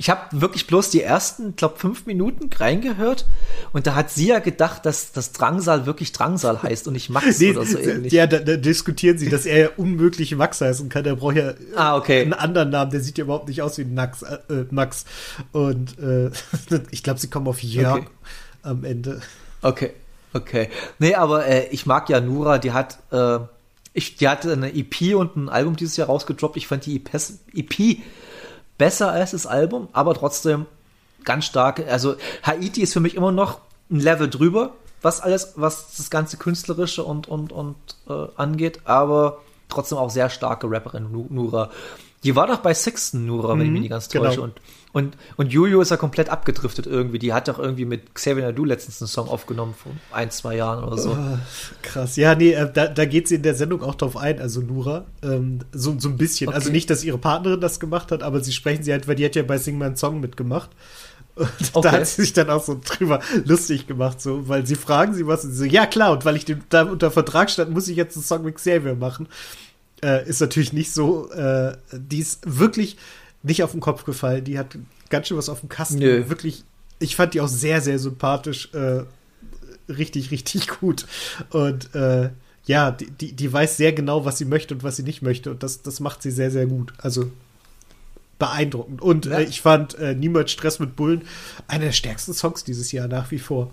Ich 0.00 0.10
habe 0.10 0.20
wirklich 0.40 0.66
bloß 0.68 0.90
die 0.90 1.02
ersten, 1.02 1.56
glaube 1.56 1.76
fünf 1.78 2.06
Minuten 2.06 2.48
reingehört 2.52 3.26
und 3.72 3.86
da 3.88 3.94
hat 3.96 4.10
sie 4.10 4.28
ja 4.28 4.38
gedacht, 4.38 4.86
dass 4.86 5.10
das 5.12 5.32
Drangsal 5.32 5.86
wirklich 5.86 6.12
Drangsal 6.12 6.62
heißt 6.62 6.86
und 6.86 6.92
nicht 6.94 7.10
Max 7.10 7.38
Nee, 7.40 7.50
oder 7.50 7.66
so 7.66 7.78
ähnlich. 7.78 8.12
ja, 8.12 8.26
da, 8.28 8.38
da 8.38 8.56
diskutieren 8.56 9.18
sie, 9.18 9.28
dass 9.28 9.44
er 9.44 9.58
ja 9.58 9.68
unmöglich 9.76 10.34
Max 10.36 10.60
heißen 10.60 10.88
kann. 10.88 11.02
Der 11.04 11.16
braucht 11.16 11.36
ja 11.36 11.54
Ah, 11.74 11.96
okay. 11.96 12.22
einen 12.22 12.32
anderen 12.32 12.70
Namen. 12.70 12.92
Der 12.92 13.00
sieht 13.00 13.18
ja 13.18 13.24
überhaupt 13.24 13.48
nicht 13.48 13.60
aus 13.60 13.76
wie 13.78 13.84
Nax, 13.84 14.22
äh, 14.22 14.38
Max. 14.70 15.04
Und 15.52 15.98
äh, 15.98 16.30
ich 16.92 17.02
glaube, 17.02 17.18
sie 17.18 17.28
kommen 17.28 17.48
auf 17.48 17.62
Jörg 17.62 17.96
Okay. 17.98 18.06
am 18.62 18.84
Ende. 18.84 19.20
Okay, 19.62 19.90
okay. 20.32 20.68
Nee, 21.00 21.14
aber 21.16 21.44
äh, 21.46 21.66
ich 21.70 21.86
mag 21.86 22.08
ja 22.08 22.20
Nura, 22.20 22.58
die 22.58 22.70
hat, 22.72 22.98
äh, 23.10 23.38
ich, 23.94 24.14
die 24.16 24.28
hatte 24.28 24.52
eine 24.52 24.72
EP 24.74 25.16
und 25.16 25.36
ein 25.36 25.48
Album 25.48 25.74
dieses 25.74 25.96
Jahr 25.96 26.06
rausgedroppt. 26.06 26.56
Ich 26.56 26.68
fand 26.68 26.86
die 26.86 26.96
EPs 26.96 27.38
EP 27.52 27.98
besser 28.78 29.10
als 29.12 29.32
das 29.32 29.46
Album, 29.46 29.88
aber 29.92 30.14
trotzdem 30.14 30.66
ganz 31.24 31.44
stark. 31.44 31.84
Also 31.88 32.14
Haiti 32.42 32.82
ist 32.82 32.92
für 32.92 33.00
mich 33.00 33.14
immer 33.14 33.32
noch 33.32 33.60
ein 33.90 34.00
Level 34.00 34.30
drüber, 34.30 34.74
was 35.02 35.20
alles, 35.20 35.52
was 35.56 35.96
das 35.96 36.10
ganze 36.10 36.36
Künstlerische 36.36 37.04
und, 37.04 37.28
und, 37.28 37.52
und 37.52 37.76
äh, 38.08 38.26
angeht, 38.36 38.80
aber 38.84 39.38
trotzdem 39.68 39.98
auch 39.98 40.10
sehr 40.10 40.30
starke 40.30 40.70
Rapperin, 40.70 41.10
Nu- 41.12 41.26
Nura. 41.28 41.70
Die 42.24 42.34
war 42.34 42.46
doch 42.46 42.58
bei 42.58 42.74
Sixten 42.74 43.26
Nura, 43.26 43.56
wenn 43.58 43.66
ich 43.66 43.70
mich 43.70 43.80
nicht 43.82 43.90
ganz 43.90 44.08
genau. 44.08 44.24
täusche. 44.26 44.40
Und, 44.42 44.60
und, 44.98 45.16
und 45.36 45.52
Julio 45.52 45.80
ist 45.80 45.90
ja 45.90 45.96
komplett 45.96 46.28
abgedriftet 46.28 46.86
irgendwie. 46.86 47.18
Die 47.18 47.32
hat 47.32 47.48
doch 47.48 47.58
irgendwie 47.58 47.84
mit 47.84 48.14
Xavier 48.14 48.44
Nadu 48.44 48.64
letztens 48.64 49.00
einen 49.00 49.08
Song 49.08 49.28
aufgenommen 49.28 49.74
vor 49.74 49.92
ein, 50.12 50.30
zwei 50.30 50.56
Jahren 50.56 50.84
oder 50.84 50.98
so. 50.98 51.12
Ah, 51.12 51.38
krass. 51.82 52.16
Ja, 52.16 52.34
nee, 52.34 52.52
äh, 52.52 52.70
da, 52.72 52.88
da 52.88 53.04
geht 53.04 53.28
sie 53.28 53.36
in 53.36 53.42
der 53.42 53.54
Sendung 53.54 53.82
auch 53.82 53.94
drauf 53.94 54.16
ein, 54.16 54.40
also 54.40 54.60
Nura. 54.60 55.04
Ähm, 55.22 55.60
so, 55.72 55.94
so 55.98 56.08
ein 56.08 56.16
bisschen. 56.16 56.48
Okay. 56.48 56.56
Also 56.56 56.70
nicht, 56.70 56.90
dass 56.90 57.04
ihre 57.04 57.18
Partnerin 57.18 57.60
das 57.60 57.80
gemacht 57.80 58.10
hat, 58.12 58.22
aber 58.22 58.40
sie 58.40 58.52
sprechen 58.52 58.82
sie 58.82 58.92
halt, 58.92 59.08
weil 59.08 59.14
die 59.14 59.24
hat 59.24 59.36
ja 59.36 59.42
bei 59.42 59.56
Sing 59.58 59.78
My 59.78 59.96
Song 59.96 60.20
mitgemacht. 60.20 60.70
Und 61.36 61.48
Okay. 61.72 61.82
da 61.82 61.92
hat 61.92 62.06
sie 62.06 62.22
sich 62.22 62.32
dann 62.32 62.50
auch 62.50 62.64
so 62.64 62.80
drüber 62.84 63.20
lustig 63.44 63.86
gemacht, 63.86 64.20
so, 64.20 64.48
weil 64.48 64.66
sie 64.66 64.74
fragen 64.74 65.14
sie 65.14 65.24
was 65.26 65.44
und 65.44 65.52
sie 65.52 65.58
so, 65.58 65.64
ja 65.64 65.86
klar, 65.86 66.10
und 66.12 66.24
weil 66.24 66.34
ich 66.34 66.44
den, 66.44 66.64
da 66.68 66.82
unter 66.82 67.12
Vertrag 67.12 67.48
stand, 67.48 67.70
muss 67.70 67.86
ich 67.86 67.96
jetzt 67.96 68.16
einen 68.16 68.24
Song 68.24 68.42
mit 68.42 68.56
Xavier 68.56 68.96
machen. 68.96 69.28
Äh, 70.02 70.28
ist 70.28 70.40
natürlich 70.40 70.72
nicht 70.72 70.92
so, 70.92 71.30
äh, 71.30 71.76
die 71.92 72.18
ist 72.18 72.40
wirklich 72.44 72.96
nicht 73.42 73.62
auf 73.62 73.72
den 73.72 73.80
Kopf 73.80 74.04
gefallen, 74.04 74.44
die 74.44 74.58
hat 74.58 74.76
ganz 75.10 75.28
schön 75.28 75.36
was 75.36 75.48
auf 75.48 75.60
dem 75.60 75.68
Kasten. 75.68 75.98
Nö. 75.98 76.28
Wirklich, 76.28 76.64
ich 76.98 77.16
fand 77.16 77.34
die 77.34 77.40
auch 77.40 77.48
sehr, 77.48 77.80
sehr 77.80 77.98
sympathisch, 77.98 78.72
äh, 78.74 79.02
richtig, 79.88 80.30
richtig 80.30 80.68
gut. 80.68 81.06
Und 81.50 81.94
äh, 81.94 82.30
ja, 82.66 82.90
die, 82.90 83.10
die, 83.10 83.32
die 83.32 83.52
weiß 83.52 83.76
sehr 83.76 83.92
genau, 83.92 84.24
was 84.24 84.38
sie 84.38 84.44
möchte 84.44 84.74
und 84.74 84.82
was 84.82 84.96
sie 84.96 85.02
nicht 85.02 85.22
möchte. 85.22 85.50
Und 85.50 85.62
das, 85.62 85.82
das 85.82 86.00
macht 86.00 86.22
sie 86.22 86.30
sehr, 86.30 86.50
sehr 86.50 86.66
gut. 86.66 86.92
Also 86.98 87.30
beeindruckend. 88.38 89.00
Und 89.02 89.26
Ja. 89.26 89.38
äh, 89.38 89.44
ich 89.44 89.60
fand 89.60 89.94
äh, 89.98 90.14
Niemals 90.14 90.50
Stress 90.52 90.78
mit 90.78 90.94
Bullen 90.96 91.22
einer 91.66 91.86
der 91.86 91.92
stärksten 91.92 92.34
Songs 92.34 92.64
dieses 92.64 92.92
Jahr 92.92 93.08
nach 93.08 93.30
wie 93.30 93.38
vor. 93.38 93.70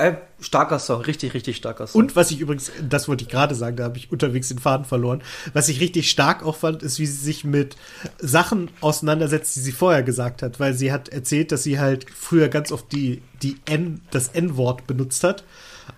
Äh, 0.00 0.16
starker 0.40 0.78
Song, 0.78 1.02
richtig, 1.02 1.34
richtig 1.34 1.56
starker 1.56 1.86
Song. 1.86 2.00
Und 2.00 2.16
was 2.16 2.30
ich 2.30 2.40
übrigens, 2.40 2.72
das 2.88 3.06
wollte 3.06 3.24
ich 3.24 3.30
gerade 3.30 3.54
sagen, 3.54 3.76
da 3.76 3.84
habe 3.84 3.98
ich 3.98 4.10
unterwegs 4.10 4.48
den 4.48 4.58
Faden 4.58 4.86
verloren. 4.86 5.22
Was 5.52 5.68
ich 5.68 5.80
richtig 5.80 6.10
stark 6.10 6.42
auch 6.42 6.56
fand, 6.56 6.82
ist, 6.82 6.98
wie 6.98 7.06
sie 7.06 7.22
sich 7.22 7.44
mit 7.44 7.76
Sachen 8.18 8.70
auseinandersetzt, 8.80 9.54
die 9.56 9.60
sie 9.60 9.72
vorher 9.72 10.02
gesagt 10.02 10.42
hat, 10.42 10.58
weil 10.58 10.72
sie 10.72 10.90
hat 10.90 11.10
erzählt, 11.10 11.52
dass 11.52 11.64
sie 11.64 11.78
halt 11.78 12.06
früher 12.10 12.48
ganz 12.48 12.72
oft 12.72 12.90
die, 12.92 13.20
die 13.42 13.58
N, 13.66 14.00
das 14.10 14.28
N-Wort 14.28 14.86
benutzt 14.86 15.22
hat. 15.22 15.44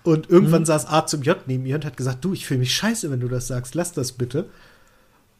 Und 0.03 0.29
irgendwann 0.29 0.65
saß 0.65 0.87
A 0.87 1.05
zum 1.05 1.21
J 1.21 1.37
neben 1.47 1.65
ihr 1.65 1.75
und 1.75 1.85
hat 1.85 1.95
gesagt, 1.95 2.25
du, 2.25 2.33
ich 2.33 2.45
fühle 2.45 2.59
mich 2.59 2.75
scheiße, 2.75 3.09
wenn 3.09 3.21
du 3.21 3.29
das 3.29 3.47
sagst, 3.47 3.73
lass 3.73 3.93
das 3.93 4.11
bitte. 4.11 4.49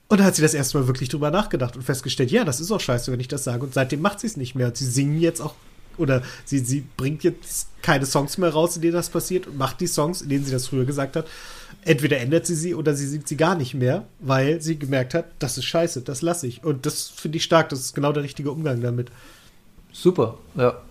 Und 0.08 0.20
da 0.20 0.26
hat 0.26 0.36
sie 0.36 0.42
das 0.42 0.54
erste 0.54 0.78
Mal 0.78 0.88
wirklich 0.88 1.10
drüber 1.10 1.32
nachgedacht 1.32 1.76
und 1.76 1.82
festgestellt, 1.82 2.32
ja, 2.32 2.46
das 2.46 2.62
ist 2.62 2.72
auch 2.72 2.80
scheiße, 2.80 3.12
wenn 3.12 3.20
ich 3.20 3.28
das 3.28 3.44
sage. 3.44 3.64
Und 3.64 3.74
seitdem 3.74 4.00
macht 4.00 4.20
sie 4.20 4.28
es 4.28 4.38
nicht 4.38 4.56
mehr. 4.56 4.68
Und 4.68 4.78
sie 4.78 4.86
singen 4.86 5.20
jetzt 5.20 5.42
auch, 5.42 5.56
oder 5.98 6.24
sie, 6.46 6.60
sie 6.60 6.86
bringt 6.98 7.24
jetzt 7.24 7.68
keine 7.82 8.06
Songs 8.06 8.38
mehr 8.38 8.52
raus, 8.52 8.76
in 8.76 8.82
denen 8.82 8.94
das 8.94 9.10
passiert 9.10 9.48
und 9.48 9.58
macht 9.58 9.80
die 9.82 9.88
Songs, 9.88 10.22
in 10.22 10.30
denen 10.30 10.46
sie 10.46 10.52
das 10.52 10.68
früher 10.68 10.86
gesagt 10.86 11.16
hat. 11.16 11.28
Entweder 11.86 12.20
ändert 12.20 12.46
sie 12.46 12.56
sie 12.56 12.76
oder 12.76 12.94
sie 12.94 13.08
singt 13.08 13.28
sie 13.28 13.36
gar 13.36 13.56
nicht 13.56 13.74
mehr, 13.74 14.06
weil 14.20 14.62
sie 14.62 14.80
gemerkt 14.80 15.14
hat, 15.14 15.26
das 15.40 15.58
ist 15.58 15.66
scheiße, 15.66 16.02
das 16.02 16.22
lasse 16.22 16.48
ich. 16.48 16.64
Und 16.64 16.86
das 16.86 17.10
finde 17.10 17.38
ich 17.38 17.44
stark, 17.44 17.70
das 17.70 17.80
ist 17.80 17.94
genau 17.94 18.14
der 18.14 18.24
richtige 18.24 18.52
Umgang 18.52 18.82
damit. 18.82 19.10
Super, 19.92 20.38
ja. 20.56 20.82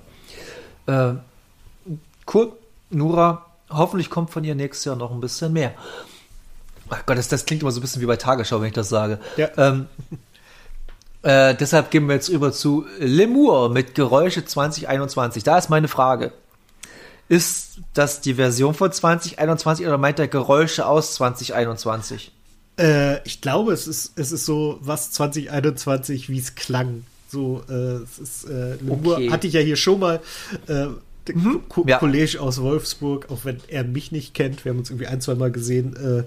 Äh, 0.87 1.15
cool, 2.33 2.53
Nura, 2.91 3.47
hoffentlich 3.71 4.11
kommt 4.11 4.31
von 4.31 4.45
ihr 4.45 4.55
nächstes 4.55 4.85
Jahr 4.85 4.97
noch 4.97 5.11
ein 5.11 5.21
bisschen 5.21 5.53
mehr. 5.53 5.75
Ach 6.91 7.07
Gott, 7.07 7.17
das, 7.17 7.29
das 7.29 7.47
klingt 7.47 7.63
immer 7.63 7.73
so 7.73 7.81
ein 7.81 7.83
bisschen 7.83 8.03
wie 8.03 8.07
bei 8.07 8.17
Tagesschau, 8.17 8.61
wenn 8.61 8.69
ich 8.69 8.75
das 8.75 8.91
sage. 8.91 9.19
Ja. 9.39 9.49
Ähm, 9.57 9.87
äh, 11.23 11.55
deshalb 11.55 11.91
gehen 11.91 12.07
wir 12.09 12.15
jetzt 12.15 12.29
über 12.29 12.53
zu 12.53 12.87
Lemur 12.99 13.69
mit 13.69 13.95
Geräusche 13.95 14.45
2021. 14.45 15.45
Da 15.45 15.59
ist 15.59 15.71
meine 15.71 15.89
Frage. 15.89 16.33
Ist 17.29 17.79
das 17.95 18.21
die 18.21 18.35
Version 18.35 18.75
von 18.75 18.93
2021 18.93 19.87
oder 19.87 19.99
meint 19.99 20.19
er 20.19 20.29
Geräusche 20.29 20.87
aus 20.87 21.15
2021? 21.15 22.33
Äh, 22.79 23.27
ich 23.27 23.41
glaube, 23.41 23.73
es 23.73 23.87
ist, 23.87 24.13
es 24.17 24.33
ist 24.33 24.45
so 24.45 24.79
was 24.81 25.13
2021, 25.13 26.29
wie 26.29 26.39
es 26.39 26.55
klang. 26.57 27.05
So, 27.29 27.63
äh, 27.69 27.73
es 27.73 28.19
ist, 28.19 28.45
äh, 28.45 28.75
Lemur 28.75 29.15
Okay. 29.17 29.31
hatte 29.31 29.47
ich 29.47 29.55
ja 29.55 29.61
hier 29.61 29.77
schon 29.77 30.01
mal. 30.01 30.21
Äh, 30.67 30.89
der 31.29 31.35
Ko 31.69 31.85
ja. 31.87 31.99
Kollege 31.99 32.41
aus 32.41 32.61
Wolfsburg, 32.61 33.31
auch 33.31 33.45
wenn 33.45 33.61
er 33.69 33.85
mich 33.85 34.11
nicht 34.11 34.35
kennt, 34.35 34.65
wir 34.65 34.71
haben 34.71 34.79
uns 34.81 34.91
irgendwie 34.91 35.07
ein, 35.07 35.21
zwei 35.21 35.37
Mal 35.37 35.53
gesehen. 35.53 36.27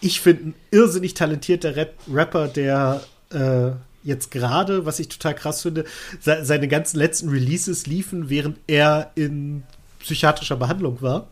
Ich 0.00 0.22
finde 0.22 0.44
ein 0.44 0.54
irrsinnig 0.70 1.12
talentierter 1.12 1.76
Rap 1.76 1.92
Rapper, 2.10 2.48
der 2.48 3.02
äh, 3.30 3.72
jetzt 4.02 4.30
gerade, 4.30 4.86
was 4.86 4.98
ich 4.98 5.08
total 5.08 5.34
krass 5.34 5.62
finde, 5.62 5.84
se 6.20 6.44
seine 6.44 6.68
ganzen 6.68 6.98
letzten 6.98 7.28
Releases 7.28 7.86
liefen, 7.86 8.30
während 8.30 8.58
er 8.66 9.12
in 9.14 9.62
psychiatrischer 10.00 10.56
Behandlung 10.56 11.02
war. 11.02 11.28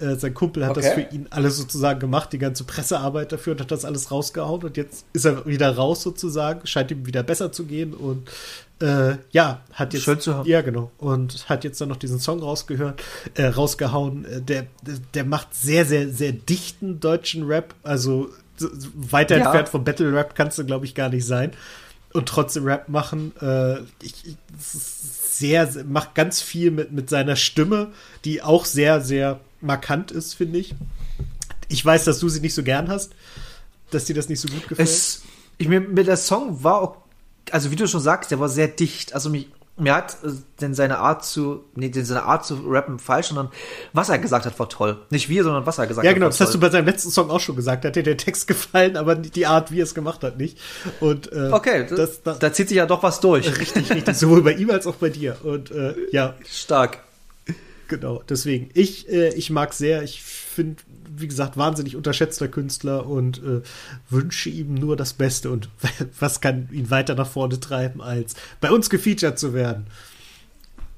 Äh, 0.00 0.16
sein 0.16 0.32
Kumpel 0.32 0.64
hat 0.64 0.76
okay. 0.76 0.80
das 0.80 0.94
für 0.94 1.14
ihn 1.14 1.26
alles 1.30 1.56
sozusagen 1.58 2.00
gemacht, 2.00 2.32
die 2.32 2.38
ganze 2.38 2.64
Pressearbeit 2.64 3.32
dafür 3.32 3.52
und 3.52 3.60
hat 3.60 3.70
das 3.70 3.84
alles 3.84 4.10
rausgehauen 4.10 4.62
und 4.62 4.76
jetzt 4.76 5.04
ist 5.12 5.26
er 5.26 5.44
wieder 5.46 5.74
raus 5.76 6.02
sozusagen, 6.02 6.66
scheint 6.66 6.90
ihm 6.90 7.06
wieder 7.06 7.22
besser 7.22 7.52
zu 7.52 7.64
gehen 7.64 7.92
und 7.92 8.30
äh, 8.80 9.16
ja, 9.30 9.60
hat 9.72 9.92
jetzt 9.92 10.04
Schön 10.04 10.20
zu 10.20 10.34
haben. 10.34 10.48
ja 10.48 10.62
genau 10.62 10.90
und 10.96 11.50
hat 11.50 11.64
jetzt 11.64 11.80
dann 11.82 11.90
noch 11.90 11.98
diesen 11.98 12.18
Song 12.18 12.40
rausgehört, 12.40 13.02
äh, 13.34 13.46
rausgehauen. 13.46 14.24
Äh, 14.24 14.40
der, 14.40 14.66
der 15.12 15.24
macht 15.24 15.54
sehr 15.54 15.84
sehr 15.84 16.08
sehr 16.08 16.32
dichten 16.32 17.00
deutschen 17.00 17.46
Rap, 17.46 17.74
also 17.82 18.30
weiter 18.94 19.36
ja. 19.36 19.44
entfernt 19.44 19.68
vom 19.68 19.84
Battle 19.84 20.12
Rap 20.12 20.34
kannst 20.34 20.58
du 20.58 20.64
glaube 20.64 20.84
ich 20.84 20.94
gar 20.94 21.08
nicht 21.08 21.26
sein 21.26 21.52
und 22.12 22.28
trotzdem 22.28 22.64
Rap 22.64 22.88
machen. 22.88 23.32
Äh, 23.40 23.80
ich, 24.02 24.26
ich 24.26 24.36
sehr, 24.58 25.68
macht 25.84 26.14
ganz 26.14 26.40
viel 26.40 26.70
mit, 26.70 26.92
mit 26.92 27.08
seiner 27.08 27.36
Stimme, 27.36 27.92
die 28.24 28.42
auch 28.42 28.64
sehr, 28.64 29.00
sehr 29.00 29.40
markant 29.60 30.10
ist, 30.10 30.34
finde 30.34 30.58
ich. 30.58 30.74
Ich 31.68 31.84
weiß, 31.84 32.04
dass 32.04 32.18
du 32.18 32.28
sie 32.28 32.40
nicht 32.40 32.54
so 32.54 32.62
gern 32.62 32.88
hast, 32.88 33.12
dass 33.90 34.04
dir 34.04 34.14
das 34.14 34.28
nicht 34.28 34.40
so 34.40 34.48
gut 34.48 34.68
gefällt. 34.68 34.88
Es, 34.88 35.22
ich, 35.58 35.68
mir, 35.68 35.80
mir 35.80 36.04
der 36.04 36.16
Song 36.16 36.62
war 36.64 36.80
auch, 36.80 36.96
also 37.52 37.70
wie 37.70 37.76
du 37.76 37.86
schon 37.86 38.00
sagst, 38.00 38.30
der 38.30 38.40
war 38.40 38.48
sehr 38.48 38.68
dicht. 38.68 39.14
Also 39.14 39.30
mich, 39.30 39.48
mir 39.80 39.94
hat 39.94 40.16
äh, 40.24 40.30
denn 40.60 40.74
seine 40.74 40.98
Art 40.98 41.24
zu, 41.24 41.64
nee, 41.74 41.88
denn 41.88 42.04
seine 42.04 42.24
Art 42.24 42.44
zu 42.44 42.54
rappen 42.66 42.98
falsch, 42.98 43.28
sondern 43.28 43.48
was 43.92 44.08
er 44.08 44.18
gesagt 44.18 44.46
hat, 44.46 44.58
war 44.58 44.68
toll. 44.68 44.98
Nicht 45.10 45.28
wir, 45.28 45.42
sondern 45.42 45.66
was 45.66 45.78
er 45.78 45.86
gesagt 45.86 46.04
hat. 46.06 46.10
Ja, 46.10 46.12
genau, 46.12 46.26
das 46.26 46.38
toll. 46.38 46.46
hast 46.46 46.54
du 46.54 46.60
bei 46.60 46.70
seinem 46.70 46.86
letzten 46.86 47.10
Song 47.10 47.30
auch 47.30 47.40
schon 47.40 47.56
gesagt. 47.56 47.84
Da 47.84 47.88
hat 47.88 47.96
dir 47.96 48.02
der 48.02 48.16
Text 48.16 48.46
gefallen, 48.46 48.96
aber 48.96 49.14
die 49.14 49.46
Art, 49.46 49.72
wie 49.72 49.80
er 49.80 49.84
es 49.84 49.94
gemacht 49.94 50.22
hat, 50.22 50.38
nicht. 50.38 50.58
Und, 51.00 51.32
äh, 51.32 51.50
okay, 51.50 51.86
das, 51.88 52.22
das, 52.22 52.38
da 52.38 52.52
zieht 52.52 52.68
sich 52.68 52.76
ja 52.76 52.86
doch 52.86 53.02
was 53.02 53.20
durch. 53.20 53.46
Richtig, 53.58 53.90
richtig. 53.90 54.16
Sowohl 54.16 54.42
bei 54.42 54.52
ihm 54.52 54.70
als 54.70 54.86
auch 54.86 54.96
bei 54.96 55.08
dir. 55.08 55.36
Und 55.42 55.70
äh, 55.70 55.94
ja. 56.12 56.34
Stark. 56.48 56.98
Genau, 57.88 58.22
deswegen. 58.28 58.70
Ich, 58.74 59.08
äh, 59.10 59.34
ich 59.34 59.50
mag 59.50 59.72
sehr, 59.72 60.02
ich 60.04 60.22
finde, 60.22 60.76
wie 61.16 61.28
gesagt, 61.28 61.56
wahnsinnig 61.56 61.96
unterschätzter 61.96 62.48
Künstler 62.48 63.06
und 63.06 63.38
äh, 63.38 63.62
wünsche 64.08 64.48
ihm 64.48 64.74
nur 64.74 64.96
das 64.96 65.12
Beste. 65.12 65.50
Und 65.50 65.68
was 66.20 66.40
kann 66.40 66.68
ihn 66.72 66.90
weiter 66.90 67.14
nach 67.14 67.28
vorne 67.28 67.60
treiben, 67.60 68.00
als 68.00 68.34
bei 68.60 68.70
uns 68.70 68.90
gefeatured 68.90 69.38
zu 69.38 69.54
werden? 69.54 69.86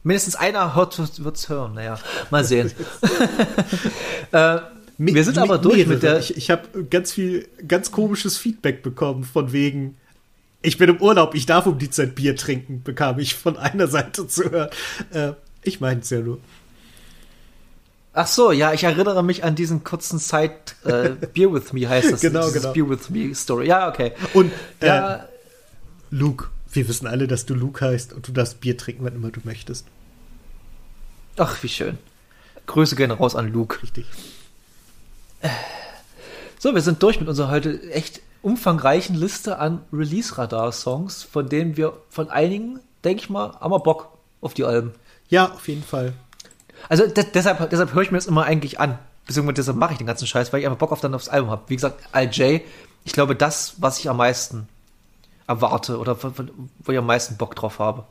Mindestens 0.04 0.34
einer 0.34 0.74
wird 0.74 1.36
es 1.36 1.48
hören, 1.48 1.74
naja, 1.74 1.98
mal 2.30 2.44
sehen. 2.44 2.72
äh, 4.32 4.58
wir 4.98 5.24
sind 5.24 5.38
aber 5.38 5.58
durch 5.58 5.86
mit 5.86 6.02
der. 6.02 6.18
Ich, 6.18 6.36
ich 6.36 6.50
habe 6.50 6.84
ganz 6.84 7.12
viel, 7.12 7.48
ganz 7.66 7.90
komisches 7.90 8.36
Feedback 8.36 8.82
bekommen, 8.82 9.24
von 9.24 9.52
wegen, 9.52 9.96
ich 10.60 10.78
bin 10.78 10.90
im 10.90 11.00
Urlaub, 11.00 11.34
ich 11.34 11.46
darf 11.46 11.66
um 11.66 11.78
die 11.78 11.90
Zeit 11.90 12.14
Bier 12.14 12.36
trinken, 12.36 12.82
bekam 12.82 13.18
ich 13.18 13.34
von 13.34 13.56
einer 13.56 13.88
Seite 13.88 14.26
zu 14.26 14.50
hören. 14.50 14.70
Äh, 15.12 15.32
ich 15.62 15.80
meine 15.80 16.00
es 16.00 16.10
ja 16.10 16.20
nur. 16.20 16.38
Ach 18.14 18.26
so, 18.26 18.52
ja, 18.52 18.72
ich 18.72 18.84
erinnere 18.84 19.22
mich 19.22 19.42
an 19.42 19.54
diesen 19.54 19.84
kurzen 19.84 20.18
Side 20.18 20.54
äh, 20.84 21.10
Beer 21.32 21.52
with 21.52 21.72
Me 21.72 21.88
heißt 21.88 22.12
das. 22.12 22.20
genau, 22.22 22.50
genau. 22.50 22.72
Beer 22.72 22.88
with 22.88 23.08
Me 23.08 23.34
Story. 23.34 23.68
Ja, 23.68 23.88
okay. 23.88 24.12
Und 24.34 24.52
äh, 24.80 24.86
ja, 24.86 25.28
Luke, 26.10 26.48
wir 26.70 26.88
wissen 26.88 27.06
alle, 27.06 27.26
dass 27.26 27.46
du 27.46 27.54
Luke 27.54 27.84
heißt 27.84 28.12
und 28.12 28.28
du 28.28 28.32
darfst 28.32 28.60
Bier 28.60 28.76
trinken, 28.76 29.04
wann 29.04 29.14
immer 29.14 29.30
du 29.30 29.40
möchtest. 29.44 29.86
Ach, 31.38 31.62
wie 31.62 31.68
schön. 31.68 31.98
Grüße 32.66 32.96
gerne 32.96 33.14
raus 33.14 33.34
an 33.34 33.50
Luke. 33.50 33.82
Richtig. 33.82 34.06
So, 36.58 36.74
wir 36.74 36.82
sind 36.82 37.02
durch 37.02 37.18
mit 37.18 37.28
unserer 37.28 37.50
heute 37.50 37.90
echt 37.90 38.20
umfangreichen 38.42 39.16
Liste 39.16 39.58
an 39.58 39.82
Release-Radar-Songs, 39.92 41.22
von 41.22 41.48
denen 41.48 41.76
wir 41.76 41.94
von 42.10 42.28
einigen, 42.28 42.80
denke 43.04 43.22
ich 43.22 43.30
mal, 43.30 43.54
haben 43.58 43.72
wir 43.72 43.80
Bock 43.80 44.18
auf 44.40 44.54
die 44.54 44.64
Alben. 44.64 44.92
Ja, 45.28 45.52
auf 45.52 45.66
jeden 45.68 45.82
Fall. 45.82 46.12
Also 46.88 47.06
deshalb, 47.06 47.70
deshalb 47.70 47.94
höre 47.94 48.02
ich 48.02 48.10
mir 48.10 48.18
das 48.18 48.26
immer 48.26 48.44
eigentlich 48.44 48.80
an. 48.80 48.98
Beziehungsweise 49.26 49.54
deshalb 49.54 49.76
mache 49.76 49.92
ich 49.92 49.98
den 49.98 50.06
ganzen 50.06 50.26
Scheiß, 50.26 50.52
weil 50.52 50.60
ich 50.60 50.66
einfach 50.66 50.78
Bock 50.78 50.92
auf 50.92 51.00
dann 51.00 51.14
aufs 51.14 51.28
Album 51.28 51.50
habe. 51.50 51.62
Wie 51.68 51.76
gesagt, 51.76 52.02
LJ, 52.14 52.60
ich 53.04 53.12
glaube, 53.12 53.36
das, 53.36 53.74
was 53.78 53.98
ich 53.98 54.08
am 54.08 54.16
meisten 54.16 54.68
erwarte 55.46 55.98
oder 55.98 56.16
wo 56.22 56.92
ich 56.92 56.98
am 56.98 57.06
meisten 57.06 57.36
Bock 57.36 57.54
drauf 57.54 57.78
habe, 57.78 58.04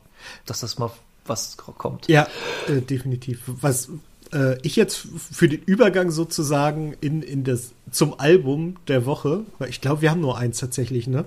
dass 0.46 0.60
das 0.60 0.78
mal 0.78 0.90
was 1.26 1.56
kommt. 1.56 2.08
Ja, 2.08 2.26
äh, 2.68 2.80
definitiv. 2.80 3.42
Was 3.46 3.88
äh, 4.32 4.58
ich 4.62 4.76
jetzt 4.76 5.06
für 5.30 5.48
den 5.48 5.62
Übergang 5.62 6.10
sozusagen 6.10 6.94
in, 7.00 7.22
in 7.22 7.44
das 7.44 7.72
zum 7.90 8.18
Album 8.18 8.76
der 8.88 9.06
Woche, 9.06 9.44
weil 9.58 9.68
ich 9.68 9.80
glaube, 9.80 10.02
wir 10.02 10.10
haben 10.10 10.20
nur 10.20 10.38
eins 10.38 10.58
tatsächlich, 10.58 11.06
ne? 11.06 11.24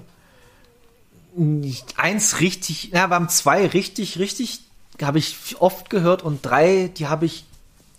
Eins 1.98 2.40
richtig, 2.40 2.92
ja, 2.94 3.10
wir 3.10 3.16
haben 3.16 3.30
zwei 3.30 3.68
richtig, 3.68 4.20
richtig 4.20 4.62
habe 5.02 5.20
ich 5.20 5.56
oft 5.60 5.90
gehört 5.90 6.24
und 6.24 6.46
drei, 6.46 6.92
die 6.96 7.08
habe 7.08 7.26
ich 7.26 7.46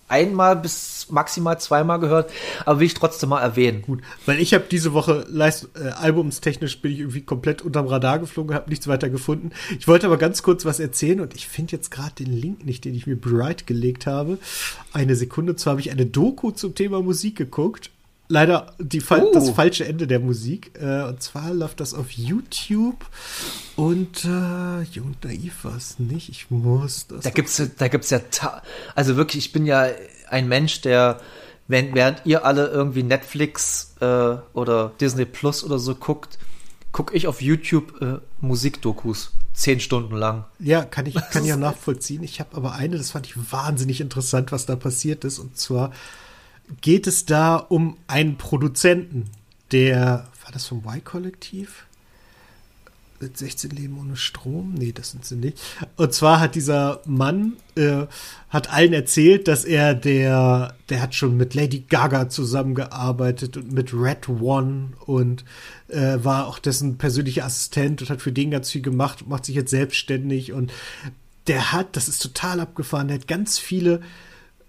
einmal 0.09 0.57
bis 0.57 1.07
maximal 1.11 1.61
zweimal 1.61 1.99
gehört, 1.99 2.31
aber 2.65 2.81
will 2.81 2.87
ich 2.87 2.95
trotzdem 2.95 3.31
mal 3.31 3.41
erwähnen. 3.41 3.83
Gut, 3.83 4.03
weil 4.25 4.41
ich 4.41 4.55
habe 4.55 4.65
diese 4.71 4.93
Woche 4.93 5.27
Leist 5.29 5.69
äh, 5.75 5.89
albumstechnisch 5.89 6.81
bin 6.81 6.93
ich 6.93 7.01
irgendwie 7.01 7.23
komplett 7.23 7.63
unterm 7.63 7.87
Radar 7.87 8.19
geflogen, 8.19 8.55
habe 8.55 8.71
nichts 8.71 8.87
weiter 8.87 9.09
gefunden. 9.09 9.51
Ich 9.79 9.89
wollte 9.89 10.07
aber 10.07 10.17
ganz 10.17 10.43
kurz 10.43 10.65
was 10.65 10.81
erzählen 10.81 11.21
und 11.21 11.35
ich 11.35 11.49
finde 11.49 11.73
jetzt 11.73 11.91
gerade 11.91 12.15
den 12.15 12.33
Link 12.33 12.65
nicht, 12.65 12.85
den 12.85 12.95
ich 12.95 13.07
mir 13.07 13.17
bright 13.17 13.67
gelegt 13.67 14.07
habe. 14.07 14.39
Eine 14.93 15.17
Sekunde, 15.17 15.57
zwar 15.57 15.73
habe 15.73 15.81
ich 15.81 15.91
eine 15.91 16.07
Doku 16.07 16.51
zum 16.53 16.75
Thema 16.75 17.03
Musik 17.03 17.37
geguckt 17.37 17.91
leider 18.29 18.75
die, 18.79 19.01
uh. 19.01 19.31
das 19.33 19.51
falsche 19.51 19.85
Ende 19.85 20.07
der 20.07 20.21
Musik. 20.21 20.73
Äh, 20.81 21.05
und 21.05 21.23
zwar 21.23 21.53
läuft 21.53 21.81
das 21.81 21.95
auf 21.95 22.11
YouTube. 22.11 23.05
Und 23.77 24.25
äh, 24.25 24.83
Jung 24.83 25.17
Naiv 25.23 25.65
war 25.65 25.77
es 25.77 25.99
nicht. 25.99 26.29
Ich 26.29 26.51
muss 26.51 27.07
das. 27.07 27.25
Da 27.25 27.31
gibt's, 27.31 27.63
da 27.77 27.89
gibt's 27.89 28.11
ja, 28.11 28.21
also 28.95 29.17
wirklich, 29.17 29.47
ich 29.47 29.53
bin 29.53 29.67
ja 29.67 29.89
ein 30.29 30.49
Mensch, 30.49 30.81
der, 30.81 31.21
wenn, 31.69 31.95
während 31.95 32.23
ihr 32.25 32.45
alle 32.45 32.69
irgendwie 32.69 33.03
Netflix 33.03 33.95
äh, 34.01 34.37
oder 34.53 34.93
Disney 35.01 35.25
Plus 35.25 35.65
oder 35.65 35.79
so 35.79 35.95
guckt, 35.95 36.39
gucke 36.93 37.15
ich 37.15 37.27
auf 37.27 37.43
YouTube 37.43 38.01
äh, 38.01 38.19
Musikdokus. 38.41 39.33
Zehn 39.53 39.81
Stunden 39.81 40.15
lang. 40.15 40.45
Ja, 40.59 40.85
kann 40.85 41.07
ich, 41.07 41.15
kann 41.31 41.47
ja 41.47 41.57
nachvollziehen. 41.57 42.23
Ich 42.23 42.41
habe 42.41 42.55
aber 42.57 42.73
eine, 42.73 42.99
das 42.99 43.13
fand 43.13 43.27
ich 43.27 43.53
wahnsinnig 43.53 44.03
interessant, 44.03 44.53
was 44.53 44.67
da 44.67 44.77
passiert 44.77 45.25
ist. 45.25 45.39
Und 45.39 45.57
zwar 45.57 45.93
geht 46.81 47.07
es 47.07 47.27
da 47.27 47.57
um 47.57 47.97
einen 48.07 48.37
Produzenten, 48.37 49.25
der, 49.73 50.29
war 50.43 50.53
das 50.53 50.67
vom 50.67 50.83
Y-Kollektiv? 50.87 51.87
16 53.21 53.71
Leben 53.71 53.99
ohne 53.99 54.17
Strom? 54.17 54.75
Nee, 54.75 54.93
das 54.93 55.13
sind 55.13 55.25
sie 55.25 55.37
nicht. 55.37 55.59
Und 55.97 56.13
zwar 56.13 56.41
hat 56.41 56.55
dieser 56.55 57.01
Mann, 57.07 57.55
äh, 57.75 58.07
hat 58.51 58.71
allen 58.71 58.93
erzählt, 58.93 59.49
dass 59.49 59.65
er 59.65 59.95
der, 59.95 60.75
der 60.91 61.01
hat 61.01 61.15
schon 61.15 61.37
mit 61.37 61.55
Lady 61.55 61.85
Gaga 61.89 62.29
zusammengearbeitet 62.29 63.57
und 63.57 63.73
mit 63.73 63.95
Red 63.95 64.29
One 64.29 64.91
und 65.07 65.45
äh, 65.89 66.19
war 66.23 66.47
auch 66.47 66.59
dessen 66.59 66.99
persönlicher 66.99 67.45
Assistent 67.45 68.03
und 68.03 68.11
hat 68.11 68.23
für 68.23 68.33
den 68.33 68.51
ganz 68.51 68.71
viel 68.71 68.83
gemacht 68.83 69.23
und 69.23 69.29
macht 69.29 69.47
sich 69.47 69.55
jetzt 69.55 69.71
selbstständig 69.71 70.53
und 70.53 70.73
der 71.47 71.73
hat, 71.73 71.97
das 71.97 72.09
ist 72.09 72.21
total 72.23 72.61
abgefahren, 72.61 73.09
der 73.09 73.19
hat 73.19 73.29
ganz 73.29 73.59
viele 73.59 74.03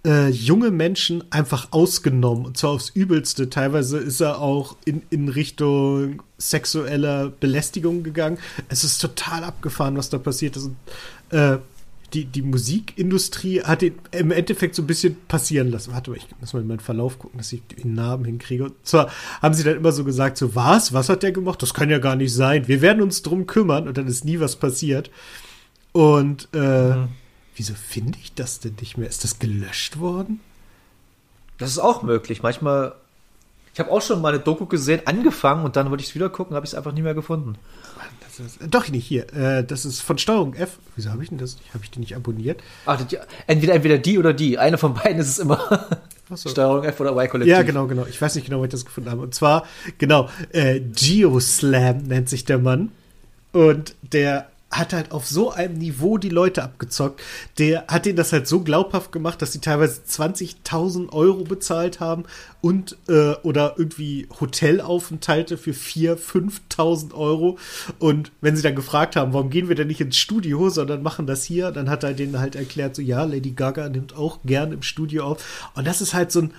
äh, 0.08 0.30
junge 0.30 0.72
Menschen 0.72 1.24
einfach 1.32 1.68
ausgenommen. 1.72 2.46
Und 2.46 2.58
zwar 2.58 2.72
aufs 2.72 2.90
Übelste. 2.90 3.50
Teilweise 3.50 3.98
ist 3.98 4.22
er 4.22 4.40
auch 4.40 4.78
in, 4.86 5.02
in 5.10 5.28
Richtung 5.28 6.24
sexueller 6.38 7.30
Belästigung 7.30 8.04
gegangen. 8.04 8.38
Es 8.70 8.86
ist 8.86 9.00
total 9.00 9.44
abgefahren, 9.44 9.98
was 9.98 10.10
da 10.10 10.18
passiert 10.18 10.56
ist. 10.56 10.66
Und, 10.66 10.78
äh, 11.38 11.58
die, 12.14 12.24
die 12.24 12.42
Musikindustrie 12.42 13.64
hat 13.64 13.82
ihn 13.82 13.96
im 14.12 14.32
Endeffekt 14.32 14.76
so 14.76 14.82
ein 14.82 14.88
bisschen 14.88 15.18
passieren 15.28 15.70
lassen. 15.70 15.92
Warte 15.92 16.12
mal, 16.12 16.16
ich 16.16 16.28
muss 16.40 16.54
mal 16.54 16.62
in 16.62 16.68
meinen 16.68 16.80
Verlauf 16.80 17.20
gucken, 17.20 17.38
dass 17.38 17.52
ich 17.52 17.62
den 17.68 17.96
Namen 17.96 18.24
hinkriege. 18.24 18.64
Und 18.64 18.76
zwar 18.84 19.12
haben 19.42 19.54
sie 19.54 19.66
dann 19.66 19.76
immer 19.76 19.92
so 19.92 20.06
gesagt: 20.06 20.38
So, 20.38 20.56
was? 20.56 20.94
Was 20.94 21.10
hat 21.10 21.22
der 21.22 21.34
gemacht? 21.34 21.62
Das 21.62 21.74
kann 21.74 21.90
ja 21.90 22.00
gar 22.00 22.16
nicht 22.16 22.34
sein. 22.34 22.70
Wir 22.70 22.82
werden 22.82 23.02
uns 23.02 23.24
drum 23.24 23.46
kümmern 23.46 23.90
und 23.90 23.98
dann 23.98 24.08
ist 24.08 24.24
nie 24.24 24.40
was 24.40 24.56
passiert. 24.56 25.12
Und 25.92 26.48
äh, 26.54 26.96
mhm. 26.96 27.08
Wieso 27.58 27.74
finde 27.74 28.20
ich 28.22 28.34
das 28.34 28.60
denn 28.60 28.76
nicht 28.80 28.98
mehr? 28.98 29.10
Ist 29.10 29.24
das 29.24 29.40
gelöscht 29.40 30.00
worden? 30.00 30.40
Das 31.58 31.72
ist 31.72 31.80
auch 31.80 32.04
möglich. 32.04 32.44
Manchmal. 32.44 32.94
Ich 33.74 33.80
habe 33.80 33.92
auch 33.92 34.02
schon 34.02 34.22
mal 34.22 34.34
eine 34.34 34.40
Doku 34.40 34.66
gesehen, 34.66 35.02
angefangen 35.06 35.64
und 35.64 35.76
dann 35.76 35.92
wollte 35.92 36.02
ich 36.02 36.10
es 36.10 36.16
wieder 36.16 36.30
gucken, 36.30 36.56
habe 36.56 36.66
ich 36.66 36.72
es 36.72 36.76
einfach 36.76 36.94
nie 36.94 37.04
mehr 37.04 37.14
gefunden. 37.14 37.56
Ist, 38.40 38.60
doch 38.70 38.88
nicht 38.90 39.06
hier. 39.06 39.32
Äh, 39.34 39.64
das 39.64 39.86
ist 39.86 40.02
von 40.02 40.18
Steuerung 40.18 40.54
F. 40.54 40.78
Wieso 40.96 41.12
habe 41.12 41.24
ich 41.24 41.30
denn 41.30 41.38
das? 41.38 41.58
Habe 41.74 41.84
ich 41.84 41.92
die 41.92 42.00
nicht 42.00 42.16
abonniert? 42.16 42.62
Ach, 42.86 43.02
die, 43.04 43.18
entweder 43.48 43.74
entweder 43.74 43.98
die 43.98 44.20
oder 44.20 44.34
die. 44.34 44.58
Eine 44.58 44.78
von 44.78 44.94
beiden 44.94 45.20
ist 45.20 45.30
es 45.30 45.40
immer. 45.40 45.88
So. 46.30 46.50
Steuerung 46.50 46.84
F 46.84 47.00
oder 47.00 47.12
Y-Kollektiv. 47.12 47.52
Ja, 47.52 47.62
genau, 47.64 47.88
genau. 47.88 48.06
Ich 48.06 48.22
weiß 48.22 48.36
nicht 48.36 48.46
genau, 48.46 48.60
wo 48.60 48.66
ich 48.66 48.70
das 48.70 48.84
gefunden 48.84 49.10
habe. 49.10 49.22
Und 49.22 49.34
zwar, 49.34 49.66
genau, 49.98 50.30
äh, 50.52 50.82
Geoslam 50.82 52.00
nennt 52.00 52.28
sich 52.28 52.44
der 52.44 52.60
Mann. 52.60 52.92
Und 53.54 53.96
der 54.02 54.50
hat 54.78 54.94
halt 54.94 55.12
auf 55.12 55.26
so 55.26 55.52
einem 55.52 55.78
Niveau 55.78 56.18
die 56.18 56.30
Leute 56.30 56.64
abgezockt. 56.64 57.22
Der 57.58 57.86
hat 57.88 58.06
denen 58.06 58.18
das 58.18 58.34
halt 58.34 58.48
so 58.48 58.62
glaubhaft 58.62 59.12
gemacht, 59.12 59.42
dass 59.42 59.54
sie 59.54 59.60
teilweise 59.60 60.02
20.000 60.08 61.12
Euro 61.14 61.44
bezahlt 61.44 62.00
haben 62.00 62.24
und 62.62 62.98
äh, 63.08 63.34
oder 63.44 63.76
irgendwie 63.78 64.28
Hotelaufenthalte 64.40 65.58
für 65.58 65.72
4.000, 65.72 66.50
5.000 66.72 67.14
Euro. 67.14 67.58
Und 68.00 68.32
wenn 68.42 68.56
sie 68.56 68.64
dann 68.64 68.76
gefragt 68.76 69.16
haben, 69.16 69.34
warum 69.34 69.50
gehen 69.50 69.70
wir 69.70 69.76
denn 69.76 69.88
nicht 69.88 70.02
ins 70.02 70.18
Studio, 70.18 70.70
sondern 70.70 71.04
machen 71.04 71.28
das 71.28 71.44
hier, 71.44 71.72
dann 71.72 71.90
hat 71.90 72.04
er 72.04 72.14
denen 72.14 72.40
halt 72.40 72.56
erklärt, 72.56 72.96
so 72.96 73.02
ja, 73.02 73.24
Lady 73.24 73.52
Gaga 73.52 73.90
nimmt 73.90 74.16
auch 74.16 74.40
gern 74.46 74.72
im 74.72 74.82
Studio 74.82 75.26
auf. 75.26 75.70
Und 75.76 75.88
das 75.88 76.02
ist 76.02 76.14
halt 76.14 76.32
so 76.32 76.42
ein 76.42 76.54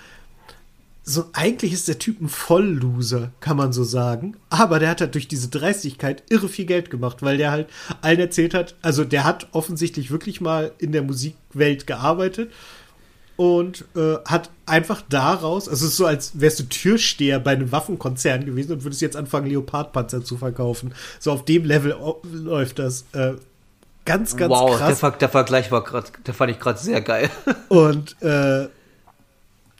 so 1.09 1.25
eigentlich 1.33 1.73
ist 1.73 1.87
der 1.87 1.97
Typ 1.97 2.21
ein 2.21 2.29
Vollloser, 2.29 3.31
kann 3.39 3.57
man 3.57 3.73
so 3.73 3.83
sagen. 3.83 4.35
Aber 4.49 4.77
der 4.77 4.89
hat 4.89 5.01
halt 5.01 5.15
durch 5.15 5.27
diese 5.27 5.47
Dreistigkeit 5.47 6.23
irre 6.29 6.47
viel 6.47 6.65
Geld 6.65 6.91
gemacht, 6.91 7.23
weil 7.23 7.37
der 7.37 7.51
halt 7.51 7.67
allen 8.01 8.19
erzählt 8.19 8.53
hat, 8.53 8.75
also 8.83 9.03
der 9.03 9.23
hat 9.23 9.47
offensichtlich 9.51 10.11
wirklich 10.11 10.39
mal 10.39 10.71
in 10.77 10.91
der 10.91 11.01
Musikwelt 11.01 11.87
gearbeitet 11.87 12.51
und 13.37 13.85
äh, 13.95 14.17
hat 14.25 14.51
einfach 14.67 15.01
daraus, 15.09 15.67
also 15.67 15.85
es 15.85 15.93
ist 15.93 15.97
so, 15.97 16.05
als 16.05 16.39
wärst 16.39 16.59
du 16.59 16.63
Türsteher 16.65 17.39
bei 17.39 17.51
einem 17.53 17.71
Waffenkonzern 17.71 18.45
gewesen 18.45 18.73
und 18.73 18.83
würdest 18.83 19.01
jetzt 19.01 19.15
anfangen, 19.15 19.47
Leopardpanzer 19.47 20.23
zu 20.23 20.37
verkaufen. 20.37 20.93
So 21.19 21.31
auf 21.31 21.43
dem 21.43 21.65
Level 21.65 21.95
läuft 22.31 22.77
das. 22.77 23.05
Äh, 23.13 23.33
ganz, 24.05 24.37
ganz 24.37 24.51
wow, 24.51 24.77
krass. 24.77 24.87
Der, 24.87 24.95
Ver 24.97 25.11
der 25.11 25.29
Vergleich 25.29 25.71
war 25.71 25.83
gerade, 25.83 26.07
der 26.27 26.33
fand 26.35 26.51
ich 26.51 26.59
gerade 26.59 26.77
sehr 26.77 27.01
geil. 27.01 27.31
Und 27.69 28.21
äh, 28.21 28.67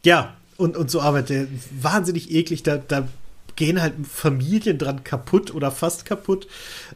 ja, 0.03 0.34
und, 0.60 0.78
und 0.78 0.91
so 0.91 1.01
arbeitet 1.01 1.49
wahnsinnig 1.82 2.32
eklig. 2.32 2.64
Da, 2.64 2.78
da 2.78 3.07
gehen 3.55 3.82
halt 3.82 3.93
Familien 4.10 4.78
dran 4.78 5.03
kaputt 5.03 5.53
oder 5.53 5.72
fast 5.72 6.05
kaputt. 6.05 6.47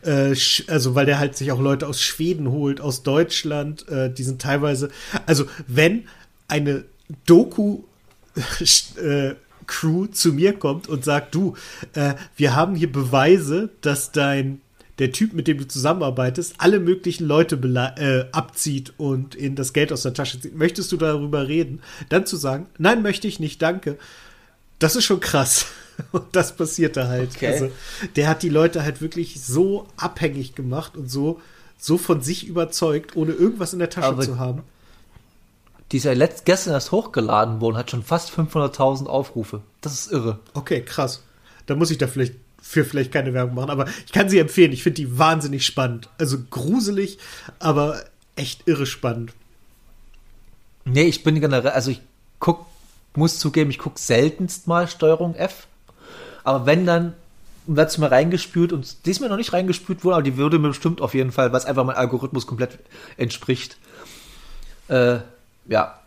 Äh, 0.03 0.36
also, 0.68 0.95
weil 0.95 1.05
der 1.05 1.20
halt 1.20 1.38
sich 1.38 1.51
auch 1.51 1.61
Leute 1.61 1.88
aus 1.88 2.01
Schweden 2.01 2.51
holt, 2.51 2.82
aus 2.82 3.03
Deutschland. 3.03 3.88
Äh, 3.89 4.14
die 4.14 4.24
sind 4.24 4.41
teilweise, 4.41 4.89
also, 5.26 5.45
wenn 5.68 6.07
eine 6.47 6.84
Doku 7.26 7.84
äh, 8.97 9.32
Crew 9.66 10.07
zu 10.07 10.34
mir 10.34 10.53
kommt 10.53 10.89
und 10.89 11.05
sagt, 11.05 11.34
du, 11.36 11.55
äh, 11.93 12.16
wir 12.36 12.55
haben 12.55 12.76
hier 12.76 12.91
Beweise, 12.91 13.70
dass 13.82 14.11
dein 14.11 14.61
der 14.99 15.11
Typ, 15.11 15.33
mit 15.33 15.47
dem 15.47 15.57
du 15.57 15.67
zusammenarbeitest, 15.67 16.55
alle 16.59 16.79
möglichen 16.79 17.25
Leute 17.25 17.55
äh, 17.97 18.25
abzieht 18.31 18.93
und 18.97 19.35
ihnen 19.35 19.55
das 19.55 19.73
Geld 19.73 19.91
aus 19.91 20.03
der 20.03 20.13
Tasche 20.13 20.39
zieht. 20.39 20.55
Möchtest 20.55 20.91
du 20.91 20.97
darüber 20.97 21.47
reden? 21.47 21.81
Dann 22.09 22.25
zu 22.25 22.37
sagen, 22.37 22.67
nein, 22.77 23.01
möchte 23.01 23.27
ich 23.27 23.39
nicht, 23.39 23.61
danke. 23.61 23.97
Das 24.79 24.95
ist 24.95 25.05
schon 25.05 25.19
krass. 25.19 25.65
Und 26.11 26.23
das 26.31 26.55
passierte 26.55 27.07
halt. 27.07 27.35
Okay. 27.35 27.47
Also, 27.47 27.71
der 28.15 28.27
hat 28.27 28.41
die 28.41 28.49
Leute 28.49 28.83
halt 28.83 28.99
wirklich 28.99 29.43
so 29.43 29.87
abhängig 29.95 30.55
gemacht 30.55 30.97
und 30.97 31.07
so, 31.07 31.39
so 31.77 31.99
von 31.99 32.21
sich 32.21 32.47
überzeugt, 32.47 33.15
ohne 33.15 33.31
irgendwas 33.33 33.73
in 33.73 33.79
der 33.79 33.91
Tasche 33.91 34.07
Aber 34.07 34.23
zu 34.23 34.39
haben. 34.39 34.63
Die 35.91 35.97
ist 35.97 36.05
ja 36.05 36.13
letzt, 36.13 36.45
gestern 36.45 36.73
erst 36.73 36.91
hochgeladen 36.91 37.61
worden, 37.61 37.77
hat 37.77 37.91
schon 37.91 38.01
fast 38.01 38.31
500.000 38.31 39.05
Aufrufe. 39.05 39.61
Das 39.81 39.93
ist 39.93 40.11
irre. 40.11 40.39
Okay, 40.55 40.81
krass. 40.81 41.21
Da 41.67 41.75
muss 41.75 41.91
ich 41.91 41.99
da 41.99 42.07
vielleicht 42.07 42.33
für 42.66 42.86
vielleicht 42.86 43.11
keine 43.11 43.34
Werbung 43.34 43.55
machen, 43.55 43.70
aber 43.70 43.88
ich 44.05 44.14
kann 44.14 44.30
sie 44.30 44.39
empfehlen. 44.39 44.72
Ich 44.72 44.84
finde 44.84 44.95
die 44.95 45.20
wahnsinnig 45.20 45.66
spannend. 45.66 46.09
Also 46.18 46.38
gruselig, 46.49 47.20
aber 47.59 48.01
echt 48.38 48.68
irre 48.68 48.86
spannend. 48.86 49.34
Nee, 50.86 51.03
ich 51.03 51.24
bin 51.24 51.39
generell, 51.41 51.72
also 51.72 51.91
ich 51.91 52.01
guck, 52.39 52.66
muss 53.16 53.38
zugeben, 53.38 53.70
ich 53.70 53.80
gucke 53.80 53.99
seltenst 53.99 54.66
mal 54.68 54.88
Steuerung 54.88 55.36
F. 55.36 55.68
Aber 56.45 56.66
wenn 56.66 56.86
dann 56.86 57.14
wird 57.68 57.89
es 57.89 57.97
mir 57.97 58.09
reingespült 58.09 58.72
und 58.72 59.05
die 59.05 59.11
ist 59.11 59.20
mir 59.20 59.30
noch 59.30 59.38
nicht 59.38 59.53
reingespült 59.53 60.03
worden, 60.05 60.16
aber 60.16 60.24
die 60.24 60.38
würde 60.38 60.57
mir 60.57 60.70
bestimmt 60.70 61.01
auf 61.01 61.14
jeden 61.14 61.34
Fall, 61.34 61.51
was 61.51 61.66
einfach 61.66 61.84
mein 61.84 61.97
Algorithmus 61.97 62.47
komplett 62.47 62.80
entspricht. 63.18 63.78
Äh, 64.88 65.20
ja. 65.68 65.99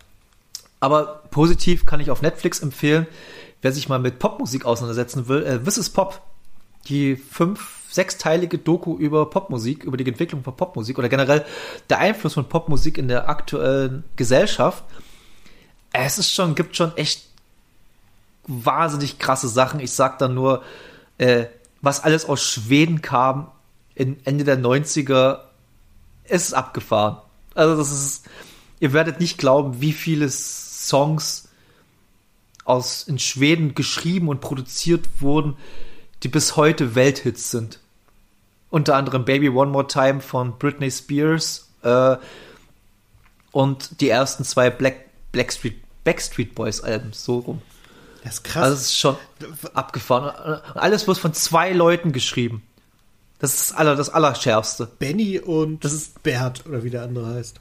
Aber 0.80 1.22
positiv 1.30 1.84
kann 1.84 2.00
ich 2.00 2.10
auf 2.10 2.22
Netflix 2.22 2.60
empfehlen, 2.60 3.06
wer 3.60 3.72
sich 3.72 3.88
mal 3.88 3.98
mit 3.98 4.18
Popmusik 4.18 4.64
auseinandersetzen 4.64 5.28
will, 5.28 5.44
äh, 5.44 5.58
This 5.58 5.76
is 5.78 5.90
Pop 5.90 6.22
die 6.88 7.16
fünf, 7.16 7.84
sechsteilige 7.90 8.58
Doku 8.58 8.96
über 8.96 9.30
Popmusik, 9.30 9.84
über 9.84 9.96
die 9.96 10.06
Entwicklung 10.06 10.42
von 10.42 10.56
Popmusik 10.56 10.98
oder 10.98 11.08
generell 11.08 11.44
der 11.88 11.98
Einfluss 11.98 12.34
von 12.34 12.48
Popmusik 12.48 12.98
in 12.98 13.08
der 13.08 13.28
aktuellen 13.28 14.04
Gesellschaft. 14.16 14.84
Es 15.92 16.18
ist 16.18 16.32
schon, 16.32 16.54
gibt 16.54 16.76
schon 16.76 16.96
echt 16.96 17.26
wahnsinnig 18.46 19.18
krasse 19.18 19.48
Sachen. 19.48 19.80
Ich 19.80 19.92
sag 19.92 20.18
dann 20.18 20.34
nur, 20.34 20.62
äh, 21.18 21.46
was 21.80 22.04
alles 22.04 22.24
aus 22.26 22.42
Schweden 22.42 23.02
kam 23.02 23.50
in 23.94 24.18
Ende 24.24 24.44
der 24.44 24.58
90er, 24.58 25.40
ist 26.24 26.52
abgefahren. 26.52 27.18
Also 27.54 27.76
das 27.76 27.90
ist, 27.90 28.26
ihr 28.80 28.92
werdet 28.92 29.20
nicht 29.20 29.38
glauben, 29.38 29.80
wie 29.80 29.92
viele 29.92 30.28
Songs 30.28 31.48
aus 32.64 33.04
in 33.04 33.18
Schweden 33.18 33.74
geschrieben 33.74 34.28
und 34.28 34.40
produziert 34.40 35.08
wurden, 35.20 35.56
die 36.22 36.28
bis 36.28 36.56
heute 36.56 36.94
Welthits 36.94 37.50
sind. 37.50 37.80
Unter 38.70 38.96
anderem 38.96 39.24
Baby 39.24 39.48
One 39.48 39.70
More 39.70 39.86
Time 39.86 40.20
von 40.20 40.58
Britney 40.58 40.90
Spears 40.90 41.68
äh, 41.82 42.16
und 43.52 44.00
die 44.00 44.08
ersten 44.08 44.44
zwei 44.44 44.70
Black, 44.70 45.06
Blackstreet, 45.32 45.76
Backstreet 46.04 46.54
Boys 46.54 46.80
Alben, 46.80 47.12
so 47.12 47.38
rum. 47.38 47.62
Das 48.22 48.34
ist 48.34 48.44
krass. 48.44 48.62
Also 48.64 48.74
das 48.74 48.82
ist 48.86 48.98
schon 48.98 49.16
abgefahren. 49.74 50.60
Alles 50.74 51.06
wird 51.06 51.18
von 51.18 51.32
zwei 51.32 51.72
Leuten 51.72 52.12
geschrieben. 52.12 52.62
Das 53.38 53.54
ist 53.54 53.70
das, 53.70 53.76
aller, 53.76 53.94
das 53.94 54.08
Allerschärfste. 54.08 54.86
Benny 54.98 55.38
und 55.38 55.84
das 55.84 55.92
ist 55.92 56.22
Bert, 56.22 56.66
oder 56.66 56.82
wie 56.82 56.90
der 56.90 57.02
andere 57.02 57.34
heißt. 57.34 57.60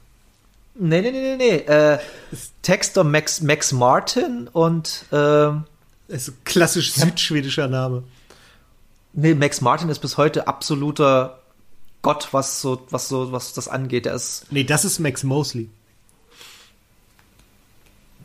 Nee, 0.74 1.00
nee, 1.00 1.10
nee, 1.10 1.20
nee, 1.20 1.36
nee. 1.36 1.56
Äh, 1.72 1.98
Texter 2.62 3.04
Max, 3.04 3.40
Max 3.40 3.72
Martin 3.72 4.48
und 4.52 5.04
äh, 5.12 5.48
ist 6.08 6.28
ein 6.28 6.38
klassisch 6.44 6.92
südschwedischer 6.92 7.68
Name. 7.68 8.02
Nee, 9.16 9.34
Max 9.34 9.62
Martin 9.62 9.88
ist 9.88 10.00
bis 10.00 10.18
heute 10.18 10.46
absoluter 10.46 11.40
Gott, 12.02 12.28
was 12.32 12.60
so, 12.60 12.86
was 12.90 13.08
so, 13.08 13.32
was 13.32 13.54
das 13.54 13.66
angeht. 13.66 14.04
Er 14.06 14.14
ist. 14.14 14.46
Nee, 14.50 14.62
das 14.62 14.84
ist 14.84 14.98
Max 14.98 15.24
Mosley. 15.24 15.70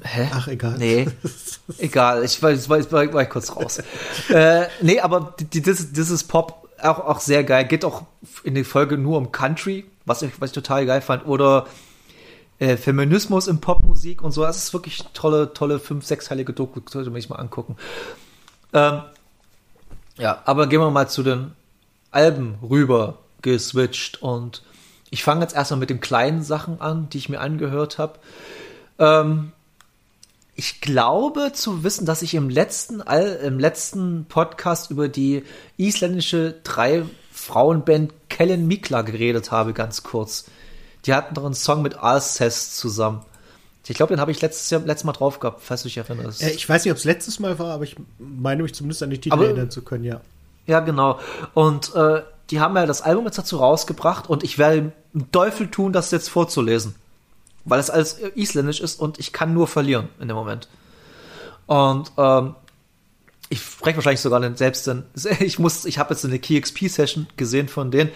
Hä? 0.04 0.30
Ach, 0.34 0.50
egal. 0.50 0.78
Nee, 0.78 1.08
egal. 1.78 2.26
Ich 2.26 2.44
war, 2.44 2.52
ich 2.52 2.70
war, 2.70 3.14
war 3.14 3.26
kurz 3.26 3.56
raus. 3.56 3.82
äh, 4.30 4.68
nee, 4.82 5.00
aber 5.00 5.34
die, 5.40 5.62
das, 5.62 5.94
das 5.94 6.10
ist 6.10 6.26
Pop 6.26 6.68
auch, 6.82 7.00
auch 7.00 7.20
sehr 7.22 7.46
geil. 7.46 7.66
Geht 7.66 7.86
auch 7.86 8.04
in 8.44 8.56
der 8.56 8.66
Folge 8.66 8.98
nur 8.98 9.18
um 9.18 9.32
Country, 9.32 9.86
was 10.06 10.24
ich, 10.24 10.42
was 10.42 10.50
ich 10.50 10.56
total 10.56 10.86
geil 10.86 11.02
fand. 11.02 11.26
Oder 11.26 11.68
äh, 12.60 12.76
Feminismus 12.76 13.48
in 13.48 13.62
Popmusik 13.62 14.22
und 14.24 14.32
so. 14.32 14.42
Das 14.42 14.58
ist 14.58 14.74
wirklich 14.74 15.06
tolle, 15.14 15.54
tolle 15.54 15.80
fünf, 15.80 16.06
sechsteilige 16.06 16.52
Doku. 16.52 16.82
Sollte 16.90 17.12
man 17.12 17.22
sich 17.22 17.30
mal 17.30 17.38
angucken. 17.38 17.78
Ähm, 18.74 19.04
ja, 20.22 20.42
aber 20.46 20.68
gehen 20.68 20.80
wir 20.80 20.92
mal 20.92 21.10
zu 21.10 21.24
den 21.24 21.52
Alben 22.12 22.56
rüber 22.62 23.18
geswitcht 23.42 24.22
und 24.22 24.62
ich 25.10 25.24
fange 25.24 25.42
jetzt 25.42 25.56
erstmal 25.56 25.80
mit 25.80 25.90
den 25.90 26.00
kleinen 26.00 26.44
Sachen 26.44 26.80
an, 26.80 27.10
die 27.10 27.18
ich 27.18 27.28
mir 27.28 27.42
angehört 27.42 27.98
habe. 27.98 28.20
Ähm, 29.00 29.52
ich 30.56 30.80
glaube 30.80 31.54
zu 31.54 31.84
wissen, 31.84 32.06
dass 32.06 32.22
ich 32.22 32.36
im 32.36 32.50
letzten, 32.50 33.02
All, 33.02 33.40
im 33.44 33.58
letzten 33.58 34.26
Podcast 34.26 34.92
über 34.92 35.08
die 35.08 35.44
isländische 35.78 36.56
drei 36.64 37.04
Frauenband 37.32 38.14
Kellen 38.30 38.68
Mikla 38.68 39.02
geredet 39.02 39.52
habe, 39.52 39.74
ganz 39.74 40.04
kurz. 40.04 40.46
Die 41.06 41.16
hatten 41.16 41.34
doch 41.34 41.46
einen 41.46 41.56
Song 41.56 41.82
mit 41.82 41.96
Alcest 41.98 42.78
zusammen. 42.78 43.26
Ich 43.88 43.96
glaube, 43.96 44.14
den 44.14 44.22
habe 44.22 44.32
ich 44.32 44.42
letztes, 44.42 44.70
Jahr, 44.70 44.82
letztes 44.82 45.06
Mal 45.06 45.14
drauf 45.14 45.40
gehabt, 45.40 45.62
falls 45.64 45.82
du 45.82 45.90
dich 45.90 45.98
erinnerst. 45.98 46.44
Äh, 46.44 46.52
ich 46.52 46.68
weiß 46.68 46.86
nicht, 46.86 46.92
ob 46.92 46.98
es 46.98 47.04
letztes 47.04 47.40
Mal 47.40 47.58
war, 47.60 47.74
aber 47.74 47.84
ich 47.84 47.96
meine 48.20 48.64
mich 48.64 48.74
zumindest 48.74 49.04
an 49.04 49.10
die 49.10 49.20
Titel 49.20 49.34
aber, 49.34 49.46
erinnern 49.46 49.72
zu 49.72 49.82
können, 49.82 50.04
ja. 50.04 50.22
Ja, 50.68 50.80
genau. 50.80 51.20
Und 51.54 51.94
äh, 51.96 52.22
die 52.52 52.60
haben 52.60 52.76
ja 52.76 52.86
das 52.86 53.02
Album 53.02 53.26
jetzt 53.26 53.38
dazu 53.38 53.58
rausgebracht 53.58 54.30
und 54.30 54.44
ich 54.44 54.58
werde 54.58 54.94
einen 55.14 55.32
Teufel 55.32 55.70
tun, 55.70 55.94
das 55.94 56.12
jetzt 56.12 56.30
vorzulesen. 56.30 56.96
Weil 57.66 57.80
es 57.80 57.90
alles 57.90 58.20
isländisch 58.36 58.82
ist 58.82 59.00
und 59.00 59.20
ich 59.20 59.34
kann 59.34 59.54
nur 59.54 59.68
verlieren 59.68 60.10
in 60.20 60.28
dem 60.28 60.38
Moment. 60.38 60.68
Und 61.66 62.12
ähm, 62.18 62.56
ich 63.50 63.62
spreche 63.62 63.98
wahrscheinlich 63.98 64.22
sogar 64.22 64.58
selbst 64.58 64.88
denn 64.88 65.04
ich 65.40 65.60
muss 65.60 65.86
ich 65.86 66.00
habe 66.00 66.14
jetzt 66.14 66.26
eine 66.26 66.40
KeyXP 66.40 66.88
Session 66.88 67.28
gesehen 67.38 67.68
von 67.68 67.92
denen 67.92 68.10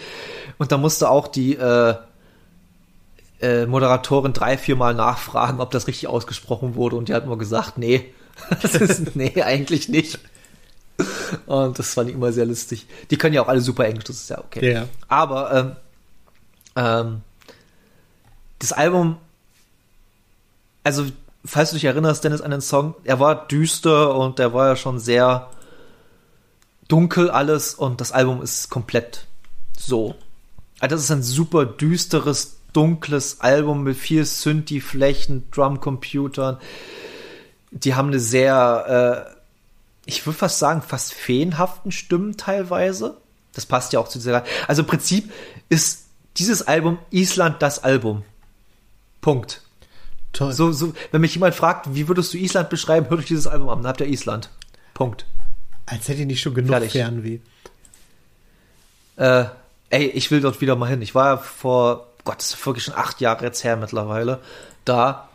und 0.57 0.71
da 0.71 0.77
musste 0.77 1.09
auch 1.09 1.27
die 1.27 1.55
äh, 1.55 1.95
äh, 3.41 3.65
Moderatorin 3.65 4.33
drei, 4.33 4.57
vier 4.57 4.75
Mal 4.75 4.93
nachfragen, 4.93 5.59
ob 5.59 5.71
das 5.71 5.87
richtig 5.87 6.07
ausgesprochen 6.07 6.75
wurde 6.75 6.95
und 6.95 7.09
die 7.09 7.13
hat 7.13 7.25
nur 7.25 7.37
gesagt, 7.37 7.77
nee, 7.77 8.13
das 8.61 8.75
ist, 8.75 9.15
nee, 9.15 9.41
eigentlich 9.41 9.89
nicht. 9.89 10.19
Und 11.45 11.77
das 11.77 11.93
fand 11.93 12.09
ich 12.09 12.15
immer 12.15 12.31
sehr 12.31 12.45
lustig. 12.45 12.87
Die 13.11 13.17
können 13.17 13.33
ja 13.33 13.41
auch 13.41 13.47
alle 13.47 13.61
super 13.61 13.85
Englisch, 13.85 14.05
das 14.05 14.17
ist 14.17 14.29
ja 14.29 14.39
okay. 14.39 14.73
Ja. 14.73 14.87
Aber 15.07 15.53
ähm, 15.53 15.75
ähm, 16.75 17.21
das 18.59 18.71
Album, 18.71 19.17
also 20.83 21.05
falls 21.43 21.71
du 21.71 21.75
dich 21.75 21.85
erinnerst, 21.85 22.23
Dennis, 22.23 22.41
an 22.41 22.51
den 22.51 22.61
Song, 22.61 22.95
er 23.03 23.19
war 23.19 23.47
düster 23.47 24.15
und 24.15 24.39
der 24.39 24.53
war 24.53 24.69
ja 24.69 24.75
schon 24.75 24.99
sehr 24.99 25.49
dunkel 26.87 27.29
alles 27.29 27.73
und 27.73 28.01
das 28.01 28.11
Album 28.11 28.41
ist 28.41 28.69
komplett 28.69 29.25
so. 29.77 30.15
Also 30.79 30.95
das 30.95 31.03
ist 31.03 31.11
ein 31.11 31.23
super 31.23 31.65
düsteres, 31.65 32.57
dunkles 32.75 33.41
Album 33.41 33.83
mit 33.83 33.97
viel 33.97 34.25
Synthi-Flächen, 34.25 35.49
Drumcomputern. 35.51 36.57
Die 37.71 37.95
haben 37.95 38.09
eine 38.09 38.19
sehr, 38.19 39.29
äh, 39.29 39.35
ich 40.05 40.25
würde 40.25 40.37
fast 40.37 40.59
sagen, 40.59 40.81
fast 40.81 41.13
feenhaften 41.13 41.91
Stimmen 41.91 42.37
teilweise. 42.37 43.17
Das 43.53 43.65
passt 43.65 43.93
ja 43.93 43.99
auch 43.99 44.09
zu 44.09 44.19
dieser. 44.19 44.43
Also 44.67 44.81
im 44.81 44.87
Prinzip 44.87 45.31
ist 45.69 46.05
dieses 46.37 46.61
Album 46.67 46.97
Island 47.11 47.61
das 47.61 47.83
Album. 47.83 48.23
Punkt. 49.21 49.61
Toll. 50.33 50.51
So, 50.51 50.73
so, 50.73 50.93
wenn 51.11 51.21
mich 51.21 51.33
jemand 51.33 51.55
fragt, 51.55 51.95
wie 51.95 52.09
würdest 52.09 52.33
du 52.33 52.37
Island 52.37 52.69
beschreiben, 52.69 53.09
hört 53.09 53.21
euch 53.21 53.27
dieses 53.27 53.47
Album 53.47 53.69
an, 53.69 53.79
dann 53.79 53.87
habt 53.87 54.01
ihr 54.01 54.07
Island. 54.07 54.49
Punkt. 54.93 55.25
Als 55.85 56.09
hätte 56.09 56.21
ich 56.21 56.27
nicht 56.27 56.41
schon 56.41 56.53
genug 56.53 56.71
Fertig. 56.71 56.91
Fernweh. 56.91 57.39
Äh, 59.15 59.45
ey, 59.91 60.07
ich 60.07 60.31
will 60.31 60.41
dort 60.41 60.59
wieder 60.59 60.75
mal 60.75 60.89
hin. 60.89 61.01
Ich 61.01 61.15
war 61.15 61.37
vor, 61.37 62.07
Gott, 62.25 62.39
das 62.39 62.49
ist 62.55 62.65
wirklich 62.65 62.83
schon 62.83 62.95
acht 62.95 63.21
Jahre 63.21 63.45
jetzt 63.45 63.63
her 63.63 63.77
mittlerweile, 63.77 64.39
da. 64.83 65.29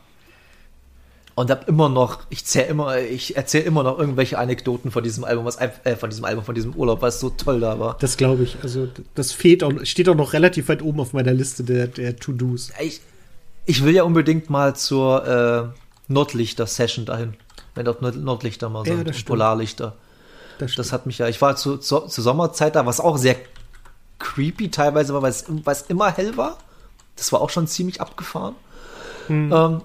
Und 1.37 1.51
hab 1.51 1.69
immer 1.69 1.89
noch, 1.89 2.19
ich 2.29 2.45
zähl 2.45 2.67
immer, 2.67 2.99
ich 2.99 3.37
erzähle 3.37 3.65
immer 3.65 3.83
noch 3.83 3.99
irgendwelche 3.99 4.37
Anekdoten 4.39 4.91
von 4.91 5.03
diesem 5.03 5.25
Album, 5.25 5.47
was 5.47 5.57
äh, 5.57 5.97
von 5.97 6.11
diesem 6.11 6.25
Album, 6.27 6.45
von 6.45 6.55
diesem 6.55 6.75
Urlaub, 6.75 7.01
was 7.01 7.19
so 7.21 7.31
toll 7.31 7.61
da 7.61 7.79
war. 7.79 7.97
Das 8.01 8.19
glaube 8.19 8.43
ich. 8.43 8.59
Also, 8.63 8.89
das 9.15 9.33
fehlt 9.33 9.63
auch, 9.65 9.73
steht 9.85 10.09
auch 10.11 10.15
noch 10.17 10.35
relativ 10.35 10.69
weit 10.69 10.83
oben 10.83 11.01
auf 11.01 11.15
meiner 11.15 11.33
Liste 11.33 11.65
der, 11.65 11.87
der 11.87 12.17
To-Dos. 12.17 12.73
Ich, 12.81 13.01
ich 13.65 13.83
will 13.85 13.95
ja 13.95 14.03
unbedingt 14.03 14.51
mal 14.51 14.77
zur 14.77 15.73
äh, 15.73 16.13
Nordlichter-Session 16.13 17.07
dahin. 17.07 17.35
Wenn 17.75 17.87
dort 17.87 18.03
Nord- 18.03 18.17
Nordlichter 18.17 18.69
mal 18.69 18.81
Ja, 18.87 18.97
sind, 18.97 18.99
das 19.01 19.07
und 19.07 19.21
stimmt. 19.21 19.29
Polarlichter. 19.29 19.95
Das, 20.59 20.75
Das 20.75 20.93
hat 20.93 21.07
mich 21.07 21.17
ja, 21.19 21.29
ich 21.29 21.41
war 21.41 21.57
zu, 21.57 21.79
zu, 21.79 22.01
zur 22.01 22.25
Sommerzeit 22.25 22.75
da, 22.77 22.85
was 22.85 23.01
auch 23.01 23.17
sehr 23.17 23.37
creepy 24.19 24.71
teilweise 24.71 25.15
war, 25.15 25.23
weil 25.23 25.31
es 25.31 25.83
immer 25.89 26.11
hell 26.11 26.37
war. 26.37 26.59
Das 27.21 27.33
war 27.33 27.43
auch 27.43 27.51
schon 27.51 27.67
ziemlich 27.67 28.01
abgefahren. 28.01 28.55
Ähm, 29.53 29.83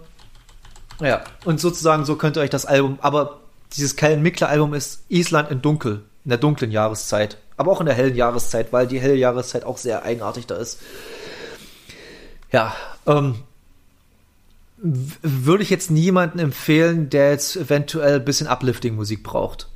ja, 1.01 1.21
und 1.43 1.59
sozusagen 1.59 2.05
so 2.05 2.15
könnt 2.15 2.37
ihr 2.37 2.41
euch 2.41 2.49
das 2.49 2.65
Album, 2.65 2.97
aber 3.01 3.41
dieses 3.73 3.97
Kellen 3.97 4.21
Mickler 4.21 4.47
Album 4.47 4.73
ist 4.73 5.03
Island 5.09 5.51
in 5.51 5.61
Dunkel, 5.61 6.03
in 6.23 6.29
der 6.29 6.37
dunklen 6.37 6.71
Jahreszeit, 6.71 7.37
aber 7.57 7.73
auch 7.73 7.81
in 7.81 7.87
der 7.87 7.95
hellen 7.95 8.15
Jahreszeit, 8.15 8.71
weil 8.71 8.87
die 8.87 9.01
helle 9.01 9.15
Jahreszeit 9.15 9.65
auch 9.65 9.77
sehr 9.77 10.03
eigenartig 10.03 10.47
da 10.47 10.55
ist. 10.55 10.79
Ja, 12.53 12.73
ähm, 13.05 13.35
würde 14.77 15.61
ich 15.61 15.69
jetzt 15.69 15.91
niemanden 15.91 16.39
empfehlen, 16.39 17.09
der 17.09 17.31
jetzt 17.31 17.57
eventuell 17.57 18.15
ein 18.15 18.25
bisschen 18.25 18.47
Uplifting-Musik 18.47 19.23
braucht. 19.23 19.67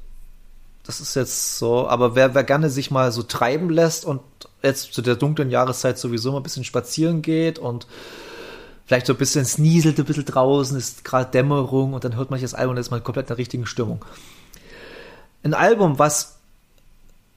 Das 0.89 0.99
ist 0.99 1.13
jetzt 1.13 1.59
so, 1.59 1.87
aber 1.87 2.15
wer, 2.15 2.33
wer 2.33 2.43
gerne 2.43 2.71
sich 2.71 2.89
mal 2.89 3.11
so 3.11 3.21
treiben 3.21 3.69
lässt 3.69 4.05
und 4.05 4.21
jetzt 4.63 4.91
zu 4.91 5.03
der 5.03 5.15
dunklen 5.15 5.51
Jahreszeit 5.51 5.99
sowieso 5.99 6.31
mal 6.31 6.37
ein 6.37 6.43
bisschen 6.43 6.63
spazieren 6.63 7.21
geht 7.21 7.59
und 7.59 7.85
vielleicht 8.87 9.05
so 9.05 9.13
ein 9.13 9.17
bisschen 9.17 9.43
es 9.43 9.59
nieselt 9.59 9.99
ein 9.99 10.05
bisschen 10.05 10.25
draußen, 10.25 10.75
ist 10.75 11.05
gerade 11.05 11.29
Dämmerung 11.29 11.93
und 11.93 12.05
dann 12.05 12.15
hört 12.15 12.31
man 12.31 12.39
sich 12.39 12.49
das 12.49 12.55
Album 12.55 12.71
und 12.71 12.81
ist 12.81 12.89
man 12.89 13.03
komplett 13.03 13.25
in 13.25 13.27
der 13.27 13.37
richtigen 13.37 13.67
Stimmung. 13.67 14.03
Ein 15.43 15.53
Album, 15.53 15.99
was 15.99 16.39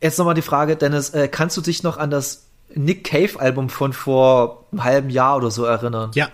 jetzt 0.00 0.16
nochmal 0.16 0.34
die 0.34 0.40
Frage, 0.40 0.76
Dennis, 0.76 1.10
äh, 1.10 1.28
kannst 1.28 1.54
du 1.58 1.60
dich 1.60 1.82
noch 1.82 1.98
an 1.98 2.08
das 2.08 2.46
Nick 2.74 3.04
Cave 3.04 3.38
Album 3.38 3.68
von 3.68 3.92
vor 3.92 4.64
einem 4.72 4.82
halben 4.82 5.10
Jahr 5.10 5.36
oder 5.36 5.50
so 5.50 5.66
erinnern? 5.66 6.12
ja, 6.14 6.30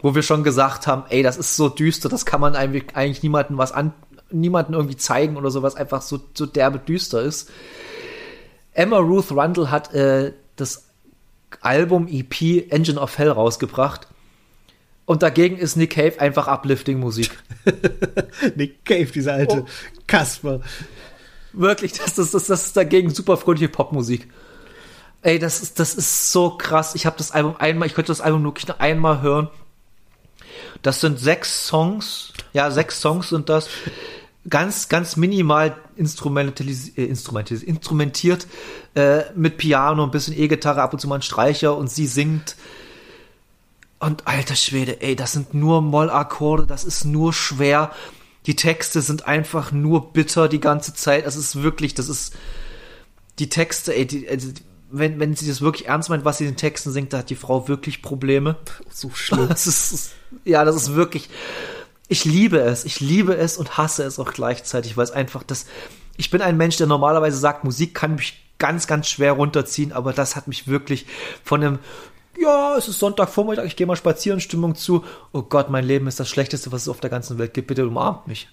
wo 0.00 0.14
wir 0.14 0.22
schon 0.22 0.44
gesagt 0.44 0.86
haben, 0.86 1.04
ey, 1.08 1.22
das 1.22 1.36
ist 1.36 1.56
so 1.56 1.68
düster, 1.68 2.08
das 2.08 2.24
kann 2.24 2.40
man 2.40 2.54
eigentlich, 2.54 2.94
eigentlich 2.94 3.22
niemandem 3.22 3.58
was 3.58 3.72
an, 3.72 3.92
niemanden 4.30 4.74
irgendwie 4.74 4.96
zeigen 4.96 5.36
oder 5.36 5.50
sowas, 5.50 5.74
einfach 5.74 6.02
so, 6.02 6.20
so 6.34 6.46
derbe 6.46 6.78
düster 6.78 7.22
ist. 7.22 7.50
Emma 8.72 8.98
Ruth 8.98 9.32
Rundle 9.32 9.70
hat 9.70 9.92
äh, 9.94 10.32
das 10.56 10.88
Album 11.60 12.08
EP 12.08 12.70
Engine 12.70 13.00
of 13.00 13.18
Hell 13.18 13.30
rausgebracht. 13.30 14.06
Und 15.06 15.22
dagegen 15.22 15.56
ist 15.56 15.76
Nick 15.76 15.94
Cave 15.94 16.20
einfach 16.20 16.48
uplifting 16.48 16.98
Musik. 17.00 17.30
Nick 18.56 18.84
Cave, 18.84 19.06
dieser 19.06 19.32
alte 19.34 19.62
Oh. 19.62 19.66
Kasper. 20.06 20.60
Wirklich, 21.54 21.92
das 21.94 22.18
ist, 22.18 22.34
das, 22.34 22.46
das 22.46 22.66
ist 22.66 22.76
dagegen 22.76 23.08
super 23.10 23.38
fröhliche 23.38 23.68
Popmusik. 23.70 24.28
Ey, 25.22 25.38
das 25.38 25.62
ist, 25.62 25.80
das 25.80 25.94
ist 25.94 26.30
so 26.30 26.50
krass. 26.50 26.94
Ich 26.94 27.06
habe 27.06 27.16
das 27.16 27.32
Album 27.32 27.56
einmal, 27.58 27.88
ich 27.88 27.94
könnte 27.94 28.12
das 28.12 28.20
Album 28.20 28.44
wirklich 28.44 28.68
nur 28.68 28.80
einmal 28.80 29.22
hören. 29.22 29.48
Das 30.82 31.00
sind 31.00 31.18
sechs 31.18 31.66
Songs. 31.66 32.32
Ja, 32.52 32.70
sechs 32.70 33.00
Songs 33.00 33.30
sind 33.30 33.48
das. 33.48 33.68
Ganz, 34.48 34.88
ganz 34.88 35.16
minimal 35.16 35.76
instrumentalis 35.96 36.96
äh, 36.96 37.04
instrumentalis 37.04 37.62
instrumentiert 37.62 38.46
äh, 38.94 39.22
mit 39.34 39.58
Piano, 39.58 40.04
ein 40.04 40.10
bisschen 40.10 40.38
E-Gitarre, 40.38 40.82
ab 40.82 40.92
und 40.92 41.00
zu 41.00 41.08
mal 41.08 41.16
ein 41.16 41.22
Streicher 41.22 41.76
und 41.76 41.90
sie 41.90 42.06
singt. 42.06 42.56
Und 44.00 44.26
alter 44.28 44.54
Schwede, 44.54 45.02
ey, 45.02 45.16
das 45.16 45.32
sind 45.32 45.54
nur 45.54 45.82
Mollakkorde, 45.82 46.66
das 46.66 46.84
ist 46.84 47.04
nur 47.04 47.32
schwer. 47.32 47.90
Die 48.46 48.54
Texte 48.54 49.02
sind 49.02 49.26
einfach 49.26 49.72
nur 49.72 50.12
bitter 50.12 50.48
die 50.48 50.60
ganze 50.60 50.94
Zeit. 50.94 51.26
Das 51.26 51.36
ist 51.36 51.62
wirklich, 51.62 51.94
das 51.94 52.08
ist 52.08 52.34
die 53.38 53.48
Texte, 53.48 53.94
ey, 53.94 54.06
die, 54.06 54.28
also, 54.28 54.48
wenn, 54.90 55.20
wenn 55.20 55.34
sie 55.34 55.46
das 55.46 55.60
wirklich 55.60 55.88
ernst 55.88 56.08
meint, 56.08 56.24
was 56.24 56.38
sie 56.38 56.44
in 56.44 56.52
den 56.52 56.56
Texten 56.56 56.92
singt, 56.92 57.12
da 57.12 57.18
hat 57.18 57.30
die 57.30 57.36
Frau 57.36 57.68
wirklich 57.68 58.02
Probleme. 58.02 58.56
So 58.90 59.10
schlimm. 59.12 59.48
Das 59.48 59.66
ist, 59.66 60.12
ja, 60.44 60.64
das 60.64 60.76
ist 60.76 60.94
wirklich, 60.94 61.28
ich 62.08 62.24
liebe 62.24 62.58
es, 62.58 62.84
ich 62.84 63.00
liebe 63.00 63.36
es 63.36 63.58
und 63.58 63.76
hasse 63.76 64.04
es 64.04 64.18
auch 64.18 64.32
gleichzeitig, 64.32 64.96
weil 64.96 65.04
es 65.04 65.10
einfach 65.10 65.42
das, 65.42 65.66
ich 66.16 66.30
bin 66.30 66.42
ein 66.42 66.56
Mensch, 66.56 66.76
der 66.76 66.86
normalerweise 66.86 67.36
sagt, 67.38 67.64
Musik 67.64 67.94
kann 67.94 68.16
mich 68.16 68.42
ganz, 68.58 68.86
ganz 68.86 69.08
schwer 69.08 69.32
runterziehen, 69.32 69.92
aber 69.92 70.12
das 70.12 70.34
hat 70.34 70.48
mich 70.48 70.66
wirklich 70.66 71.06
von 71.44 71.62
einem, 71.62 71.78
ja, 72.40 72.76
es 72.76 72.88
ist 72.88 72.98
Sonntagvormittag, 72.98 73.64
ich 73.64 73.76
gehe 73.76 73.86
mal 73.86 73.96
spazieren, 73.96 74.40
Stimmung 74.40 74.74
zu, 74.74 75.04
oh 75.32 75.42
Gott, 75.42 75.70
mein 75.70 75.84
Leben 75.84 76.06
ist 76.06 76.18
das 76.18 76.28
Schlechteste, 76.28 76.72
was 76.72 76.82
es 76.82 76.88
auf 76.88 77.00
der 77.00 77.10
ganzen 77.10 77.38
Welt 77.38 77.54
gibt, 77.54 77.68
bitte 77.68 77.86
umarmt 77.86 78.26
mich. 78.26 78.48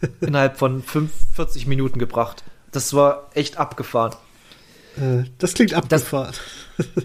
Innerhalb 0.20 0.58
von 0.58 0.82
45 0.82 1.66
Minuten 1.66 1.98
gebracht. 1.98 2.44
Das 2.72 2.94
war 2.94 3.30
echt 3.34 3.56
abgefahren. 3.56 4.14
Äh, 4.96 5.24
das 5.38 5.54
klingt 5.54 5.74
abgefahren. 5.74 6.34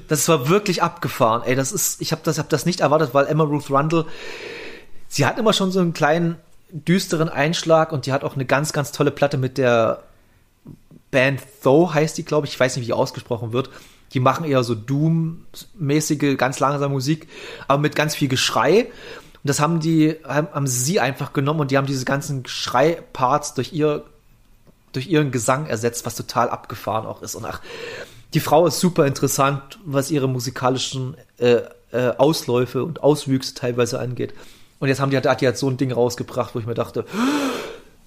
Das 0.08 0.28
war 0.28 0.50
wirklich 0.50 0.84
abgefahren. 0.84 1.42
Ey, 1.46 1.56
das 1.56 1.72
ist, 1.72 2.00
ich 2.02 2.12
habe 2.12 2.22
das, 2.24 2.38
hab 2.38 2.50
das 2.50 2.68
nicht 2.68 2.82
erwartet, 2.82 3.14
weil 3.14 3.26
Emma 3.26 3.44
Ruth 3.44 3.72
Rundle, 3.72 4.06
sie 5.14 5.28
hat 5.28 5.38
immer 5.38 5.54
schon 5.54 5.72
so 5.72 5.80
einen 5.80 5.94
kleinen 5.94 6.38
düsteren 6.72 7.30
Einschlag 7.30 7.92
und 7.92 8.08
die 8.08 8.12
hat 8.12 8.24
auch 8.24 8.34
eine 8.34 8.46
ganz, 8.46 8.74
ganz 8.74 8.92
tolle 8.92 9.12
Platte 9.12 9.38
mit 9.38 9.60
der 9.60 10.02
Band 11.12 11.40
Though 11.62 11.94
heißt 11.94 12.18
die, 12.18 12.26
glaube 12.26 12.48
ich. 12.48 12.54
Ich 12.54 12.60
weiß 12.60 12.76
nicht, 12.76 12.82
wie 12.82 12.88
die 12.88 12.94
ausgesprochen 12.94 13.54
wird. 13.54 13.70
Die 14.14 14.20
machen 14.20 14.44
eher 14.44 14.64
so 14.64 14.74
Doom-mäßige, 14.74 16.36
ganz 16.36 16.60
langsame 16.60 16.92
Musik, 16.92 17.28
aber 17.68 17.80
mit 17.80 17.96
ganz 17.96 18.16
viel 18.16 18.28
Geschrei. 18.28 18.86
Und 18.86 19.50
das 19.50 19.60
haben 19.60 19.80
die, 19.80 20.16
haben, 20.24 20.66
sie 20.66 21.00
einfach 21.00 21.32
genommen 21.32 21.60
und 21.60 21.70
die 21.70 21.78
haben 21.78 21.86
diese 21.86 22.06
ganzen 22.06 22.48
Schrei-Parts 22.48 23.54
durch 23.54 23.72
ihr, 23.72 24.04
durch 24.94 25.08
ihren 25.08 25.32
Gesang 25.32 25.68
ersetzt, 25.68 26.08
was 26.08 26.16
total 26.16 26.50
abgefahren 26.50 27.06
auch 27.06 27.22
ist. 27.22 27.36
Und 27.36 27.46
ach, 27.46 27.62
die 28.34 28.40
Frau 28.40 28.66
ist 28.66 28.80
super 28.80 29.06
interessant, 29.06 29.78
was 29.86 30.10
ihre 30.10 30.28
musikalischen 30.28 31.18
äh, 31.38 31.62
äh, 31.92 32.16
Ausläufe 32.18 32.84
und 32.84 33.04
Auswüchse 33.04 33.54
teilweise 33.54 34.00
angeht. 34.00 34.34
Und 34.84 34.90
jetzt 34.90 35.00
haben 35.00 35.12
die, 35.12 35.16
hat 35.18 35.40
die 35.40 35.46
halt 35.46 35.58
so 35.58 35.70
ein 35.70 35.78
Ding 35.78 35.94
rausgebracht, 35.94 36.54
wo 36.54 36.60
ich 36.60 36.66
mir 36.66 36.74
dachte, 36.74 37.06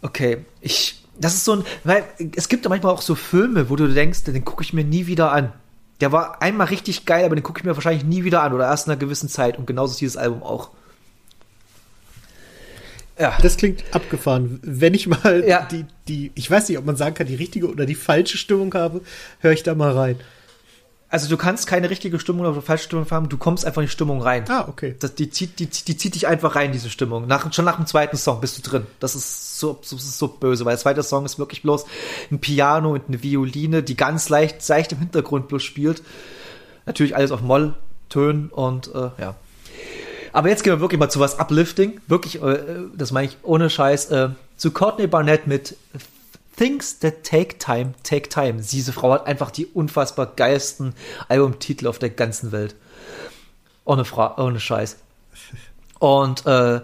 okay, 0.03 0.45
ich, 0.61 1.03
das 1.19 1.33
ist 1.33 1.47
so 1.47 1.55
ein, 1.55 1.65
weil 1.85 2.05
es 2.37 2.51
gibt 2.51 2.67
ja 2.67 2.69
manchmal 2.69 2.93
auch 2.93 3.01
so 3.01 3.15
Filme, 3.15 3.71
wo 3.71 3.77
du 3.77 3.89
denkst, 3.89 4.25
den 4.25 4.45
gucke 4.45 4.63
ich 4.63 4.75
mir 4.75 4.85
nie 4.85 5.07
wieder 5.07 5.33
an. 5.33 5.55
Der 6.03 6.13
war 6.13 6.43
einmal 6.43 6.67
richtig 6.67 7.07
geil, 7.07 7.25
aber 7.25 7.35
den 7.35 7.43
gucke 7.43 7.61
ich 7.61 7.65
mir 7.65 7.75
wahrscheinlich 7.77 8.05
nie 8.05 8.25
wieder 8.25 8.43
an 8.43 8.53
oder 8.53 8.67
erst 8.67 8.89
in 8.89 8.91
einer 8.93 9.01
gewissen 9.01 9.31
Zeit. 9.31 9.57
Und 9.57 9.67
genauso 9.67 9.93
ist 9.93 10.03
dieses 10.03 10.19
Album 10.19 10.43
auch. 10.43 10.69
Ja. 13.19 13.39
Das 13.41 13.57
klingt 13.57 13.83
abgefahren. 13.93 14.61
Wenn 14.63 14.93
ich 14.93 15.07
mal 15.07 15.43
Ja. 15.49 15.67
die, 15.71 15.87
die, 16.09 16.31
ich 16.35 16.51
weiß 16.51 16.69
nicht, 16.69 16.77
ob 16.77 16.85
man 16.85 16.97
sagen 16.97 17.15
kann, 17.15 17.27
die 17.27 17.37
richtige 17.37 17.71
oder 17.71 17.87
die 17.87 17.95
falsche 17.95 18.37
Stimmung 18.37 18.75
habe, 18.75 19.01
höre 19.41 19.53
ich 19.53 19.63
da 19.63 19.75
mal 19.75 19.93
rein. 19.93 20.21
Also 21.17 21.31
du 21.31 21.39
kannst 21.39 21.67
keine 21.67 21.89
richtige 21.89 22.21
Stimmung 22.21 22.45
oder 22.45 22.61
falsche 22.61 22.85
Stimmung 22.85 23.11
haben, 23.11 23.31
du 23.31 23.39
kommst 23.39 23.65
einfach 23.65 23.81
in 23.81 23.87
die 23.87 23.91
Stimmung 23.91 24.21
rein. 24.21 24.45
Ah, 24.51 24.67
okay. 24.69 24.97
Das, 25.01 25.15
die, 25.15 25.31
zieht, 25.31 25.59
die, 25.61 25.65
die 25.65 25.97
zieht 25.97 26.15
dich 26.15 26.27
einfach 26.27 26.57
rein, 26.57 26.73
diese 26.73 26.91
Stimmung. 26.91 27.27
Nach, 27.27 27.51
schon 27.55 27.65
nach 27.65 27.77
dem 27.77 27.87
zweiten 27.87 28.19
Song 28.19 28.43
bist 28.43 28.59
du 28.59 28.71
drin. 28.71 28.87
Das 29.01 29.15
ist 29.15 29.59
so, 29.59 29.79
so, 29.81 29.97
so 29.97 30.29
böse, 30.29 30.67
weil 30.67 30.73
der 30.73 30.79
zweite 30.79 31.03
Song 31.03 31.25
ist 31.25 31.39
wirklich 31.39 31.63
bloß 31.63 31.87
ein 32.31 32.39
Piano 32.39 32.93
und 32.93 33.05
eine 33.09 33.23
Violine, 33.23 33.83
die 33.83 33.97
ganz 33.97 34.29
leicht, 34.29 34.61
seicht 34.61 34.93
im 34.93 34.99
Hintergrund 34.99 35.49
bloß 35.49 35.63
spielt. 35.63 36.03
Natürlich 36.85 37.17
alles 37.17 37.31
auf 37.31 37.41
Molltönen 37.41 38.51
und 38.51 38.95
äh, 38.95 39.09
ja. 39.19 39.37
Aber 40.35 40.51
jetzt 40.51 40.65
gehen 40.65 40.75
wir 40.75 40.81
wirklich 40.81 41.01
mal 41.01 41.09
zu 41.09 41.19
was 41.19 41.39
Uplifting. 41.39 41.99
Wirklich, 42.09 42.43
äh, 42.43 42.59
das 42.95 43.11
meine 43.11 43.29
ich 43.29 43.39
ohne 43.43 43.71
Scheiß, 43.71 44.11
äh, 44.11 44.29
zu 44.59 44.71
Courtney 44.71 45.07
Barnett 45.07 45.47
mit 45.47 45.77
Things 46.57 46.99
That 47.01 47.25
Take 47.25 47.59
Time, 47.59 47.95
Take 48.03 48.29
Time. 48.29 48.63
Diese 48.63 48.93
Frau 48.93 49.13
hat 49.13 49.27
einfach 49.27 49.51
die 49.51 49.67
unfassbar 49.67 50.27
geilsten 50.27 50.95
Albumtitel 51.29 51.87
auf 51.87 51.99
der 51.99 52.11
ganzen 52.11 52.53
Welt. 52.53 52.75
Ohne, 53.85 54.05
Fra 54.05 54.37
ohne 54.39 54.59
Scheiß. 54.59 54.97
Und 55.99 56.47
äh, 56.47 56.81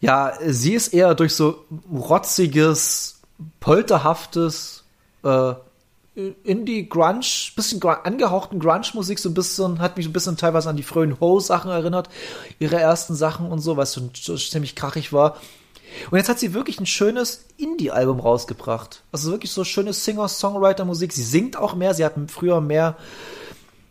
ja, 0.00 0.32
sie 0.46 0.74
ist 0.74 0.94
eher 0.94 1.14
durch 1.14 1.34
so 1.34 1.64
rotziges, 1.92 3.20
polterhaftes, 3.60 4.84
äh, 5.22 5.54
Indie 6.44 6.88
Grunge, 6.88 7.20
bisschen 7.54 7.82
angehauchten 7.82 8.58
Grunge 8.58 8.86
Musik, 8.94 9.18
so 9.18 9.28
ein 9.28 9.34
bisschen 9.34 9.78
hat 9.78 9.96
mich 9.96 10.06
ein 10.06 10.12
bisschen 10.12 10.36
teilweise 10.36 10.68
an 10.68 10.76
die 10.76 10.82
frühen 10.82 11.20
Ho 11.20 11.40
Sachen 11.40 11.70
erinnert, 11.70 12.08
ihre 12.58 12.78
ersten 12.80 13.14
Sachen 13.14 13.50
und 13.50 13.60
so, 13.60 13.76
was 13.76 13.92
so, 13.92 14.10
so 14.14 14.36
ziemlich 14.36 14.74
krachig 14.74 15.12
war. 15.12 15.36
Und 16.10 16.18
jetzt 16.18 16.28
hat 16.28 16.38
sie 16.38 16.54
wirklich 16.54 16.80
ein 16.80 16.86
schönes 16.86 17.46
Indie-Album 17.56 18.20
rausgebracht. 18.20 19.02
Also 19.12 19.30
wirklich 19.30 19.50
so 19.52 19.64
schöne 19.64 19.92
Singer-Songwriter-Musik. 19.92 21.12
Sie 21.12 21.22
singt 21.22 21.56
auch 21.56 21.74
mehr. 21.74 21.94
Sie 21.94 22.04
hat 22.04 22.14
früher 22.28 22.60
mehr, 22.60 22.96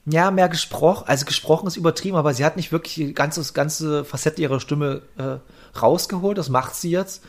ja, 0.05 0.31
mehr 0.31 0.49
gesprochen. 0.49 1.05
Also 1.07 1.25
gesprochen 1.25 1.67
ist 1.67 1.77
übertrieben, 1.77 2.17
aber 2.17 2.33
sie 2.33 2.45
hat 2.45 2.55
nicht 2.55 2.71
wirklich 2.71 2.95
die 2.95 3.13
ganze, 3.13 3.53
ganze 3.53 4.05
Facette 4.05 4.41
ihrer 4.41 4.59
Stimme 4.59 5.01
äh, 5.17 5.37
rausgeholt. 5.77 6.37
Das 6.37 6.49
macht 6.49 6.75
sie 6.75 6.91
jetzt. 6.91 7.23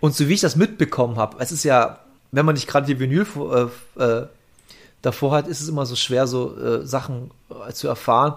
Und 0.00 0.14
so 0.14 0.28
wie 0.28 0.34
ich 0.34 0.40
das 0.40 0.56
mitbekommen 0.56 1.16
habe, 1.16 1.36
es 1.38 1.52
ist 1.52 1.64
ja, 1.64 2.00
wenn 2.32 2.46
man 2.46 2.54
nicht 2.54 2.68
gerade 2.68 2.86
die 2.86 2.98
Vinyl 2.98 3.26
äh, 3.96 4.02
äh, 4.02 4.26
davor 5.02 5.32
hat, 5.32 5.48
ist 5.48 5.60
es 5.60 5.68
immer 5.68 5.86
so 5.86 5.96
schwer, 5.96 6.26
so 6.26 6.56
äh, 6.56 6.86
Sachen 6.86 7.30
äh, 7.50 7.72
zu 7.72 7.88
erfahren. 7.88 8.36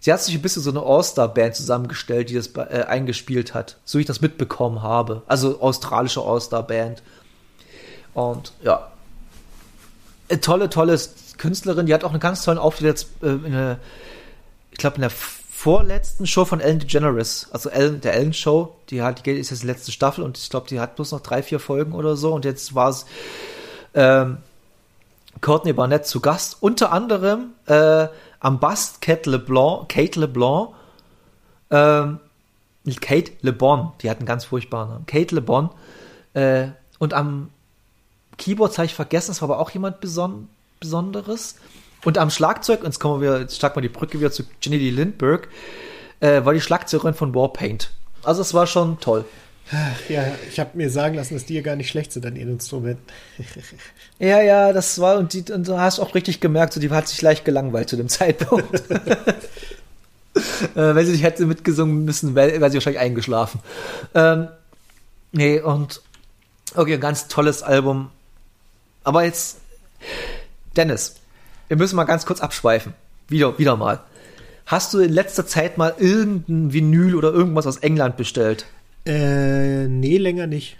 Sie 0.00 0.12
hat 0.12 0.22
sich 0.22 0.34
ein 0.34 0.42
bisschen 0.42 0.62
so 0.62 0.70
eine 0.70 0.82
All-Star-Band 0.82 1.56
zusammengestellt, 1.56 2.30
die 2.30 2.34
das 2.34 2.48
äh, 2.54 2.84
eingespielt 2.86 3.54
hat, 3.54 3.78
so 3.84 3.98
wie 3.98 4.02
ich 4.02 4.06
das 4.06 4.20
mitbekommen 4.20 4.82
habe. 4.82 5.22
Also 5.26 5.60
australische 5.60 6.22
All-Star-Band. 6.22 7.02
Und 8.14 8.52
ja, 8.62 8.90
eine 10.28 10.40
tolle, 10.40 10.70
tolle 10.70 10.98
Künstlerin. 11.36 11.86
Die 11.86 11.94
hat 11.94 12.04
auch 12.04 12.10
einen 12.10 12.20
ganz 12.20 12.44
tollen 12.44 12.58
Auftritt 12.58 12.86
jetzt 12.86 13.08
äh, 13.22 13.28
in 13.28 13.52
der, 13.52 13.78
ich 14.70 14.78
glaube, 14.78 14.96
in 14.96 15.02
der 15.02 15.10
vorletzten 15.10 16.26
Show 16.26 16.44
von 16.44 16.60
Ellen 16.60 16.78
DeGeneres, 16.78 17.48
also 17.50 17.68
Ellen, 17.68 18.00
der 18.00 18.14
Ellen 18.14 18.32
Show. 18.32 18.76
Die 18.90 19.02
hat, 19.02 19.26
die 19.26 19.32
ist 19.32 19.50
jetzt 19.50 19.62
die 19.62 19.66
letzte 19.66 19.90
Staffel 19.90 20.22
und 20.22 20.38
ich 20.38 20.50
glaube, 20.50 20.68
die 20.68 20.78
hat 20.78 20.94
bloß 20.94 21.12
noch 21.12 21.20
drei, 21.20 21.42
vier 21.42 21.58
Folgen 21.58 21.92
oder 21.92 22.16
so. 22.16 22.32
Und 22.32 22.44
jetzt 22.44 22.74
war 22.74 22.90
es 22.90 23.06
ähm, 23.94 24.38
Courtney 25.40 25.72
Barnett 25.72 26.06
zu 26.06 26.20
Gast. 26.20 26.58
Unter 26.60 26.92
anderem 26.92 27.54
äh, 27.66 28.08
am 28.40 28.60
Bass 28.60 29.00
Kate 29.00 29.28
LeBlanc, 29.28 29.88
Kate 29.88 30.18
LeBlanc, 30.20 30.70
ähm, 31.70 32.20
Kate 33.00 33.32
LeBon, 33.42 33.92
die 34.00 34.08
hat 34.08 34.18
einen 34.18 34.26
ganz 34.26 34.46
furchtbaren 34.46 34.88
Namen, 34.88 35.06
Kate 35.06 35.34
LeBon, 35.34 35.70
äh, 36.34 36.68
und 36.98 37.14
am 37.14 37.50
Keyboard 38.38 38.76
habe 38.78 38.86
ich 38.86 38.94
vergessen, 38.94 39.32
das 39.32 39.42
war 39.42 39.50
aber 39.50 39.60
auch 39.60 39.70
jemand 39.70 40.00
Beson 40.00 40.48
Besonderes. 40.80 41.56
Und 42.04 42.18
am 42.18 42.30
Schlagzeug, 42.30 42.80
und 42.80 42.86
jetzt 42.86 43.00
kommen 43.00 43.20
wir, 43.20 43.40
jetzt 43.40 43.56
schlagen 43.56 43.76
wir 43.76 43.82
die 43.82 43.88
Brücke 43.88 44.20
wieder 44.20 44.30
zu 44.30 44.44
Jenny 44.62 44.78
Lee 44.78 44.90
Lindbergh, 44.90 45.48
äh, 46.20 46.44
war 46.44 46.54
die 46.54 46.60
Schlagzeugerin 46.60 47.14
von 47.14 47.34
Warpaint. 47.34 47.90
Also 48.22 48.42
es 48.42 48.54
war 48.54 48.68
schon 48.68 49.00
toll. 49.00 49.24
Ja, 50.08 50.24
ich 50.48 50.58
habe 50.58 50.70
mir 50.74 50.88
sagen 50.90 51.14
lassen, 51.14 51.34
dass 51.34 51.44
die 51.44 51.54
ja 51.54 51.60
gar 51.60 51.76
nicht 51.76 51.90
schlecht 51.90 52.12
sind 52.12 52.24
an 52.24 52.36
ihren 52.36 52.52
Instrumenten. 52.52 53.04
ja, 54.18 54.40
ja, 54.40 54.72
das 54.72 54.98
war, 54.98 55.18
und, 55.18 55.34
die, 55.34 55.52
und 55.52 55.68
du 55.68 55.78
hast 55.78 56.00
auch 56.00 56.14
richtig 56.14 56.40
gemerkt, 56.40 56.72
so, 56.72 56.80
die 56.80 56.90
hat 56.90 57.08
sich 57.08 57.20
leicht 57.20 57.44
gelangweilt 57.44 57.88
zu 57.88 57.96
dem 57.96 58.08
Zeitpunkt. 58.08 58.90
äh, 58.90 59.04
wenn 60.74 61.04
sie 61.04 61.12
nicht 61.12 61.22
hätte 61.22 61.44
mitgesungen 61.44 62.04
müssen, 62.04 62.34
wäre 62.34 62.60
wär 62.60 62.70
sie 62.70 62.76
wahrscheinlich 62.76 63.02
eingeschlafen. 63.02 63.60
Ähm, 64.14 64.48
nee, 65.32 65.60
und 65.60 66.00
okay, 66.74 66.94
ein 66.94 67.00
ganz 67.00 67.28
tolles 67.28 67.62
Album. 67.62 68.10
Aber 69.04 69.24
jetzt, 69.24 69.58
Dennis, 70.76 71.16
wir 71.68 71.76
müssen 71.76 71.96
mal 71.96 72.04
ganz 72.04 72.24
kurz 72.24 72.40
abschweifen. 72.40 72.94
Wieder, 73.28 73.58
wieder 73.58 73.76
mal. 73.76 74.00
Hast 74.64 74.94
du 74.94 74.98
in 74.98 75.12
letzter 75.12 75.46
Zeit 75.46 75.76
mal 75.76 75.94
irgendein 75.98 76.72
Vinyl 76.72 77.14
oder 77.14 77.32
irgendwas 77.32 77.66
aus 77.66 77.78
England 77.78 78.16
bestellt? 78.16 78.66
Äh, 79.08 79.88
nee, 79.88 80.18
länger 80.18 80.46
nicht. 80.46 80.76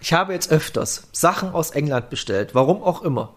Ich 0.00 0.12
habe 0.12 0.34
jetzt 0.34 0.52
öfters 0.52 1.08
Sachen 1.10 1.50
aus 1.50 1.70
England 1.70 2.10
bestellt, 2.10 2.54
warum 2.54 2.82
auch 2.82 3.02
immer. 3.02 3.34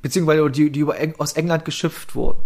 Beziehungsweise 0.00 0.50
die, 0.50 0.70
die 0.70 0.80
über, 0.80 0.96
aus 1.18 1.34
England 1.34 1.66
geschifft 1.66 2.14
wurden. 2.14 2.40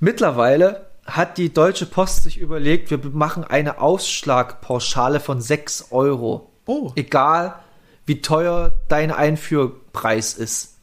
Mittlerweile 0.00 0.86
hat 1.06 1.38
die 1.38 1.52
Deutsche 1.52 1.86
Post 1.86 2.24
sich 2.24 2.38
überlegt, 2.38 2.90
wir 2.90 2.98
machen 3.12 3.44
eine 3.44 3.78
Ausschlagpauschale 3.78 5.20
von 5.20 5.40
6 5.40 5.92
Euro. 5.92 6.50
Oh. 6.66 6.92
Egal, 6.96 7.60
wie 8.06 8.22
teuer 8.22 8.72
dein 8.88 9.12
Einführpreis 9.12 10.34
ist. 10.34 10.74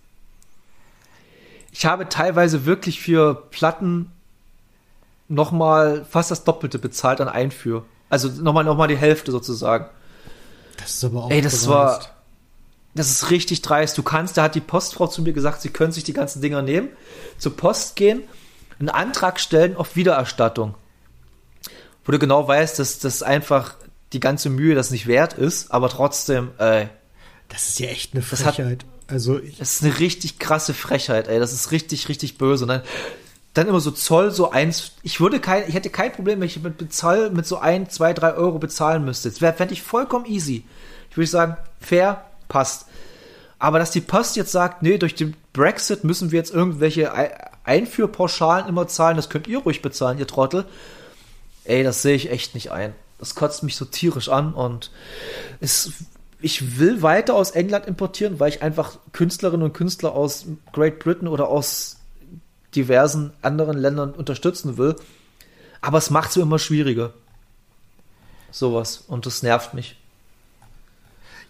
Ich 1.74 1.86
habe 1.86 2.08
teilweise 2.08 2.66
wirklich 2.66 3.02
für 3.02 3.36
Platten 3.50 4.11
nochmal 5.32 6.06
fast 6.10 6.32
das 6.32 6.44
Doppelte 6.44 6.80
bezahlt 6.80 7.22
an 7.22 7.30
Einführ. 7.30 7.86
Also 8.10 8.28
nochmal 8.28 8.64
noch 8.64 8.76
mal 8.76 8.88
die 8.88 8.98
Hälfte 8.98 9.32
sozusagen. 9.32 9.86
Das 10.78 10.96
ist 10.96 11.04
aber 11.04 11.26
auch. 11.26 11.32
Ey, 11.32 11.42
das 11.42 11.68
war. 11.68 12.02
Das 12.94 13.10
ist 13.10 13.32
richtig 13.32 13.62
dreist. 13.62 13.98
Du 13.98 14.04
kannst, 14.04 14.36
da 14.36 14.44
hat 14.44 14.56
die 14.56 14.60
Postfrau 14.60 15.08
zu 15.08 15.22
mir 15.22 15.32
gesagt, 15.32 15.62
sie 15.62 15.70
können 15.70 15.94
sich 15.94 16.04
die 16.04 16.12
ganzen 16.12 16.42
Dinger 16.42 16.62
nehmen, 16.62 16.90
zur 17.38 17.56
Post 17.56 17.96
gehen, 17.96 18.24
einen 18.80 18.90
Antrag 18.90 19.40
stellen 19.40 19.78
auf 19.78 19.96
Wiedererstattung. 19.96 20.76
Wo 22.04 22.12
du 22.12 22.20
genau 22.20 22.46
weißt, 22.46 22.80
dass 22.80 23.00
das 23.00 23.24
einfach 23.24 23.76
die 24.12 24.20
ganze 24.20 24.50
Mühe 24.50 24.76
das 24.76 24.92
nicht 24.92 25.08
wert 25.08 25.34
ist, 25.34 25.72
aber 25.72 25.88
trotzdem, 25.88 26.52
ey. 26.58 26.90
Das 27.48 27.70
ist 27.70 27.80
ja 27.80 27.88
echt 27.88 28.14
eine 28.14 28.24
Frechheit. 28.24 28.84
Hat, 28.84 28.86
also 29.08 29.40
ich 29.40 29.58
das 29.58 29.76
ist 29.76 29.84
eine 29.84 30.00
richtig 30.00 30.38
krasse 30.38 30.74
Frechheit, 30.74 31.30
ey. 31.30 31.40
Das 31.40 31.54
ist 31.54 31.72
richtig, 31.72 32.10
richtig 32.10 32.38
böse. 32.38 32.66
Und 32.66 32.70
dann, 32.70 32.82
dann 33.54 33.68
immer 33.68 33.82
so 33.82 33.92
Zoll, 33.92 34.32
so 34.32 34.52
eins. 34.52 34.94
Ich 35.04 35.20
würde 35.20 35.40
kein, 35.40 35.68
ich 35.68 35.74
hätte 35.74 35.90
kein 35.90 36.14
Problem, 36.14 36.40
wenn 36.40 36.48
ich 36.48 36.62
mit 36.62 36.78
Bezahl 36.78 37.32
mit 37.32 37.46
so 37.46 37.58
ein, 37.58 37.90
zwei, 37.90 38.14
drei 38.14 38.34
Euro 38.34 38.60
bezahlen 38.60 39.04
müsste. 39.04 39.28
Jetzt 39.28 39.42
wäre 39.42 39.54
fände 39.54 39.74
ich 39.74 39.82
vollkommen 39.82 40.26
easy. 40.26 40.64
Ich 41.10 41.18
würde 41.18 41.28
sagen, 41.28 41.58
fair, 41.80 42.26
passt. 42.48 42.86
Aber 43.60 43.78
dass 43.78 43.92
die 43.92 44.02
Post 44.02 44.38
jetzt 44.38 44.52
sagt, 44.52 44.82
nee, 44.82 44.98
durch 44.98 45.16
den 45.16 45.36
Brexit 45.54 46.04
müssen 46.04 46.32
wir 46.32 46.40
jetzt 46.40 46.54
irgendwelche 46.54 47.12
Einführpauschalen 47.64 48.68
immer 48.68 48.88
zahlen, 48.88 49.18
das 49.18 49.30
könnt 49.30 49.48
ihr 49.48 49.60
ruhig 49.60 49.82
bezahlen, 49.82 50.18
ihr 50.18 50.28
Trottel. 50.28 50.66
Ey, 51.66 51.84
das 51.84 52.02
sehe 52.02 52.16
ich 52.16 52.32
echt 52.32 52.56
nicht 52.56 52.72
ein. 52.72 52.96
Das 53.20 53.36
kotzt 53.36 53.62
mich 53.62 53.76
so 53.76 53.86
tierisch 53.86 54.30
an 54.30 54.54
und 54.54 54.90
es, 55.60 55.92
ich 56.40 56.80
will 56.80 57.04
weiter 57.04 57.36
aus 57.36 57.52
England 57.52 57.86
importieren, 57.86 58.40
weil 58.40 58.50
ich 58.50 58.64
einfach 58.64 58.98
Künstlerinnen 59.12 59.64
und 59.64 59.74
Künstler 59.74 60.14
aus 60.14 60.46
Great 60.74 60.98
Britain 60.98 61.28
oder 61.28 61.50
aus 61.50 62.01
diversen 62.76 63.34
anderen 63.42 63.78
Ländern 63.78 64.12
unterstützen 64.12 64.78
will. 64.78 64.96
Aber 65.82 65.98
es 65.98 66.10
macht 66.10 66.32
es 66.32 66.38
immer 66.38 66.60
schwieriger. 66.60 67.14
Sowas. 68.52 69.04
Und 69.08 69.26
das 69.26 69.44
nervt 69.44 69.74
mich. 69.74 69.98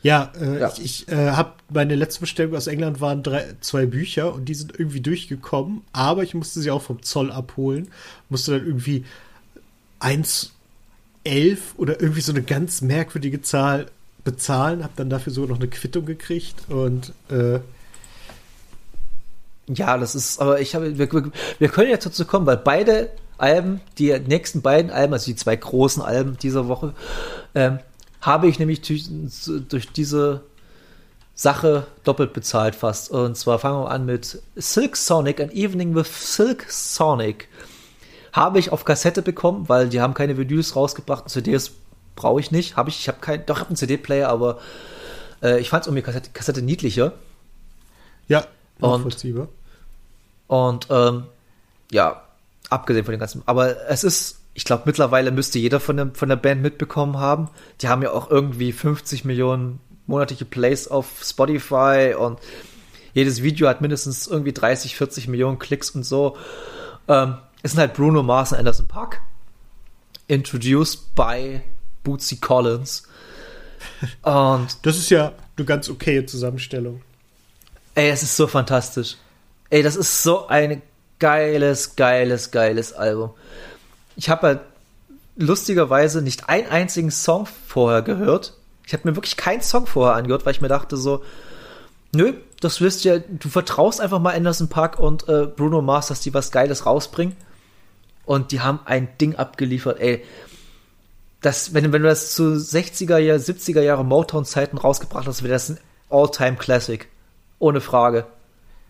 Ja, 0.04 0.32
äh, 0.40 0.60
ja. 0.60 0.72
ich, 0.74 0.84
ich 0.84 1.08
äh, 1.10 1.32
habe 1.32 1.54
meine 1.70 1.96
letzte 1.96 2.22
Bestellung 2.22 2.56
aus 2.56 2.68
England 2.68 3.02
waren 3.02 3.22
drei, 3.22 3.54
zwei 3.62 3.86
Bücher 3.86 4.34
und 4.34 4.46
die 4.46 4.56
sind 4.56 4.74
irgendwie 4.78 5.02
durchgekommen, 5.02 5.84
aber 5.94 6.24
ich 6.24 6.34
musste 6.34 6.60
sie 6.60 6.72
auch 6.72 6.82
vom 6.82 7.04
Zoll 7.04 7.32
abholen, 7.32 7.90
musste 8.30 8.54
dann 8.54 8.66
irgendwie 8.66 9.06
1,11 10.00 11.60
oder 11.78 12.02
irgendwie 12.02 12.22
so 12.22 12.32
eine 12.32 12.42
ganz 12.42 12.82
merkwürdige 12.82 13.44
Zahl 13.44 13.92
bezahlen, 14.24 14.84
habe 14.84 14.94
dann 14.96 15.12
dafür 15.12 15.34
sogar 15.34 15.50
noch 15.50 15.60
eine 15.60 15.70
Quittung 15.70 16.06
gekriegt 16.06 16.70
und 16.70 17.14
äh, 17.30 17.60
ja, 19.74 19.98
das 19.98 20.16
ist, 20.16 20.40
aber 20.42 20.60
ich 20.60 20.76
habe, 20.76 20.98
wir, 20.98 21.10
wir 21.60 21.70
können 21.70 21.90
jetzt 21.90 22.06
dazu 22.06 22.26
kommen, 22.26 22.46
weil 22.46 22.58
beide 22.58 23.10
Alben, 23.38 23.82
die 23.98 24.18
nächsten 24.20 24.62
beiden 24.62 24.92
Alben, 24.92 25.14
also 25.14 25.26
die 25.26 25.36
zwei 25.36 25.56
großen 25.56 26.02
Alben 26.02 26.38
dieser 26.38 26.68
Woche, 26.68 26.94
ähm, 27.56 27.80
habe 28.22 28.48
ich 28.48 28.60
nämlich 28.60 28.82
durch, 28.82 29.10
durch, 29.68 29.92
diese 29.92 30.42
Sache 31.34 31.88
doppelt 32.04 32.34
bezahlt 32.34 32.76
fast. 32.76 33.10
Und 33.10 33.36
zwar 33.36 33.58
fangen 33.58 33.84
wir 33.84 33.90
an 33.90 34.06
mit 34.06 34.42
Silk 34.56 34.96
Sonic, 34.96 35.42
An 35.42 35.52
Evening 35.52 35.96
with 35.96 36.36
Silk 36.36 36.68
Sonic. 36.70 37.48
Habe 38.32 38.60
ich 38.60 38.72
auf 38.72 38.86
Kassette 38.86 39.24
bekommen, 39.24 39.68
weil 39.68 39.90
die 39.90 40.02
haben 40.02 40.14
keine 40.14 40.38
Vinyls 40.38 40.76
rausgebracht. 40.76 41.28
CDs 41.28 41.72
brauche 42.16 42.40
ich 42.40 42.52
nicht. 42.52 42.76
Habe 42.76 42.90
ich, 42.90 43.00
ich 43.00 43.08
habe 43.08 43.20
keinen, 43.20 43.46
doch, 43.48 43.56
ich 43.56 43.62
habe 43.62 43.70
einen 43.70 43.76
CD-Player, 43.76 44.30
aber 44.30 44.60
äh, 45.42 45.60
ich 45.60 45.70
fand 45.70 45.82
es 45.82 45.88
irgendwie 45.88 46.04
Kassette, 46.04 46.30
Kassette 46.32 46.62
niedlicher. 46.62 47.14
Ja, 48.28 48.46
nachvollziehbar. 48.80 49.48
Und, 49.48 49.61
und 50.52 50.88
ähm, 50.90 51.24
ja, 51.92 52.24
abgesehen 52.70 53.06
von 53.06 53.14
den 53.14 53.22
ganzen, 53.22 53.42
aber 53.46 53.88
es 53.90 54.04
ist, 54.04 54.42
ich 54.54 54.66
glaube, 54.66 54.84
mittlerweile 54.86 55.32
müsste 55.32 55.60
jeder 55.60 55.80
von 55.80 55.96
der, 55.96 56.12
von 56.14 56.28
der 56.28 56.36
Band 56.36 56.62
mitbekommen 56.62 57.20
haben. 57.20 57.50
Die 57.80 57.88
haben 57.88 58.02
ja 58.02 58.12
auch 58.12 58.30
irgendwie 58.30 58.74
50 58.74 59.24
Millionen 59.24 59.80
monatliche 60.08 60.44
Plays 60.44 60.90
auf 60.90 61.22
Spotify 61.24 62.16
und 62.20 62.38
jedes 63.14 63.42
Video 63.44 63.70
hat 63.70 63.80
mindestens 63.80 64.28
irgendwie 64.28 64.52
30, 64.52 64.98
40 64.98 65.30
Millionen 65.30 65.58
Klicks 65.58 65.92
und 65.92 66.04
so. 66.04 66.36
Ähm, 67.08 67.38
es 67.64 67.72
sind 67.72 67.80
halt 67.80 67.94
Bruno 67.94 68.22
Mars 68.22 68.52
und 68.52 68.58
Anderson 68.58 68.90
Park. 68.90 69.22
Introduced 70.28 71.16
by 71.16 71.62
Bootsy 72.04 72.42
Collins. 72.42 73.04
Und 74.22 74.86
das 74.86 74.98
ist 74.98 75.10
ja 75.10 75.34
eine 75.58 75.66
ganz 75.66 75.90
okay 75.90 76.26
Zusammenstellung. 76.26 77.02
Ey, 77.96 78.10
es 78.10 78.24
ist 78.24 78.36
so 78.36 78.48
fantastisch. 78.48 79.18
Ey, 79.72 79.82
das 79.82 79.96
ist 79.96 80.22
so 80.22 80.48
ein 80.48 80.82
geiles, 81.18 81.96
geiles, 81.96 82.52
geiles 82.52 82.94
Album. 82.94 83.32
Ich 84.16 84.30
habe 84.30 84.48
halt 84.48 84.60
lustigerweise 85.38 86.22
nicht 86.22 86.50
einen 86.50 86.68
einzigen 86.68 87.10
Song 87.10 87.48
vorher 87.68 88.02
gehört. 88.02 88.54
Ich 88.86 88.94
habe 88.94 89.10
mir 89.10 89.16
wirklich 89.16 89.38
keinen 89.38 89.62
Song 89.62 89.88
vorher 89.88 90.16
angehört, 90.16 90.46
weil 90.46 90.54
ich 90.54 90.62
mir 90.62 90.68
dachte 90.68 90.98
so, 90.98 91.24
Nö, 92.14 92.34
das 92.60 92.82
wirst 92.82 93.06
ja, 93.06 93.20
du 93.20 93.48
vertraust 93.48 94.02
einfach 94.02 94.20
mal 94.20 94.36
Anderson 94.36 94.68
Park 94.68 95.00
und 95.00 95.30
äh, 95.30 95.46
Bruno 95.48 95.82
Mars, 95.82 96.08
dass 96.08 96.20
die 96.20 96.34
was 96.34 96.52
Geiles 96.52 96.86
rausbringen. 96.86 97.38
Und 98.26 98.52
die 98.52 98.60
haben 98.60 98.82
ein 98.86 99.08
Ding 99.20 99.36
abgeliefert, 99.36 100.00
ey. 100.02 100.24
Das, 101.40 101.74
wenn, 101.74 101.94
wenn 101.94 102.04
du 102.04 102.10
das 102.10 102.34
zu 102.36 102.54
60er, 102.56 103.18
Jahr, 103.18 103.38
70er 103.38 103.82
Jahre 103.82 104.04
Motown-Zeiten 104.04 104.78
rausgebracht 104.78 105.26
hast, 105.26 105.42
wäre 105.42 105.54
das 105.54 105.70
ein 105.70 105.80
All-Time-Classic. 106.10 107.08
Ohne 107.58 107.80
Frage. 107.80 108.28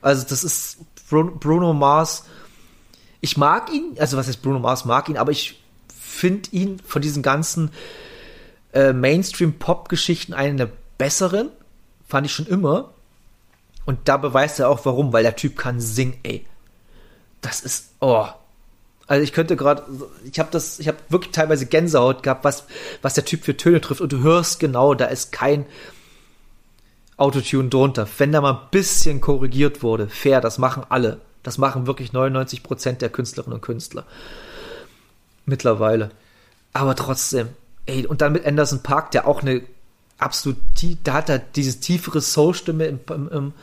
Also, 0.01 0.25
das 0.27 0.43
ist 0.43 0.77
Bruno, 1.09 1.73
Mars. 1.73 2.25
Ich 3.19 3.37
mag 3.37 3.71
ihn, 3.71 3.95
also 3.99 4.17
was 4.17 4.27
heißt 4.27 4.41
Bruno 4.41 4.59
Mars 4.59 4.85
mag 4.85 5.09
ihn, 5.09 5.17
aber 5.17 5.31
ich 5.31 5.61
finde 5.93 6.49
ihn 6.51 6.79
von 6.85 7.01
diesen 7.01 7.21
ganzen 7.21 7.71
äh, 8.73 8.93
Mainstream-Pop-Geschichten 8.93 10.33
einen 10.33 10.57
der 10.57 10.69
besseren. 10.97 11.49
Fand 12.07 12.25
ich 12.25 12.33
schon 12.33 12.47
immer. 12.47 12.93
Und 13.85 13.99
da 14.05 14.17
beweist 14.17 14.59
er 14.59 14.69
auch 14.69 14.85
warum, 14.85 15.13
weil 15.13 15.23
der 15.23 15.35
Typ 15.35 15.57
kann 15.57 15.79
singen, 15.79 16.17
ey. 16.23 16.45
Das 17.41 17.61
ist, 17.61 17.89
oh. 17.99 18.27
Also 19.07 19.23
ich 19.23 19.33
könnte 19.33 19.55
gerade, 19.55 19.83
ich 20.31 20.39
habe 20.39 20.49
das, 20.51 20.79
ich 20.79 20.87
habe 20.87 20.97
wirklich 21.09 21.31
teilweise 21.31 21.65
Gänsehaut 21.65 22.23
gehabt, 22.23 22.45
was, 22.45 22.65
was 23.01 23.13
der 23.13 23.25
Typ 23.25 23.43
für 23.43 23.57
Töne 23.57 23.81
trifft. 23.81 24.01
Und 24.01 24.11
du 24.11 24.19
hörst 24.19 24.59
genau, 24.59 24.93
da 24.93 25.05
ist 25.05 25.31
kein 25.31 25.65
Autotune 27.17 27.69
drunter. 27.69 28.07
Wenn 28.17 28.31
da 28.31 28.41
mal 28.41 28.53
ein 28.53 28.69
bisschen 28.71 29.21
korrigiert 29.21 29.83
wurde, 29.83 30.07
fair, 30.07 30.41
das 30.41 30.57
machen 30.57 30.83
alle. 30.89 31.21
Das 31.43 31.57
machen 31.57 31.87
wirklich 31.87 32.13
99 32.13 32.63
Prozent 32.63 33.01
der 33.01 33.09
Künstlerinnen 33.09 33.55
und 33.55 33.61
Künstler. 33.61 34.05
Mittlerweile. 35.45 36.11
Aber 36.73 36.95
trotzdem, 36.95 37.49
ey, 37.85 38.05
und 38.05 38.21
dann 38.21 38.33
mit 38.33 38.45
Anderson 38.45 38.83
Park, 38.83 39.11
der 39.11 39.27
auch 39.27 39.41
eine 39.41 39.61
absolut, 40.21 40.57
da 41.03 41.13
hat 41.13 41.29
er 41.29 41.39
diese 41.39 41.79
tiefere 41.79 42.21
Soul-Stimme 42.21 42.85
im, 42.85 42.99
im, 43.09 43.53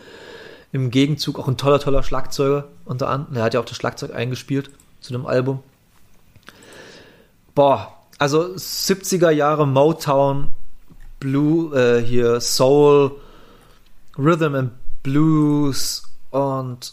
im, 0.72 0.90
Gegenzug, 0.90 1.38
auch 1.38 1.48
ein 1.48 1.56
toller, 1.56 1.78
toller 1.78 2.02
Schlagzeuger 2.02 2.68
unter 2.84 3.08
anderem. 3.08 3.36
Er 3.36 3.44
hat 3.44 3.54
ja 3.54 3.60
auch 3.60 3.64
das 3.64 3.76
Schlagzeug 3.76 4.14
eingespielt 4.14 4.70
zu 5.00 5.12
dem 5.12 5.24
Album. 5.26 5.60
Boah, 7.54 7.96
also 8.18 8.40
70er 8.54 9.30
Jahre 9.30 9.66
Motown, 9.66 10.50
Blue, 11.20 11.74
äh, 11.76 12.02
hier 12.02 12.40
Soul, 12.40 13.12
Rhythm 14.18 14.54
and 14.54 14.72
Blues 15.02 16.02
und 16.30 16.92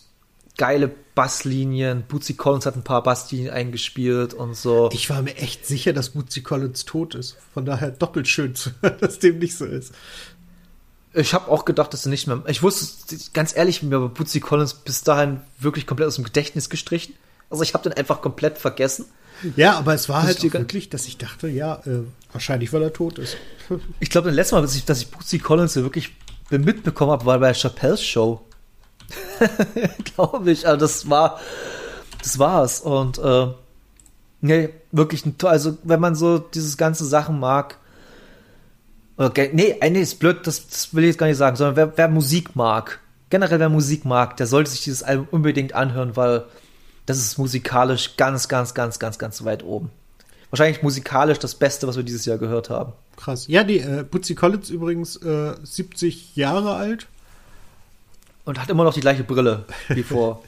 geile 0.58 0.92
Basslinien. 1.16 2.04
Bootsy 2.08 2.36
Collins 2.36 2.66
hat 2.66 2.76
ein 2.76 2.84
paar 2.84 3.04
Basslinien 3.04 3.52
eingespielt 3.52 4.34
und 4.34 4.56
so. 4.56 4.90
Ich 4.94 5.10
war 5.10 5.22
mir 5.22 5.36
echt 5.38 5.66
sicher, 5.66 5.94
dass 5.94 6.10
Bootsy 6.10 6.42
Collins 6.42 6.86
tot 6.86 7.16
ist. 7.16 7.38
Von 7.54 7.66
daher 7.66 7.92
doppelt 7.92 8.28
schön, 8.28 8.54
dass 9.00 9.20
dem 9.20 9.40
nicht 9.40 9.58
so 9.58 9.66
ist. 9.66 9.94
Ich 11.14 11.34
habe 11.34 11.50
auch 11.50 11.64
gedacht, 11.64 11.94
dass 11.94 12.06
er 12.06 12.10
nicht 12.10 12.28
mehr. 12.28 12.44
Ich 12.48 12.62
wusste, 12.62 13.18
ganz 13.34 13.56
ehrlich, 13.56 13.82
mir 13.82 14.02
war 14.02 14.10
Bootsy 14.10 14.42
Collins 14.42 14.74
bis 14.74 15.02
dahin 15.02 15.40
wirklich 15.60 15.88
komplett 15.88 16.10
aus 16.10 16.16
dem 16.16 16.26
Gedächtnis 16.26 16.70
gestrichen. 16.70 17.16
Also 17.50 17.64
ich 17.64 17.74
habe 17.74 17.84
den 17.90 17.94
einfach 17.94 18.22
komplett 18.22 18.58
vergessen. 18.58 19.06
Ja, 19.56 19.78
aber 19.78 19.94
es 19.94 20.10
war 20.10 20.24
halt 20.24 20.42
wirklich, 20.54 20.90
dass 20.90 21.08
ich 21.08 21.18
dachte, 21.18 21.48
ja, 21.48 21.82
äh, 21.86 22.04
wahrscheinlich, 22.32 22.72
weil 22.74 22.84
er 22.84 22.94
tot 22.94 23.18
ist. 23.18 23.38
ich 24.00 24.10
glaube, 24.10 24.28
das 24.28 24.36
letzte 24.36 24.56
Mal, 24.56 24.62
dass 24.62 24.76
ich, 24.76 24.86
dass 24.86 25.02
ich 25.02 25.10
Bootsy 25.10 25.40
Collins 25.40 25.76
wirklich 25.76 26.14
mitbekommen 26.50 27.12
habe, 27.12 27.26
war 27.26 27.40
bei 27.40 27.54
Chappelle's 27.54 28.04
Show. 28.04 28.42
Glaube 30.16 30.52
ich. 30.52 30.68
Also 30.68 30.80
das 30.80 31.10
war, 31.10 31.40
das 32.22 32.40
war's. 32.40 32.82
Und 32.82 33.18
äh, 33.20 33.48
nee, 34.42 34.70
wirklich 34.92 35.26
ein 35.26 35.36
Also 35.44 35.78
wenn 35.84 36.00
man 36.00 36.16
so 36.16 36.40
dieses 36.40 36.78
ganze 36.78 37.06
Sachen 37.06 37.40
mag, 37.40 37.78
okay, 39.18 39.50
nee, 39.54 39.78
nee, 39.90 40.02
ist 40.02 40.20
blöd, 40.20 40.46
das, 40.48 40.68
das 40.68 40.94
will 40.94 41.04
ich 41.04 41.10
jetzt 41.10 41.18
gar 41.18 41.28
nicht 41.28 41.38
sagen, 41.38 41.56
sondern 41.56 41.76
wer, 41.76 41.98
wer 41.98 42.08
Musik 42.08 42.56
mag, 42.56 43.00
generell 43.30 43.60
wer 43.60 43.70
Musik 43.70 44.06
mag, 44.06 44.38
der 44.38 44.48
sollte 44.48 44.72
sich 44.72 44.84
dieses 44.84 45.04
Album 45.04 45.28
unbedingt 45.32 45.74
anhören, 45.74 46.16
weil 46.16 46.46
das 47.06 47.18
ist 47.18 47.38
musikalisch 47.38 48.18
ganz, 48.18 48.48
ganz, 48.48 48.74
ganz, 48.74 49.00
ganz, 49.00 49.20
ganz 49.20 49.44
weit 49.44 49.64
oben. 49.64 49.92
Wahrscheinlich 50.50 50.84
musikalisch 50.84 51.40
das 51.40 51.56
Beste, 51.56 51.88
was 51.88 51.96
wir 51.98 52.04
dieses 52.04 52.26
Jahr 52.26 52.38
gehört 52.38 52.70
haben. 52.70 52.94
Krass. 53.18 53.48
Ja, 53.48 53.64
die 53.64 53.80
äh, 53.80 54.06
Butzi 54.10 54.36
Collins 54.36 54.70
übrigens 54.70 55.18
äh, 55.18 55.56
70 55.64 56.36
Jahre 56.36 56.76
alt. 56.76 57.08
Und 58.46 58.62
hat 58.62 58.70
immer 58.70 58.84
noch 58.84 58.94
die 58.94 59.02
gleiche 59.02 59.24
Brille 59.24 59.66
wie 59.90 60.04
vor. 60.04 60.44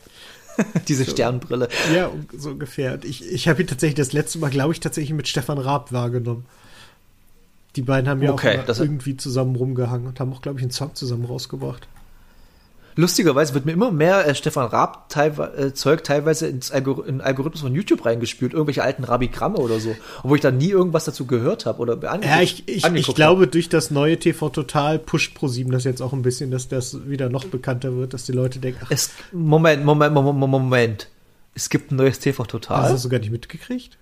Diese 0.87 1.03
so, 1.03 1.11
Sternbrille. 1.11 1.67
Ja, 1.93 2.11
so 2.35 2.51
ungefähr. 2.51 2.99
Ich, 3.03 3.25
ich 3.25 3.47
habe 3.47 3.61
ihn 3.61 3.67
tatsächlich 3.67 3.95
das 3.95 4.13
letzte 4.13 4.39
Mal, 4.39 4.49
glaube 4.49 4.73
ich, 4.73 4.79
tatsächlich 4.79 5.13
mit 5.13 5.27
Stefan 5.27 5.57
Raab 5.57 5.91
wahrgenommen. 5.91 6.45
Die 7.75 7.81
beiden 7.81 8.09
haben 8.09 8.21
ja 8.23 8.31
okay, 8.31 8.59
auch 8.59 8.79
irgendwie 8.79 9.17
zusammen 9.17 9.55
rumgehangen 9.55 10.07
und 10.07 10.19
haben 10.19 10.33
auch, 10.33 10.41
glaube 10.41 10.59
ich, 10.59 10.63
einen 10.63 10.71
Song 10.71 10.95
zusammen 10.95 11.25
rausgebracht 11.25 11.87
lustigerweise 12.97 13.53
wird 13.53 13.65
mir 13.65 13.71
immer 13.71 13.91
mehr 13.91 14.27
äh, 14.27 14.35
Stefan 14.35 14.67
Raab 14.67 15.15
äh, 15.15 15.73
Zeug 15.73 16.03
teilweise 16.03 16.47
ins 16.47 16.71
Algor 16.71 17.07
in 17.07 17.21
Algorithmus 17.21 17.61
von 17.61 17.73
YouTube 17.73 18.05
reingespült, 18.05 18.53
irgendwelche 18.53 18.83
alten 18.83 19.05
Rabigramme 19.05 19.57
oder 19.57 19.79
so, 19.79 19.95
obwohl 20.23 20.37
ich 20.37 20.41
da 20.41 20.51
nie 20.51 20.69
irgendwas 20.69 21.05
dazu 21.05 21.25
gehört 21.25 21.65
habe 21.65 21.79
oder 21.79 21.97
Ja, 22.23 22.41
ich, 22.41 22.67
ich, 22.67 22.85
ich 22.85 23.15
glaube, 23.15 23.43
hab. 23.43 23.51
durch 23.51 23.69
das 23.69 23.91
neue 23.91 24.17
TV 24.17 24.49
Total 24.49 24.99
pusht 24.99 25.35
ProSieben 25.35 25.71
das 25.71 25.85
jetzt 25.85 26.01
auch 26.01 26.11
ein 26.11 26.23
bisschen, 26.23 26.51
dass 26.51 26.67
das 26.67 27.07
wieder 27.07 27.29
noch 27.29 27.45
bekannter 27.45 27.95
wird, 27.95 28.13
dass 28.13 28.25
die 28.25 28.33
Leute 28.33 28.59
denken, 28.59 28.81
ach, 28.83 28.91
es, 28.91 29.11
Moment, 29.31 29.85
Moment, 29.85 30.13
Moment, 30.13 30.37
Moment. 30.39 31.07
Es 31.53 31.69
gibt 31.69 31.91
ein 31.91 31.95
neues 31.95 32.19
TV 32.19 32.43
Total. 32.45 32.81
Hast 32.81 32.89
du 32.89 32.93
das 32.93 33.03
sogar 33.03 33.19
nicht 33.19 33.31
mitgekriegt? 33.31 33.97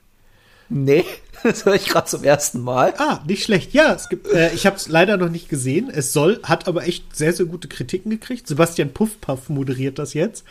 Nee, 0.70 1.06
das 1.44 1.66
höre 1.66 1.76
ich 1.76 1.88
gerade 1.88 2.08
zum 2.08 2.24
ersten 2.24 2.62
Mal. 2.62 2.94
Ah, 2.98 3.22
nicht 3.28 3.44
schlecht. 3.44 3.74
Ja, 3.74 3.94
es 3.94 4.10
gibt, 4.10 4.28
äh, 4.28 4.54
ich 4.54 4.66
habe 4.66 4.76
es 4.76 4.88
leider 4.88 5.18
noch 5.18 5.30
nicht 5.30 5.50
gesehen. 5.50 5.90
Es 5.90 6.14
soll, 6.14 6.40
hat 6.44 6.68
aber 6.68 6.88
echt 6.88 7.16
sehr, 7.16 7.34
sehr 7.34 7.46
gute 7.46 7.68
Kritiken 7.68 8.10
gekriegt. 8.10 8.48
Sebastian 8.48 8.94
Puffpaff 8.94 9.50
moderiert 9.50 10.00
das 10.00 10.14
jetzt. 10.14 10.44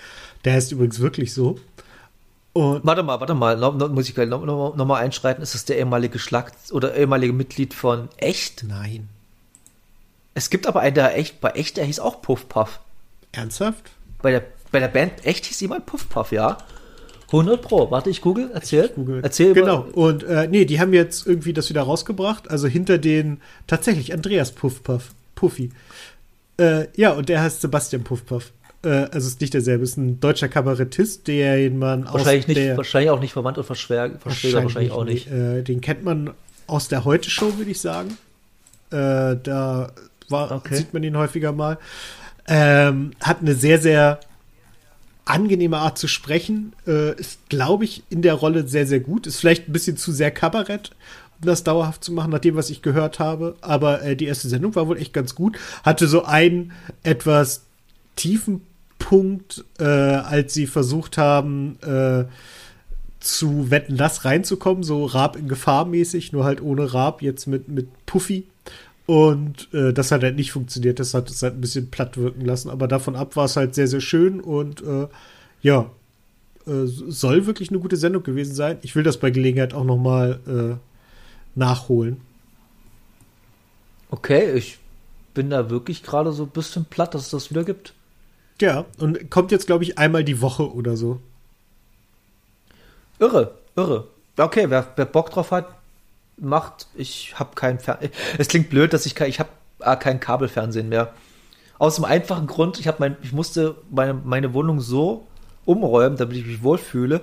Der 0.45 0.53
heißt 0.55 0.73
übrigens 0.73 1.01
wirklich 1.01 1.33
so. 1.33 1.59
Und 2.53 2.85
warte 2.85 3.03
mal, 3.03 3.19
warte 3.19 3.35
mal, 3.35 3.57
no, 3.57 3.73
no, 3.73 3.89
muss 3.89 4.09
ich 4.09 4.17
noch, 4.17 4.45
noch, 4.45 4.77
noch 4.77 4.87
mal 4.87 5.01
einschreiten. 5.01 5.43
Ist 5.43 5.55
das 5.55 5.65
der 5.65 5.79
ehemalige 5.79 6.21
Schlag 6.21 6.53
oder 6.71 6.95
ehemalige 6.95 7.33
Mitglied 7.33 7.75
von 7.75 8.09
Echt? 8.17 8.63
Nein. 8.63 9.09
Es 10.35 10.51
gibt 10.51 10.67
aber 10.67 10.81
einen, 10.81 10.95
der 10.95 11.17
echt, 11.19 11.41
bei 11.41 11.51
Echt, 11.51 11.77
der 11.77 11.85
hieß 11.85 11.99
auch 11.99 12.23
Puffpaff. 12.23 12.81
Ernsthaft? 13.33 13.91
Bei 14.23 14.31
der, 14.31 14.45
bei 14.71 14.79
der 14.79 14.89
Band 14.89 15.25
Echt 15.27 15.47
hieß 15.47 15.61
jemand 15.61 15.87
Puffpaff, 15.87 16.31
ja. 16.31 16.59
100 17.41 17.63
Pro. 17.63 17.91
Warte, 17.91 18.11
ich 18.11 18.21
google. 18.21 18.51
Erzähl. 18.53 18.87
Ich 18.87 18.95
google. 18.95 19.21
Erzähl 19.23 19.55
genau. 19.55 19.87
Und 19.93 20.23
äh, 20.25 20.47
nee, 20.49 20.65
die 20.65 20.81
haben 20.81 20.93
jetzt 20.93 21.27
irgendwie 21.27 21.53
das 21.53 21.69
wieder 21.71 21.83
rausgebracht. 21.83 22.51
Also 22.51 22.69
hinter 22.69 22.99
den 22.99 23.41
tatsächlich 23.67 24.13
Andreas 24.13 24.53
Puffpuff. 24.53 25.13
Puffy. 25.35 25.71
Äh, 26.59 26.87
ja, 26.97 27.13
und 27.13 27.29
der 27.29 27.43
heißt 27.43 27.61
Sebastian 27.61 28.05
Puffpuff. 28.05 28.53
Äh, 28.85 28.89
also 28.89 29.27
ist 29.27 29.41
nicht 29.41 29.55
derselbe. 29.55 29.85
Ist 29.85 29.97
ein 29.97 30.21
deutscher 30.21 30.49
Kabarettist, 30.49 31.27
den 31.27 31.79
man 31.79 32.05
wahrscheinlich 32.05 32.49
nicht, 32.49 32.59
der, 32.59 32.77
wahrscheinlich 32.77 33.11
auch 33.11 33.21
nicht 33.21 33.33
verwandt 33.33 33.59
und 33.59 33.65
Verschwäger, 33.65 34.19
wahrscheinlich, 34.23 34.63
wahrscheinlich 34.63 34.93
auch 34.93 35.05
nicht. 35.05 35.31
Äh, 35.31 35.63
den 35.63 35.81
kennt 35.81 36.05
man 36.05 36.31
aus 36.67 36.89
der 36.89 37.05
Heute 37.05 37.31
Show, 37.31 37.59
würde 37.59 37.71
ich 37.71 37.81
sagen. 37.81 38.17
Äh, 38.91 39.37
da 39.43 39.93
war, 40.29 40.53
okay. 40.53 40.77
sieht 40.77 40.95
man 40.95 41.03
ihn 41.03 41.17
häufiger 41.17 41.53
mal. 41.53 41.79
Ähm, 42.47 43.13
hat 43.21 43.41
eine 43.41 43.55
sehr, 43.55 43.81
sehr 43.81 44.21
angenehme 45.25 45.79
Art 45.79 45.99
zu 45.99 46.09
sprechen. 46.09 46.73
Äh, 46.87 47.19
ist, 47.19 47.49
glaube 47.49 47.85
ich, 47.85 48.03
in 48.11 48.23
der 48.23 48.35
Rolle 48.35 48.67
sehr, 48.67 48.87
sehr 48.87 49.01
gut. 49.01 49.27
Ist 49.27 49.41
vielleicht 49.41 49.69
ein 49.69 49.73
bisschen 49.73 49.97
zu 49.97 50.13
sehr 50.13 50.31
Kabarett, 50.31 50.91
um 51.41 51.47
das 51.47 51.65
dauerhaft 51.65 52.05
zu 52.05 52.13
machen, 52.13 52.31
nach 52.31 52.41
dem, 52.41 52.57
was 52.57 52.71
ich 52.71 52.83
gehört 52.83 53.19
habe. 53.19 53.57
Aber 53.61 54.03
äh, 54.03 54.17
die 54.17 54.27
erste 54.27 54.49
Sendung 54.49 54.75
war 54.75 54.89
wohl 54.89 54.99
echt 54.99 55.13
ganz 55.13 55.35
gut. 55.35 55.57
Hatte 55.83 56.09
so 56.09 56.25
einen 56.25 56.73
etwas 57.03 57.63
tiefen 58.17 58.63
Punkt, 58.99 59.65
äh, 59.79 59.85
als 59.85 60.55
sie 60.55 60.67
versucht 60.67 61.19
haben, 61.19 61.79
äh, 61.83 62.25
zu 63.21 63.71
Wetten 63.71 63.97
das 63.97 64.25
reinzukommen, 64.25 64.83
so 64.83 65.07
Raab 65.07 65.37
in 65.37 65.49
Gefahr 65.49 65.87
mäßig, 65.87 66.33
nur 66.33 66.45
halt 66.45 66.61
ohne 66.63 66.93
Raab, 66.93 67.23
jetzt 67.23 67.47
mit, 67.47 67.69
mit 67.69 67.89
Puffy. 68.07 68.47
Und 69.07 69.73
äh, 69.75 69.93
das 69.93 70.11
hat 70.13 70.23
halt 70.23 70.37
nicht 70.37 70.53
funktioniert. 70.53 70.99
Das 70.99 71.13
hat 71.15 71.29
es 71.29 71.43
halt 71.43 71.55
ein 71.55 71.61
bisschen 71.61 71.91
platt 71.91 72.17
wirken 72.17 72.41
lassen. 72.45 72.71
Aber 72.71 72.89
davon 72.89 73.17
ab 73.17 73.37
war 73.37 73.45
es 73.45 73.57
halt 73.57 73.75
sehr, 73.75 73.87
sehr 73.87 74.01
schön 74.01 74.41
und 74.41 74.83
äh, 74.83 75.09
ja, 75.61 75.91
äh, 76.67 76.87
soll 76.87 77.47
wirklich 77.47 77.71
eine 77.71 77.81
gute 77.81 77.97
Sendung 77.97 78.23
gewesen 78.23 78.55
sein. 78.55 78.79
Ich 78.83 78.97
will 78.97 79.03
das 79.03 79.19
bei 79.19 79.31
Gelegenheit 79.31 79.75
auch 79.75 79.85
noch 79.85 79.99
mal 79.99 80.41
äh, 80.47 81.59
nachholen. 81.59 82.21
Okay, 84.11 84.53
ich 84.53 84.79
bin 85.35 85.51
da 85.51 85.69
wirklich 85.69 86.03
gerade 86.03 86.33
so 86.33 86.45
ein 86.45 86.51
bisschen 86.51 86.85
platt, 86.85 87.15
dass 87.15 87.25
es 87.25 87.31
das 87.31 87.51
wieder 87.51 87.65
gibt. 87.65 87.93
Ja, 88.61 88.87
und 88.99 89.31
kommt 89.31 89.51
jetzt, 89.51 89.67
glaube 89.67 89.85
ich, 89.85 89.99
einmal 89.99 90.25
die 90.25 90.41
Woche 90.41 90.73
oder 90.73 90.97
so. 90.97 91.21
Irre, 93.19 93.59
irre. 93.77 94.07
Okay, 94.37 94.67
wer, 94.69 94.93
wer 94.97 95.07
Bock 95.07 95.31
drauf 95.31 95.51
hat, 95.51 95.75
macht. 96.37 96.87
Ich 96.95 97.39
habe 97.39 97.55
kein 97.55 97.79
Fernsehen. 97.79 98.13
Es 98.39 98.49
klingt 98.49 98.71
blöd, 98.71 98.93
dass 98.93 99.07
ich 99.07 99.15
kein, 99.15 99.29
ich 99.29 99.41
habe 99.41 99.51
äh, 99.81 99.97
kein 99.97 100.21
Kabelfernsehen 100.21 100.89
mehr. 100.89 101.13
Aus 101.79 101.97
dem 101.97 102.05
einfachen 102.05 102.47
Grund, 102.47 102.79
ich 102.79 102.89
mein, 102.99 103.17
ich 103.23 103.33
musste 103.33 103.77
meine, 103.91 104.15
meine 104.15 104.55
Wohnung 104.55 104.81
so 104.81 105.27
umräumen, 105.65 106.17
damit 106.17 106.37
ich 106.37 106.47
mich 106.47 106.63
wohlfühle, 106.63 107.23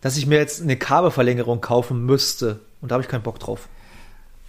dass 0.00 0.16
ich 0.16 0.26
mir 0.26 0.38
jetzt 0.38 0.62
eine 0.62 0.76
Kabelverlängerung 0.76 1.60
kaufen 1.60 2.04
müsste. 2.04 2.60
Und 2.80 2.90
da 2.90 2.94
habe 2.94 3.02
ich 3.02 3.08
keinen 3.08 3.22
Bock 3.22 3.38
drauf. 3.38 3.68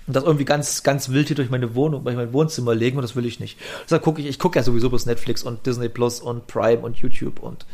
und 0.05 0.15
das 0.15 0.23
irgendwie 0.23 0.45
ganz, 0.45 0.83
ganz 0.83 1.09
wild 1.09 1.27
hier 1.27 1.35
durch 1.35 1.49
meine 1.49 1.75
Wohnung, 1.75 2.03
durch 2.03 2.15
mein 2.15 2.33
Wohnzimmer 2.33 2.75
legen 2.75 2.97
und 2.97 3.03
das 3.03 3.15
will 3.15 3.25
ich 3.25 3.39
nicht. 3.39 3.57
Deshalb 3.85 4.03
gucke 4.03 4.21
ich, 4.21 4.27
ich 4.27 4.39
gucke 4.39 4.59
ja 4.59 4.63
sowieso 4.63 4.89
bloß 4.89 5.05
Netflix 5.05 5.43
und 5.43 5.65
Disney 5.65 5.89
Plus 5.89 6.19
und 6.19 6.47
Prime 6.47 6.79
und 6.79 6.97
YouTube 6.97 7.39
und 7.39 7.65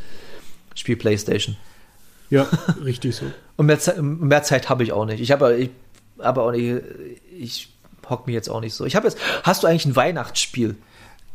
spiele 0.76 0.98
Playstation. 0.98 1.58
Ja, 2.30 2.48
richtig 2.84 3.16
so. 3.16 3.26
Und 3.56 3.68
mehr, 3.68 3.80
Zeit, 3.80 4.02
mehr 4.02 4.44
Zeit 4.44 4.70
habe 4.70 4.84
ich 4.84 4.92
auch 4.92 5.06
nicht. 5.06 5.22
Ich 5.22 5.32
habe 5.32 5.56
ich, 5.56 5.70
aber 6.18 6.44
auch 6.44 6.52
nicht, 6.52 6.82
ich 7.38 7.70
hock 8.10 8.28
mich 8.28 8.34
jetzt 8.34 8.50
auch 8.50 8.62
nicht 8.62 8.74
so. 8.74 8.86
Ich 8.86 8.96
habe 8.96 9.08
jetzt, 9.08 9.18
hast 9.44 9.64
du 9.64 9.68
eigentlich 9.68 9.86
ein 9.86 9.96
Weihnachtsspiel? 9.96 10.76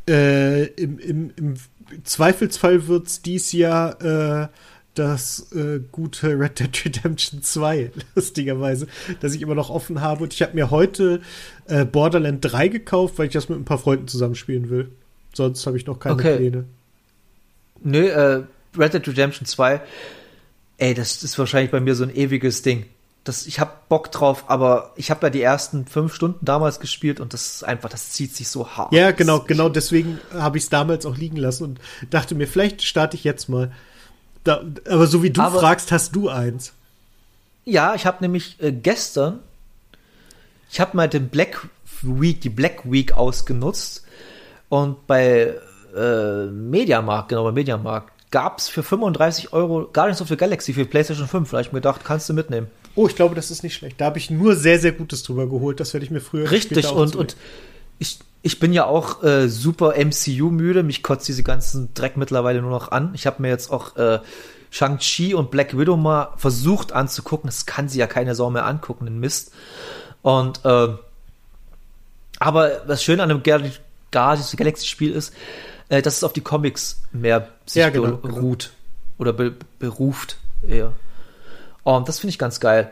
Äh, 0.09 0.65
im, 0.67 0.99
im, 0.99 1.31
Im 1.37 1.57
Zweifelsfall 2.05 2.87
wird 2.87 3.07
es 3.07 3.23
dies 3.23 3.53
Jahr 3.53 4.01
äh, 4.03 4.49
das 4.95 5.53
äh, 5.53 5.81
gute 5.93 6.39
Red 6.39 6.59
Dead 6.59 6.85
Redemption 6.85 7.43
2, 7.43 7.93
lustigerweise, 8.15 8.87
das 9.21 9.35
ich 9.35 9.43
immer 9.43 9.55
noch 9.55 9.71
offen 9.71 10.01
habe. 10.01 10.25
Und 10.25 10.35
ich 10.35 10.43
habe 10.43 10.55
mir 10.55 10.71
heute 10.71 11.21
äh, 11.67 11.85
Borderland 11.85 12.41
3 12.43 12.69
gekauft, 12.69 13.19
weil 13.19 13.27
ich 13.27 13.33
das 13.33 13.49
mit 13.49 13.59
ein 13.59 13.65
paar 13.65 13.79
Freunden 13.79 14.09
zusammenspielen 14.09 14.69
will. 14.71 14.91
Sonst 15.33 15.67
habe 15.67 15.77
ich 15.77 15.87
noch 15.87 16.01
keine 16.01 16.15
okay. 16.17 16.37
Pläne. 16.37 16.65
Nö, 17.83 18.09
äh, 18.09 18.43
Red 18.77 18.95
Dead 18.95 19.09
Redemption 19.09 19.47
2, 19.47 19.81
ey, 20.81 20.95
das 20.95 21.23
ist 21.23 21.39
wahrscheinlich 21.39 21.71
bei 21.71 21.81
mir 21.81 21.95
so 21.95 22.05
ein 22.05 22.15
ewiges 22.15 22.63
Ding. 22.63 22.87
Das, 23.23 23.47
ich 23.47 23.61
habe 23.61 23.71
Bock 23.91 24.11
drauf, 24.11 24.45
aber 24.49 24.93
ich 24.97 25.11
habe 25.11 25.27
ja 25.27 25.31
die 25.31 25.43
ersten 25.43 25.85
fünf 25.87 26.15
Stunden 26.15 26.43
damals 26.43 26.81
gespielt 26.81 27.21
und 27.21 27.35
das 27.35 27.47
ist 27.47 27.65
einfach, 27.65 27.91
das 27.91 28.11
zieht 28.11 28.35
sich 28.35 28.49
so 28.49 28.67
hart. 28.67 28.93
Ja, 28.93 29.11
genau, 29.11 29.41
genau 29.41 29.69
deswegen 29.69 30.19
habe 30.33 30.57
ich 30.57 30.65
es 30.65 30.71
damals 30.71 31.05
auch 31.05 31.17
liegen 31.17 31.37
lassen 31.37 31.65
und 31.65 31.81
dachte 32.09 32.35
mir, 32.35 32.49
vielleicht 32.49 32.83
starte 32.83 33.17
ich 33.17 33.25
jetzt 33.25 33.49
mal. 33.51 33.71
Da, 34.43 34.65
aber 34.89 35.07
so 35.07 35.23
wie 35.23 35.31
du 35.31 35.43
aber, 35.43 35.61
fragst, 35.61 35.93
hast 35.93 36.17
du 36.17 36.31
eins. 36.31 36.73
Ja, 37.67 37.95
ich 37.95 38.07
habe 38.07 38.19
nämlich 38.23 38.57
äh, 38.63 38.73
gestern, 38.73 39.41
ich 40.71 40.81
habe 40.81 40.97
mal 40.97 41.09
den 41.09 41.29
Black 41.29 41.69
Week, 42.01 42.41
die 42.41 42.49
Black 42.49 42.91
Week 42.91 43.13
ausgenutzt 43.13 44.07
und 44.71 45.07
bei 45.07 45.55
äh, 45.95 46.47
Mediamarkt, 46.47 47.29
genau, 47.29 47.45
bei 47.45 47.53
Mediamarkt 47.53 48.15
gab 48.31 48.59
es 48.59 48.69
für 48.69 48.83
35 48.83 49.53
Euro 49.53 49.89
Guardians 49.93 50.23
of 50.23 50.29
the 50.29 50.37
Galaxy 50.37 50.73
für 50.73 50.85
PlayStation 50.85 51.27
5. 51.27 51.51
Da 51.51 51.59
habe 51.59 51.67
ich 51.67 51.73
mir 51.73 51.81
gedacht, 51.81 52.03
kannst 52.05 52.29
du 52.29 52.35
mitnehmen. 52.35 52.69
Oh, 52.95 53.07
ich 53.07 53.17
glaube, 53.17 53.35
das 53.35 53.51
ist 53.51 53.63
nicht 53.63 53.75
schlecht. 53.75 54.01
Da 54.01 54.07
habe 54.07 54.19
ich 54.19 54.31
nur 54.31 54.57
sehr, 54.57 54.79
sehr 54.79 54.93
Gutes 54.93 55.23
drüber 55.23 55.49
geholt. 55.49 55.81
Das 55.81 55.93
werde 55.95 56.05
ich 56.05 56.11
mir 56.11 56.21
früher 56.21 56.51
Richtig, 56.51 56.91
und, 56.91 57.17
und 57.17 57.37
ich, 57.99 58.19
ich 58.43 58.59
bin 58.59 58.73
ja 58.73 58.87
auch 58.87 59.23
äh, 59.23 59.49
super 59.49 59.95
MCU-müde. 59.97 60.83
Mich 60.83 61.03
kotzt 61.03 61.29
diese 61.29 61.43
ganzen 61.43 61.93
Dreck 61.95 62.17
mittlerweile 62.17 62.63
nur 62.63 62.71
noch 62.71 62.91
an. 62.91 63.13
Ich 63.15 63.27
habe 63.27 63.43
mir 63.43 63.49
jetzt 63.49 63.71
auch 63.71 63.97
äh, 63.97 64.21
Shang-Chi 64.71 65.35
und 65.35 65.51
Black 65.51 65.77
Widow 65.77 65.97
mal 65.97 66.35
versucht 66.37 66.93
anzugucken. 66.93 67.49
Das 67.49 67.67
kann 67.67 67.89
sie 67.89 67.99
ja 67.99 68.07
keine 68.07 68.35
Sau 68.35 68.51
mehr 68.51 68.67
angucken, 68.67 69.07
den 69.07 69.19
Mist. 69.19 69.53
Und 70.23 70.65
äh, 70.65 70.89
aber 72.39 72.69
das 72.87 73.05
Schöne 73.05 73.23
an 73.23 73.31
einem 73.31 73.43
Guardians 73.43 73.81
of 74.41 74.47
the 74.47 74.57
Galaxy 74.57 74.87
Spiel 74.87 75.13
ist, 75.13 75.35
äh, 75.91 76.01
dass 76.01 76.17
es 76.17 76.25
auf 76.25 76.33
die 76.33 76.41
Comics 76.41 77.03
mehr 77.13 77.49
sich 77.67 77.81
ja, 77.81 77.91
genau, 77.91 78.17
beruht 78.17 78.71
genau. 78.71 79.31
oder 79.31 79.33
be 79.35 79.55
beruft 79.79 80.39
eher. 80.67 80.93
Um, 81.83 82.05
das 82.05 82.21
finde 82.21 82.31
ich 82.31 82.39
ganz 82.39 82.61
geil. 82.61 82.91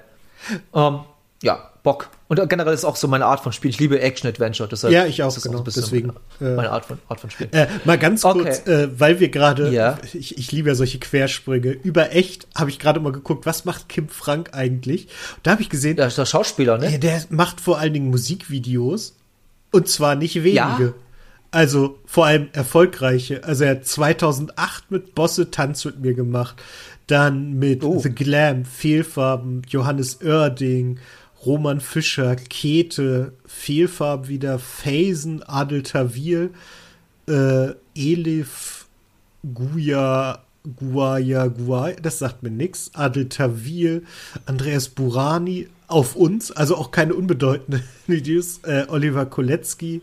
Um, 0.72 1.04
ja, 1.42 1.70
Bock. 1.82 2.10
Und 2.26 2.46
generell 2.50 2.74
ist 2.74 2.84
auch 2.84 2.96
so 2.96 3.08
meine 3.08 3.24
Art 3.24 3.40
von 3.40 3.52
Spiel. 3.52 3.70
Ich 3.70 3.78
liebe 3.78 4.00
Action-Adventure. 4.00 4.68
Ja, 4.90 5.06
ich 5.06 5.22
auch, 5.22 5.34
genau. 5.40 5.60
Auch 5.60 5.64
deswegen. 5.64 6.10
Äh, 6.40 6.54
meine 6.54 6.70
Art 6.70 6.84
von, 6.84 6.98
Art 7.08 7.20
von 7.20 7.30
Spiel. 7.30 7.48
Äh, 7.52 7.68
mal 7.84 7.96
ganz 7.96 8.24
okay. 8.24 8.42
kurz, 8.42 8.66
äh, 8.66 8.88
weil 8.98 9.20
wir 9.20 9.28
gerade, 9.30 9.70
ja. 9.70 9.98
ich, 10.12 10.36
ich 10.36 10.52
liebe 10.52 10.68
ja 10.68 10.74
solche 10.74 10.98
Quersprünge. 10.98 11.70
Über 11.70 12.12
echt 12.12 12.46
habe 12.54 12.70
ich 12.70 12.78
gerade 12.78 13.00
mal 13.00 13.12
geguckt, 13.12 13.46
was 13.46 13.64
macht 13.64 13.88
Kim 13.88 14.08
Frank 14.08 14.50
eigentlich? 14.52 15.08
Da 15.42 15.52
habe 15.52 15.62
ich 15.62 15.70
gesehen. 15.70 15.96
Der 15.96 16.08
ist 16.08 16.18
der 16.18 16.26
Schauspieler, 16.26 16.76
ne? 16.76 16.98
Der 16.98 17.22
macht 17.30 17.60
vor 17.60 17.78
allen 17.78 17.94
Dingen 17.94 18.10
Musikvideos. 18.10 19.14
Und 19.70 19.88
zwar 19.88 20.14
nicht 20.16 20.34
wenige. 20.36 20.54
Ja? 20.54 20.92
Also 21.50 21.98
vor 22.04 22.26
allem 22.26 22.48
erfolgreiche. 22.52 23.44
Also 23.44 23.64
er 23.64 23.70
hat 23.70 23.86
2008 23.86 24.90
mit 24.90 25.14
Bosse 25.14 25.50
Tanz 25.50 25.84
mit 25.84 26.00
mir 26.00 26.14
gemacht. 26.14 26.56
Dann 27.06 27.54
mit 27.54 27.84
oh. 27.84 27.98
The 27.98 28.10
Glam, 28.10 28.66
Fehlfarben, 28.66 29.62
Johannes 29.68 30.20
Oerding, 30.22 30.98
Roman 31.46 31.80
Fischer, 31.80 32.36
Kete, 32.36 33.32
Fehlfarben 33.46 34.28
wieder, 34.28 34.58
Phasen, 34.58 35.42
Adel 35.42 35.82
Tawil, 35.82 36.50
äh, 37.26 37.72
Elif, 37.94 38.86
Guya, 39.54 40.42
Guaya, 40.76 41.46
Guaya, 41.46 41.96
das 42.02 42.18
sagt 42.18 42.42
mir 42.42 42.50
nix. 42.50 42.90
Adel 42.94 43.28
Tawil, 43.28 44.04
Andreas 44.46 44.88
Burani, 44.88 45.68
auf 45.86 46.16
uns, 46.16 46.52
also 46.52 46.76
auch 46.76 46.90
keine 46.90 47.14
unbedeutenden 47.14 47.82
Videos. 48.06 48.60
Äh, 48.64 48.84
Oliver 48.88 49.26
Kolecki, 49.26 50.02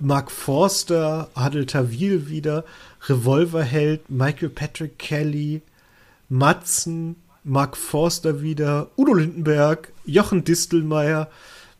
Mark 0.00 0.30
Forster, 0.30 1.28
Adel 1.34 1.66
Tawil 1.66 2.28
wieder, 2.28 2.64
Revolverheld, 3.08 4.08
Michael 4.10 4.50
Patrick 4.50 4.98
Kelly, 4.98 5.62
Matzen, 6.28 7.16
Mark 7.44 7.76
Forster 7.76 8.42
wieder, 8.42 8.88
Udo 8.96 9.14
Lindenberg, 9.14 9.92
Jochen 10.04 10.44
Distelmeier, 10.44 11.28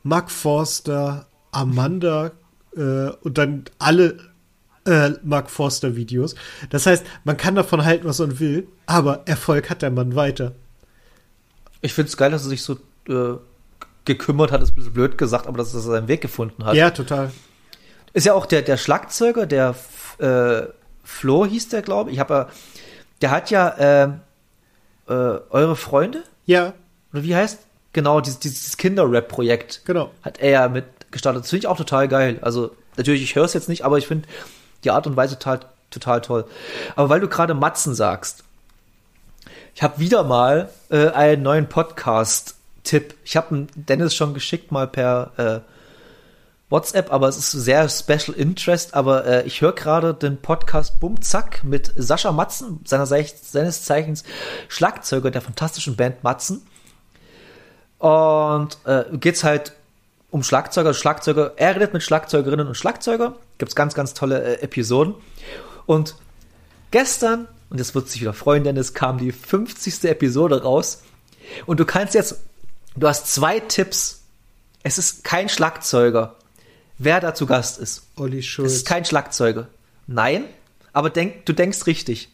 Mark 0.02 0.30
Forster, 0.30 1.26
Amanda 1.52 2.32
äh, 2.76 3.10
und 3.22 3.38
dann 3.38 3.64
alle 3.78 4.18
äh, 4.86 5.10
Mark 5.22 5.50
Forster 5.50 5.96
Videos. 5.96 6.34
Das 6.70 6.86
heißt, 6.86 7.04
man 7.24 7.36
kann 7.36 7.54
davon 7.54 7.84
halten, 7.84 8.06
was 8.06 8.18
man 8.18 8.38
will, 8.40 8.66
aber 8.86 9.22
Erfolg 9.26 9.70
hat 9.70 9.82
der 9.82 9.90
Mann 9.90 10.14
weiter. 10.14 10.54
Ich 11.82 11.94
finde 11.94 12.08
es 12.08 12.16
geil, 12.16 12.30
dass 12.30 12.44
er 12.44 12.50
sich 12.50 12.62
so 12.62 12.78
äh, 13.08 13.38
gekümmert 14.04 14.52
hat, 14.52 14.62
ist 14.62 14.72
ein 14.72 14.74
bisschen 14.76 14.92
blöd 14.92 15.18
gesagt, 15.18 15.46
aber 15.46 15.58
dass 15.58 15.74
er 15.74 15.80
seinen 15.80 16.08
Weg 16.08 16.20
gefunden 16.20 16.64
hat. 16.64 16.74
Ja, 16.74 16.90
total. 16.90 17.30
Ist 18.12 18.26
ja 18.26 18.34
auch 18.34 18.46
der, 18.46 18.62
der 18.62 18.76
Schlagzeuger, 18.76 19.46
der 19.46 19.74
äh, 20.18 20.62
Flo 21.04 21.46
hieß 21.46 21.68
der, 21.68 21.82
glaube 21.82 22.10
ich. 22.10 22.16
Ich 22.16 22.20
habe 22.20 22.34
ja, 22.34 22.48
der 23.22 23.30
hat 23.30 23.50
ja 23.50 23.68
äh, 23.68 24.08
äh, 25.08 25.40
eure 25.50 25.76
Freunde? 25.76 26.22
Ja. 26.46 26.74
Oder 27.12 27.22
wie 27.22 27.34
heißt? 27.34 27.58
Genau, 27.92 28.20
dieses, 28.20 28.38
dieses 28.38 28.76
Kinder-Rap-Projekt. 28.76 29.82
Genau. 29.84 30.10
Hat 30.22 30.38
er 30.38 30.50
ja 30.50 30.68
mit 30.68 30.84
gestartet. 31.10 31.42
Das 31.42 31.50
finde 31.50 31.64
ich 31.64 31.66
auch 31.66 31.76
total 31.76 32.08
geil. 32.08 32.38
Also, 32.42 32.70
natürlich, 32.96 33.22
ich 33.22 33.34
höre 33.34 33.44
es 33.44 33.52
jetzt 33.52 33.68
nicht, 33.68 33.84
aber 33.84 33.98
ich 33.98 34.06
finde 34.06 34.28
die 34.84 34.90
Art 34.90 35.06
und 35.06 35.16
Weise 35.16 35.38
total, 35.38 35.60
total 35.90 36.20
toll. 36.20 36.44
Aber 36.94 37.08
weil 37.08 37.20
du 37.20 37.28
gerade 37.28 37.54
Matzen 37.54 37.94
sagst, 37.94 38.44
ich 39.74 39.82
habe 39.82 39.98
wieder 39.98 40.24
mal 40.24 40.70
äh, 40.90 41.08
einen 41.08 41.42
neuen 41.42 41.68
Podcast-Tipp. 41.68 43.14
Ich 43.24 43.36
habe 43.36 43.66
Dennis 43.74 44.14
schon 44.14 44.34
geschickt, 44.34 44.70
mal 44.72 44.86
per 44.86 45.32
äh, 45.36 45.69
WhatsApp, 46.70 47.12
aber 47.12 47.28
es 47.28 47.36
ist 47.36 47.50
sehr 47.50 47.88
Special 47.88 48.34
Interest. 48.36 48.94
Aber 48.94 49.26
äh, 49.26 49.42
ich 49.46 49.60
höre 49.60 49.72
gerade 49.72 50.14
den 50.14 50.40
Podcast 50.40 51.00
Bum 51.00 51.20
Zack 51.20 51.64
mit 51.64 51.92
Sascha 51.96 52.32
Matzen, 52.32 52.80
seiner, 52.84 53.06
seines 53.06 53.84
Zeichens 53.84 54.22
Schlagzeuger 54.68 55.30
der 55.30 55.42
fantastischen 55.42 55.96
Band 55.96 56.22
Matzen. 56.24 56.62
Und 57.98 58.78
äh, 58.86 59.04
geht's 59.18 59.44
halt 59.44 59.72
um 60.30 60.44
Schlagzeuger, 60.44 60.94
Schlagzeuger. 60.94 61.54
Er 61.56 61.74
redet 61.74 61.92
mit 61.92 62.02
Schlagzeugerinnen 62.02 62.68
und 62.68 62.76
Schlagzeuger. 62.76 63.34
Gibt's 63.58 63.74
ganz, 63.74 63.94
ganz 63.94 64.14
tolle 64.14 64.42
äh, 64.42 64.62
Episoden. 64.62 65.14
Und 65.86 66.14
gestern, 66.92 67.48
und 67.68 67.78
jetzt 67.78 67.96
wird 67.96 68.08
sich 68.08 68.20
wieder 68.20 68.32
freuen, 68.32 68.62
denn 68.62 68.76
es 68.76 68.94
kam 68.94 69.18
die 69.18 69.32
50. 69.32 70.04
Episode 70.04 70.62
raus. 70.62 71.02
Und 71.66 71.80
du 71.80 71.84
kannst 71.84 72.14
jetzt, 72.14 72.40
du 72.94 73.08
hast 73.08 73.26
zwei 73.26 73.58
Tipps. 73.58 74.22
Es 74.84 74.98
ist 74.98 75.24
kein 75.24 75.48
Schlagzeuger 75.48 76.36
wer 77.00 77.20
da 77.20 77.34
zu 77.34 77.46
Gast 77.46 77.78
ist. 77.78 78.02
Olli 78.16 78.42
Schulz. 78.42 78.72
Es 78.72 78.78
ist 78.78 78.86
kein 78.86 79.04
Schlagzeuger. 79.04 79.68
Nein, 80.06 80.44
aber 80.92 81.10
denk, 81.10 81.46
du 81.46 81.52
denkst 81.52 81.86
richtig. 81.86 82.28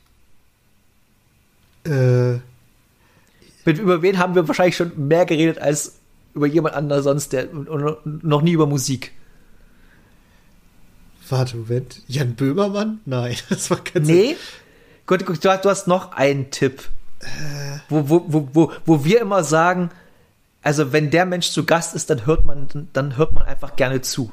Äh. 1.84 2.34
Mit, 3.64 3.78
über 3.78 4.02
wen 4.02 4.18
haben 4.18 4.34
wir 4.34 4.46
wahrscheinlich 4.46 4.76
schon 4.76 5.08
mehr 5.08 5.24
geredet 5.24 5.58
als 5.58 5.94
über 6.34 6.46
jemand 6.46 6.74
anderen 6.74 7.02
sonst, 7.02 7.32
der 7.32 7.48
noch 7.52 8.42
nie 8.42 8.52
über 8.52 8.66
Musik. 8.66 9.12
Warte, 11.28 11.56
Moment. 11.56 12.02
Jan 12.06 12.34
Böhmermann? 12.34 13.00
Nein, 13.04 13.36
das 13.48 13.70
war 13.70 13.82
kein 13.82 14.02
Nee. 14.02 14.36
Gut, 15.06 15.24
gut, 15.24 15.44
du, 15.44 15.58
du 15.62 15.70
hast 15.70 15.86
noch 15.86 16.12
einen 16.12 16.50
Tipp. 16.50 16.82
Äh. 17.20 17.78
Wo, 17.88 18.08
wo, 18.08 18.24
wo, 18.26 18.48
wo, 18.52 18.72
wo 18.84 19.04
wir 19.04 19.20
immer 19.20 19.42
sagen, 19.44 19.90
also 20.62 20.92
wenn 20.92 21.10
der 21.10 21.26
Mensch 21.26 21.50
zu 21.50 21.64
Gast 21.64 21.94
ist, 21.94 22.10
dann 22.10 22.26
hört 22.26 22.44
man, 22.44 22.88
dann 22.92 23.16
hört 23.16 23.32
man 23.32 23.44
einfach 23.44 23.76
gerne 23.76 24.00
zu. 24.00 24.32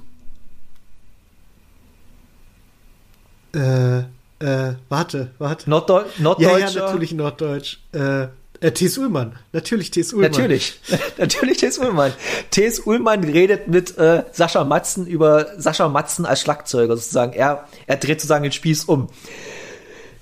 Äh, 3.54 4.00
äh, 4.40 4.76
warte, 4.90 5.32
warte. 5.38 5.70
Norddeu 5.70 6.04
Norddeutscher? 6.18 6.60
Ja, 6.60 6.68
ja, 6.68 6.86
natürlich 6.86 7.14
Norddeutsch. 7.14 7.78
Äh, 7.94 8.28
äh, 8.64 8.72
T.S. 8.72 8.98
Ullmann. 8.98 9.38
Natürlich 9.52 9.92
T.S. 9.92 10.14
Ullmann. 10.14 10.32
Natürlich. 10.32 10.80
Natürlich 11.18 11.58
T.S. 11.58 11.78
Ullmann. 11.80 12.14
T.S. 12.50 12.80
Ullmann 12.80 13.24
redet 13.24 13.68
mit 13.68 13.98
äh, 13.98 14.24
Sascha 14.32 14.64
Matzen 14.64 15.06
über 15.06 15.48
Sascha 15.58 15.90
Matzen 15.90 16.26
als 16.26 16.42
Schlagzeuger 16.42 16.96
sozusagen. 16.96 17.34
Er, 17.34 17.68
er 17.88 17.98
dreht 17.98 18.22
sozusagen 18.22 18.44
den 18.44 18.54
Spieß 18.54 18.86
um. 18.86 19.10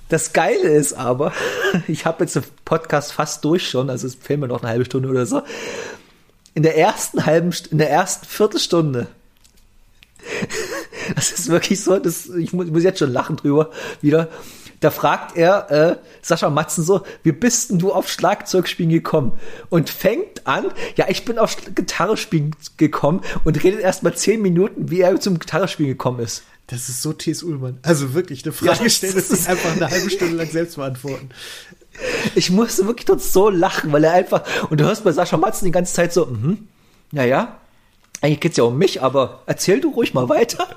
Das 0.10 0.34
Geile 0.34 0.70
ist 0.70 0.94
aber, 0.94 1.34
ich 1.88 2.06
habe 2.06 2.24
jetzt 2.24 2.36
den 2.36 2.44
Podcast 2.66 3.14
fast 3.14 3.46
durch 3.46 3.70
schon, 3.70 3.90
also 3.90 4.08
es 4.08 4.16
fehlen 4.16 4.40
mir 4.42 4.48
noch 4.48 4.62
eine 4.62 4.70
halbe 4.70 4.86
Stunde 4.86 5.08
oder 5.08 5.26
so. 5.26 5.44
in 6.54 6.64
der 6.64 6.78
ersten 6.78 7.26
halben, 7.26 7.54
in 7.70 7.78
der 7.78 7.92
ersten 7.92 8.26
Viertelstunde. 8.26 9.08
Das 11.16 11.32
ist 11.32 11.50
wirklich 11.50 11.82
so, 11.84 11.98
das, 12.00 12.28
ich 12.28 12.54
muss, 12.54 12.66
ich 12.68 12.72
muss 12.72 12.84
jetzt 12.84 13.00
schon 13.00 13.12
lachen 13.12 13.38
drüber 13.38 13.70
wieder. 14.02 14.28
Da 14.80 14.90
fragt 14.90 15.38
er 15.38 15.70
äh, 15.70 15.96
Sascha 16.24 16.50
Matzen 16.50 16.84
so, 16.84 17.02
wie 17.22 17.32
bist 17.32 17.70
denn 17.70 17.78
du 17.78 17.94
auf 17.94 18.10
Schlagzeugspielen 18.10 18.92
gekommen? 18.92 19.34
Und 19.70 19.92
fängt 19.92 20.48
an, 20.48 20.66
ja, 20.96 21.06
ich 21.08 21.24
bin 21.24 21.38
auf 21.38 21.56
Gitarrespielen 21.76 22.56
gekommen 22.78 23.22
und 23.44 23.64
redet 23.64 23.82
erst 23.82 24.02
mal 24.02 24.16
zehn 24.16 24.42
Minuten, 24.42 24.90
wie 24.90 25.02
er 25.02 25.20
zum 25.20 25.38
Gitarrespielen 25.38 25.92
gekommen 25.92 26.20
ist. 26.20 26.44
Das 26.66 26.90
ist 26.90 27.02
so 27.04 27.14
T.S. 27.14 27.44
Ullmann. 27.44 27.78
Also 27.84 28.14
wirklich, 28.16 28.44
eine 28.44 28.54
Frage 28.54 28.84
Ja, 28.84 28.90
stellen, 28.90 29.14
das 29.14 29.30
ist- 29.30 29.48
einfach 29.48 29.72
eine 29.76 29.88
halbe 29.90 30.10
Stunde 30.10 30.36
lang 30.36 30.50
selbst 30.50 30.78
beantworten. 30.78 31.30
Ich 32.34 32.50
musste 32.50 32.88
wirklich 32.88 33.06
dort 33.06 33.22
so 33.22 33.50
lachen, 33.50 33.92
weil 33.92 34.04
er 34.04 34.14
einfach, 34.14 34.44
und 34.72 34.80
du 34.80 34.86
hörst 34.86 35.04
bei 35.04 35.12
Sascha 35.12 35.38
Matzen 35.38 35.66
die 35.66 35.72
ganze 35.72 35.94
Zeit 35.94 36.12
so, 36.14 36.26
mhm, 36.26 36.68
naja, 37.12 37.58
eigentlich 38.22 38.40
geht's 38.40 38.58
ja 38.58 38.64
um 38.66 38.78
mich, 38.78 39.02
aber 39.02 39.42
erzähl 39.48 39.82
du 39.82 39.90
ruhig 39.90 40.14
mal 40.14 40.30
weiter. 40.30 40.68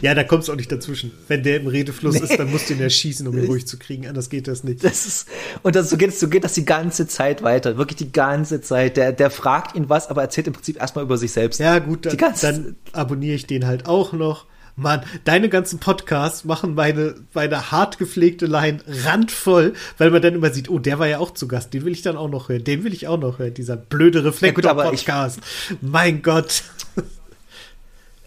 Ja, 0.00 0.14
da 0.14 0.22
kommst 0.22 0.46
du 0.48 0.52
auch 0.52 0.56
nicht 0.56 0.70
dazwischen. 0.70 1.10
Wenn 1.28 1.42
der 1.42 1.56
im 1.56 1.66
Redefluss 1.66 2.20
ist, 2.20 2.38
dann 2.38 2.50
musst 2.50 2.70
du 2.70 2.74
ihn 2.74 2.80
erschießen, 2.80 3.26
um 3.26 3.36
ihn 3.36 3.46
ruhig 3.46 3.66
zu 3.66 3.78
kriegen. 3.78 4.06
Anders 4.06 4.30
geht 4.30 4.46
das 4.46 4.62
nicht. 4.62 4.84
Das 4.84 5.04
ist, 5.06 5.28
und 5.62 5.74
das, 5.74 5.90
so, 5.90 5.96
geht, 5.96 6.16
so 6.16 6.28
geht 6.28 6.44
das 6.44 6.52
die 6.54 6.64
ganze 6.64 7.06
Zeit 7.08 7.42
weiter. 7.42 7.76
Wirklich 7.76 7.96
die 7.96 8.12
ganze 8.12 8.60
Zeit. 8.60 8.96
Der, 8.96 9.12
der 9.12 9.30
fragt 9.30 9.74
ihn 9.74 9.88
was, 9.88 10.08
aber 10.08 10.22
erzählt 10.22 10.46
im 10.46 10.52
Prinzip 10.52 10.76
erstmal 10.80 11.04
über 11.04 11.18
sich 11.18 11.32
selbst. 11.32 11.58
Ja, 11.58 11.78
gut, 11.80 12.06
dann, 12.06 12.16
ganze- 12.16 12.46
dann 12.52 12.76
abonniere 12.92 13.34
ich 13.34 13.46
den 13.46 13.66
halt 13.66 13.86
auch 13.86 14.12
noch. 14.12 14.46
Mann, 14.76 15.02
deine 15.24 15.48
ganzen 15.48 15.80
Podcasts 15.80 16.44
machen 16.44 16.74
meine, 16.74 17.14
meine 17.34 17.70
hart 17.70 17.98
gepflegte 17.98 18.46
Line 18.46 18.78
randvoll, 19.04 19.74
weil 19.98 20.10
man 20.10 20.22
dann 20.22 20.34
immer 20.34 20.50
sieht, 20.50 20.70
oh, 20.70 20.78
der 20.78 20.98
war 20.98 21.06
ja 21.06 21.18
auch 21.18 21.32
zu 21.32 21.46
Gast, 21.46 21.74
den 21.74 21.84
will 21.84 21.92
ich 21.92 22.02
dann 22.02 22.16
auch 22.16 22.28
noch 22.28 22.48
hören, 22.48 22.64
den 22.64 22.82
will 22.84 22.92
ich 22.94 23.06
auch 23.06 23.18
noch 23.18 23.38
hören, 23.38 23.52
dieser 23.52 23.76
blöde 23.76 24.24
Reflektor-Podcast. 24.24 25.40
mein 25.80 26.22
Gott. 26.22 26.62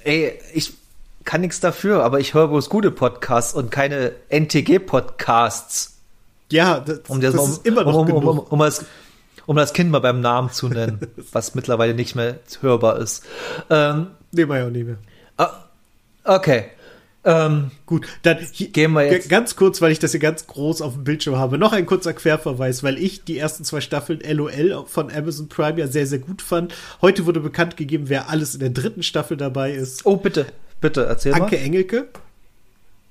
Ey, 0.04 0.40
ich 0.54 0.74
kann 1.24 1.42
nichts 1.42 1.60
dafür, 1.60 2.04
aber 2.04 2.20
ich 2.20 2.36
höre 2.36 2.48
bloß 2.48 2.70
gute 2.70 2.92
Podcasts 2.92 3.56
und 3.56 3.72
keine 3.72 4.12
NTG-Podcasts. 4.30 5.98
Ja, 6.52 6.80
das, 6.80 7.00
Um, 7.08 7.22
das, 7.22 7.34
das 7.34 7.42
um, 7.42 7.50
ist 7.50 7.66
immer 7.66 7.84
noch 7.84 7.96
um, 7.96 8.12
um, 8.12 8.20
genug. 8.20 8.52
um, 8.52 8.60
das, 8.60 8.86
um 9.48 9.56
das 9.56 9.74
Kind 9.74 9.90
mal 9.90 10.00
beim 10.00 10.22
Namen 10.22 10.52
zu 10.52 10.70
nennen, 10.70 11.00
was 11.32 11.56
mittlerweile 11.56 11.96
nicht 11.96 12.16
mehr 12.16 12.38
hörbar 12.62 13.00
ist. 13.00 13.26
Ähm, 13.72 14.12
Nehmen 14.32 14.52
wir 14.52 14.60
ja 14.60 14.68
auch 14.68 14.72
nicht 14.72 14.86
mehr. 14.86 14.98
Okay. 16.26 16.66
Ähm, 17.28 17.72
Gut, 17.88 18.06
dann 18.22 18.38
Gehen 18.56 18.92
wir 18.94 19.12
jetzt- 19.12 19.30
ganz 19.30 19.56
kurz, 19.56 19.82
weil 19.82 19.92
ich 19.92 19.98
das 19.98 20.12
hier 20.12 20.20
ganz 20.20 20.46
groß 20.46 20.84
auf 20.84 20.94
dem 20.94 21.04
Bildschirm 21.04 21.38
habe. 21.38 21.58
Noch 21.58 21.74
ein 21.74 21.88
kurzer 21.88 22.14
Querverweis, 22.14 22.84
weil 22.84 23.00
ich 23.00 23.24
die 23.24 23.40
ersten 23.40 23.64
zwei 23.64 23.82
Staffeln 23.82 24.20
LOL 24.20 24.84
von 24.86 25.12
Amazon 25.12 25.50
Prime 25.50 25.80
ja 25.80 25.88
sehr, 25.88 26.06
sehr 26.06 26.20
gut 26.20 26.44
fand. 26.44 26.76
Heute 27.02 27.26
wurde 27.26 27.40
bekannt 27.40 27.78
gegeben, 27.78 28.10
wer 28.10 28.30
alles 28.30 28.54
in 28.54 28.60
der 28.60 28.70
dritten 28.70 29.02
Staffel 29.02 29.38
dabei 29.38 29.72
ist. 29.72 30.06
oh, 30.06 30.18
bitte, 30.18 30.46
bitte, 30.82 31.06
erzähl 31.06 31.34
Anke 31.34 31.56
mal. 31.56 31.64
Engelke. 31.64 32.08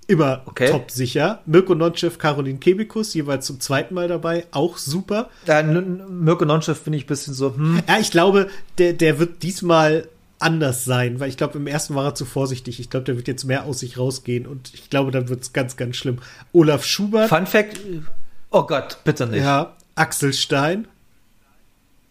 Immer 0.06 0.42
Okay. 0.46 0.70
top 0.70 0.90
sicher. 0.90 1.40
Mirko 1.46 1.74
Nonchev, 1.74 2.18
Caroline 2.18 2.58
Kebekus, 2.58 3.14
jeweils 3.14 3.46
zum 3.46 3.58
zweiten 3.58 3.94
Mal 3.94 4.06
dabei. 4.06 4.46
Auch 4.50 4.76
super. 4.76 5.30
Ja, 5.46 5.62
Mirko 5.62 6.44
Nonchef 6.44 6.78
finde 6.78 6.98
ich 6.98 7.04
ein 7.04 7.08
bisschen 7.08 7.32
so, 7.32 7.56
hm, 7.56 7.80
Ja, 7.88 7.98
ich 7.98 8.10
glaube, 8.10 8.48
der, 8.78 8.92
der 8.92 9.18
wird 9.18 9.42
diesmal 9.42 10.06
anders 10.44 10.84
sein, 10.84 11.18
weil 11.20 11.28
ich 11.28 11.36
glaube, 11.36 11.58
im 11.58 11.66
ersten 11.66 11.94
war 11.94 12.04
er 12.04 12.14
zu 12.14 12.24
vorsichtig. 12.24 12.78
Ich 12.78 12.90
glaube, 12.90 13.04
der 13.04 13.16
wird 13.16 13.26
jetzt 13.28 13.44
mehr 13.44 13.64
aus 13.64 13.80
sich 13.80 13.98
rausgehen 13.98 14.46
und 14.46 14.72
ich 14.74 14.90
glaube, 14.90 15.10
dann 15.10 15.28
wird 15.28 15.42
es 15.42 15.52
ganz, 15.52 15.76
ganz 15.76 15.96
schlimm. 15.96 16.18
Olaf 16.52 16.84
Schubert. 16.84 17.28
Fun 17.28 17.46
Fact, 17.46 17.80
oh 18.50 18.62
Gott, 18.66 18.98
bitte 19.04 19.26
nicht. 19.26 19.42
Ja, 19.42 19.74
Axel 19.96 20.32
Stein, 20.32 20.86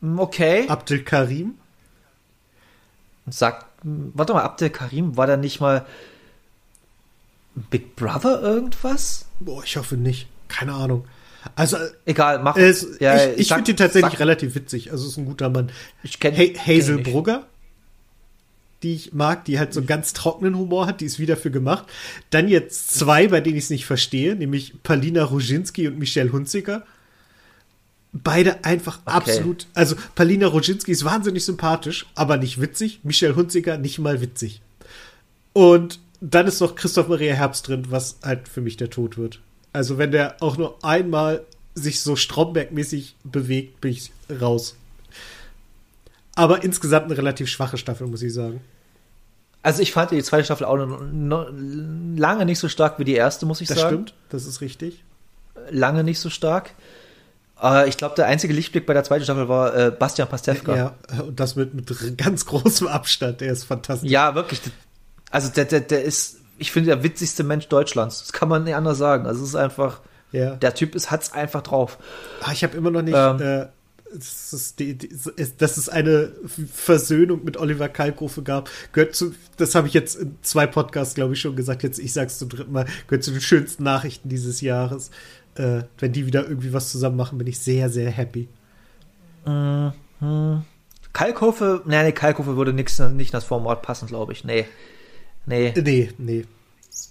Hm, 0.02 0.20
Okay. 0.20 0.66
Abdel 0.68 1.04
Karim. 1.04 1.54
Sag, 3.30 3.66
warte 3.84 4.34
mal, 4.34 4.42
Abdel 4.44 4.70
Karim, 4.70 5.16
war 5.16 5.28
da 5.28 5.38
nicht 5.38 5.62
mal 5.62 5.86
Big 7.70 7.96
Brother 7.96 8.42
irgendwas? 8.42 9.26
Boah, 9.40 9.64
ich 9.64 9.78
hoffe 9.78 9.96
nicht. 9.96 10.28
Keine 10.50 10.74
Ahnung. 10.74 11.06
Also, 11.56 11.78
Egal, 12.06 12.40
mach. 12.42 12.56
es, 12.56 12.86
Ja, 13.00 13.16
ich, 13.32 13.40
ich 13.42 13.48
finde 13.54 13.72
ihn 13.72 13.78
tatsächlich 13.78 14.12
sag- 14.14 14.20
relativ 14.20 14.56
witzig. 14.56 14.92
Also, 14.92 15.08
ist 15.08 15.18
ein 15.18 15.26
guter 15.26 15.50
Mann. 15.50 15.72
Ich 16.04 16.20
kenn- 16.20 16.36
Ha 16.36 16.44
kenn 16.46 16.58
Hazel 16.60 16.96
nicht. 16.98 17.12
Brugger, 17.12 17.46
die 18.84 18.94
ich 18.96 19.14
mag, 19.14 19.46
die 19.46 19.58
halt 19.58 19.74
so 19.74 19.80
einen 19.80 19.88
ganz 19.88 20.14
trockenen 20.14 20.58
Humor 20.58 20.86
hat, 20.86 21.02
die 21.02 21.06
ist 21.06 21.20
wieder 21.20 21.38
für 21.38 21.52
gemacht. 21.52 21.86
Dann 22.30 22.48
jetzt 22.48 22.94
zwei, 22.94 23.28
bei 23.30 23.42
denen 23.42 23.58
ich 23.58 23.66
es 23.66 23.70
nicht 23.70 23.86
verstehe, 23.86 24.36
nämlich 24.36 24.84
Palina 24.84 25.24
Roginski 25.24 25.88
und 25.88 25.98
Michelle 25.98 26.32
Hunziker. 26.32 26.86
Beide 28.12 28.64
einfach 28.64 29.00
Okay. 29.06 29.16
absolut. 29.16 29.68
Also, 29.74 29.96
Palina 30.14 30.48
Roginski 30.48 30.92
ist 30.92 31.04
wahnsinnig 31.04 31.44
sympathisch, 31.46 32.06
aber 32.14 32.38
nicht 32.38 32.62
witzig. 32.62 33.00
Michelle 33.04 33.36
Hunziker 33.36 33.78
nicht 33.78 33.98
mal 33.98 34.22
witzig. 34.22 34.62
Und 35.54 36.00
dann 36.22 36.46
ist 36.46 36.62
noch 36.62 36.76
Christoph 36.76 37.08
Maria 37.08 37.34
Herbst 37.34 37.68
drin, 37.68 37.86
was 37.90 38.18
halt 38.24 38.48
für 38.48 38.62
mich 38.62 38.78
der 38.78 38.90
Tod 38.92 39.18
wird. 39.18 39.40
Also, 39.72 39.98
wenn 39.98 40.12
der 40.12 40.36
auch 40.42 40.58
nur 40.58 40.84
einmal 40.84 41.44
sich 41.74 42.02
so 42.02 42.16
Stromberg-mäßig 42.16 43.16
bewegt, 43.24 43.82
bin 43.82 43.92
ich 43.92 44.12
raus. 44.40 44.76
Aber 46.36 46.64
insgesamt 46.64 47.06
eine 47.06 47.18
relativ 47.18 47.48
schwache 47.50 47.78
Staffel, 47.78 48.08
muss 48.08 48.22
ich 48.22 48.34
sagen. 48.34 48.62
Also 49.64 49.82
ich 49.82 49.92
fand 49.94 50.12
die 50.12 50.22
zweite 50.22 50.44
Staffel 50.44 50.66
auch 50.66 50.76
noch, 50.78 51.02
noch 51.12 51.48
lange 52.16 52.46
nicht 52.46 52.60
so 52.60 52.68
stark 52.70 53.00
wie 53.00 53.06
die 53.06 53.14
erste, 53.16 53.46
muss 53.46 53.62
ich 53.62 53.68
Das 53.70 53.80
sagen. 53.80 53.90
stimmt, 53.94 54.14
das 54.30 54.46
ist 54.46 54.60
richtig. 54.62 55.04
Lange 55.72 56.04
nicht 56.04 56.20
so 56.20 56.30
stark. 56.30 56.72
Äh, 57.62 57.88
ich 57.88 57.96
glaube, 57.98 58.16
der 58.16 58.26
einzige 58.28 58.54
Lichtblick 58.54 58.86
bei 58.86 58.94
der 58.94 59.04
zweiten 59.06 59.24
Staffel 59.24 59.48
war 59.48 59.74
äh, 59.76 59.92
Bastian 59.92 60.28
Pastewka. 60.28 60.76
Ja, 60.76 60.96
und 61.22 61.40
das 61.40 61.56
mit, 61.56 61.74
mit 61.74 61.90
ganz 62.18 62.46
großem 62.46 62.88
Abstand. 62.88 63.40
Der 63.42 63.54
ist 63.54 63.64
fantastisch. 63.64 64.12
Ja, 64.12 64.36
wirklich. 64.36 64.60
Also 65.32 65.50
der, 65.50 65.64
der, 65.66 65.80
der 65.80 66.04
ist, 66.04 66.38
ich 66.58 66.72
finde, 66.74 66.88
der 66.90 67.04
witzigste 67.04 67.44
Mensch 67.46 67.68
Deutschlands. 67.70 68.20
Das 68.20 68.34
kann 68.34 68.50
man 68.50 68.66
nicht 68.66 68.76
anders 68.76 68.98
sagen. 68.98 69.26
Also 69.28 69.42
es 69.44 69.50
ist 69.50 69.56
einfach, 69.56 70.02
Ja. 70.34 70.56
der 70.56 70.76
Typ 70.76 70.94
ist, 70.94 71.10
hat's 71.10 71.32
einfach 71.32 71.62
drauf. 71.62 71.98
Ah, 72.42 72.52
ich 72.52 72.64
habe 72.66 72.76
immer 72.76 72.92
noch 72.92 73.02
nicht. 73.02 73.16
Ähm. 73.16 73.42
äh, 73.42 73.68
das 74.14 74.54
ist 74.54 74.80
die, 74.80 74.98
die, 74.98 75.10
dass 75.58 75.78
es 75.78 75.90
eine 75.90 76.32
Versöhnung 76.72 77.44
mit 77.44 77.58
Oliver 77.58 77.90
Kalkofe 77.90 78.44
gab, 78.44 78.70
gehört 78.92 79.16
zu, 79.16 79.34
das 79.58 79.76
habe 79.76 79.88
ich 79.88 79.94
jetzt 79.94 80.16
in 80.16 80.38
zwei 80.42 80.68
Podcasts, 80.68 81.16
glaube 81.16 81.34
ich, 81.34 81.42
schon 81.42 81.56
gesagt, 81.56 81.84
jetzt 81.84 82.00
ich 82.00 82.14
sag's 82.14 82.38
zum 82.38 82.50
dritten 82.50 82.72
Mal, 82.72 82.86
gehört 83.08 83.24
zu 83.24 83.32
den 83.32 83.42
schönsten 83.42 83.84
Nachrichten 83.84 84.30
dieses 84.30 84.62
Jahres. 84.62 85.12
Äh, 85.56 85.84
wenn 86.00 86.12
die 86.14 86.26
wieder 86.26 86.48
irgendwie 86.48 86.74
was 86.74 86.92
zusammen 86.92 87.18
machen, 87.18 87.38
bin 87.38 87.48
ich 87.48 87.60
sehr, 87.60 87.90
sehr 87.90 88.10
happy. 88.10 88.48
Kalkofe, 91.14 91.82
nee, 91.86 92.04
nee, 92.04 92.12
Kalkofe 92.12 92.58
würde 92.58 92.74
nix, 92.74 93.00
nicht 93.00 93.30
in 93.30 93.38
das 93.38 93.44
Format 93.44 93.82
passen, 93.82 94.08
glaube 94.08 94.34
ich. 94.34 94.44
Nee. 94.44 94.66
Nee, 95.46 95.68
Äh, 95.68 95.82
Nee, 95.82 96.10
nee. 96.18 96.46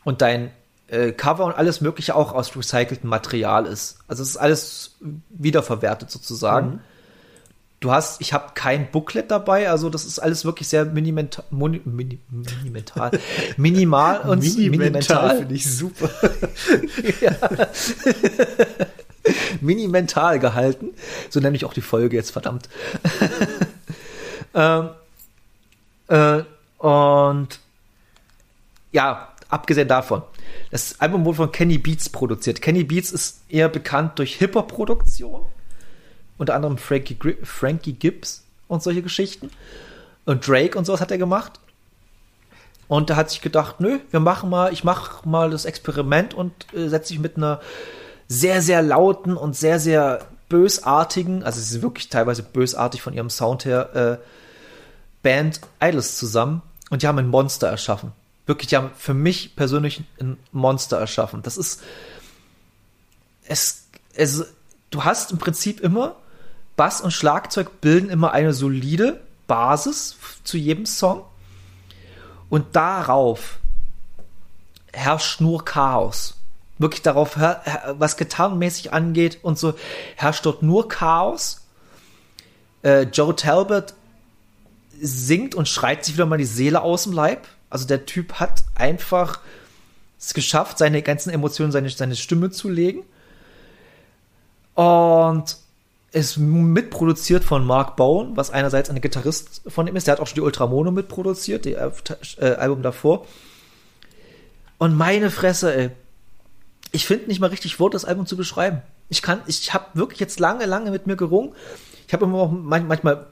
und 0.04 0.22
dein 0.22 0.50
äh, 0.88 1.12
Cover 1.12 1.44
und 1.44 1.52
alles 1.52 1.80
Mögliche 1.80 2.14
auch 2.14 2.32
aus 2.32 2.56
recyceltem 2.56 3.08
Material 3.08 3.66
ist. 3.66 3.98
Also 4.08 4.22
es 4.22 4.30
ist 4.30 4.36
alles 4.36 4.96
wiederverwertet 5.30 6.10
sozusagen. 6.10 6.68
Mhm. 6.68 6.80
Du 7.82 7.90
hast, 7.90 8.20
ich 8.20 8.32
habe 8.32 8.52
kein 8.54 8.92
Booklet 8.92 9.32
dabei, 9.32 9.68
also 9.68 9.90
das 9.90 10.04
ist 10.04 10.20
alles 10.20 10.44
wirklich 10.44 10.68
sehr 10.68 10.84
minimental, 10.84 11.44
mini, 11.50 11.80
mini, 11.84 12.20
minimental, 12.30 13.10
minimal 13.56 14.20
und 14.20 14.56
minimental 14.56 15.38
finde 15.38 15.54
ich 15.56 15.68
super. 15.68 16.08
minimental 19.60 20.38
gehalten, 20.38 20.90
so 21.28 21.40
nenne 21.40 21.56
ich 21.56 21.64
auch 21.64 21.74
die 21.74 21.80
Folge 21.80 22.14
jetzt 22.14 22.30
verdammt. 22.30 22.68
ähm, 24.54 24.90
äh, 26.06 26.42
und 26.78 27.48
ja, 28.92 29.28
abgesehen 29.48 29.88
davon, 29.88 30.22
das 30.70 31.00
Album 31.00 31.24
wurde 31.24 31.36
von 31.36 31.50
Kenny 31.50 31.78
Beats 31.78 32.10
produziert. 32.10 32.62
Kenny 32.62 32.84
Beats 32.84 33.10
ist 33.10 33.40
eher 33.48 33.68
bekannt 33.68 34.20
durch 34.20 34.36
Hip-Hop-Produktion 34.36 35.46
unter 36.38 36.54
anderem 36.54 36.78
Frankie, 36.78 37.16
Frankie 37.42 37.92
Gibbs 37.92 38.44
und 38.68 38.82
solche 38.82 39.02
Geschichten. 39.02 39.50
Und 40.24 40.46
Drake 40.46 40.78
und 40.78 40.84
sowas 40.84 41.00
hat 41.00 41.10
er 41.10 41.18
gemacht. 41.18 41.60
Und 42.88 43.10
da 43.10 43.16
hat 43.16 43.30
sich 43.30 43.40
gedacht, 43.40 43.80
nö, 43.80 43.98
wir 44.10 44.20
machen 44.20 44.50
mal, 44.50 44.72
ich 44.72 44.84
mache 44.84 45.26
mal 45.28 45.50
das 45.50 45.64
Experiment 45.64 46.34
und 46.34 46.52
äh, 46.74 46.88
setze 46.88 47.14
mich 47.14 47.22
mit 47.22 47.36
einer 47.36 47.60
sehr, 48.28 48.62
sehr 48.62 48.82
lauten 48.82 49.36
und 49.36 49.56
sehr, 49.56 49.78
sehr 49.78 50.26
bösartigen, 50.48 51.42
also 51.42 51.58
sie 51.60 51.76
ist 51.76 51.82
wirklich 51.82 52.10
teilweise 52.10 52.42
bösartig 52.42 53.00
von 53.00 53.14
ihrem 53.14 53.30
Sound 53.30 53.64
her, 53.64 54.20
äh, 54.20 54.26
Band 55.22 55.60
Idols 55.82 56.18
zusammen 56.18 56.60
und 56.90 57.02
die 57.02 57.06
haben 57.06 57.18
ein 57.18 57.28
Monster 57.28 57.68
erschaffen. 57.68 58.12
Wirklich, 58.44 58.68
die 58.68 58.76
haben 58.76 58.90
für 58.94 59.14
mich 59.14 59.56
persönlich 59.56 60.02
ein 60.20 60.36
Monster 60.50 60.98
erschaffen. 60.98 61.42
Das 61.42 61.56
ist, 61.56 61.82
es, 63.46 63.86
es, 64.14 64.52
du 64.90 65.04
hast 65.04 65.32
im 65.32 65.38
Prinzip 65.38 65.80
immer 65.80 66.16
Bass 66.76 67.00
und 67.00 67.10
Schlagzeug 67.10 67.80
bilden 67.80 68.10
immer 68.10 68.32
eine 68.32 68.52
solide 68.52 69.20
Basis 69.46 70.16
zu 70.44 70.56
jedem 70.56 70.86
Song. 70.86 71.24
Und 72.48 72.76
darauf 72.76 73.58
herrscht 74.92 75.40
nur 75.40 75.64
Chaos. 75.64 76.36
Wirklich 76.78 77.02
darauf, 77.02 77.36
was 77.36 78.16
gitarrenmäßig 78.16 78.92
angeht 78.92 79.38
und 79.42 79.58
so, 79.58 79.74
herrscht 80.16 80.44
dort 80.46 80.62
nur 80.62 80.88
Chaos. 80.88 81.62
Äh, 82.82 83.02
Joe 83.02 83.36
Talbot 83.36 83.94
singt 85.00 85.54
und 85.54 85.68
schreit 85.68 86.04
sich 86.04 86.14
wieder 86.14 86.26
mal 86.26 86.38
die 86.38 86.44
Seele 86.44 86.82
aus 86.82 87.04
dem 87.04 87.12
Leib. 87.12 87.46
Also 87.70 87.86
der 87.86 88.06
Typ 88.06 88.34
hat 88.34 88.64
einfach 88.74 89.40
es 90.18 90.34
geschafft, 90.34 90.78
seine 90.78 91.02
ganzen 91.02 91.30
Emotionen, 91.30 91.72
seine, 91.72 91.90
seine 91.90 92.16
Stimme 92.16 92.50
zu 92.50 92.68
legen. 92.68 93.02
Und 94.74 95.56
ist 96.12 96.36
mitproduziert 96.36 97.42
von 97.42 97.66
Mark 97.66 97.96
Bowen, 97.96 98.36
was 98.36 98.50
einerseits 98.50 98.90
ein 98.90 99.00
Gitarrist 99.00 99.62
von 99.66 99.86
ihm 99.86 99.96
ist. 99.96 100.06
Der 100.06 100.12
hat 100.12 100.20
auch 100.20 100.26
schon 100.26 100.36
die 100.36 100.42
Ultramono 100.42 100.90
mitproduziert, 100.90 101.64
die 101.64 101.72
äh, 101.72 102.44
Album 102.58 102.82
davor. 102.82 103.26
Und 104.78 104.96
meine 104.96 105.30
Fresse, 105.30 105.74
ey. 105.74 105.90
Ich 106.94 107.06
finde 107.06 107.28
nicht 107.28 107.40
mal 107.40 107.46
richtig 107.46 107.80
Wort, 107.80 107.94
das 107.94 108.04
Album 108.04 108.26
zu 108.26 108.36
beschreiben. 108.36 108.82
Ich 109.08 109.22
kann, 109.22 109.40
ich 109.46 109.72
habe 109.72 109.86
wirklich 109.94 110.20
jetzt 110.20 110.38
lange, 110.40 110.66
lange 110.66 110.90
mit 110.90 111.06
mir 111.06 111.16
gerungen. 111.16 111.54
Ich 112.06 112.12
habe 112.12 112.26
immer 112.26 112.38
auch 112.38 112.50
manchmal, 112.50 113.26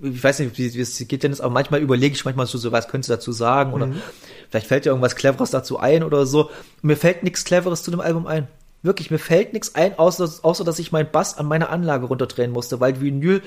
ich 0.00 0.22
weiß 0.22 0.38
nicht, 0.38 0.56
wie, 0.56 0.72
wie 0.74 0.80
es 0.80 0.98
geht 1.08 1.24
denn 1.24 1.32
jetzt, 1.32 1.40
aber 1.40 1.52
manchmal 1.52 1.80
überlege 1.80 2.14
ich 2.14 2.24
manchmal 2.24 2.46
so, 2.46 2.58
so 2.58 2.70
was 2.70 2.86
könntest 2.86 3.10
du 3.10 3.14
dazu 3.14 3.32
sagen 3.32 3.72
oder 3.72 3.86
mhm. 3.86 4.02
vielleicht 4.50 4.68
fällt 4.68 4.84
dir 4.84 4.90
irgendwas 4.90 5.16
Cleveres 5.16 5.50
dazu 5.50 5.80
ein 5.80 6.04
oder 6.04 6.26
so. 6.26 6.50
Und 6.50 6.84
mir 6.84 6.96
fällt 6.96 7.24
nichts 7.24 7.44
Cleveres 7.44 7.82
zu 7.82 7.90
dem 7.90 8.00
Album 8.00 8.28
ein. 8.28 8.46
Wirklich, 8.82 9.10
mir 9.10 9.18
fällt 9.18 9.52
nichts 9.52 9.74
ein, 9.74 9.98
außer, 9.98 10.28
außer 10.42 10.64
dass 10.64 10.78
ich 10.78 10.92
meinen 10.92 11.10
Bass 11.10 11.38
an 11.38 11.46
meiner 11.46 11.70
Anlage 11.70 12.06
runterdrehen 12.06 12.50
musste, 12.50 12.80
weil 12.80 13.00
Vinyl, 13.00 13.42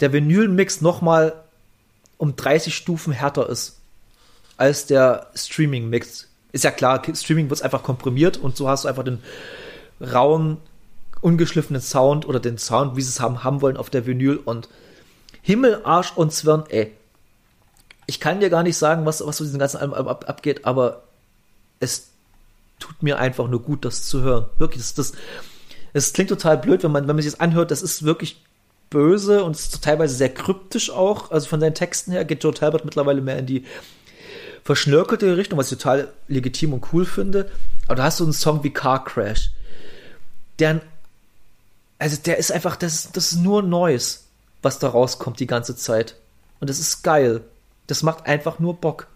der 0.00 0.12
Vinyl-Mix 0.12 0.80
nochmal 0.80 1.34
um 2.16 2.36
30 2.36 2.74
Stufen 2.74 3.12
härter 3.12 3.48
ist 3.48 3.76
als 4.56 4.86
der 4.86 5.26
Streaming-Mix. 5.34 6.28
Ist 6.52 6.64
ja 6.64 6.70
klar, 6.70 7.02
Streaming 7.14 7.50
wird 7.50 7.62
einfach 7.62 7.82
komprimiert 7.82 8.38
und 8.38 8.56
so 8.56 8.68
hast 8.68 8.84
du 8.84 8.88
einfach 8.88 9.04
den 9.04 9.18
rauen, 10.00 10.56
ungeschliffenen 11.20 11.82
Sound 11.82 12.26
oder 12.26 12.40
den 12.40 12.56
Sound, 12.56 12.96
wie 12.96 13.02
sie 13.02 13.10
es 13.10 13.20
haben, 13.20 13.44
haben 13.44 13.60
wollen 13.60 13.76
auf 13.76 13.90
der 13.90 14.06
Vinyl 14.06 14.38
und 14.38 14.68
Himmel, 15.42 15.82
Arsch 15.84 16.12
und 16.16 16.32
Zwirn, 16.32 16.64
ey. 16.68 16.92
Ich 18.06 18.20
kann 18.20 18.40
dir 18.40 18.50
gar 18.50 18.62
nicht 18.62 18.76
sagen, 18.76 19.04
was, 19.04 19.24
was 19.26 19.36
so 19.36 19.44
diesen 19.44 19.58
ganzen 19.58 19.78
Album 19.78 20.08
ab, 20.08 20.24
abgeht, 20.28 20.64
aber 20.64 21.02
es 21.80 22.08
tut 22.78 23.02
mir 23.02 23.18
einfach 23.18 23.48
nur 23.48 23.62
gut, 23.62 23.84
das 23.84 24.04
zu 24.04 24.22
hören. 24.22 24.46
Wirklich, 24.58 24.82
das, 24.82 24.94
das, 24.94 25.12
es 25.92 26.12
klingt 26.12 26.30
total 26.30 26.58
blöd, 26.58 26.82
wenn 26.82 26.92
man, 26.92 27.08
wenn 27.08 27.16
man 27.16 27.22
sich 27.22 27.32
das 27.32 27.40
anhört, 27.40 27.70
das 27.70 27.82
ist 27.82 28.04
wirklich 28.04 28.42
böse 28.90 29.44
und 29.44 29.56
ist 29.56 29.82
teilweise 29.82 30.14
sehr 30.14 30.32
kryptisch 30.32 30.90
auch. 30.90 31.30
Also 31.30 31.48
von 31.48 31.60
seinen 31.60 31.74
Texten 31.74 32.12
her 32.12 32.24
geht 32.24 32.44
Joe 32.44 32.54
Talbot 32.54 32.84
mittlerweile 32.84 33.20
mehr 33.20 33.38
in 33.38 33.46
die 33.46 33.64
verschnörkelte 34.64 35.36
Richtung, 35.36 35.58
was 35.58 35.70
ich 35.70 35.78
total 35.78 36.12
legitim 36.28 36.72
und 36.72 36.92
cool 36.92 37.04
finde. 37.04 37.50
Aber 37.86 37.96
da 37.96 38.04
hast 38.04 38.20
du 38.20 38.24
einen 38.24 38.32
Song 38.32 38.62
wie 38.64 38.70
Car 38.72 39.04
Crash. 39.04 39.50
Der, 40.58 40.80
also 41.98 42.16
der 42.24 42.38
ist 42.38 42.52
einfach, 42.52 42.76
das, 42.76 43.12
das 43.12 43.32
ist 43.32 43.38
nur 43.38 43.62
Neues, 43.62 44.26
was 44.62 44.78
da 44.78 44.88
rauskommt 44.88 45.40
die 45.40 45.46
ganze 45.46 45.76
Zeit. 45.76 46.16
Und 46.60 46.68
das 46.70 46.78
ist 46.78 47.02
geil. 47.02 47.42
Das 47.86 48.02
macht 48.02 48.26
einfach 48.26 48.58
nur 48.58 48.74
Bock. 48.74 49.06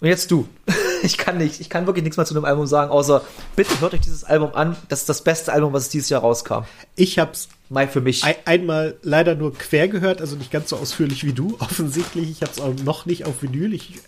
Und 0.00 0.08
jetzt 0.08 0.30
du. 0.30 0.48
ich 1.02 1.18
kann 1.18 1.38
nicht, 1.38 1.60
ich 1.60 1.68
kann 1.68 1.86
wirklich 1.86 2.04
nichts 2.04 2.16
mehr 2.16 2.26
zu 2.26 2.34
dem 2.34 2.44
Album 2.44 2.66
sagen, 2.66 2.90
außer 2.90 3.22
bitte 3.54 3.80
hört 3.80 3.94
euch 3.94 4.00
dieses 4.00 4.24
Album 4.24 4.54
an. 4.54 4.76
Das 4.88 5.00
ist 5.00 5.08
das 5.08 5.22
beste 5.22 5.52
Album, 5.52 5.72
was 5.72 5.88
dieses 5.88 6.08
Jahr 6.08 6.20
rauskam. 6.20 6.64
Ich 6.94 7.18
hab's 7.18 7.48
mal 7.68 7.88
für 7.88 8.00
mich 8.00 8.24
ein, 8.24 8.36
einmal 8.44 8.96
leider 9.02 9.34
nur 9.34 9.52
quer 9.54 9.88
gehört, 9.88 10.20
also 10.20 10.36
nicht 10.36 10.50
ganz 10.50 10.68
so 10.70 10.76
ausführlich 10.76 11.24
wie 11.24 11.32
du, 11.32 11.56
offensichtlich. 11.60 12.30
Ich 12.30 12.42
hab's 12.42 12.60
auch 12.60 12.74
noch 12.84 13.06
nicht 13.06 13.24
auf 13.26 13.42
Vinyl. 13.42 13.74
Ich 13.74 14.00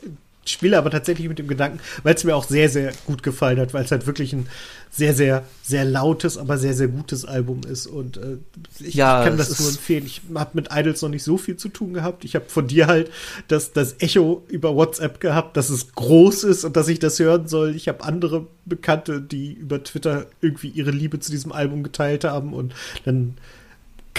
spiele 0.52 0.78
aber 0.78 0.90
tatsächlich 0.90 1.28
mit 1.28 1.38
dem 1.38 1.48
Gedanken, 1.48 1.80
weil 2.02 2.14
es 2.14 2.24
mir 2.24 2.34
auch 2.36 2.44
sehr, 2.44 2.68
sehr 2.68 2.92
gut 3.06 3.22
gefallen 3.22 3.58
hat, 3.58 3.74
weil 3.74 3.84
es 3.84 3.90
halt 3.90 4.06
wirklich 4.06 4.32
ein 4.32 4.48
sehr, 4.90 5.14
sehr, 5.14 5.44
sehr 5.62 5.84
lautes, 5.84 6.38
aber 6.38 6.58
sehr, 6.58 6.74
sehr 6.74 6.88
gutes 6.88 7.24
Album 7.24 7.60
ist. 7.68 7.86
Und 7.86 8.16
äh, 8.16 8.38
ich, 8.80 8.94
ja, 8.94 9.24
kann 9.24 9.36
das 9.36 9.58
nur 9.60 9.68
empfehlen. 9.68 10.06
Ich 10.06 10.22
habe 10.34 10.50
mit 10.54 10.68
Idols 10.72 11.02
noch 11.02 11.08
nicht 11.08 11.22
so 11.22 11.36
viel 11.36 11.56
zu 11.56 11.68
tun 11.68 11.92
gehabt. 11.92 12.24
Ich 12.24 12.34
habe 12.34 12.46
von 12.48 12.66
dir 12.66 12.86
halt 12.86 13.10
das, 13.48 13.72
das 13.72 13.96
Echo 14.00 14.44
über 14.48 14.74
WhatsApp 14.74 15.20
gehabt, 15.20 15.56
dass 15.56 15.70
es 15.70 15.92
groß 15.92 16.44
ist 16.44 16.64
und 16.64 16.76
dass 16.76 16.88
ich 16.88 16.98
das 16.98 17.18
hören 17.18 17.48
soll. 17.48 17.74
Ich 17.74 17.88
habe 17.88 18.02
andere 18.04 18.46
Bekannte, 18.64 19.20
die 19.20 19.52
über 19.52 19.82
Twitter 19.82 20.26
irgendwie 20.40 20.68
ihre 20.68 20.90
Liebe 20.90 21.20
zu 21.20 21.30
diesem 21.30 21.52
Album 21.52 21.82
geteilt 21.82 22.24
haben 22.24 22.52
und 22.52 22.74
dann 23.04 23.36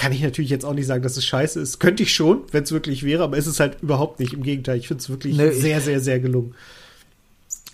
kann 0.00 0.12
ich 0.12 0.22
natürlich 0.22 0.48
jetzt 0.48 0.64
auch 0.64 0.72
nicht 0.72 0.86
sagen, 0.86 1.02
dass 1.02 1.18
es 1.18 1.26
scheiße 1.26 1.60
ist. 1.60 1.78
Könnte 1.78 2.04
ich 2.04 2.14
schon, 2.14 2.44
wenn 2.52 2.62
es 2.62 2.72
wirklich 2.72 3.04
wäre, 3.04 3.22
aber 3.22 3.36
ist 3.36 3.46
es 3.46 3.60
halt 3.60 3.82
überhaupt 3.82 4.18
nicht. 4.18 4.32
Im 4.32 4.42
Gegenteil, 4.42 4.78
ich 4.78 4.88
finde 4.88 5.02
es 5.02 5.10
wirklich 5.10 5.36
nee, 5.36 5.50
sehr, 5.50 5.82
sehr, 5.82 6.00
sehr 6.00 6.20
gelungen. 6.20 6.54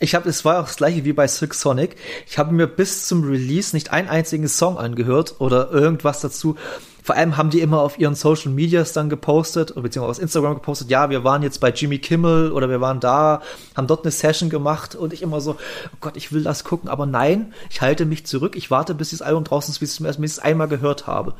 Ich 0.00 0.16
habe, 0.16 0.28
es 0.28 0.44
war 0.44 0.58
auch 0.58 0.66
das 0.66 0.74
gleiche 0.74 1.04
wie 1.04 1.12
bei 1.12 1.28
Silk 1.28 1.54
Sonic. 1.54 1.94
Ich 2.26 2.36
habe 2.36 2.52
mir 2.52 2.66
bis 2.66 3.06
zum 3.06 3.22
Release 3.22 3.76
nicht 3.76 3.92
einen 3.92 4.08
einzigen 4.08 4.48
Song 4.48 4.76
angehört 4.76 5.36
oder 5.38 5.70
irgendwas 5.70 6.20
dazu. 6.20 6.56
Vor 7.04 7.14
allem 7.14 7.36
haben 7.36 7.50
die 7.50 7.60
immer 7.60 7.80
auf 7.80 7.96
ihren 7.96 8.16
Social 8.16 8.50
Medias 8.50 8.92
dann 8.92 9.08
gepostet, 9.08 9.76
beziehungsweise 9.76 10.18
auf 10.18 10.18
Instagram 10.18 10.54
gepostet, 10.54 10.90
ja, 10.90 11.08
wir 11.08 11.22
waren 11.22 11.44
jetzt 11.44 11.60
bei 11.60 11.70
Jimmy 11.70 12.00
Kimmel 12.00 12.50
oder 12.50 12.68
wir 12.68 12.80
waren 12.80 12.98
da, 12.98 13.40
haben 13.76 13.86
dort 13.86 14.04
eine 14.04 14.10
Session 14.10 14.50
gemacht 14.50 14.96
und 14.96 15.12
ich 15.12 15.22
immer 15.22 15.40
so, 15.40 15.52
oh 15.52 15.96
Gott, 16.00 16.16
ich 16.16 16.32
will 16.32 16.42
das 16.42 16.64
gucken, 16.64 16.88
aber 16.90 17.06
nein, 17.06 17.54
ich 17.70 17.82
halte 17.82 18.04
mich 18.04 18.26
zurück, 18.26 18.56
ich 18.56 18.72
warte, 18.72 18.96
bis 18.96 19.10
dieses 19.10 19.22
Album 19.22 19.44
draußen 19.44 19.70
ist, 19.70 19.78
bis 19.78 20.00
ich 20.00 20.24
es 20.24 20.38
einmal 20.40 20.66
gehört 20.66 21.06
habe. 21.06 21.34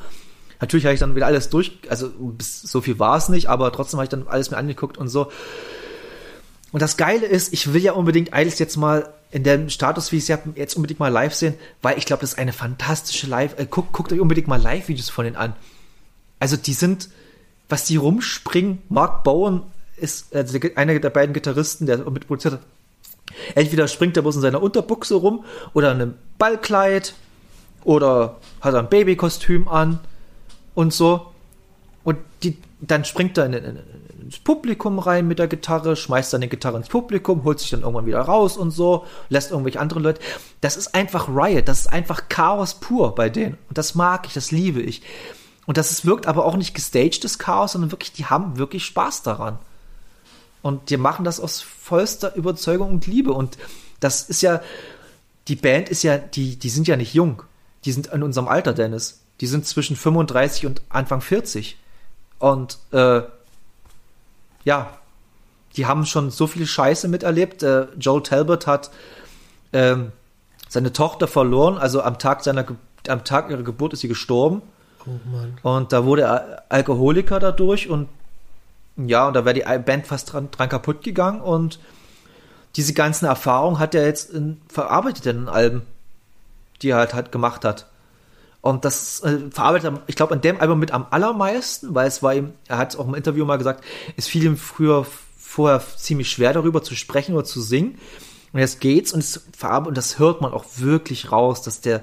Natürlich 0.61 0.87
habe 0.87 0.95
ich 0.95 1.01
dann 1.01 1.15
wieder 1.15 1.27
alles 1.27 1.51
durch, 1.51 1.79
also 1.89 2.11
so 2.39 2.81
viel 2.81 2.99
war 2.99 3.17
es 3.17 3.29
nicht, 3.29 3.49
aber 3.49 3.73
trotzdem 3.73 3.99
habe 3.99 4.05
ich 4.05 4.11
dann 4.11 4.27
alles 4.27 4.51
mir 4.51 4.57
angeguckt 4.57 4.97
und 4.97 5.09
so. 5.09 5.31
Und 6.73 6.83
das 6.83 6.97
Geile 6.97 7.27
ist, 7.27 7.53
ich 7.53 7.73
will 7.73 7.83
ja 7.83 7.93
unbedingt 7.93 8.31
Idols 8.35 8.59
jetzt 8.59 8.77
mal 8.77 9.13
in 9.31 9.43
dem 9.43 9.71
Status, 9.71 10.13
wie 10.13 10.17
ich 10.17 10.25
es 10.25 10.31
habe, 10.31 10.53
jetzt 10.55 10.77
unbedingt 10.77 11.01
mal 11.01 11.09
live 11.09 11.35
sehen, 11.35 11.55
weil 11.83 11.99
ich 11.99 12.07
glaube, 12.07 12.21
das 12.21 12.33
ist 12.33 12.39
eine 12.39 12.53
fantastische 12.53 13.27
Live. 13.27 13.59
Äh, 13.59 13.67
guckt, 13.67 13.93
guckt 13.93 14.13
euch 14.13 14.21
unbedingt 14.21 14.49
mal 14.49 14.61
Live-Videos 14.61 15.11
von 15.11 15.25
denen 15.25 15.37
an. 15.37 15.55
Also 16.39 16.57
die 16.57 16.73
sind, 16.73 17.11
was 17.69 17.85
die 17.85 17.97
rumspringen. 17.97 18.83
Mark 18.89 19.25
Bowen 19.25 19.63
ist 19.97 20.35
also 20.35 20.59
einer 20.75 20.99
der 20.99 21.11
beiden 21.11 21.33
Gitarristen, 21.33 21.87
der 21.87 21.99
mitproduziert 21.99 22.55
hat. 22.55 22.61
Entweder 23.55 23.89
springt 23.89 24.17
er 24.17 24.23
bloß 24.23 24.37
in 24.37 24.43
seiner 24.43 24.63
Unterbuchse 24.63 25.17
rum 25.17 25.45
oder 25.75 25.93
in 25.93 26.01
einem 26.01 26.15
Ballkleid 26.39 27.15
oder 27.85 28.37
hat 28.61 28.75
ein 28.75 28.89
Babykostüm 28.89 29.69
an 29.69 30.01
und 30.77 30.93
so. 30.93 31.33
Und 32.05 32.19
die, 32.45 32.57
dann 32.81 33.05
springt 33.05 33.37
er 33.37 33.47
in, 33.47 33.55
in, 33.55 33.65
in 33.65 33.79
ins 34.27 34.39
Publikum 34.41 34.99
rein 34.99 35.29
mit 35.29 35.39
der 35.39 35.47
Gitarre, 35.47 35.95
schmeißt 35.95 36.31
seine 36.31 36.49
Gitarre 36.49 36.77
ins 36.77 36.89
Publikum, 36.89 37.45
holt 37.45 37.61
sich 37.61 37.71
dann 37.71 37.83
irgendwann 37.83 38.07
wieder 38.07 38.21
raus 38.21 38.57
und 38.57 38.73
so, 38.73 39.07
lässt 39.29 39.53
irgendwelche 39.53 39.79
anderen 39.79 40.03
Leute. 40.03 40.21
Das 40.61 40.77
ist 40.77 40.97
einfach 40.97 41.29
Riot, 41.29 41.69
das 41.69 41.81
ist 41.81 41.93
einfach 41.93 42.29
Chaos 42.29 42.75
pur 42.75 43.15
bei 43.15 43.29
denen. 43.29 43.57
Und 43.69 43.79
das 43.79 43.95
mag 43.95 44.27
ich, 44.27 44.35
das 44.35 44.51
liebe 44.51 44.83
ich. 44.83 45.03
Und 45.67 45.77
das 45.77 45.93
ist, 45.93 46.05
wirkt 46.05 46.27
aber 46.27 46.45
auch 46.45 46.57
nicht 46.57 46.75
gestagtes 46.75 47.39
Chaos, 47.39 47.73
sondern 47.73 47.93
wirklich, 47.93 48.13
die 48.13 48.27
haben 48.27 48.59
wirklich 48.59 48.85
Spaß 48.85 49.23
daran. 49.23 49.59
Und 50.61 50.91
die 50.91 50.97
machen 50.97 51.25
das 51.25 51.39
aus 51.39 51.61
vollster 51.63 52.35
Überzeugung 52.35 52.91
und 52.91 53.07
Liebe. 53.07 53.33
Und 53.33 53.57
das 54.01 54.23
ist 54.23 54.43
ja, 54.43 54.61
die 55.47 55.57
Band 55.57 55.89
ist 55.89 56.03
ja, 56.03 56.19
die, 56.19 56.57
die 56.57 56.69
sind 56.69 56.89
ja 56.89 56.97
nicht 56.97 57.15
jung. 57.15 57.45
Die 57.85 57.93
sind 57.93 58.09
in 58.09 58.25
unserem 58.25 58.49
Alter, 58.49 58.73
Dennis. 58.73 59.21
Die 59.41 59.47
sind 59.47 59.67
zwischen 59.67 59.97
35 59.97 60.67
und 60.67 60.83
Anfang 60.89 61.21
40. 61.21 61.77
Und 62.39 62.79
äh, 62.93 63.23
ja, 64.65 64.91
die 65.77 65.87
haben 65.87 66.07
schon 66.07 66.31
so 66.31 66.47
viel 66.47 66.67
Scheiße 66.67 67.09
miterlebt. 67.09 67.63
Äh, 67.63 67.87
Joel 67.99 68.23
Talbot 68.23 68.67
hat 68.67 68.91
ähm, 69.73 70.13
seine 70.69 70.93
Tochter 70.93 71.29
verloren, 71.29 71.79
also 71.79 72.03
am 72.03 72.19
Tag 72.19 72.43
seiner 72.43 72.65
am 73.09 73.25
Tag 73.25 73.51
ihrer 73.51 73.63
Geburt 73.63 73.93
ist 73.93 74.01
sie 74.01 74.09
gestorben. 74.09 74.63
Oh. 75.07 75.69
Und 75.71 75.93
da 75.93 76.05
wurde 76.05 76.23
er 76.23 76.65
Alkoholiker 76.69 77.39
dadurch 77.39 77.89
und 77.89 78.09
ja, 78.97 79.29
und 79.29 79.35
da 79.35 79.45
wäre 79.45 79.55
die 79.55 79.79
Band 79.83 80.07
fast 80.07 80.33
dran, 80.33 80.51
dran 80.51 80.69
kaputt 80.69 81.05
gegangen 81.05 81.41
und 81.41 81.79
diese 82.77 82.95
ganzen 82.95 83.27
Erfahrungen 83.27 83.79
hat 83.79 83.95
er 83.95 84.07
jetzt 84.07 84.31
in, 84.31 84.61
verarbeitet 84.69 85.27
in 85.27 85.37
den 85.37 85.49
Alben, 85.49 85.83
die 86.83 86.91
er 86.91 86.97
halt, 86.97 87.15
halt 87.15 87.31
gemacht 87.31 87.65
hat. 87.65 87.87
Und 88.61 88.85
das 88.85 89.21
äh, 89.21 89.39
verarbeitet 89.51 89.93
er, 89.93 90.03
ich 90.07 90.17
glaube, 90.17 90.35
an 90.35 90.41
dem 90.41 90.61
Album 90.61 90.79
mit 90.79 90.91
am 90.91 91.07
allermeisten, 91.11 91.95
weil 91.95 92.09
es 92.09 92.23
war 92.23 92.35
ihm, 92.35 92.53
er 92.67 92.79
hat 92.79 92.97
auch 92.97 93.07
im 93.07 93.15
Interview 93.15 93.45
mal 93.45 93.59
gesagt, 93.59 93.85
es 94.17 94.27
fiel 94.27 94.45
ihm 94.45 94.57
früher 94.57 95.07
vorher 95.39 95.83
ziemlich 95.97 96.31
schwer 96.31 96.53
darüber 96.53 96.83
zu 96.83 96.95
sprechen 96.95 97.35
oder 97.35 97.45
zu 97.45 97.61
singen. 97.61 97.99
Und 98.53 98.61
jetzt 98.61 98.81
geht's 98.81 99.13
und 99.13 99.21
es 99.21 99.45
verarbeitet, 99.57 99.89
und 99.89 99.97
das 99.97 100.19
hört 100.19 100.41
man 100.41 100.53
auch 100.53 100.65
wirklich 100.77 101.31
raus, 101.31 101.63
dass 101.63 101.81
der 101.81 102.03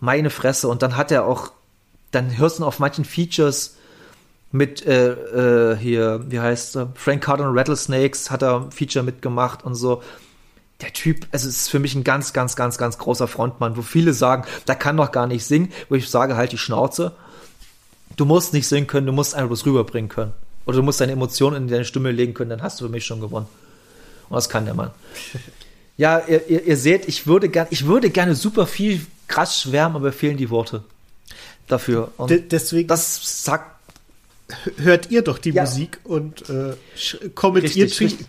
meine 0.00 0.30
Fresse. 0.30 0.68
Und 0.68 0.82
dann 0.82 0.96
hat 0.96 1.12
er 1.12 1.26
auch, 1.26 1.52
dann 2.10 2.36
hörst 2.36 2.58
du 2.58 2.64
auf 2.64 2.78
manchen 2.78 3.04
Features 3.04 3.76
mit 4.50 4.84
äh, 4.86 5.12
äh, 5.72 5.76
hier, 5.76 6.24
wie 6.28 6.40
heißt 6.40 6.76
er, 6.76 6.92
Frank 6.94 7.22
Carter 7.22 7.48
und 7.48 7.56
Rattlesnakes 7.56 8.30
hat 8.30 8.42
er 8.42 8.70
Feature 8.70 9.04
mitgemacht 9.04 9.64
und 9.64 9.74
so 9.74 10.02
der 10.82 10.92
Typ, 10.92 11.26
also 11.32 11.48
es 11.48 11.56
ist 11.56 11.68
für 11.68 11.78
mich 11.78 11.94
ein 11.94 12.04
ganz, 12.04 12.32
ganz, 12.32 12.56
ganz, 12.56 12.76
ganz 12.76 12.98
großer 12.98 13.28
Frontmann, 13.28 13.76
wo 13.76 13.82
viele 13.82 14.12
sagen, 14.12 14.44
der 14.66 14.74
kann 14.74 14.96
doch 14.96 15.12
gar 15.12 15.26
nicht 15.26 15.44
singen, 15.44 15.72
wo 15.88 15.94
ich 15.94 16.08
sage, 16.08 16.36
halt 16.36 16.52
die 16.52 16.58
Schnauze. 16.58 17.12
Du 18.16 18.24
musst 18.24 18.52
nicht 18.52 18.66
singen 18.66 18.86
können, 18.86 19.06
du 19.06 19.12
musst 19.12 19.34
einfach 19.34 19.48
bloß 19.48 19.66
rüberbringen 19.66 20.08
können. 20.08 20.32
Oder 20.66 20.76
du 20.76 20.82
musst 20.82 21.00
deine 21.00 21.12
Emotionen 21.12 21.56
in 21.64 21.68
deine 21.68 21.84
Stimme 21.84 22.10
legen 22.10 22.34
können, 22.34 22.50
dann 22.50 22.62
hast 22.62 22.80
du 22.80 22.84
für 22.84 22.90
mich 22.90 23.06
schon 23.06 23.20
gewonnen. 23.20 23.46
Und 24.28 24.36
das 24.36 24.48
kann 24.48 24.64
der 24.64 24.74
Mann. 24.74 24.90
Ja, 25.98 26.22
ihr, 26.26 26.48
ihr, 26.48 26.64
ihr 26.64 26.76
seht, 26.78 27.06
ich 27.06 27.26
würde, 27.26 27.50
gern, 27.50 27.66
ich 27.68 27.86
würde 27.86 28.08
gerne 28.08 28.34
super 28.34 28.66
viel 28.66 29.06
krass 29.28 29.60
schwärmen, 29.60 29.96
aber 29.96 30.10
fehlen 30.10 30.38
die 30.38 30.48
Worte 30.48 30.82
dafür. 31.68 32.12
Und 32.16 32.50
deswegen. 32.50 32.88
Das 32.88 33.44
sagt 33.44 33.81
hört 34.76 35.10
ihr 35.10 35.22
doch 35.22 35.38
die 35.38 35.50
ja. 35.50 35.62
Musik 35.62 36.00
und 36.04 36.48
äh, 36.48 36.74
kommentiert, 37.34 37.98
richtig, 38.00 38.26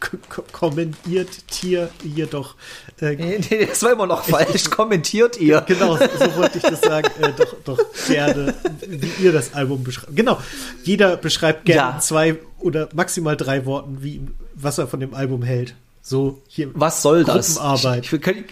kommentiert 0.51 1.29
ihr, 1.63 1.89
ihr 2.03 2.27
doch. 2.27 2.55
Äh, 3.01 3.15
nee, 3.15 3.41
nee, 3.49 3.65
das 3.65 3.83
war 3.83 3.91
immer 3.91 4.07
noch 4.07 4.23
falsch. 4.29 4.69
kommentiert 4.69 5.39
ihr. 5.39 5.61
Genau, 5.61 5.97
so 5.97 6.35
wollte 6.35 6.57
ich 6.57 6.63
das 6.63 6.81
sagen. 6.81 7.09
Äh, 7.21 7.31
doch, 7.37 7.55
doch 7.63 7.79
gerne, 8.07 8.53
wie 8.87 9.23
ihr 9.23 9.31
das 9.31 9.53
Album 9.53 9.83
beschreibt. 9.83 10.15
Genau, 10.15 10.39
jeder 10.83 11.17
beschreibt 11.17 11.65
gerne 11.65 11.93
ja. 11.95 11.99
zwei 11.99 12.37
oder 12.59 12.89
maximal 12.93 13.35
drei 13.35 13.65
Worten, 13.65 13.97
wie, 14.01 14.21
was 14.55 14.77
er 14.77 14.87
von 14.87 14.99
dem 14.99 15.13
Album 15.13 15.43
hält. 15.43 15.75
So 16.01 16.41
hier. 16.47 16.69
Was 16.73 17.01
soll 17.01 17.23
das? 17.23 17.59
Ich, 17.75 18.13
ich, 18.13 18.13
ich, 18.13 18.45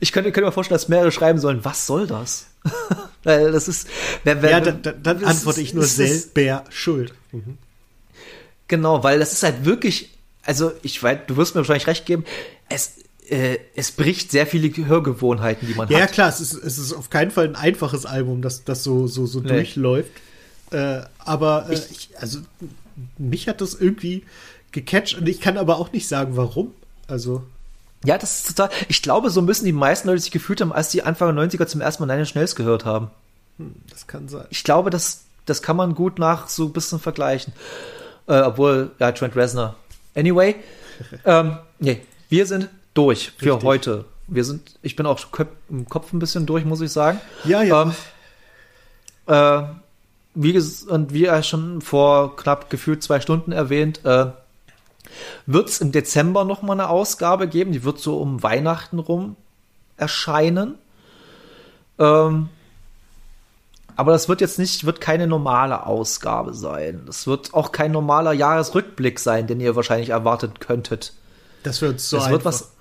ich 0.00 0.12
könnte, 0.12 0.32
könnte 0.32 0.46
mir 0.46 0.52
vorstellen, 0.52 0.76
dass 0.76 0.88
mehrere 0.88 1.12
schreiben 1.12 1.38
sollen, 1.38 1.64
was 1.64 1.86
soll 1.86 2.06
das? 2.06 2.46
Weil 3.24 3.52
das 3.52 3.68
ist. 3.68 3.88
Wer, 4.24 4.42
wer, 4.42 4.50
ja, 4.50 4.60
dann, 4.60 4.82
dann, 4.82 5.02
dann 5.02 5.24
antworte 5.24 5.60
ist, 5.60 5.68
ich 5.68 5.74
nur 5.74 5.84
selber 5.84 6.64
schuld. 6.70 7.14
Mhm. 7.30 7.58
Genau, 8.68 9.04
weil 9.04 9.18
das 9.18 9.32
ist 9.34 9.42
halt 9.42 9.66
wirklich, 9.66 10.10
also 10.44 10.72
ich 10.82 11.02
weiß, 11.02 11.18
du 11.26 11.36
wirst 11.36 11.54
mir 11.54 11.60
wahrscheinlich 11.60 11.86
recht 11.86 12.06
geben, 12.06 12.24
es, 12.70 12.94
äh, 13.28 13.58
es 13.74 13.90
bricht 13.90 14.30
sehr 14.30 14.46
viele 14.46 14.70
Hörgewohnheiten, 14.74 15.68
die 15.68 15.74
man 15.74 15.88
ja, 15.88 15.96
hat. 15.96 16.08
Ja, 16.08 16.12
klar, 16.12 16.28
es 16.30 16.40
ist, 16.40 16.54
es 16.54 16.78
ist 16.78 16.94
auf 16.94 17.10
keinen 17.10 17.30
Fall 17.30 17.48
ein 17.48 17.54
einfaches 17.54 18.06
Album, 18.06 18.40
das, 18.40 18.64
das 18.64 18.82
so, 18.82 19.06
so, 19.08 19.26
so 19.26 19.40
nee. 19.40 19.48
durchläuft. 19.48 20.10
Äh, 20.70 21.02
aber 21.18 21.66
äh, 21.68 21.74
ich, 21.74 22.10
also 22.18 22.38
mich 23.18 23.46
hat 23.46 23.60
das 23.60 23.74
irgendwie 23.74 24.24
gecatcht 24.70 25.18
und 25.18 25.28
ich 25.28 25.40
kann 25.40 25.58
aber 25.58 25.76
auch 25.76 25.92
nicht 25.92 26.08
sagen, 26.08 26.36
warum. 26.36 26.72
Also. 27.06 27.42
Ja, 28.04 28.18
das 28.18 28.38
ist 28.38 28.56
total. 28.56 28.70
Ich 28.88 29.02
glaube, 29.02 29.30
so 29.30 29.42
müssen 29.42 29.64
die 29.64 29.72
meisten 29.72 30.08
Leute 30.08 30.20
sich 30.20 30.30
gefühlt 30.30 30.60
haben, 30.60 30.72
als 30.72 30.88
die 30.88 31.02
Anfang 31.02 31.34
der 31.34 31.48
90er 31.48 31.66
zum 31.66 31.80
ersten 31.80 32.04
Mal 32.04 32.14
Nine 32.14 32.26
Schnells 32.26 32.56
gehört 32.56 32.84
haben. 32.84 33.10
Hm, 33.58 33.74
das 33.90 34.06
kann 34.06 34.28
sein. 34.28 34.46
Ich 34.50 34.64
glaube, 34.64 34.90
das, 34.90 35.22
das 35.46 35.62
kann 35.62 35.76
man 35.76 35.94
gut 35.94 36.18
nach 36.18 36.48
so 36.48 36.64
ein 36.64 36.72
bisschen 36.72 36.98
vergleichen. 36.98 37.52
Äh, 38.26 38.40
obwohl, 38.40 38.90
ja, 38.98 39.12
Trent 39.12 39.36
Reznor. 39.36 39.76
Anyway, 40.14 40.56
ähm, 41.24 41.58
nee, 41.78 42.02
wir 42.28 42.46
sind 42.46 42.68
durch 42.94 43.32
für 43.36 43.54
Richtig. 43.54 43.64
heute. 43.64 44.04
Wir 44.26 44.44
sind, 44.44 44.78
ich 44.82 44.96
bin 44.96 45.06
auch 45.06 45.20
im 45.68 45.88
Kopf 45.88 46.12
ein 46.12 46.18
bisschen 46.18 46.46
durch, 46.46 46.64
muss 46.64 46.80
ich 46.80 46.90
sagen. 46.90 47.20
Ja, 47.44 47.62
ja. 47.62 47.82
Ähm, 47.82 47.94
äh, 49.26 49.62
wie, 50.34 50.58
und 50.88 51.12
wie 51.12 51.26
er 51.26 51.42
schon 51.42 51.82
vor 51.82 52.36
knapp 52.36 52.70
gefühlt 52.70 53.02
zwei 53.02 53.20
Stunden 53.20 53.52
erwähnt, 53.52 54.00
äh, 54.04 54.26
wird 55.46 55.68
es 55.68 55.80
im 55.80 55.92
Dezember 55.92 56.44
noch 56.44 56.62
mal 56.62 56.74
eine 56.74 56.88
Ausgabe 56.88 57.48
geben. 57.48 57.72
Die 57.72 57.84
wird 57.84 57.98
so 57.98 58.18
um 58.18 58.42
Weihnachten 58.42 58.98
rum 58.98 59.36
erscheinen. 59.96 60.76
Ähm, 61.98 62.48
aber 63.96 64.12
das 64.12 64.28
wird 64.28 64.40
jetzt 64.40 64.58
nicht, 64.58 64.84
wird 64.84 65.00
keine 65.00 65.26
normale 65.26 65.86
Ausgabe 65.86 66.54
sein. 66.54 67.02
Das 67.06 67.26
wird 67.26 67.52
auch 67.54 67.72
kein 67.72 67.92
normaler 67.92 68.32
Jahresrückblick 68.32 69.18
sein, 69.18 69.46
den 69.46 69.60
ihr 69.60 69.76
wahrscheinlich 69.76 70.10
erwartet 70.10 70.60
könntet. 70.60 71.12
Das 71.62 71.82
wird 71.82 72.00
so 72.00 72.16
das 72.16 72.30
wird 72.30 72.44
was 72.44 72.72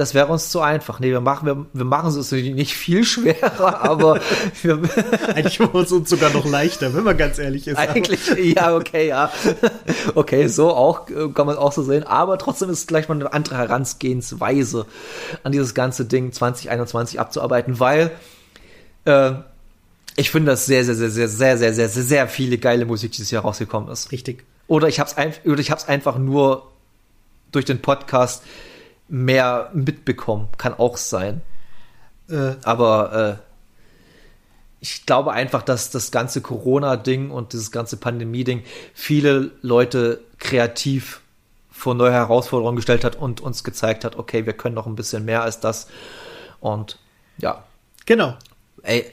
das 0.00 0.14
wäre 0.14 0.28
uns 0.28 0.48
zu 0.48 0.62
einfach. 0.62 0.98
Nee, 0.98 1.10
wir 1.10 1.20
machen, 1.20 1.44
wir, 1.44 1.66
wir 1.74 1.84
machen 1.84 2.08
es 2.08 2.32
nicht 2.32 2.74
viel 2.74 3.04
schwerer, 3.04 3.82
aber 3.82 4.18
wir 4.62 4.80
eigentlich 5.34 5.60
machen 5.60 5.82
es 5.82 5.92
uns 5.92 6.08
sogar 6.08 6.30
noch 6.30 6.46
leichter, 6.46 6.94
wenn 6.94 7.04
man 7.04 7.18
ganz 7.18 7.38
ehrlich 7.38 7.68
ist. 7.68 7.76
Eigentlich, 7.76 8.26
ja, 8.38 8.74
okay, 8.74 9.08
ja. 9.08 9.30
Okay, 10.14 10.46
so 10.46 10.70
auch, 10.70 11.10
äh, 11.10 11.28
kann 11.34 11.46
man 11.46 11.58
auch 11.58 11.72
so 11.72 11.82
sehen. 11.82 12.04
Aber 12.04 12.38
trotzdem 12.38 12.70
ist 12.70 12.78
es 12.78 12.86
gleich 12.86 13.08
mal 13.10 13.16
eine 13.16 13.30
andere 13.30 13.58
Herangehensweise 13.58 14.86
an 15.42 15.52
dieses 15.52 15.74
ganze 15.74 16.06
Ding 16.06 16.32
2021 16.32 17.20
abzuarbeiten, 17.20 17.78
weil 17.78 18.10
äh, 19.04 19.32
ich 20.16 20.30
finde, 20.30 20.52
dass 20.52 20.64
sehr, 20.64 20.82
sehr, 20.84 20.94
sehr, 20.94 21.10
sehr, 21.10 21.28
sehr, 21.28 21.58
sehr, 21.58 21.74
sehr, 21.74 21.88
sehr, 21.90 22.02
sehr 22.02 22.28
viele 22.28 22.56
geile 22.56 22.86
Musik 22.86 23.12
dieses 23.12 23.30
Jahr 23.30 23.42
rausgekommen 23.42 23.90
ist. 23.90 24.12
Richtig. 24.12 24.44
Oder 24.66 24.88
ich 24.88 24.98
habe 24.98 25.10
es 25.10 25.18
ein, 25.18 25.34
oder 25.44 25.60
ich 25.60 25.70
hab's 25.70 25.88
einfach 25.88 26.16
nur 26.16 26.68
durch 27.52 27.66
den 27.66 27.82
Podcast 27.82 28.42
mehr 29.10 29.70
mitbekommen. 29.74 30.48
Kann 30.56 30.72
auch 30.72 30.96
sein. 30.96 31.42
Äh. 32.28 32.54
Aber 32.62 33.38
äh, 33.40 33.50
ich 34.80 35.04
glaube 35.04 35.32
einfach, 35.32 35.62
dass 35.62 35.90
das 35.90 36.10
ganze 36.10 36.40
Corona-Ding 36.40 37.30
und 37.30 37.52
dieses 37.52 37.70
ganze 37.70 37.98
Pandemie-Ding 37.98 38.62
viele 38.94 39.50
Leute 39.60 40.22
kreativ 40.38 41.20
vor 41.70 41.94
neue 41.94 42.12
Herausforderungen 42.12 42.76
gestellt 42.76 43.04
hat 43.04 43.16
und 43.16 43.40
uns 43.40 43.64
gezeigt 43.64 44.04
hat, 44.04 44.16
okay, 44.16 44.46
wir 44.46 44.52
können 44.52 44.74
noch 44.74 44.86
ein 44.86 44.96
bisschen 44.96 45.24
mehr 45.24 45.42
als 45.42 45.60
das. 45.60 45.88
Und 46.60 46.98
ja. 47.38 47.64
Genau. 48.06 48.36
Ey, 48.82 49.12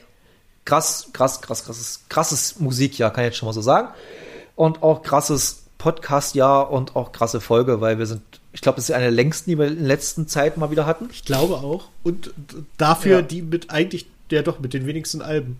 krass, 0.64 1.08
krass, 1.12 1.40
krass, 1.40 1.64
krasses, 1.64 2.04
krasses 2.08 2.58
Musikjahr, 2.60 3.10
kann 3.10 3.24
ich 3.24 3.28
jetzt 3.28 3.38
schon 3.38 3.46
mal 3.46 3.52
so 3.52 3.62
sagen. 3.62 3.88
Und 4.54 4.82
auch 4.82 5.02
krasses 5.02 5.64
Podcast-Jahr 5.78 6.70
und 6.70 6.96
auch 6.96 7.12
krasse 7.12 7.40
Folge, 7.40 7.80
weil 7.80 7.98
wir 7.98 8.06
sind 8.06 8.37
ich 8.52 8.60
glaube, 8.60 8.76
das 8.76 8.88
ist 8.88 8.94
eine 8.94 9.04
der 9.04 9.12
längsten, 9.12 9.50
die 9.50 9.58
wir 9.58 9.66
in 9.66 9.76
der 9.76 9.86
letzten 9.86 10.26
Zeit 10.26 10.56
mal 10.56 10.70
wieder 10.70 10.86
hatten. 10.86 11.08
Ich 11.12 11.24
glaube 11.24 11.54
auch. 11.54 11.88
Und 12.02 12.32
dafür 12.76 13.16
ja. 13.16 13.22
die 13.22 13.42
mit 13.42 13.70
eigentlich, 13.70 14.06
ja 14.30 14.42
doch, 14.42 14.58
mit 14.60 14.74
den 14.74 14.86
wenigsten 14.86 15.22
Alben. 15.22 15.58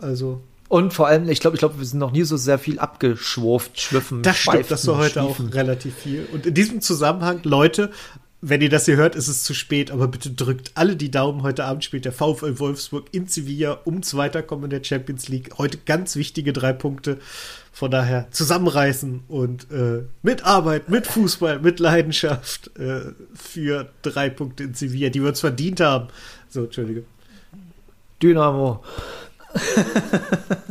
Also. 0.00 0.40
Und 0.68 0.94
vor 0.94 1.06
allem, 1.06 1.28
ich 1.28 1.40
glaube, 1.40 1.56
ich 1.56 1.60
glaube, 1.60 1.78
wir 1.78 1.84
sind 1.84 1.98
noch 1.98 2.12
nie 2.12 2.24
so 2.24 2.36
sehr 2.36 2.58
viel 2.58 2.78
abgeschwurft, 2.78 3.80
schwiffen. 3.80 4.22
Das 4.22 4.38
stimmt, 4.38 4.70
das 4.70 4.86
war 4.86 4.96
heute 4.96 5.20
schwiefen. 5.20 5.48
auch 5.48 5.54
relativ 5.54 5.94
viel. 5.94 6.26
Und 6.32 6.46
in 6.46 6.54
diesem 6.54 6.80
Zusammenhang, 6.80 7.40
Leute, 7.44 7.90
wenn 8.40 8.60
ihr 8.60 8.70
das 8.70 8.86
hier 8.86 8.96
hört, 8.96 9.14
ist 9.14 9.28
es 9.28 9.42
zu 9.42 9.54
spät, 9.54 9.90
aber 9.90 10.08
bitte 10.08 10.30
drückt 10.30 10.72
alle 10.74 10.96
die 10.96 11.10
Daumen. 11.10 11.42
Heute 11.42 11.64
Abend 11.64 11.84
spielt 11.84 12.04
der 12.04 12.12
VfL 12.12 12.58
Wolfsburg 12.58 13.06
in 13.12 13.26
Sevilla 13.26 13.80
ums 13.86 14.14
Weiterkommen 14.14 14.64
in 14.64 14.70
der 14.70 14.84
Champions 14.84 15.28
League. 15.28 15.52
Heute 15.58 15.78
ganz 15.78 16.16
wichtige 16.16 16.52
drei 16.52 16.72
Punkte. 16.72 17.18
Von 17.74 17.90
daher 17.90 18.30
zusammenreißen 18.30 19.24
und 19.26 19.70
äh, 19.70 20.04
mit 20.22 20.44
Arbeit, 20.44 20.88
mit 20.88 21.08
Fußball, 21.08 21.58
mit 21.58 21.80
Leidenschaft 21.80 22.70
äh, 22.78 23.12
für 23.34 23.90
drei 24.02 24.30
Punkte 24.30 24.62
in 24.62 24.74
Sevilla, 24.74 25.10
die 25.10 25.20
wir 25.20 25.30
uns 25.30 25.40
verdient 25.40 25.80
haben. 25.80 26.06
So, 26.48 26.64
Entschuldige. 26.64 27.04
Dynamo. 28.22 28.82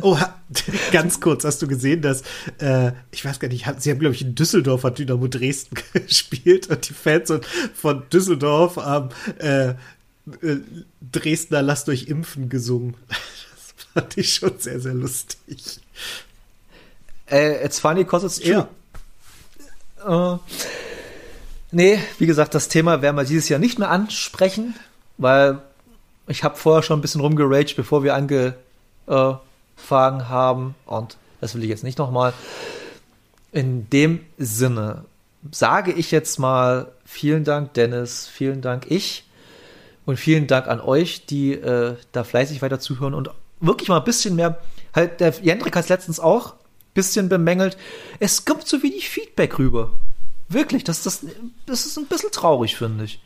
oh, 0.00 0.18
Ganz 0.92 1.20
kurz, 1.20 1.44
hast 1.44 1.62
du 1.62 1.66
gesehen, 1.66 2.02
dass, 2.02 2.22
äh, 2.58 2.92
ich 3.10 3.24
weiß 3.24 3.40
gar 3.40 3.48
nicht, 3.48 3.66
sie 3.78 3.90
haben, 3.90 3.98
glaube 3.98 4.14
ich, 4.14 4.22
in 4.22 4.34
Düsseldorf 4.34 4.84
hat 4.84 4.98
Dynamo 4.98 5.26
Dresden 5.28 5.76
gespielt 5.92 6.68
und 6.68 6.88
die 6.88 6.94
Fans 6.94 7.32
von 7.74 8.02
Düsseldorf 8.10 8.76
haben 8.76 9.10
äh, 9.38 9.70
äh, 9.70 9.74
Dresdner 11.12 11.62
Lasst 11.62 11.88
euch 11.88 12.08
impfen 12.08 12.48
gesungen. 12.48 12.96
Das 13.94 14.02
fand 14.02 14.18
ich 14.18 14.34
schon 14.34 14.58
sehr, 14.58 14.80
sehr 14.80 14.94
lustig. 14.94 15.80
Äh, 17.30 17.64
it's 17.64 17.78
funny 17.78 18.04
cause 18.04 18.26
it's 18.26 18.38
true. 18.40 18.68
Ja. 20.04 20.34
Äh, 20.34 20.38
nee, 21.70 21.98
wie 22.18 22.26
gesagt, 22.26 22.54
das 22.54 22.68
Thema 22.68 23.02
werden 23.02 23.16
wir 23.16 23.24
dieses 23.24 23.48
Jahr 23.48 23.58
nicht 23.58 23.78
mehr 23.78 23.90
ansprechen, 23.90 24.74
weil 25.18 25.60
ich 26.26 26.44
habe 26.44 26.56
vorher 26.56 26.82
schon 26.82 26.98
ein 26.98 27.02
bisschen 27.02 27.20
rumgeraged, 27.20 27.76
bevor 27.76 28.02
wir 28.02 28.14
angefangen 28.14 28.54
haben. 30.28 30.74
Und 30.86 31.16
das 31.40 31.54
will 31.54 31.62
ich 31.62 31.70
jetzt 31.70 31.84
nicht 31.84 31.98
nochmal. 31.98 32.32
In 33.52 33.88
dem 33.90 34.20
Sinne 34.38 35.04
sage 35.50 35.92
ich 35.92 36.10
jetzt 36.10 36.38
mal 36.38 36.90
vielen 37.04 37.44
Dank, 37.44 37.74
Dennis, 37.74 38.26
vielen 38.26 38.62
Dank, 38.62 38.86
ich. 38.90 39.24
Und 40.06 40.18
vielen 40.18 40.46
Dank 40.46 40.66
an 40.66 40.80
euch, 40.80 41.24
die 41.24 41.52
äh, 41.52 41.96
da 42.12 42.24
fleißig 42.24 42.60
weiter 42.60 42.78
zuhören 42.78 43.14
und 43.14 43.30
wirklich 43.60 43.88
mal 43.88 43.98
ein 43.98 44.04
bisschen 44.04 44.36
mehr. 44.36 44.58
Halt, 44.94 45.20
der 45.20 45.32
Jendrik 45.40 45.74
hat 45.76 45.84
es 45.84 45.88
letztens 45.88 46.20
auch 46.20 46.54
bisschen 46.94 47.28
bemängelt. 47.28 47.76
Es 48.20 48.44
kommt 48.44 48.66
so 48.66 48.82
wenig 48.82 49.08
Feedback 49.08 49.58
rüber. 49.58 49.92
Wirklich, 50.48 50.84
das, 50.84 51.02
das, 51.02 51.26
das 51.66 51.86
ist 51.86 51.98
ein 51.98 52.06
bisschen 52.06 52.30
traurig, 52.30 52.76
finde 52.76 53.04
ich. 53.04 53.20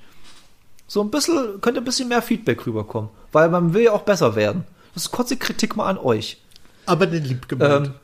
So 0.87 1.03
ein 1.03 1.11
bisschen, 1.11 1.61
könnte 1.61 1.81
ein 1.81 1.85
bisschen 1.85 2.09
mehr 2.09 2.23
Feedback 2.23 2.67
rüberkommen. 2.67 3.11
Weil 3.33 3.51
man 3.51 3.75
will 3.75 3.85
ja 3.85 3.93
auch 3.93 4.03
besser 4.03 4.35
werden. 4.35 4.65
Das 4.95 5.05
ist 5.05 5.11
kurze 5.11 5.37
Kritik 5.37 5.77
mal 5.77 5.87
an 5.87 5.99
euch. 5.99 6.39
Aber 6.87 7.07
eine 7.07 7.19
lieb 7.19 7.49
gemeint. 7.49 7.89
Ähm, 7.89 7.95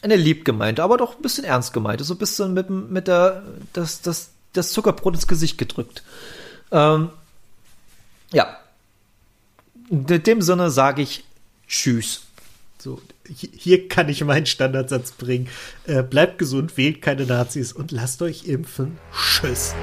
eine 0.00 0.14
lieb 0.14 0.44
gemeinte, 0.44 0.84
aber 0.84 0.96
doch 0.96 1.16
ein 1.16 1.22
bisschen 1.22 1.44
ernst 1.44 1.72
gemeint. 1.72 2.00
So 2.04 2.14
ein 2.14 2.18
bisschen 2.18 2.54
mit, 2.54 2.70
mit 2.70 3.08
der, 3.08 3.42
das, 3.72 4.00
das, 4.00 4.30
das 4.52 4.70
Zuckerbrot 4.70 5.14
ins 5.14 5.26
Gesicht 5.26 5.58
gedrückt. 5.58 6.04
Ähm, 6.70 7.10
ja. 8.32 8.56
In 9.90 10.06
dem 10.06 10.42
Sinne 10.42 10.70
sage 10.70 11.02
ich 11.02 11.24
Tschüss. 11.66 12.27
So, 12.80 13.00
hier 13.26 13.88
kann 13.88 14.08
ich 14.08 14.22
meinen 14.22 14.46
Standardsatz 14.46 15.12
bringen. 15.12 15.48
Äh, 15.86 16.02
bleibt 16.04 16.38
gesund, 16.38 16.76
wählt 16.76 17.02
keine 17.02 17.26
Nazis 17.26 17.72
und 17.72 17.90
lasst 17.90 18.22
euch 18.22 18.44
impfen. 18.46 18.98
Tschüss. 19.12 19.74